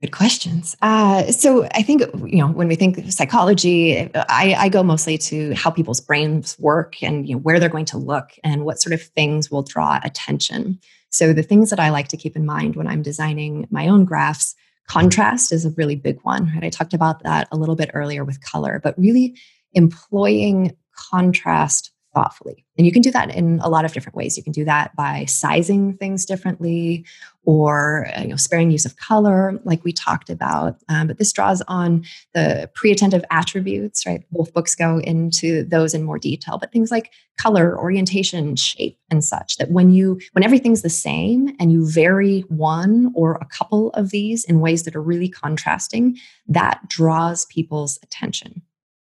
Good 0.00 0.12
questions. 0.12 0.76
Uh, 0.80 1.32
so 1.32 1.64
I 1.74 1.82
think 1.82 2.02
you 2.24 2.38
know 2.38 2.48
when 2.48 2.68
we 2.68 2.76
think 2.76 3.10
psychology, 3.10 4.08
I, 4.14 4.54
I, 4.56 4.68
go 4.68 4.84
mostly 4.84 5.18
to 5.18 5.52
how 5.54 5.70
people's 5.70 6.00
brains 6.00 6.56
work 6.60 7.02
and 7.02 7.28
you 7.28 7.34
know 7.34 7.40
where 7.40 7.58
they're 7.58 7.68
going 7.68 7.84
to 7.86 7.98
look 7.98 8.30
and 8.44 8.64
what 8.64 8.80
sort 8.80 8.92
of 8.92 9.02
things 9.02 9.50
will 9.50 9.62
draw 9.62 9.98
attention. 10.04 10.78
So 11.10 11.32
the 11.32 11.42
things 11.42 11.70
that 11.70 11.80
I 11.80 11.90
like 11.90 12.08
to 12.08 12.16
keep 12.16 12.36
in 12.36 12.46
mind 12.46 12.76
when 12.76 12.86
I'm 12.86 13.02
designing 13.02 13.66
my 13.70 13.88
own 13.88 14.04
graphs, 14.04 14.54
contrast 14.88 15.52
is 15.52 15.64
a 15.64 15.70
really 15.70 15.96
big 15.96 16.18
one. 16.22 16.52
Right? 16.54 16.64
I 16.64 16.70
talked 16.70 16.94
about 16.94 17.22
that 17.22 17.48
a 17.50 17.56
little 17.56 17.76
bit 17.76 17.90
earlier 17.94 18.24
with 18.24 18.42
color, 18.42 18.80
but 18.82 18.98
really 18.98 19.36
employing 19.74 20.76
contrast 20.96 21.92
thoughtfully. 22.14 22.64
And 22.76 22.86
you 22.86 22.92
can 22.92 23.02
do 23.02 23.10
that 23.10 23.34
in 23.34 23.60
a 23.62 23.68
lot 23.68 23.84
of 23.84 23.92
different 23.92 24.16
ways. 24.16 24.36
You 24.36 24.42
can 24.42 24.52
do 24.52 24.64
that 24.64 24.94
by 24.96 25.24
sizing 25.26 25.96
things 25.96 26.24
differently 26.24 27.04
or 27.44 28.10
uh, 28.16 28.22
you 28.22 28.28
know, 28.28 28.36
sparing 28.36 28.70
use 28.70 28.84
of 28.84 28.96
color, 28.96 29.58
like 29.64 29.84
we 29.84 29.92
talked 29.92 30.30
about. 30.30 30.76
Um, 30.88 31.06
but 31.06 31.18
this 31.18 31.32
draws 31.32 31.62
on 31.68 32.04
the 32.34 32.70
pre 32.74 32.90
attentive 32.90 33.24
attributes, 33.30 34.06
right? 34.06 34.24
Both 34.30 34.52
books 34.52 34.74
go 34.74 34.98
into 35.00 35.64
those 35.64 35.94
in 35.94 36.02
more 36.02 36.18
detail, 36.18 36.58
but 36.58 36.72
things 36.72 36.90
like 36.90 37.12
color, 37.38 37.78
orientation, 37.78 38.56
shape, 38.56 38.98
and 39.10 39.24
such. 39.24 39.56
That 39.56 39.70
when 39.70 39.92
you, 39.92 40.20
when 40.32 40.44
everything's 40.44 40.82
the 40.82 40.90
same 40.90 41.54
and 41.60 41.72
you 41.72 41.90
vary 41.90 42.40
one 42.48 43.12
or 43.14 43.34
a 43.34 43.46
couple 43.46 43.90
of 43.90 44.10
these 44.10 44.44
in 44.44 44.60
ways 44.60 44.84
that 44.84 44.96
are 44.96 45.02
really 45.02 45.28
contrasting, 45.28 46.18
that 46.48 46.80
draws 46.88 47.46
people's 47.46 47.98
attention. 48.02 48.62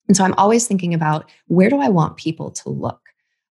And 0.09 0.17
so 0.17 0.25
I'm 0.25 0.33
always 0.37 0.67
thinking 0.67 0.93
about 0.93 1.29
where 1.47 1.69
do 1.69 1.79
I 1.79 1.87
want 1.87 2.17
people 2.17 2.51
to 2.51 2.69
look? 2.69 2.99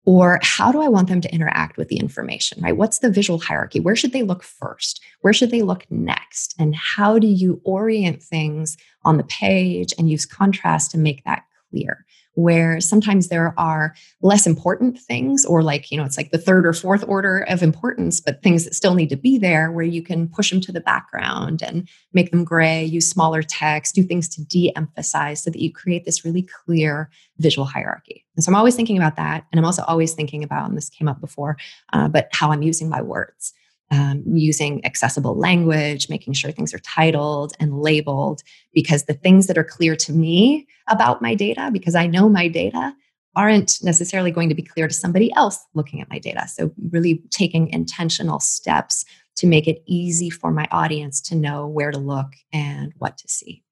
Or 0.06 0.38
how 0.42 0.72
do 0.72 0.80
I 0.80 0.88
want 0.88 1.08
them 1.08 1.20
to 1.20 1.34
interact 1.34 1.76
with 1.76 1.88
the 1.88 1.98
information, 1.98 2.62
right? 2.62 2.76
What's 2.76 3.00
the 3.00 3.10
visual 3.10 3.40
hierarchy? 3.40 3.80
Where 3.80 3.96
should 3.96 4.12
they 4.12 4.22
look 4.22 4.42
first? 4.42 5.02
Where 5.20 5.32
should 5.32 5.50
they 5.50 5.62
look 5.62 5.84
next? 5.90 6.54
And 6.58 6.74
how 6.74 7.18
do 7.18 7.26
you 7.26 7.60
orient 7.64 8.22
things 8.22 8.76
on 9.04 9.16
the 9.16 9.24
page 9.24 9.92
and 9.98 10.08
use 10.08 10.24
contrast 10.24 10.92
to 10.92 10.98
make 10.98 11.24
that 11.24 11.42
clear? 11.70 12.05
Where 12.36 12.80
sometimes 12.80 13.28
there 13.28 13.54
are 13.58 13.94
less 14.20 14.46
important 14.46 14.98
things 14.98 15.44
or 15.46 15.62
like 15.62 15.90
you 15.90 15.96
know 15.96 16.04
it's 16.04 16.18
like 16.18 16.30
the 16.30 16.38
third 16.38 16.66
or 16.66 16.72
fourth 16.72 17.02
order 17.08 17.40
of 17.48 17.62
importance 17.62 18.20
but 18.20 18.42
things 18.42 18.64
that 18.64 18.74
still 18.74 18.94
need 18.94 19.08
to 19.08 19.16
be 19.16 19.38
there 19.38 19.72
where 19.72 19.84
you 19.84 20.02
can 20.02 20.28
push 20.28 20.50
them 20.50 20.60
to 20.60 20.70
the 20.70 20.80
background 20.80 21.62
and 21.62 21.88
make 22.12 22.30
them 22.30 22.44
gray 22.44 22.84
use 22.84 23.08
smaller 23.08 23.42
text 23.42 23.94
do 23.94 24.02
things 24.02 24.28
to 24.28 24.44
de-emphasize 24.44 25.42
so 25.42 25.50
that 25.50 25.60
you 25.60 25.72
create 25.72 26.04
this 26.04 26.24
really 26.24 26.42
clear 26.42 27.10
visual 27.38 27.66
hierarchy. 27.66 28.24
And 28.36 28.44
so 28.44 28.50
i'm 28.50 28.56
always 28.56 28.76
thinking 28.76 28.98
about 28.98 29.16
that 29.16 29.44
and 29.50 29.58
i'm 29.58 29.64
also 29.64 29.82
always 29.84 30.12
thinking 30.12 30.44
about 30.44 30.68
and 30.68 30.76
this 30.76 30.90
came 30.90 31.08
up 31.08 31.20
before 31.20 31.56
uh, 31.94 32.08
but 32.08 32.28
how 32.32 32.52
i'm 32.52 32.62
using 32.62 32.88
my 32.88 33.00
words 33.00 33.54
um, 33.90 34.22
using 34.26 34.84
accessible 34.84 35.36
language, 35.36 36.08
making 36.08 36.34
sure 36.34 36.50
things 36.50 36.74
are 36.74 36.78
titled 36.80 37.52
and 37.60 37.80
labeled, 37.80 38.42
because 38.72 39.04
the 39.04 39.14
things 39.14 39.46
that 39.46 39.58
are 39.58 39.64
clear 39.64 39.94
to 39.96 40.12
me 40.12 40.66
about 40.88 41.22
my 41.22 41.34
data, 41.34 41.70
because 41.72 41.94
I 41.94 42.06
know 42.06 42.28
my 42.28 42.48
data, 42.48 42.94
aren't 43.36 43.78
necessarily 43.82 44.30
going 44.30 44.48
to 44.48 44.54
be 44.54 44.62
clear 44.62 44.88
to 44.88 44.94
somebody 44.94 45.32
else 45.34 45.58
looking 45.74 46.00
at 46.00 46.08
my 46.08 46.18
data. 46.18 46.48
So, 46.48 46.72
really 46.90 47.22
taking 47.30 47.68
intentional 47.68 48.40
steps 48.40 49.04
to 49.36 49.46
make 49.46 49.68
it 49.68 49.82
easy 49.86 50.30
for 50.30 50.50
my 50.50 50.66
audience 50.72 51.20
to 51.20 51.34
know 51.36 51.66
where 51.66 51.90
to 51.90 51.98
look 51.98 52.32
and 52.52 52.92
what 52.98 53.18
to 53.18 53.28
see. 53.28 53.62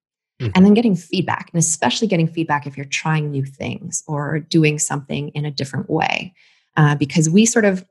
Mm-hmm. 0.41 0.53
And 0.55 0.67
then 0.67 0.75
getting 0.75 0.95
feedback, 0.95 1.51
and 1.53 1.59
especially 1.59 2.07
getting 2.07 2.29
feedback 2.29 2.67
if 2.67 2.77
you're 2.77 2.85
trying 2.85 3.31
new 3.31 3.45
things 3.45 4.05
or 4.07 4.41
doing 4.41 4.79
something 4.79 5.31
in 5.31 5.45
a 5.45 5.51
different 5.51 5.89
way. 5.89 6.35
Uh, 6.77 6.97
because 6.97 7.31
we 7.31 7.47
sort 7.47 7.65
of 7.65 7.85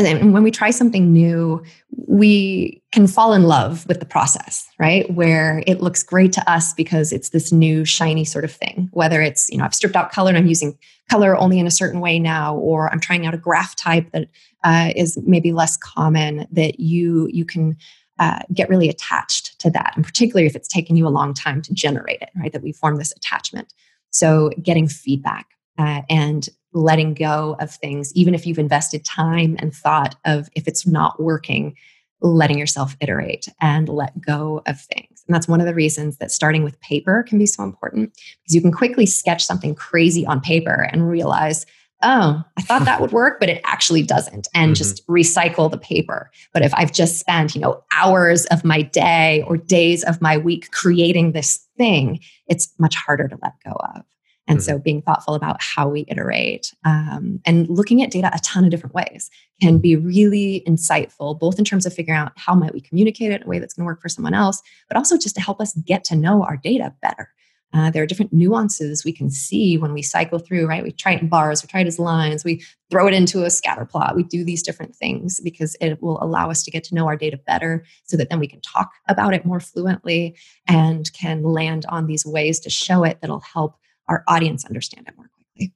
and 0.00 0.06
then 0.06 0.32
when 0.32 0.42
we 0.42 0.50
try 0.50 0.70
something 0.70 1.12
new, 1.12 1.62
we 2.06 2.82
can 2.90 3.06
fall 3.06 3.34
in 3.34 3.42
love 3.42 3.86
with 3.86 4.00
the 4.00 4.06
process, 4.06 4.66
right? 4.78 5.12
Where 5.12 5.62
it 5.66 5.82
looks 5.82 6.02
great 6.02 6.32
to 6.32 6.50
us 6.50 6.72
because 6.72 7.12
it's 7.12 7.28
this 7.28 7.52
new, 7.52 7.84
shiny 7.84 8.24
sort 8.24 8.44
of 8.44 8.50
thing. 8.50 8.88
Whether 8.92 9.20
it's, 9.20 9.50
you 9.50 9.58
know, 9.58 9.64
I've 9.64 9.74
stripped 9.74 9.96
out 9.96 10.10
color 10.10 10.30
and 10.30 10.38
I'm 10.38 10.46
using 10.46 10.78
color 11.10 11.36
only 11.36 11.58
in 11.58 11.66
a 11.66 11.70
certain 11.70 12.00
way 12.00 12.18
now, 12.18 12.56
or 12.56 12.90
I'm 12.90 12.98
trying 12.98 13.26
out 13.26 13.34
a 13.34 13.38
graph 13.38 13.76
type 13.76 14.10
that 14.12 14.28
uh, 14.64 14.92
is 14.96 15.18
maybe 15.26 15.52
less 15.52 15.76
common, 15.76 16.46
that 16.50 16.80
you 16.80 17.28
you 17.30 17.44
can 17.44 17.76
uh, 18.18 18.40
get 18.54 18.70
really 18.70 18.88
attached 18.88 19.58
to 19.60 19.70
that, 19.70 19.92
and 19.96 20.04
particularly 20.04 20.46
if 20.46 20.56
it's 20.56 20.68
taken 20.68 20.96
you 20.96 21.06
a 21.06 21.08
long 21.08 21.34
time 21.34 21.60
to 21.62 21.74
generate 21.74 22.22
it, 22.22 22.30
right? 22.36 22.52
That 22.52 22.62
we 22.62 22.72
form 22.72 22.96
this 22.96 23.12
attachment. 23.12 23.74
So 24.10 24.50
getting 24.62 24.88
feedback 24.88 25.48
uh, 25.78 26.02
and 26.08 26.48
letting 26.72 27.14
go 27.14 27.56
of 27.60 27.70
things, 27.70 28.12
even 28.14 28.34
if 28.34 28.46
you've 28.46 28.58
invested 28.58 29.04
time 29.04 29.56
and 29.58 29.74
thought 29.74 30.16
of 30.24 30.48
if 30.54 30.68
it's 30.68 30.86
not 30.86 31.20
working, 31.20 31.74
letting 32.22 32.58
yourself 32.58 32.96
iterate 33.00 33.48
and 33.60 33.88
let 33.88 34.20
go 34.20 34.62
of 34.66 34.80
things. 34.80 35.24
And 35.26 35.34
that's 35.34 35.48
one 35.48 35.60
of 35.60 35.66
the 35.66 35.74
reasons 35.74 36.18
that 36.18 36.30
starting 36.30 36.64
with 36.64 36.80
paper 36.80 37.22
can 37.22 37.38
be 37.38 37.46
so 37.46 37.62
important 37.62 38.12
because 38.14 38.54
you 38.54 38.60
can 38.60 38.72
quickly 38.72 39.06
sketch 39.06 39.44
something 39.44 39.74
crazy 39.74 40.26
on 40.26 40.40
paper 40.40 40.88
and 40.92 41.08
realize, 41.08 41.66
oh, 42.02 42.42
I 42.56 42.62
thought 42.62 42.84
that 42.84 43.00
would 43.00 43.12
work, 43.12 43.40
but 43.40 43.48
it 43.48 43.60
actually 43.64 44.02
doesn't, 44.02 44.48
and 44.54 44.68
mm-hmm. 44.68 44.74
just 44.74 45.06
recycle 45.06 45.70
the 45.70 45.78
paper. 45.78 46.30
But 46.52 46.62
if 46.62 46.74
I've 46.74 46.92
just 46.92 47.18
spent, 47.18 47.54
you 47.54 47.60
know, 47.60 47.82
hours 47.92 48.46
of 48.46 48.64
my 48.64 48.82
day 48.82 49.44
or 49.46 49.56
days 49.56 50.02
of 50.04 50.20
my 50.20 50.38
week 50.38 50.70
creating 50.72 51.32
this 51.32 51.66
thing, 51.76 52.20
it's 52.48 52.72
much 52.78 52.96
harder 52.96 53.28
to 53.28 53.38
let 53.42 53.52
go 53.64 53.72
of. 53.72 54.02
And 54.50 54.58
mm-hmm. 54.58 54.64
so 54.64 54.78
being 54.80 55.00
thoughtful 55.00 55.34
about 55.34 55.62
how 55.62 55.88
we 55.88 56.04
iterate 56.08 56.74
um, 56.84 57.40
and 57.46 57.68
looking 57.68 58.02
at 58.02 58.10
data 58.10 58.30
a 58.34 58.38
ton 58.40 58.64
of 58.64 58.70
different 58.70 58.96
ways 58.96 59.30
can 59.62 59.78
be 59.78 59.94
really 59.94 60.64
insightful, 60.66 61.38
both 61.38 61.60
in 61.60 61.64
terms 61.64 61.86
of 61.86 61.94
figuring 61.94 62.18
out 62.18 62.32
how 62.36 62.56
might 62.56 62.74
we 62.74 62.80
communicate 62.80 63.30
it 63.30 63.42
in 63.42 63.46
a 63.46 63.48
way 63.48 63.60
that's 63.60 63.74
going 63.74 63.84
to 63.84 63.86
work 63.86 64.02
for 64.02 64.08
someone 64.08 64.34
else, 64.34 64.60
but 64.88 64.96
also 64.96 65.16
just 65.16 65.36
to 65.36 65.40
help 65.40 65.60
us 65.60 65.72
get 65.74 66.02
to 66.02 66.16
know 66.16 66.42
our 66.42 66.56
data 66.56 66.92
better. 67.00 67.30
Uh, 67.72 67.90
there 67.90 68.02
are 68.02 68.06
different 68.06 68.32
nuances 68.32 69.04
we 69.04 69.12
can 69.12 69.30
see 69.30 69.78
when 69.78 69.92
we 69.92 70.02
cycle 70.02 70.40
through, 70.40 70.66
right? 70.66 70.82
We 70.82 70.90
try 70.90 71.12
it 71.12 71.22
in 71.22 71.28
bars, 71.28 71.62
we 71.62 71.68
try 71.68 71.82
it 71.82 71.86
as 71.86 72.00
lines, 72.00 72.44
we 72.44 72.64
throw 72.90 73.06
it 73.06 73.14
into 73.14 73.44
a 73.44 73.50
scatter 73.50 73.84
plot. 73.84 74.16
We 74.16 74.24
do 74.24 74.44
these 74.44 74.64
different 74.64 74.96
things 74.96 75.38
because 75.38 75.76
it 75.80 76.02
will 76.02 76.20
allow 76.20 76.50
us 76.50 76.64
to 76.64 76.72
get 76.72 76.82
to 76.84 76.96
know 76.96 77.06
our 77.06 77.16
data 77.16 77.38
better 77.46 77.84
so 78.02 78.16
that 78.16 78.30
then 78.30 78.40
we 78.40 78.48
can 78.48 78.60
talk 78.62 78.90
about 79.06 79.32
it 79.32 79.46
more 79.46 79.60
fluently 79.60 80.36
and 80.66 81.12
can 81.12 81.44
land 81.44 81.86
on 81.88 82.08
these 82.08 82.26
ways 82.26 82.58
to 82.60 82.70
show 82.70 83.04
it 83.04 83.20
that'll 83.20 83.38
help 83.38 83.76
our 84.08 84.24
audience 84.28 84.64
understand 84.64 85.06
it 85.08 85.14
more 85.16 85.28
quickly. 85.28 85.72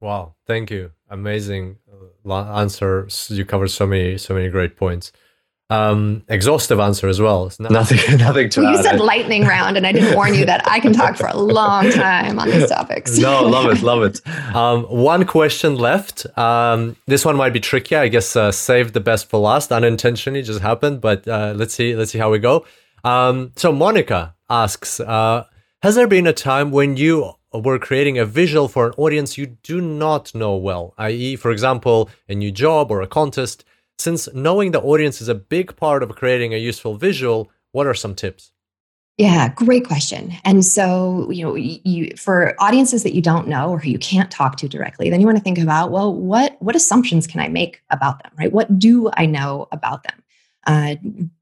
Wow, 0.00 0.34
thank 0.46 0.70
you. 0.70 0.92
Amazing 1.08 1.78
uh, 2.26 2.58
answer. 2.58 3.08
You 3.28 3.44
covered 3.44 3.68
so 3.70 3.86
many 3.86 4.18
so 4.18 4.34
many 4.34 4.48
great 4.48 4.76
points. 4.76 5.12
Um, 5.68 6.22
exhaustive 6.28 6.78
answer 6.78 7.08
as 7.08 7.20
well. 7.20 7.50
Not- 7.58 7.72
nothing, 7.72 8.18
nothing 8.18 8.48
to 8.50 8.60
well, 8.60 8.70
add. 8.70 8.76
You 8.76 8.82
said 8.82 9.00
lightning 9.00 9.44
round, 9.44 9.76
and 9.76 9.84
I 9.84 9.90
didn't 9.90 10.14
warn 10.14 10.34
you 10.34 10.44
that 10.46 10.66
I 10.68 10.78
can 10.78 10.92
talk 10.92 11.16
for 11.16 11.26
a 11.26 11.36
long 11.36 11.90
time 11.90 12.38
on 12.38 12.48
these 12.48 12.68
topics. 12.76 13.18
no, 13.18 13.42
love 13.42 13.70
it, 13.72 13.82
love 13.82 14.02
it. 14.02 14.20
Um, 14.54 14.84
one 14.84 15.26
question 15.26 15.76
left. 15.76 16.24
Um, 16.38 16.96
this 17.06 17.24
one 17.24 17.36
might 17.36 17.52
be 17.52 17.60
tricky. 17.60 17.96
I 17.96 18.08
guess 18.08 18.36
uh, 18.36 18.52
saved 18.52 18.94
the 18.94 19.00
best 19.00 19.28
for 19.28 19.38
last. 19.38 19.70
Unintentionally, 19.72 20.42
just 20.42 20.60
happened. 20.60 21.00
But 21.00 21.26
uh, 21.28 21.52
let's 21.56 21.74
see, 21.74 21.94
let's 21.96 22.12
see 22.12 22.18
how 22.18 22.30
we 22.30 22.38
go. 22.38 22.64
Um, 23.04 23.52
so 23.56 23.72
Monica 23.72 24.34
asks, 24.48 25.00
uh, 25.00 25.44
has 25.82 25.94
there 25.94 26.06
been 26.06 26.26
a 26.26 26.32
time 26.32 26.70
when 26.70 26.96
you 26.96 27.32
we're 27.52 27.78
creating 27.78 28.18
a 28.18 28.26
visual 28.26 28.68
for 28.68 28.88
an 28.88 28.92
audience 28.96 29.38
you 29.38 29.46
do 29.46 29.80
not 29.80 30.34
know 30.34 30.56
well, 30.56 30.94
i.e., 30.98 31.36
for 31.36 31.50
example, 31.50 32.10
a 32.28 32.34
new 32.34 32.50
job 32.50 32.90
or 32.90 33.00
a 33.02 33.06
contest. 33.06 33.64
Since 33.98 34.28
knowing 34.34 34.72
the 34.72 34.80
audience 34.82 35.20
is 35.20 35.28
a 35.28 35.34
big 35.34 35.74
part 35.76 36.02
of 36.02 36.14
creating 36.16 36.52
a 36.52 36.58
useful 36.58 36.96
visual, 36.96 37.50
what 37.72 37.86
are 37.86 37.94
some 37.94 38.14
tips? 38.14 38.52
Yeah, 39.16 39.48
great 39.54 39.86
question. 39.86 40.34
And 40.44 40.62
so, 40.62 41.30
you 41.30 41.42
know, 41.42 41.54
you 41.54 42.14
for 42.18 42.54
audiences 42.58 43.02
that 43.02 43.14
you 43.14 43.22
don't 43.22 43.48
know 43.48 43.70
or 43.70 43.78
who 43.78 43.88
you 43.88 43.98
can't 43.98 44.30
talk 44.30 44.56
to 44.56 44.68
directly, 44.68 45.08
then 45.08 45.20
you 45.20 45.26
want 45.26 45.38
to 45.38 45.44
think 45.44 45.58
about, 45.58 45.90
well, 45.90 46.14
what 46.14 46.56
what 46.60 46.76
assumptions 46.76 47.26
can 47.26 47.40
I 47.40 47.48
make 47.48 47.80
about 47.88 48.22
them, 48.22 48.32
right? 48.38 48.52
What 48.52 48.78
do 48.78 49.10
I 49.16 49.24
know 49.24 49.68
about 49.72 50.02
them? 50.02 50.22
Uh, 50.66 50.96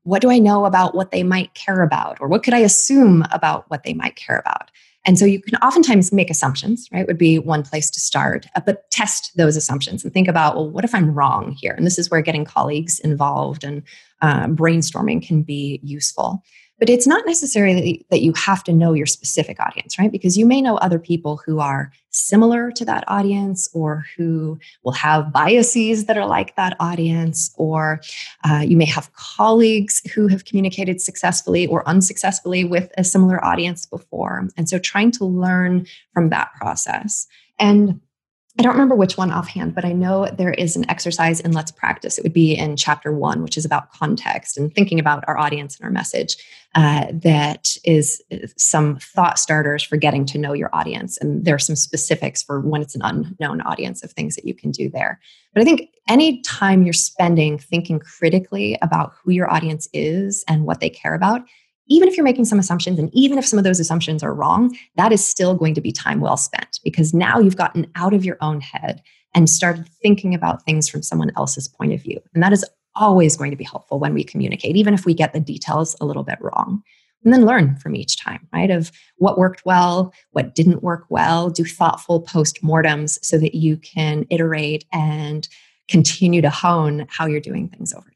what 0.05 0.23
do 0.23 0.31
I 0.31 0.39
know 0.39 0.67
about 0.67 0.95
what 0.95 1.11
they 1.11 1.25
might 1.25 1.55
care 1.55 1.83
about, 1.83 2.19
or 2.21 2.29
what 2.29 2.45
could 2.45 2.55
I 2.55 2.59
assume 2.59 3.25
about 3.33 3.69
what 3.71 3.83
they 3.83 3.95
might 3.95 4.15
care 4.15 4.39
about? 4.39 4.71
And 5.07 5.19
so 5.19 5.25
you 5.25 5.41
can 5.41 5.57
oftentimes 5.57 6.13
make 6.13 6.31
assumptions, 6.31 6.89
right? 6.93 7.07
Would 7.07 7.19
be 7.19 7.39
one 7.39 7.63
place 7.63 7.91
to 7.91 8.01
start, 8.01 8.47
uh, 8.57 8.61
but 8.65 8.91
test 8.91 9.33
those 9.37 9.57
assumptions 9.57 10.03
and 10.03 10.13
think 10.13 10.29
about, 10.29 10.57
well, 10.57 10.71
what 10.71 10.85
if 10.85 10.95
I'm 10.95 11.15
wrong 11.15 11.53
here? 11.53 11.73
And 11.73 11.85
this 11.85 11.99
is 11.99 12.11
where 12.11 12.23
getting 12.23 12.45
colleagues 12.45 13.01
involved 13.01 13.65
and 13.65 13.83
uh, 14.23 14.47
brainstorming 14.47 15.27
can 15.27 15.43
be 15.43 15.81
useful. 15.83 16.43
But 16.85 16.91
it's 16.91 17.07
not 17.07 17.25
necessarily 17.25 18.05
that 18.11 18.21
you 18.21 18.35
have 18.35 18.63
to 18.65 18.73
know 18.75 18.93
your 18.93 19.07
specific 19.07 19.59
audience, 19.59 19.99
right? 19.99 20.13
Because 20.13 20.37
you 20.37 20.45
may 20.45 20.61
know 20.61 20.77
other 20.77 20.99
people 20.99 21.41
who 21.47 21.59
are 21.59 21.91
similar 22.11 22.71
to 22.73 22.85
that 22.85 23.05
audience 23.09 23.71
or 23.73 24.05
who 24.15 24.59
will 24.83 24.93
have 24.93 25.33
biases 25.33 26.05
that 26.05 26.19
are 26.19 26.27
like 26.27 26.57
that 26.57 26.77
audience, 26.81 27.55
or 27.57 28.03
uh, 28.47 28.59
you 28.59 28.77
may 28.77 28.85
have 28.85 29.11
colleagues 29.15 30.03
who 30.13 30.29
have 30.29 30.45
communicated 30.45 31.01
successfully 31.01 31.67
or 31.67 31.89
unsuccessfully 31.89 32.65
with 32.65 32.93
a 32.99 33.03
similar 33.03 33.43
audience 33.43 33.87
before. 33.87 34.47
And 34.59 34.69
so 34.69 34.79
trying 34.79 35.11
to 35.13 35.25
learn 35.25 35.87
from 36.13 36.29
that 36.29 36.53
process. 36.61 37.27
And 37.59 37.99
I 38.57 38.63
don't 38.63 38.73
remember 38.73 38.95
which 38.95 39.17
one 39.17 39.33
offhand, 39.33 39.75
but 39.75 39.85
I 39.85 39.93
know 39.93 40.27
there 40.27 40.53
is 40.53 40.77
an 40.77 40.89
exercise 40.89 41.41
in 41.41 41.51
Let's 41.51 41.73
Practice. 41.73 42.19
It 42.19 42.23
would 42.23 42.33
be 42.33 42.55
in 42.55 42.77
chapter 42.77 43.13
one, 43.13 43.43
which 43.43 43.57
is 43.57 43.65
about 43.65 43.91
context 43.91 44.57
and 44.57 44.73
thinking 44.73 45.01
about 45.01 45.25
our 45.27 45.37
audience 45.37 45.77
and 45.77 45.85
our 45.85 45.91
message. 45.91 46.37
Uh, 46.77 47.07
that 47.11 47.77
is 47.85 48.23
some 48.57 48.97
thought 48.99 49.41
starters 49.41 49.83
for 49.83 49.97
getting 49.97 50.25
to 50.27 50.39
know 50.39 50.53
your 50.53 50.71
audience. 50.73 51.19
And 51.19 51.45
there 51.45 51.57
are 51.57 51.59
some 51.59 51.75
specifics 51.75 52.45
for 52.45 52.61
when 52.61 52.81
it's 52.81 52.95
an 52.95 53.03
unknown 53.03 53.61
audience 53.63 54.05
of 54.05 54.13
things 54.13 54.37
that 54.37 54.45
you 54.45 54.55
can 54.55 54.71
do 54.71 54.89
there. 54.89 55.19
But 55.53 55.63
I 55.63 55.65
think 55.65 55.91
any 56.09 56.41
time 56.43 56.85
you're 56.85 56.93
spending 56.93 57.59
thinking 57.59 57.99
critically 57.99 58.79
about 58.83 59.15
who 59.23 59.33
your 59.33 59.53
audience 59.53 59.89
is 59.93 60.45
and 60.47 60.65
what 60.65 60.79
they 60.79 60.91
care 60.91 61.15
about, 61.15 61.43
even 61.89 62.09
if 62.09 62.17
you're 62.17 62.25
making 62.25 62.45
some 62.45 62.59
assumptions 62.59 62.99
and 62.99 63.11
even 63.13 63.39
if 63.39 63.47
some 63.47 63.59
of 63.59 63.65
those 63.65 63.81
assumptions 63.81 64.23
are 64.23 64.35
wrong, 64.35 64.77
that 64.97 65.13
is 65.13 65.27
still 65.27 65.55
going 65.55 65.75
to 65.75 65.81
be 65.81 65.93
time 65.93 66.21
well 66.21 66.37
spent 66.37 66.81
because 66.83 67.13
now 67.13 67.39
you've 67.39 67.57
gotten 67.57 67.91
out 67.95 68.15
of 68.15 68.25
your 68.25 68.39
own 68.41 68.61
head 68.61 69.03
and 69.35 69.51
started 69.51 69.89
thinking 70.03 70.35
about 70.35 70.65
things 70.65 70.89
from 70.89 71.03
someone 71.03 71.33
else's 71.37 71.69
point 71.69 71.93
of 71.93 72.03
view. 72.03 72.21
And 72.35 72.43
that 72.43 72.53
is 72.53 72.65
always 72.95 73.37
going 73.37 73.51
to 73.51 73.57
be 73.57 73.65
helpful 73.65 73.99
when 73.99 74.15
we 74.15 74.25
communicate, 74.25 74.77
even 74.77 74.95
if 74.95 75.05
we 75.05 75.15
get 75.15 75.33
the 75.33 75.41
details 75.41 75.97
a 76.01 76.07
little 76.07 76.23
bit 76.23 76.39
wrong. 76.41 76.83
And 77.25 77.33
then 77.33 77.47
learn 77.47 77.77
from 77.77 77.97
each 77.97 78.19
time, 78.19 78.47
right? 78.53 78.71
Of 78.71 78.93
what 79.17 79.39
worked 79.39 79.65
well, 79.65 80.13
what 80.33 80.55
didn't 80.55 80.83
work 80.83 81.07
well, 81.09 81.49
do 81.49 81.65
thoughtful 81.65 82.21
post 82.21 82.63
mortems 82.63 83.19
so 83.27 83.39
that 83.39 83.55
you 83.55 83.79
can 83.79 84.27
iterate 84.29 84.85
and 84.93 85.49
continue 85.89 86.43
to 86.43 86.51
hone 86.51 87.07
how 87.09 87.27
you're 87.27 87.41
doing 87.41 87.69
things 87.69 87.95
over. 87.95 88.07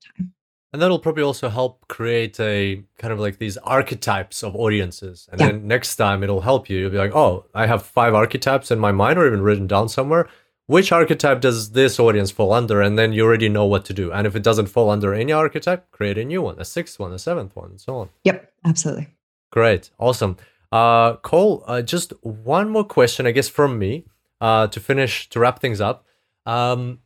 And 0.73 0.83
that'll 0.83 0.99
probably 0.99 1.23
also 1.23 1.49
help 1.49 1.89
create 1.89 2.39
a 2.39 2.83
kind 2.99 3.13
of 3.13 3.19
like 3.19 3.39
these 3.39 3.57
archetypes 3.59 4.43
of 4.43 4.55
audiences. 4.55 5.27
And 5.33 5.41
yeah. 5.41 5.47
then 5.47 5.67
next 5.67 5.97
time 5.97 6.23
it'll 6.23 6.43
help 6.43 6.69
you. 6.69 6.79
You'll 6.79 6.91
be 6.91 6.99
like, 6.99 7.15
oh, 7.15 7.47
I 7.55 7.67
have 7.67 7.83
five 7.83 8.15
archetypes 8.15 8.71
in 8.71 8.79
my 8.79 8.93
mind 8.93 9.19
or 9.19 9.27
even 9.27 9.41
written 9.41 9.67
down 9.67 9.89
somewhere. 9.89 10.29
Which 10.67 10.93
archetype 10.93 11.41
does 11.41 11.71
this 11.71 11.99
audience 11.99 12.31
fall 12.31 12.53
under? 12.53 12.83
And 12.83 12.99
then 12.99 13.15
you 13.15 13.25
already 13.25 13.49
know 13.49 13.65
what 13.65 13.87
to 13.87 13.95
do. 13.95 14.13
And 14.13 14.27
if 14.27 14.37
it 14.37 14.43
doesn't 14.43 14.67
fall 14.67 14.91
under 14.91 15.15
any 15.15 15.33
archetype, 15.33 15.91
create 15.91 16.19
a 16.19 16.25
new 16.25 16.43
one, 16.43 16.61
a 16.61 16.65
sixth 16.67 16.99
one, 16.99 17.15
a 17.15 17.19
seventh 17.19 17.57
one, 17.57 17.71
and 17.71 17.81
so 17.81 17.97
on. 17.97 18.11
Yep, 18.25 18.53
absolutely. 18.67 19.09
Great. 19.51 19.91
Awesome. 19.99 20.37
Uh, 20.71 21.17
Cole, 21.17 21.65
uh, 21.67 21.81
just 21.81 22.13
one 22.23 22.69
more 22.69 22.85
question, 22.85 23.27
I 23.27 23.31
guess, 23.31 23.49
from 23.49 23.79
me 23.79 24.05
uh, 24.43 24.67
to 24.67 24.79
finish, 24.79 25.31
to 25.31 25.41
wrap 25.41 25.61
things 25.61 25.81
up. 25.81 26.05
Um, 26.45 26.99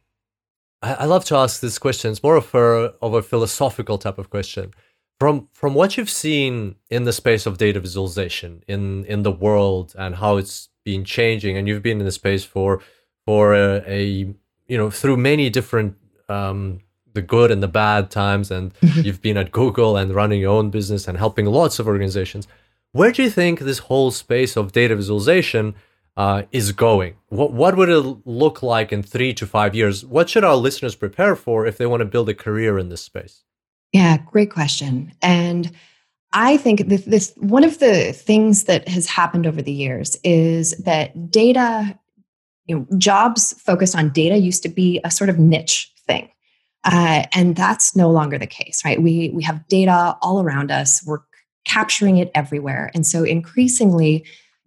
I, 0.82 1.04
love 1.04 1.24
to 1.26 1.36
ask 1.36 1.60
this 1.60 1.78
question. 1.78 2.10
It's 2.10 2.22
more 2.22 2.36
of 2.36 2.52
a 2.54 2.94
of 3.00 3.14
a 3.14 3.22
philosophical 3.22 3.98
type 3.98 4.18
of 4.18 4.30
question. 4.30 4.74
From 5.20 5.48
from 5.52 5.74
what 5.74 5.96
you've 5.96 6.10
seen 6.10 6.76
in 6.90 7.04
the 7.04 7.12
space 7.12 7.46
of 7.46 7.56
data 7.56 7.78
visualization 7.78 8.64
in 8.66 9.04
in 9.04 9.22
the 9.22 9.30
world 9.30 9.94
and 9.96 10.16
how 10.16 10.36
it's 10.38 10.68
been 10.84 11.04
changing, 11.04 11.56
and 11.56 11.68
you've 11.68 11.82
been 11.82 12.00
in 12.00 12.06
the 12.06 12.12
space 12.12 12.44
for 12.44 12.80
for 13.24 13.54
a, 13.54 13.84
a 13.86 14.34
you 14.66 14.76
know 14.76 14.90
through 14.90 15.16
many 15.16 15.48
different 15.50 15.96
um, 16.28 16.80
the 17.14 17.22
good 17.22 17.50
and 17.52 17.62
the 17.62 17.68
bad 17.68 18.10
times, 18.10 18.50
and 18.50 18.72
you've 18.80 19.22
been 19.22 19.36
at 19.36 19.52
Google 19.52 19.96
and 19.96 20.14
running 20.14 20.40
your 20.40 20.52
own 20.52 20.70
business 20.70 21.06
and 21.06 21.16
helping 21.16 21.46
lots 21.46 21.78
of 21.78 21.86
organizations. 21.86 22.48
Where 22.90 23.12
do 23.12 23.22
you 23.22 23.30
think 23.30 23.60
this 23.60 23.78
whole 23.78 24.10
space 24.10 24.56
of 24.56 24.72
data 24.72 24.96
visualization 24.96 25.74
uh, 26.16 26.42
is 26.52 26.72
going? 26.72 27.14
What 27.28 27.52
what 27.52 27.76
would 27.76 27.88
it 27.88 28.26
look 28.26 28.62
like 28.62 28.92
in 28.92 29.02
three 29.02 29.32
to 29.34 29.46
five 29.46 29.74
years? 29.74 30.04
What 30.04 30.28
should 30.28 30.44
our 30.44 30.56
listeners 30.56 30.94
prepare 30.94 31.36
for 31.36 31.66
if 31.66 31.78
they 31.78 31.86
want 31.86 32.00
to 32.00 32.06
build 32.06 32.28
a 32.28 32.34
career 32.34 32.78
in 32.78 32.88
this 32.88 33.02
space? 33.02 33.44
Yeah, 33.92 34.18
great 34.18 34.50
question. 34.50 35.12
And 35.20 35.70
I 36.32 36.56
think 36.56 36.88
this, 36.88 37.04
this 37.04 37.32
one 37.36 37.64
of 37.64 37.78
the 37.78 38.12
things 38.12 38.64
that 38.64 38.88
has 38.88 39.06
happened 39.06 39.46
over 39.46 39.60
the 39.60 39.72
years 39.72 40.16
is 40.24 40.72
that 40.78 41.30
data, 41.30 41.98
you 42.66 42.78
know, 42.78 42.98
jobs 42.98 43.52
focused 43.60 43.96
on 43.96 44.10
data 44.10 44.38
used 44.38 44.62
to 44.62 44.68
be 44.68 45.00
a 45.04 45.10
sort 45.10 45.28
of 45.30 45.38
niche 45.38 45.92
thing. 46.06 46.30
Uh, 46.84 47.24
and 47.34 47.54
that's 47.54 47.94
no 47.94 48.10
longer 48.10 48.38
the 48.38 48.46
case, 48.46 48.82
right? 48.84 49.00
We 49.00 49.30
we 49.34 49.42
have 49.44 49.66
data 49.68 50.16
all 50.20 50.42
around 50.42 50.70
us. 50.70 51.04
We're 51.06 51.20
capturing 51.64 52.16
it 52.16 52.30
everywhere, 52.34 52.90
and 52.92 53.06
so 53.06 53.22
increasingly, 53.22 54.24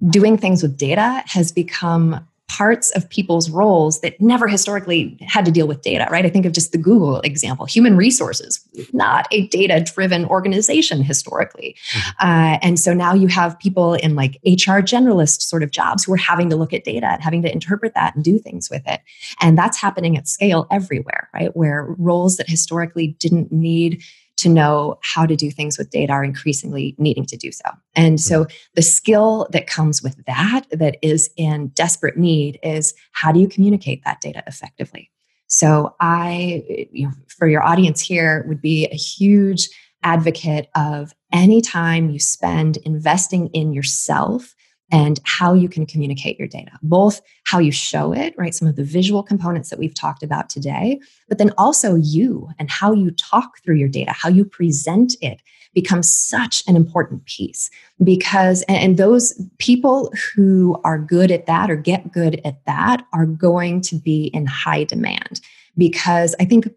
doing 0.09 0.37
things 0.37 0.61
with 0.61 0.77
data 0.77 1.23
has 1.25 1.51
become 1.51 2.25
parts 2.47 2.91
of 2.91 3.09
people's 3.09 3.49
roles 3.49 4.01
that 4.01 4.19
never 4.21 4.47
historically 4.47 5.17
had 5.21 5.45
to 5.45 5.51
deal 5.51 5.67
with 5.67 5.81
data, 5.81 6.07
right? 6.11 6.25
I 6.25 6.29
think 6.29 6.45
of 6.45 6.53
just 6.53 6.71
the 6.71 6.77
Google 6.77 7.19
example. 7.21 7.65
Human 7.65 7.97
resources, 7.97 8.59
not 8.93 9.27
a 9.31 9.47
data 9.47 9.81
driven 9.81 10.25
organization 10.25 11.01
historically. 11.01 11.75
Mm-hmm. 11.91 12.27
Uh, 12.27 12.59
and 12.61 12.79
so 12.79 12.93
now 12.93 13.13
you 13.13 13.27
have 13.27 13.57
people 13.59 13.95
in 13.95 14.15
like 14.15 14.35
HR 14.45 14.79
generalist 14.79 15.41
sort 15.41 15.63
of 15.63 15.71
jobs 15.71 16.03
who 16.03 16.13
are 16.13 16.17
having 16.17 16.49
to 16.49 16.55
look 16.55 16.71
at 16.71 16.83
data 16.83 17.07
and 17.07 17.23
having 17.23 17.41
to 17.41 17.51
interpret 17.51 17.93
that 17.95 18.15
and 18.15 18.23
do 18.23 18.37
things 18.37 18.69
with 18.69 18.83
it. 18.85 19.01
And 19.41 19.57
that's 19.57 19.77
happening 19.77 20.15
at 20.15 20.27
scale 20.27 20.67
everywhere, 20.71 21.29
right? 21.33 21.55
Where 21.55 21.95
roles 21.97 22.37
that 22.37 22.47
historically 22.47 23.17
didn't 23.19 23.51
need 23.51 24.03
to 24.45 24.49
know 24.49 24.99
how 25.01 25.25
to 25.25 25.35
do 25.35 25.49
things 25.49 25.75
with 25.75 25.89
data 25.89 26.13
are 26.13 26.23
increasingly 26.23 26.93
needing 26.99 27.25
to 27.25 27.35
do 27.35 27.51
so. 27.51 27.67
And 27.95 28.21
so 28.21 28.43
mm-hmm. 28.43 28.55
the 28.75 28.83
skill 28.83 29.47
that 29.51 29.65
comes 29.65 30.03
with 30.03 30.23
that, 30.27 30.65
that 30.69 30.97
is 31.01 31.31
in 31.35 31.69
desperate 31.69 32.15
need, 32.15 32.59
is 32.61 32.93
how 33.11 33.31
do 33.31 33.39
you 33.39 33.47
communicate 33.47 34.03
that 34.05 34.21
data 34.21 34.43
effectively? 34.45 35.09
So 35.47 35.95
I, 35.99 36.87
you 36.91 37.07
know, 37.07 37.13
for 37.27 37.47
your 37.47 37.63
audience 37.63 38.01
here, 38.01 38.45
would 38.47 38.61
be 38.61 38.85
a 38.85 38.95
huge 38.95 39.67
advocate 40.03 40.69
of 40.75 41.15
any 41.33 41.59
time 41.59 42.11
you 42.11 42.19
spend 42.19 42.77
investing 42.77 43.47
in 43.47 43.73
yourself 43.73 44.53
and 44.91 45.19
how 45.23 45.53
you 45.53 45.67
can 45.67 45.85
communicate 45.85 46.37
your 46.37 46.47
data, 46.47 46.71
both 46.83 47.21
how 47.45 47.59
you 47.59 47.71
show 47.71 48.13
it, 48.13 48.35
right? 48.37 48.53
Some 48.53 48.67
of 48.67 48.75
the 48.75 48.83
visual 48.83 49.23
components 49.23 49.69
that 49.69 49.79
we've 49.79 49.95
talked 49.95 50.23
about 50.23 50.49
today, 50.49 50.99
but 51.27 51.37
then 51.37 51.51
also 51.57 51.95
you 51.95 52.49
and 52.59 52.69
how 52.69 52.93
you 52.93 53.11
talk 53.11 53.59
through 53.63 53.75
your 53.75 53.89
data, 53.89 54.11
how 54.11 54.29
you 54.29 54.45
present 54.45 55.15
it 55.21 55.41
becomes 55.73 56.09
such 56.09 56.63
an 56.67 56.75
important 56.75 57.25
piece 57.25 57.69
because, 58.03 58.63
and 58.69 58.97
those 58.97 59.39
people 59.57 60.11
who 60.33 60.79
are 60.83 60.97
good 60.97 61.31
at 61.31 61.47
that 61.47 61.69
or 61.69 61.75
get 61.75 62.11
good 62.11 62.39
at 62.45 62.63
that 62.65 63.05
are 63.13 63.25
going 63.25 63.81
to 63.81 63.95
be 63.95 64.25
in 64.33 64.45
high 64.45 64.83
demand 64.85 65.41
because 65.77 66.35
I 66.39 66.45
think 66.45 66.69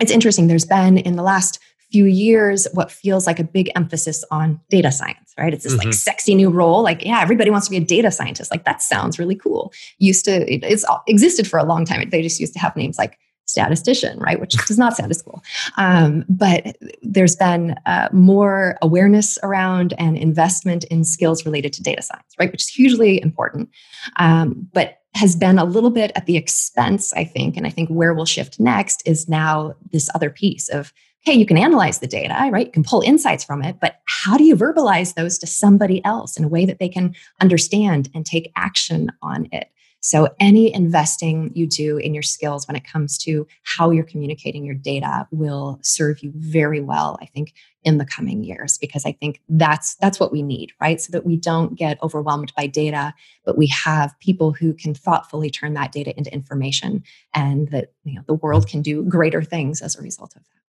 it's 0.00 0.10
interesting. 0.10 0.48
There's 0.48 0.64
been 0.64 0.98
in 0.98 1.16
the 1.16 1.22
last 1.22 1.60
few 1.92 2.06
years 2.06 2.66
what 2.72 2.90
feels 2.90 3.26
like 3.26 3.38
a 3.38 3.44
big 3.44 3.70
emphasis 3.76 4.24
on 4.30 4.58
data 4.70 4.90
science, 4.90 5.34
right? 5.38 5.52
It's 5.52 5.64
this 5.64 5.74
mm-hmm. 5.74 5.88
like 5.88 5.94
sexy 5.94 6.34
new 6.34 6.50
role. 6.50 6.82
Like, 6.82 7.04
yeah, 7.04 7.20
everybody 7.20 7.50
wants 7.50 7.66
to 7.66 7.70
be 7.70 7.76
a 7.76 7.84
data 7.84 8.10
scientist. 8.10 8.50
Like, 8.50 8.64
that 8.64 8.82
sounds 8.82 9.18
really 9.18 9.36
cool. 9.36 9.72
Used 9.98 10.24
to, 10.24 10.52
it's 10.52 10.84
existed 11.06 11.46
for 11.46 11.58
a 11.58 11.64
long 11.64 11.84
time. 11.84 12.08
They 12.08 12.22
just 12.22 12.40
used 12.40 12.54
to 12.54 12.58
have 12.58 12.74
names 12.74 12.98
like 12.98 13.18
statistician, 13.46 14.18
right? 14.18 14.40
Which 14.40 14.52
does 14.66 14.78
not 14.78 14.96
sound 14.96 15.10
as 15.10 15.22
cool. 15.22 15.42
Um, 15.76 16.24
but 16.28 16.76
there's 17.02 17.36
been 17.36 17.76
uh, 17.86 18.08
more 18.12 18.76
awareness 18.82 19.38
around 19.42 19.94
and 19.98 20.16
investment 20.16 20.84
in 20.84 21.04
skills 21.04 21.44
related 21.44 21.72
to 21.74 21.82
data 21.82 22.02
science, 22.02 22.34
right? 22.38 22.50
Which 22.50 22.62
is 22.62 22.68
hugely 22.68 23.22
important. 23.22 23.68
Um, 24.16 24.68
but 24.72 24.98
has 25.14 25.36
been 25.36 25.58
a 25.58 25.64
little 25.64 25.90
bit 25.90 26.10
at 26.14 26.24
the 26.24 26.38
expense, 26.38 27.12
I 27.12 27.24
think. 27.24 27.56
And 27.58 27.66
I 27.66 27.70
think 27.70 27.90
where 27.90 28.14
we'll 28.14 28.24
shift 28.24 28.58
next 28.58 29.02
is 29.06 29.28
now 29.28 29.74
this 29.90 30.08
other 30.14 30.30
piece 30.30 30.70
of 30.70 30.92
hey, 31.22 31.34
you 31.34 31.46
can 31.46 31.56
analyze 31.56 32.00
the 32.00 32.06
data, 32.08 32.36
right? 32.50 32.66
You 32.66 32.72
can 32.72 32.82
pull 32.82 33.00
insights 33.00 33.44
from 33.44 33.62
it, 33.62 33.76
but 33.80 34.00
how 34.06 34.36
do 34.36 34.42
you 34.42 34.56
verbalize 34.56 35.14
those 35.14 35.38
to 35.38 35.46
somebody 35.46 36.04
else 36.04 36.36
in 36.36 36.44
a 36.44 36.48
way 36.48 36.64
that 36.64 36.80
they 36.80 36.88
can 36.88 37.14
understand 37.40 38.10
and 38.12 38.26
take 38.26 38.50
action 38.56 39.10
on 39.22 39.48
it? 39.52 39.70
So, 40.04 40.28
any 40.40 40.74
investing 40.74 41.52
you 41.54 41.64
do 41.68 41.96
in 41.96 42.12
your 42.12 42.24
skills 42.24 42.66
when 42.66 42.74
it 42.74 42.82
comes 42.82 43.16
to 43.18 43.46
how 43.62 43.92
you're 43.92 44.02
communicating 44.02 44.64
your 44.64 44.74
data 44.74 45.28
will 45.30 45.78
serve 45.82 46.24
you 46.24 46.32
very 46.34 46.80
well, 46.80 47.16
I 47.22 47.26
think, 47.26 47.54
in 47.84 47.98
the 47.98 48.04
coming 48.04 48.42
years, 48.42 48.78
because 48.78 49.06
I 49.06 49.12
think 49.12 49.40
that's 49.48 49.94
that's 49.96 50.18
what 50.18 50.32
we 50.32 50.42
need, 50.42 50.72
right? 50.80 51.00
So 51.00 51.12
that 51.12 51.24
we 51.24 51.36
don't 51.36 51.76
get 51.76 52.02
overwhelmed 52.02 52.52
by 52.56 52.66
data, 52.66 53.14
but 53.44 53.56
we 53.56 53.68
have 53.68 54.18
people 54.18 54.52
who 54.52 54.74
can 54.74 54.92
thoughtfully 54.92 55.50
turn 55.50 55.74
that 55.74 55.92
data 55.92 56.12
into 56.18 56.34
information, 56.34 57.04
and 57.32 57.68
that 57.68 57.92
you 58.02 58.16
know 58.16 58.22
the 58.26 58.34
world 58.34 58.66
can 58.66 58.82
do 58.82 59.04
greater 59.04 59.40
things 59.40 59.80
as 59.80 59.94
a 59.94 60.02
result 60.02 60.34
of 60.34 60.42
that. 60.42 60.61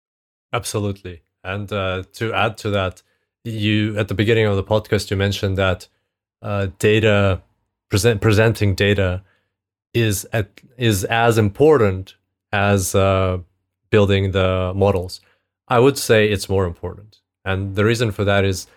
Absolutely, 0.54 1.24
and 1.44 1.74
uh, 1.74 2.04
to 2.14 2.32
add 2.32 2.58
to 2.60 2.70
that, 2.70 3.02
you 3.44 3.98
at 3.98 4.08
the 4.08 4.14
beginning 4.14 4.46
of 4.46 4.56
the 4.56 4.64
podcast 4.64 5.10
you 5.10 5.18
mentioned 5.18 5.58
that 5.58 5.88
uh, 6.44 6.68
data 6.78 7.42
present 7.90 8.22
presenting 8.22 8.76
data 8.76 9.24
is 9.96 10.28
at, 10.32 10.62
is 10.78 11.04
as 11.06 11.40
important 11.40 12.16
as 12.52 12.94
uh, 12.94 13.40
building 13.90 14.32
the 14.32 14.72
models. 14.76 15.22
I 15.68 15.80
would 15.80 15.98
say 15.98 16.30
it's 16.30 16.48
more 16.48 16.66
important, 16.66 17.20
and 17.44 17.76
the 17.76 17.84
reason 17.84 18.12
for 18.12 18.24
that 18.24 18.46
is, 18.46 18.68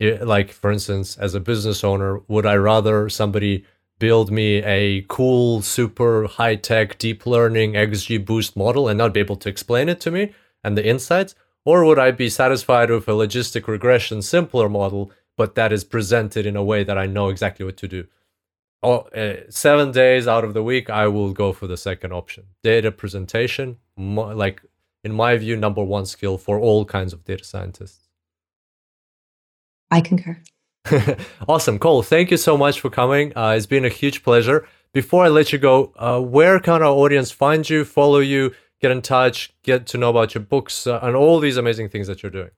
like 0.00 0.52
for 0.52 0.72
instance, 0.72 1.18
as 1.18 1.34
a 1.34 1.40
business 1.40 1.84
owner, 1.84 2.20
would 2.28 2.46
I 2.46 2.56
rather 2.56 3.10
somebody 3.10 3.66
build 3.98 4.30
me 4.30 4.62
a 4.62 5.02
cool, 5.08 5.60
super 5.60 6.26
high 6.28 6.56
tech 6.56 6.96
deep 6.96 7.26
learning 7.26 7.74
XGBoost 7.74 8.56
model 8.56 8.88
and 8.88 8.96
not 8.96 9.12
be 9.12 9.20
able 9.20 9.36
to 9.36 9.50
explain 9.50 9.90
it 9.90 10.00
to 10.00 10.10
me 10.10 10.32
and 10.66 10.76
the 10.76 10.86
insights? 10.86 11.34
Or 11.64 11.84
would 11.84 11.98
I 11.98 12.10
be 12.10 12.28
satisfied 12.28 12.90
with 12.90 13.08
a 13.08 13.12
logistic 13.12 13.66
regression 13.66 14.22
simpler 14.22 14.68
model, 14.68 15.10
but 15.36 15.54
that 15.54 15.72
is 15.72 15.84
presented 15.84 16.44
in 16.46 16.56
a 16.56 16.62
way 16.62 16.84
that 16.84 16.98
I 16.98 17.06
know 17.06 17.28
exactly 17.28 17.64
what 17.64 17.76
to 17.78 17.88
do? 17.88 18.06
oh, 18.86 18.98
uh, 18.98 19.36
seven 19.50 19.90
days 19.90 20.28
out 20.28 20.44
of 20.44 20.54
the 20.54 20.62
week, 20.62 20.88
I 20.88 21.08
will 21.08 21.32
go 21.32 21.52
for 21.52 21.66
the 21.66 21.76
second 21.76 22.12
option. 22.12 22.44
Data 22.62 22.92
presentation, 22.92 23.78
like 23.96 24.62
in 25.02 25.12
my 25.12 25.36
view, 25.36 25.56
number 25.56 25.82
one 25.82 26.06
skill 26.06 26.38
for 26.38 26.58
all 26.60 26.84
kinds 26.84 27.12
of 27.12 27.24
data 27.24 27.44
scientists. 27.44 28.08
I 29.90 30.00
concur. 30.00 30.40
awesome, 31.48 31.78
Cole. 31.78 32.02
Thank 32.02 32.30
you 32.30 32.36
so 32.36 32.56
much 32.56 32.80
for 32.80 32.90
coming. 32.90 33.36
Uh, 33.36 33.54
it's 33.56 33.66
been 33.66 33.84
a 33.84 33.88
huge 33.88 34.22
pleasure. 34.22 34.66
Before 34.92 35.24
I 35.24 35.28
let 35.28 35.52
you 35.52 35.58
go, 35.58 35.92
uh, 35.96 36.20
where 36.20 36.58
can 36.60 36.82
our 36.82 36.88
audience 36.88 37.30
find 37.30 37.68
you, 37.68 37.84
follow 37.84 38.20
you, 38.20 38.54
get 38.86 38.96
in 38.96 39.02
touch, 39.02 39.52
get 39.62 39.86
to 39.88 39.98
know 39.98 40.10
about 40.10 40.34
your 40.34 40.42
books, 40.42 40.86
uh, 40.86 41.00
and 41.02 41.16
all 41.16 41.40
these 41.40 41.56
amazing 41.56 41.88
things 41.88 42.06
that 42.06 42.22
you're 42.22 42.30
doing? 42.30 42.50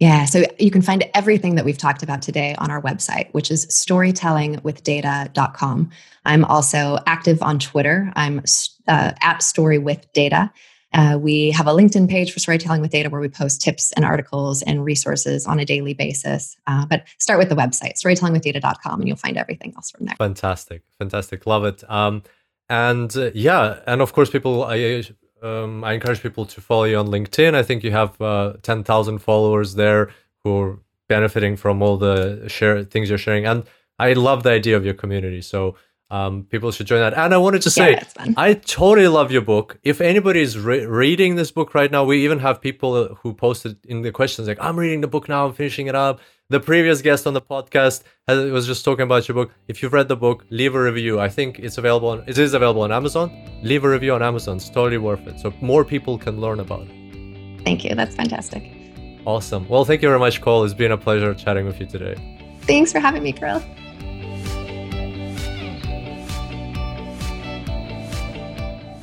Yeah, 0.00 0.24
so 0.24 0.44
you 0.58 0.70
can 0.70 0.82
find 0.82 1.04
everything 1.14 1.54
that 1.54 1.64
we've 1.64 1.78
talked 1.78 2.02
about 2.02 2.20
today 2.20 2.54
on 2.58 2.70
our 2.70 2.82
website, 2.82 3.32
which 3.32 3.50
is 3.50 3.64
storytellingwithdata.com. 3.66 5.90
I'm 6.24 6.44
also 6.44 6.98
active 7.06 7.42
on 7.42 7.58
Twitter. 7.58 8.12
I'm 8.16 8.40
uh, 8.88 9.12
at 9.20 9.40
storywithdata. 9.40 10.50
Uh, 10.92 11.18
we 11.20 11.50
have 11.50 11.66
a 11.66 11.70
LinkedIn 11.70 12.08
page 12.08 12.32
for 12.32 12.38
Storytelling 12.38 12.80
with 12.80 12.92
Data 12.92 13.10
where 13.10 13.20
we 13.20 13.28
post 13.28 13.60
tips 13.60 13.90
and 13.92 14.04
articles 14.04 14.62
and 14.62 14.84
resources 14.84 15.46
on 15.46 15.58
a 15.58 15.64
daily 15.64 15.94
basis. 15.94 16.56
Uh, 16.68 16.86
but 16.86 17.04
start 17.18 17.38
with 17.38 17.48
the 17.48 17.56
website, 17.56 17.94
storytellingwithdata.com, 17.94 19.00
and 19.00 19.08
you'll 19.08 19.16
find 19.16 19.36
everything 19.36 19.72
else 19.76 19.90
from 19.90 20.06
there. 20.06 20.14
Fantastic. 20.16 20.82
Fantastic. 20.98 21.46
Love 21.46 21.64
it. 21.64 21.82
Um, 21.90 22.22
and 22.68 23.14
uh, 23.16 23.30
yeah, 23.34 23.80
and 23.86 24.00
of 24.00 24.12
course, 24.12 24.30
people, 24.30 24.64
I, 24.64 25.02
um, 25.42 25.84
I 25.84 25.92
encourage 25.92 26.22
people 26.22 26.46
to 26.46 26.60
follow 26.60 26.84
you 26.84 26.96
on 26.96 27.08
LinkedIn. 27.08 27.54
I 27.54 27.62
think 27.62 27.84
you 27.84 27.90
have 27.90 28.20
uh, 28.20 28.54
10,000 28.62 29.18
followers 29.18 29.74
there 29.74 30.10
who 30.42 30.58
are 30.58 30.78
benefiting 31.08 31.56
from 31.56 31.82
all 31.82 31.96
the 31.96 32.48
share 32.48 32.82
things 32.84 33.08
you're 33.08 33.18
sharing. 33.18 33.46
And 33.46 33.64
I 33.98 34.14
love 34.14 34.42
the 34.42 34.50
idea 34.50 34.76
of 34.76 34.84
your 34.84 34.94
community. 34.94 35.42
So 35.42 35.76
um, 36.10 36.44
people 36.44 36.70
should 36.70 36.86
join 36.86 37.00
that. 37.00 37.14
And 37.14 37.34
I 37.34 37.38
wanted 37.38 37.62
to 37.62 37.70
say, 37.70 37.92
yeah, 37.92 38.32
I 38.36 38.54
totally 38.54 39.08
love 39.08 39.32
your 39.32 39.42
book. 39.42 39.78
If 39.82 40.00
anybody 40.00 40.40
is 40.40 40.58
re- 40.58 40.86
reading 40.86 41.36
this 41.36 41.50
book 41.50 41.74
right 41.74 41.90
now, 41.90 42.04
we 42.04 42.24
even 42.24 42.38
have 42.38 42.60
people 42.60 43.14
who 43.22 43.34
posted 43.34 43.76
in 43.84 44.02
the 44.02 44.12
questions 44.12 44.48
like, 44.48 44.58
I'm 44.60 44.78
reading 44.78 45.00
the 45.00 45.08
book 45.08 45.28
now, 45.28 45.46
I'm 45.46 45.54
finishing 45.54 45.86
it 45.86 45.94
up 45.94 46.20
the 46.50 46.60
previous 46.60 47.00
guest 47.00 47.26
on 47.26 47.32
the 47.32 47.40
podcast 47.40 48.02
has, 48.28 48.50
was 48.50 48.66
just 48.66 48.84
talking 48.84 49.04
about 49.04 49.26
your 49.26 49.34
book. 49.34 49.50
If 49.66 49.82
you've 49.82 49.92
read 49.92 50.08
the 50.08 50.16
book, 50.16 50.44
leave 50.50 50.74
a 50.74 50.82
review. 50.82 51.18
I 51.18 51.28
think 51.28 51.58
it's 51.58 51.78
available 51.78 52.08
on 52.10 52.24
it 52.26 52.36
is 52.36 52.52
available 52.52 52.82
on 52.82 52.92
Amazon. 52.92 53.32
Leave 53.62 53.84
a 53.84 53.88
review 53.88 54.14
on 54.14 54.22
Amazon. 54.22 54.58
It's 54.58 54.68
totally 54.68 54.98
worth 54.98 55.26
it. 55.26 55.40
So 55.40 55.52
more 55.60 55.84
people 55.84 56.18
can 56.18 56.40
learn 56.40 56.60
about 56.60 56.86
it. 56.88 57.64
Thank 57.64 57.84
you. 57.84 57.94
That's 57.94 58.14
fantastic. 58.14 58.62
Awesome. 59.24 59.66
Well, 59.68 59.86
thank 59.86 60.02
you 60.02 60.08
very 60.08 60.18
much, 60.18 60.42
Cole. 60.42 60.64
It's 60.64 60.74
been 60.74 60.92
a 60.92 60.98
pleasure 60.98 61.32
chatting 61.34 61.64
with 61.64 61.80
you 61.80 61.86
today. 61.86 62.14
Thanks 62.62 62.92
for 62.92 62.98
having 63.00 63.22
me, 63.22 63.32
Kirill. 63.32 63.62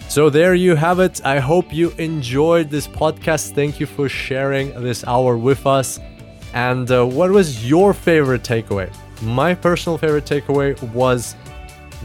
So 0.10 0.30
there 0.30 0.54
you 0.54 0.76
have 0.76 1.00
it. 1.00 1.26
I 1.26 1.40
hope 1.40 1.74
you 1.74 1.92
enjoyed 1.98 2.70
this 2.70 2.88
podcast. 2.88 3.56
Thank 3.56 3.80
you 3.80 3.88
for 3.88 4.10
sharing 4.10 4.80
this 4.84 5.04
hour 5.08 5.38
with 5.38 5.66
us. 5.66 6.00
And 6.54 6.90
uh, 6.92 7.06
what 7.06 7.32
was 7.32 7.68
your 7.68 7.94
favorite 7.94 8.44
takeaway? 8.44 8.94
My 9.22 9.54
personal 9.54 9.98
favorite 9.98 10.26
takeaway 10.26 10.82
was 10.94 11.36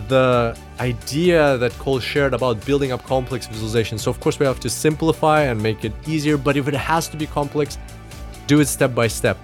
the 0.08 0.56
idea 0.78 1.56
that 1.58 1.72
Cole 1.72 1.98
shared 1.98 2.34
about 2.34 2.64
building 2.64 2.92
up 2.92 3.02
complex 3.04 3.46
visualization. 3.46 3.98
So, 3.98 4.10
of 4.10 4.20
course, 4.20 4.38
we 4.38 4.46
have 4.46 4.60
to 4.60 4.70
simplify 4.70 5.42
and 5.42 5.60
make 5.60 5.84
it 5.84 5.92
easier, 6.06 6.36
but 6.36 6.56
if 6.56 6.68
it 6.68 6.74
has 6.74 7.08
to 7.08 7.16
be 7.16 7.26
complex, 7.26 7.78
do 8.46 8.60
it 8.60 8.66
step 8.66 8.94
by 8.94 9.08
step. 9.08 9.38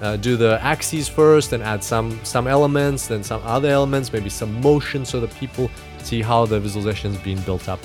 Uh, 0.00 0.16
do 0.16 0.36
the 0.36 0.60
axes 0.62 1.08
first 1.08 1.54
and 1.54 1.62
add 1.62 1.82
some 1.82 2.20
some 2.22 2.46
elements, 2.46 3.06
then 3.06 3.24
some 3.24 3.40
other 3.44 3.70
elements, 3.70 4.12
maybe 4.12 4.28
some 4.28 4.60
motion 4.60 5.06
so 5.06 5.20
that 5.20 5.34
people 5.36 5.70
see 6.02 6.20
how 6.20 6.44
the 6.44 6.60
visualization 6.60 7.12
is 7.12 7.18
being 7.18 7.40
built 7.40 7.66
up. 7.68 7.80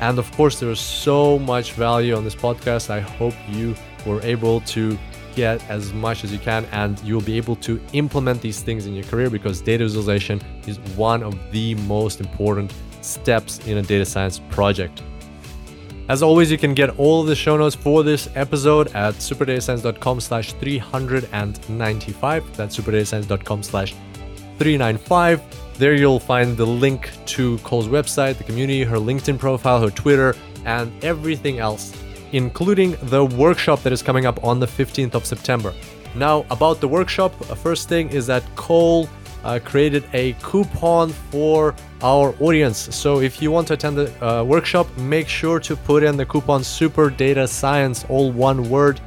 And 0.00 0.18
of 0.18 0.30
course, 0.32 0.58
there 0.58 0.70
is 0.70 0.80
so 0.80 1.38
much 1.38 1.72
value 1.72 2.16
on 2.16 2.24
this 2.24 2.34
podcast. 2.34 2.90
I 2.90 3.00
hope 3.00 3.34
you 3.48 3.76
were 4.04 4.20
able 4.22 4.60
to 4.62 4.98
get 5.34 5.62
as 5.70 5.92
much 5.92 6.24
as 6.24 6.32
you 6.32 6.38
can 6.38 6.64
and 6.66 7.00
you'll 7.00 7.20
be 7.20 7.36
able 7.36 7.56
to 7.56 7.80
implement 7.92 8.40
these 8.40 8.62
things 8.62 8.86
in 8.86 8.94
your 8.94 9.04
career 9.04 9.30
because 9.30 9.60
data 9.60 9.84
visualization 9.84 10.40
is 10.66 10.78
one 10.96 11.22
of 11.22 11.34
the 11.52 11.74
most 11.86 12.20
important 12.20 12.72
steps 13.00 13.58
in 13.66 13.78
a 13.78 13.82
data 13.82 14.04
science 14.04 14.40
project. 14.50 15.02
As 16.08 16.22
always, 16.22 16.50
you 16.50 16.58
can 16.58 16.74
get 16.74 16.98
all 16.98 17.22
the 17.22 17.34
show 17.34 17.56
notes 17.56 17.74
for 17.74 18.02
this 18.02 18.28
episode 18.34 18.88
at 18.88 19.14
superdatascience.com 19.14 20.20
slash 20.20 20.52
395. 20.52 22.56
That's 22.56 22.78
superdatascience.com 22.78 23.62
slash 23.62 23.94
395. 24.58 25.78
There 25.78 25.94
you'll 25.94 26.20
find 26.20 26.56
the 26.56 26.66
link 26.66 27.10
to 27.26 27.58
Cole's 27.58 27.88
website, 27.88 28.36
the 28.36 28.44
community, 28.44 28.84
her 28.84 28.98
LinkedIn 28.98 29.38
profile, 29.38 29.80
her 29.80 29.90
Twitter, 29.90 30.36
and 30.66 30.92
everything 31.02 31.58
else 31.58 31.92
including 32.34 32.96
the 33.04 33.24
workshop 33.24 33.82
that 33.84 33.92
is 33.92 34.02
coming 34.02 34.26
up 34.26 34.42
on 34.42 34.58
the 34.58 34.66
15th 34.66 35.14
of 35.14 35.24
September. 35.24 35.72
Now, 36.16 36.44
about 36.50 36.80
the 36.80 36.88
workshop, 36.88 37.32
uh, 37.40 37.54
first 37.54 37.88
thing 37.88 38.10
is 38.10 38.26
that 38.26 38.42
Cole 38.56 39.08
uh, 39.44 39.60
created 39.64 40.04
a 40.12 40.32
coupon 40.42 41.10
for 41.30 41.76
our 42.02 42.34
audience. 42.40 42.92
So 42.94 43.20
if 43.20 43.40
you 43.40 43.52
want 43.52 43.68
to 43.68 43.74
attend 43.74 43.96
the 43.96 44.26
uh, 44.26 44.42
workshop, 44.42 44.86
make 44.98 45.28
sure 45.28 45.60
to 45.60 45.76
put 45.76 46.02
in 46.02 46.16
the 46.16 46.26
coupon 46.26 46.64
Super 46.64 47.08
Data 47.08 47.46
Science, 47.46 48.04
all 48.08 48.32
one 48.32 48.68
word, 48.68 49.00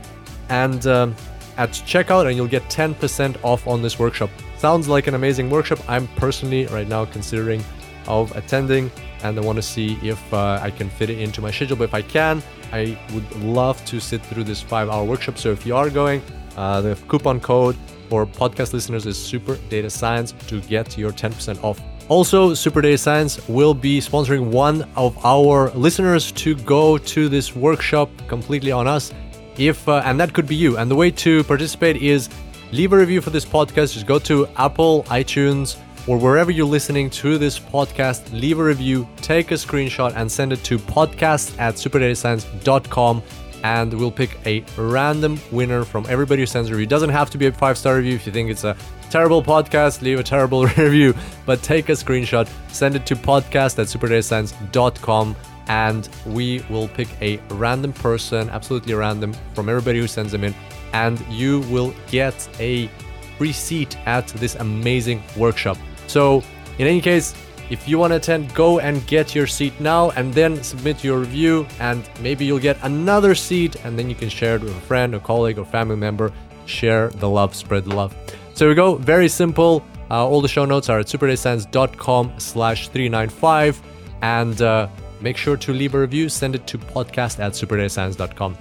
and 0.48 0.88
um, 0.88 1.14
at 1.58 1.72
checkout, 1.72 2.28
and 2.28 2.38
you'll 2.38 2.48
get 2.48 2.64
10% 2.70 3.36
off 3.44 3.68
on 3.68 3.82
this 3.82 4.00
workshop. 4.00 4.30
Sounds 4.58 4.88
like 4.88 5.08
an 5.08 5.16
amazing 5.16 5.50
workshop. 5.50 5.80
I'm 5.90 6.08
personally 6.16 6.66
right 6.68 6.88
now 6.88 7.04
considering 7.04 7.62
of 8.08 8.34
attending, 8.38 8.90
and 9.24 9.38
I 9.38 9.42
want 9.42 9.58
to 9.58 9.62
see 9.62 9.98
if 10.02 10.22
uh, 10.34 10.60
I 10.62 10.72
can 10.72 10.90
fit 10.90 11.10
it 11.10 11.20
into 11.20 11.42
my 11.42 11.52
schedule. 11.52 11.78
But 11.78 11.86
if 11.86 11.94
I 11.94 12.02
can, 12.02 12.44
I 12.72 12.98
would 13.14 13.30
love 13.44 13.84
to 13.86 14.00
sit 14.00 14.22
through 14.26 14.44
this 14.44 14.62
five 14.62 14.90
hour 14.90 15.04
workshop. 15.04 15.38
So 15.38 15.52
if 15.52 15.66
you 15.66 15.76
are 15.76 15.90
going, 15.90 16.22
uh, 16.56 16.82
the 16.82 16.96
coupon 17.08 17.40
code 17.40 17.76
for 18.10 18.26
podcast 18.26 18.74
listeners 18.74 19.06
is 19.06 19.18
Super 19.18 19.58
Data 19.70 19.90
Science 19.90 20.34
to 20.48 20.62
get 20.62 20.98
your 20.98 21.12
10% 21.12 21.64
off. 21.64 21.82
Also, 22.10 22.54
Super 22.54 22.82
Data 22.82 22.98
Science 22.98 23.46
will 23.50 23.74
be 23.74 24.00
sponsoring 24.00 24.50
one 24.50 24.88
of 24.96 25.18
our 25.26 25.70
listeners 25.72 26.32
to 26.34 26.56
go 26.56 26.98
to 26.98 27.28
this 27.28 27.56
workshop 27.56 28.10
completely 28.28 28.72
on 28.72 28.88
us. 28.88 29.14
If 29.58 29.88
uh, 29.90 30.02
and 30.06 30.20
that 30.20 30.34
could 30.34 30.48
be 30.48 30.56
you. 30.56 30.78
And 30.78 30.90
the 30.90 30.96
way 30.96 31.12
to 31.12 31.44
participate 31.44 31.98
is 31.98 32.30
leave 32.72 32.94
a 32.94 32.98
review 32.98 33.22
for 33.22 33.32
this 33.32 33.44
podcast. 33.44 33.94
Just 33.94 34.06
go 34.06 34.20
to 34.20 34.48
Apple, 34.58 35.04
iTunes, 35.06 35.78
or 36.08 36.18
wherever 36.18 36.52
you're 36.52 36.66
listening 36.66 37.10
to 37.10 37.38
this 37.38 37.60
podcast, 37.60 38.32
leave 38.32 38.60
a 38.60 38.64
review, 38.64 39.08
take 39.18 39.52
a 39.52 39.56
screenshot, 39.56 40.14
and 40.16 40.32
send 40.32 40.54
it 40.54 40.64
to 40.64 40.80
podcast 40.80 41.60
at 41.60 41.76
superdatascience.com. 41.76 43.22
And 43.64 43.94
we'll 43.94 44.12
pick 44.12 44.38
a 44.46 44.64
random 44.78 45.40
winner 45.52 45.84
from 45.84 46.06
everybody 46.08 46.44
who 46.44 46.46
sends 46.46 46.70
a 46.70 46.72
review. 46.72 46.84
It 46.86 46.90
doesn't 46.90 47.10
have 47.10 47.30
to 47.32 47.38
be 47.38 47.48
a 47.48 47.52
five 47.52 47.78
star 47.78 47.98
review. 47.98 48.16
If 48.16 48.26
you 48.26 48.32
think 48.32 48.50
it's 48.50 48.64
a 48.64 48.78
terrible 49.10 49.44
podcast, 49.44 50.02
leave 50.02 50.20
a 50.20 50.24
terrible 50.24 50.66
review. 50.78 51.14
But 51.46 51.62
take 51.64 51.90
a 51.90 51.94
screenshot, 51.94 52.48
send 52.70 52.96
it 52.96 53.06
to 53.08 53.16
podcast 53.16 53.80
at 53.80 53.88
superdatascience.com, 53.88 55.36
and 55.68 56.10
we 56.28 56.64
will 56.70 56.88
pick 56.88 57.10
a 57.22 57.38
random 57.50 57.92
person, 57.92 58.50
absolutely 58.50 58.94
random, 58.94 59.34
from 59.54 59.68
everybody 59.68 60.00
who 60.00 60.08
sends 60.08 60.32
them 60.32 60.44
in. 60.44 60.56
And 60.94 61.20
you 61.28 61.62
will 61.62 61.94
get 62.10 62.48
a 62.60 62.90
free 63.38 63.52
seat 63.52 63.98
at 64.06 64.28
this 64.30 64.56
amazing 64.56 65.22
workshop. 65.36 65.78
So, 66.08 66.44
in 66.80 66.88
any 66.88 67.02
case, 67.02 67.36
If 67.70 67.88
you 67.88 68.00
want 68.00 68.12
to 68.12 68.16
attend, 68.18 68.54
go 68.56 68.80
and 68.80 69.06
get 69.08 69.36
your 69.36 69.46
seat 69.46 69.74
now 69.82 70.12
and 70.12 70.34
then 70.34 70.64
submit 70.64 71.04
your 71.04 71.20
review, 71.20 71.68
and 71.80 72.10
maybe 72.22 72.46
you'll 72.46 72.60
get 72.60 72.78
another 72.84 73.36
seat, 73.36 73.76
and 73.84 74.00
then 74.00 74.10
you 74.10 74.16
can 74.16 74.30
share 74.30 74.56
it 74.56 74.62
with 74.62 74.72
a 74.72 74.82
friend, 74.82 75.14
a 75.16 75.20
colleague, 75.20 75.60
or 75.60 75.66
family 75.66 75.98
member. 75.98 76.32
Share 76.66 77.10
the 77.10 77.30
love, 77.30 77.54
spread 77.56 77.84
the 77.84 77.94
love. 77.94 78.16
So 78.54 78.66
here 78.66 78.70
we 78.70 78.76
go. 78.76 78.96
Very 78.96 79.28
simple. 79.28 79.84
Uh, 80.10 80.26
all 80.26 80.40
the 80.40 80.48
show 80.48 80.64
notes 80.64 80.88
are 80.88 81.00
at 81.00 81.08
superdatascience.com 81.08 82.34
slash 82.38 82.88
395. 82.88 83.82
And 84.22 84.62
uh, 84.62 84.88
make 85.20 85.36
sure 85.36 85.58
to 85.58 85.74
leave 85.74 85.94
a 85.94 86.00
review. 86.00 86.30
Send 86.30 86.56
it 86.56 86.66
to 86.68 86.78
podcast 86.78 87.40
at 87.40 87.52
superdatascience.com. 87.52 88.58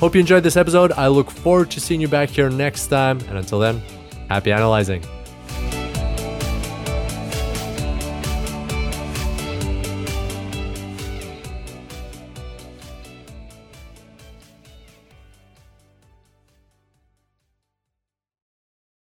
Hope 0.00 0.14
you 0.14 0.20
enjoyed 0.20 0.42
this 0.42 0.56
episode. 0.56 0.92
I 0.92 1.08
look 1.08 1.30
forward 1.30 1.70
to 1.72 1.80
seeing 1.80 2.00
you 2.00 2.08
back 2.08 2.30
here 2.30 2.48
next 2.48 2.86
time. 2.88 3.18
And 3.28 3.36
until 3.36 3.58
then, 3.58 3.82
happy 4.28 4.50
analyzing. 4.50 5.04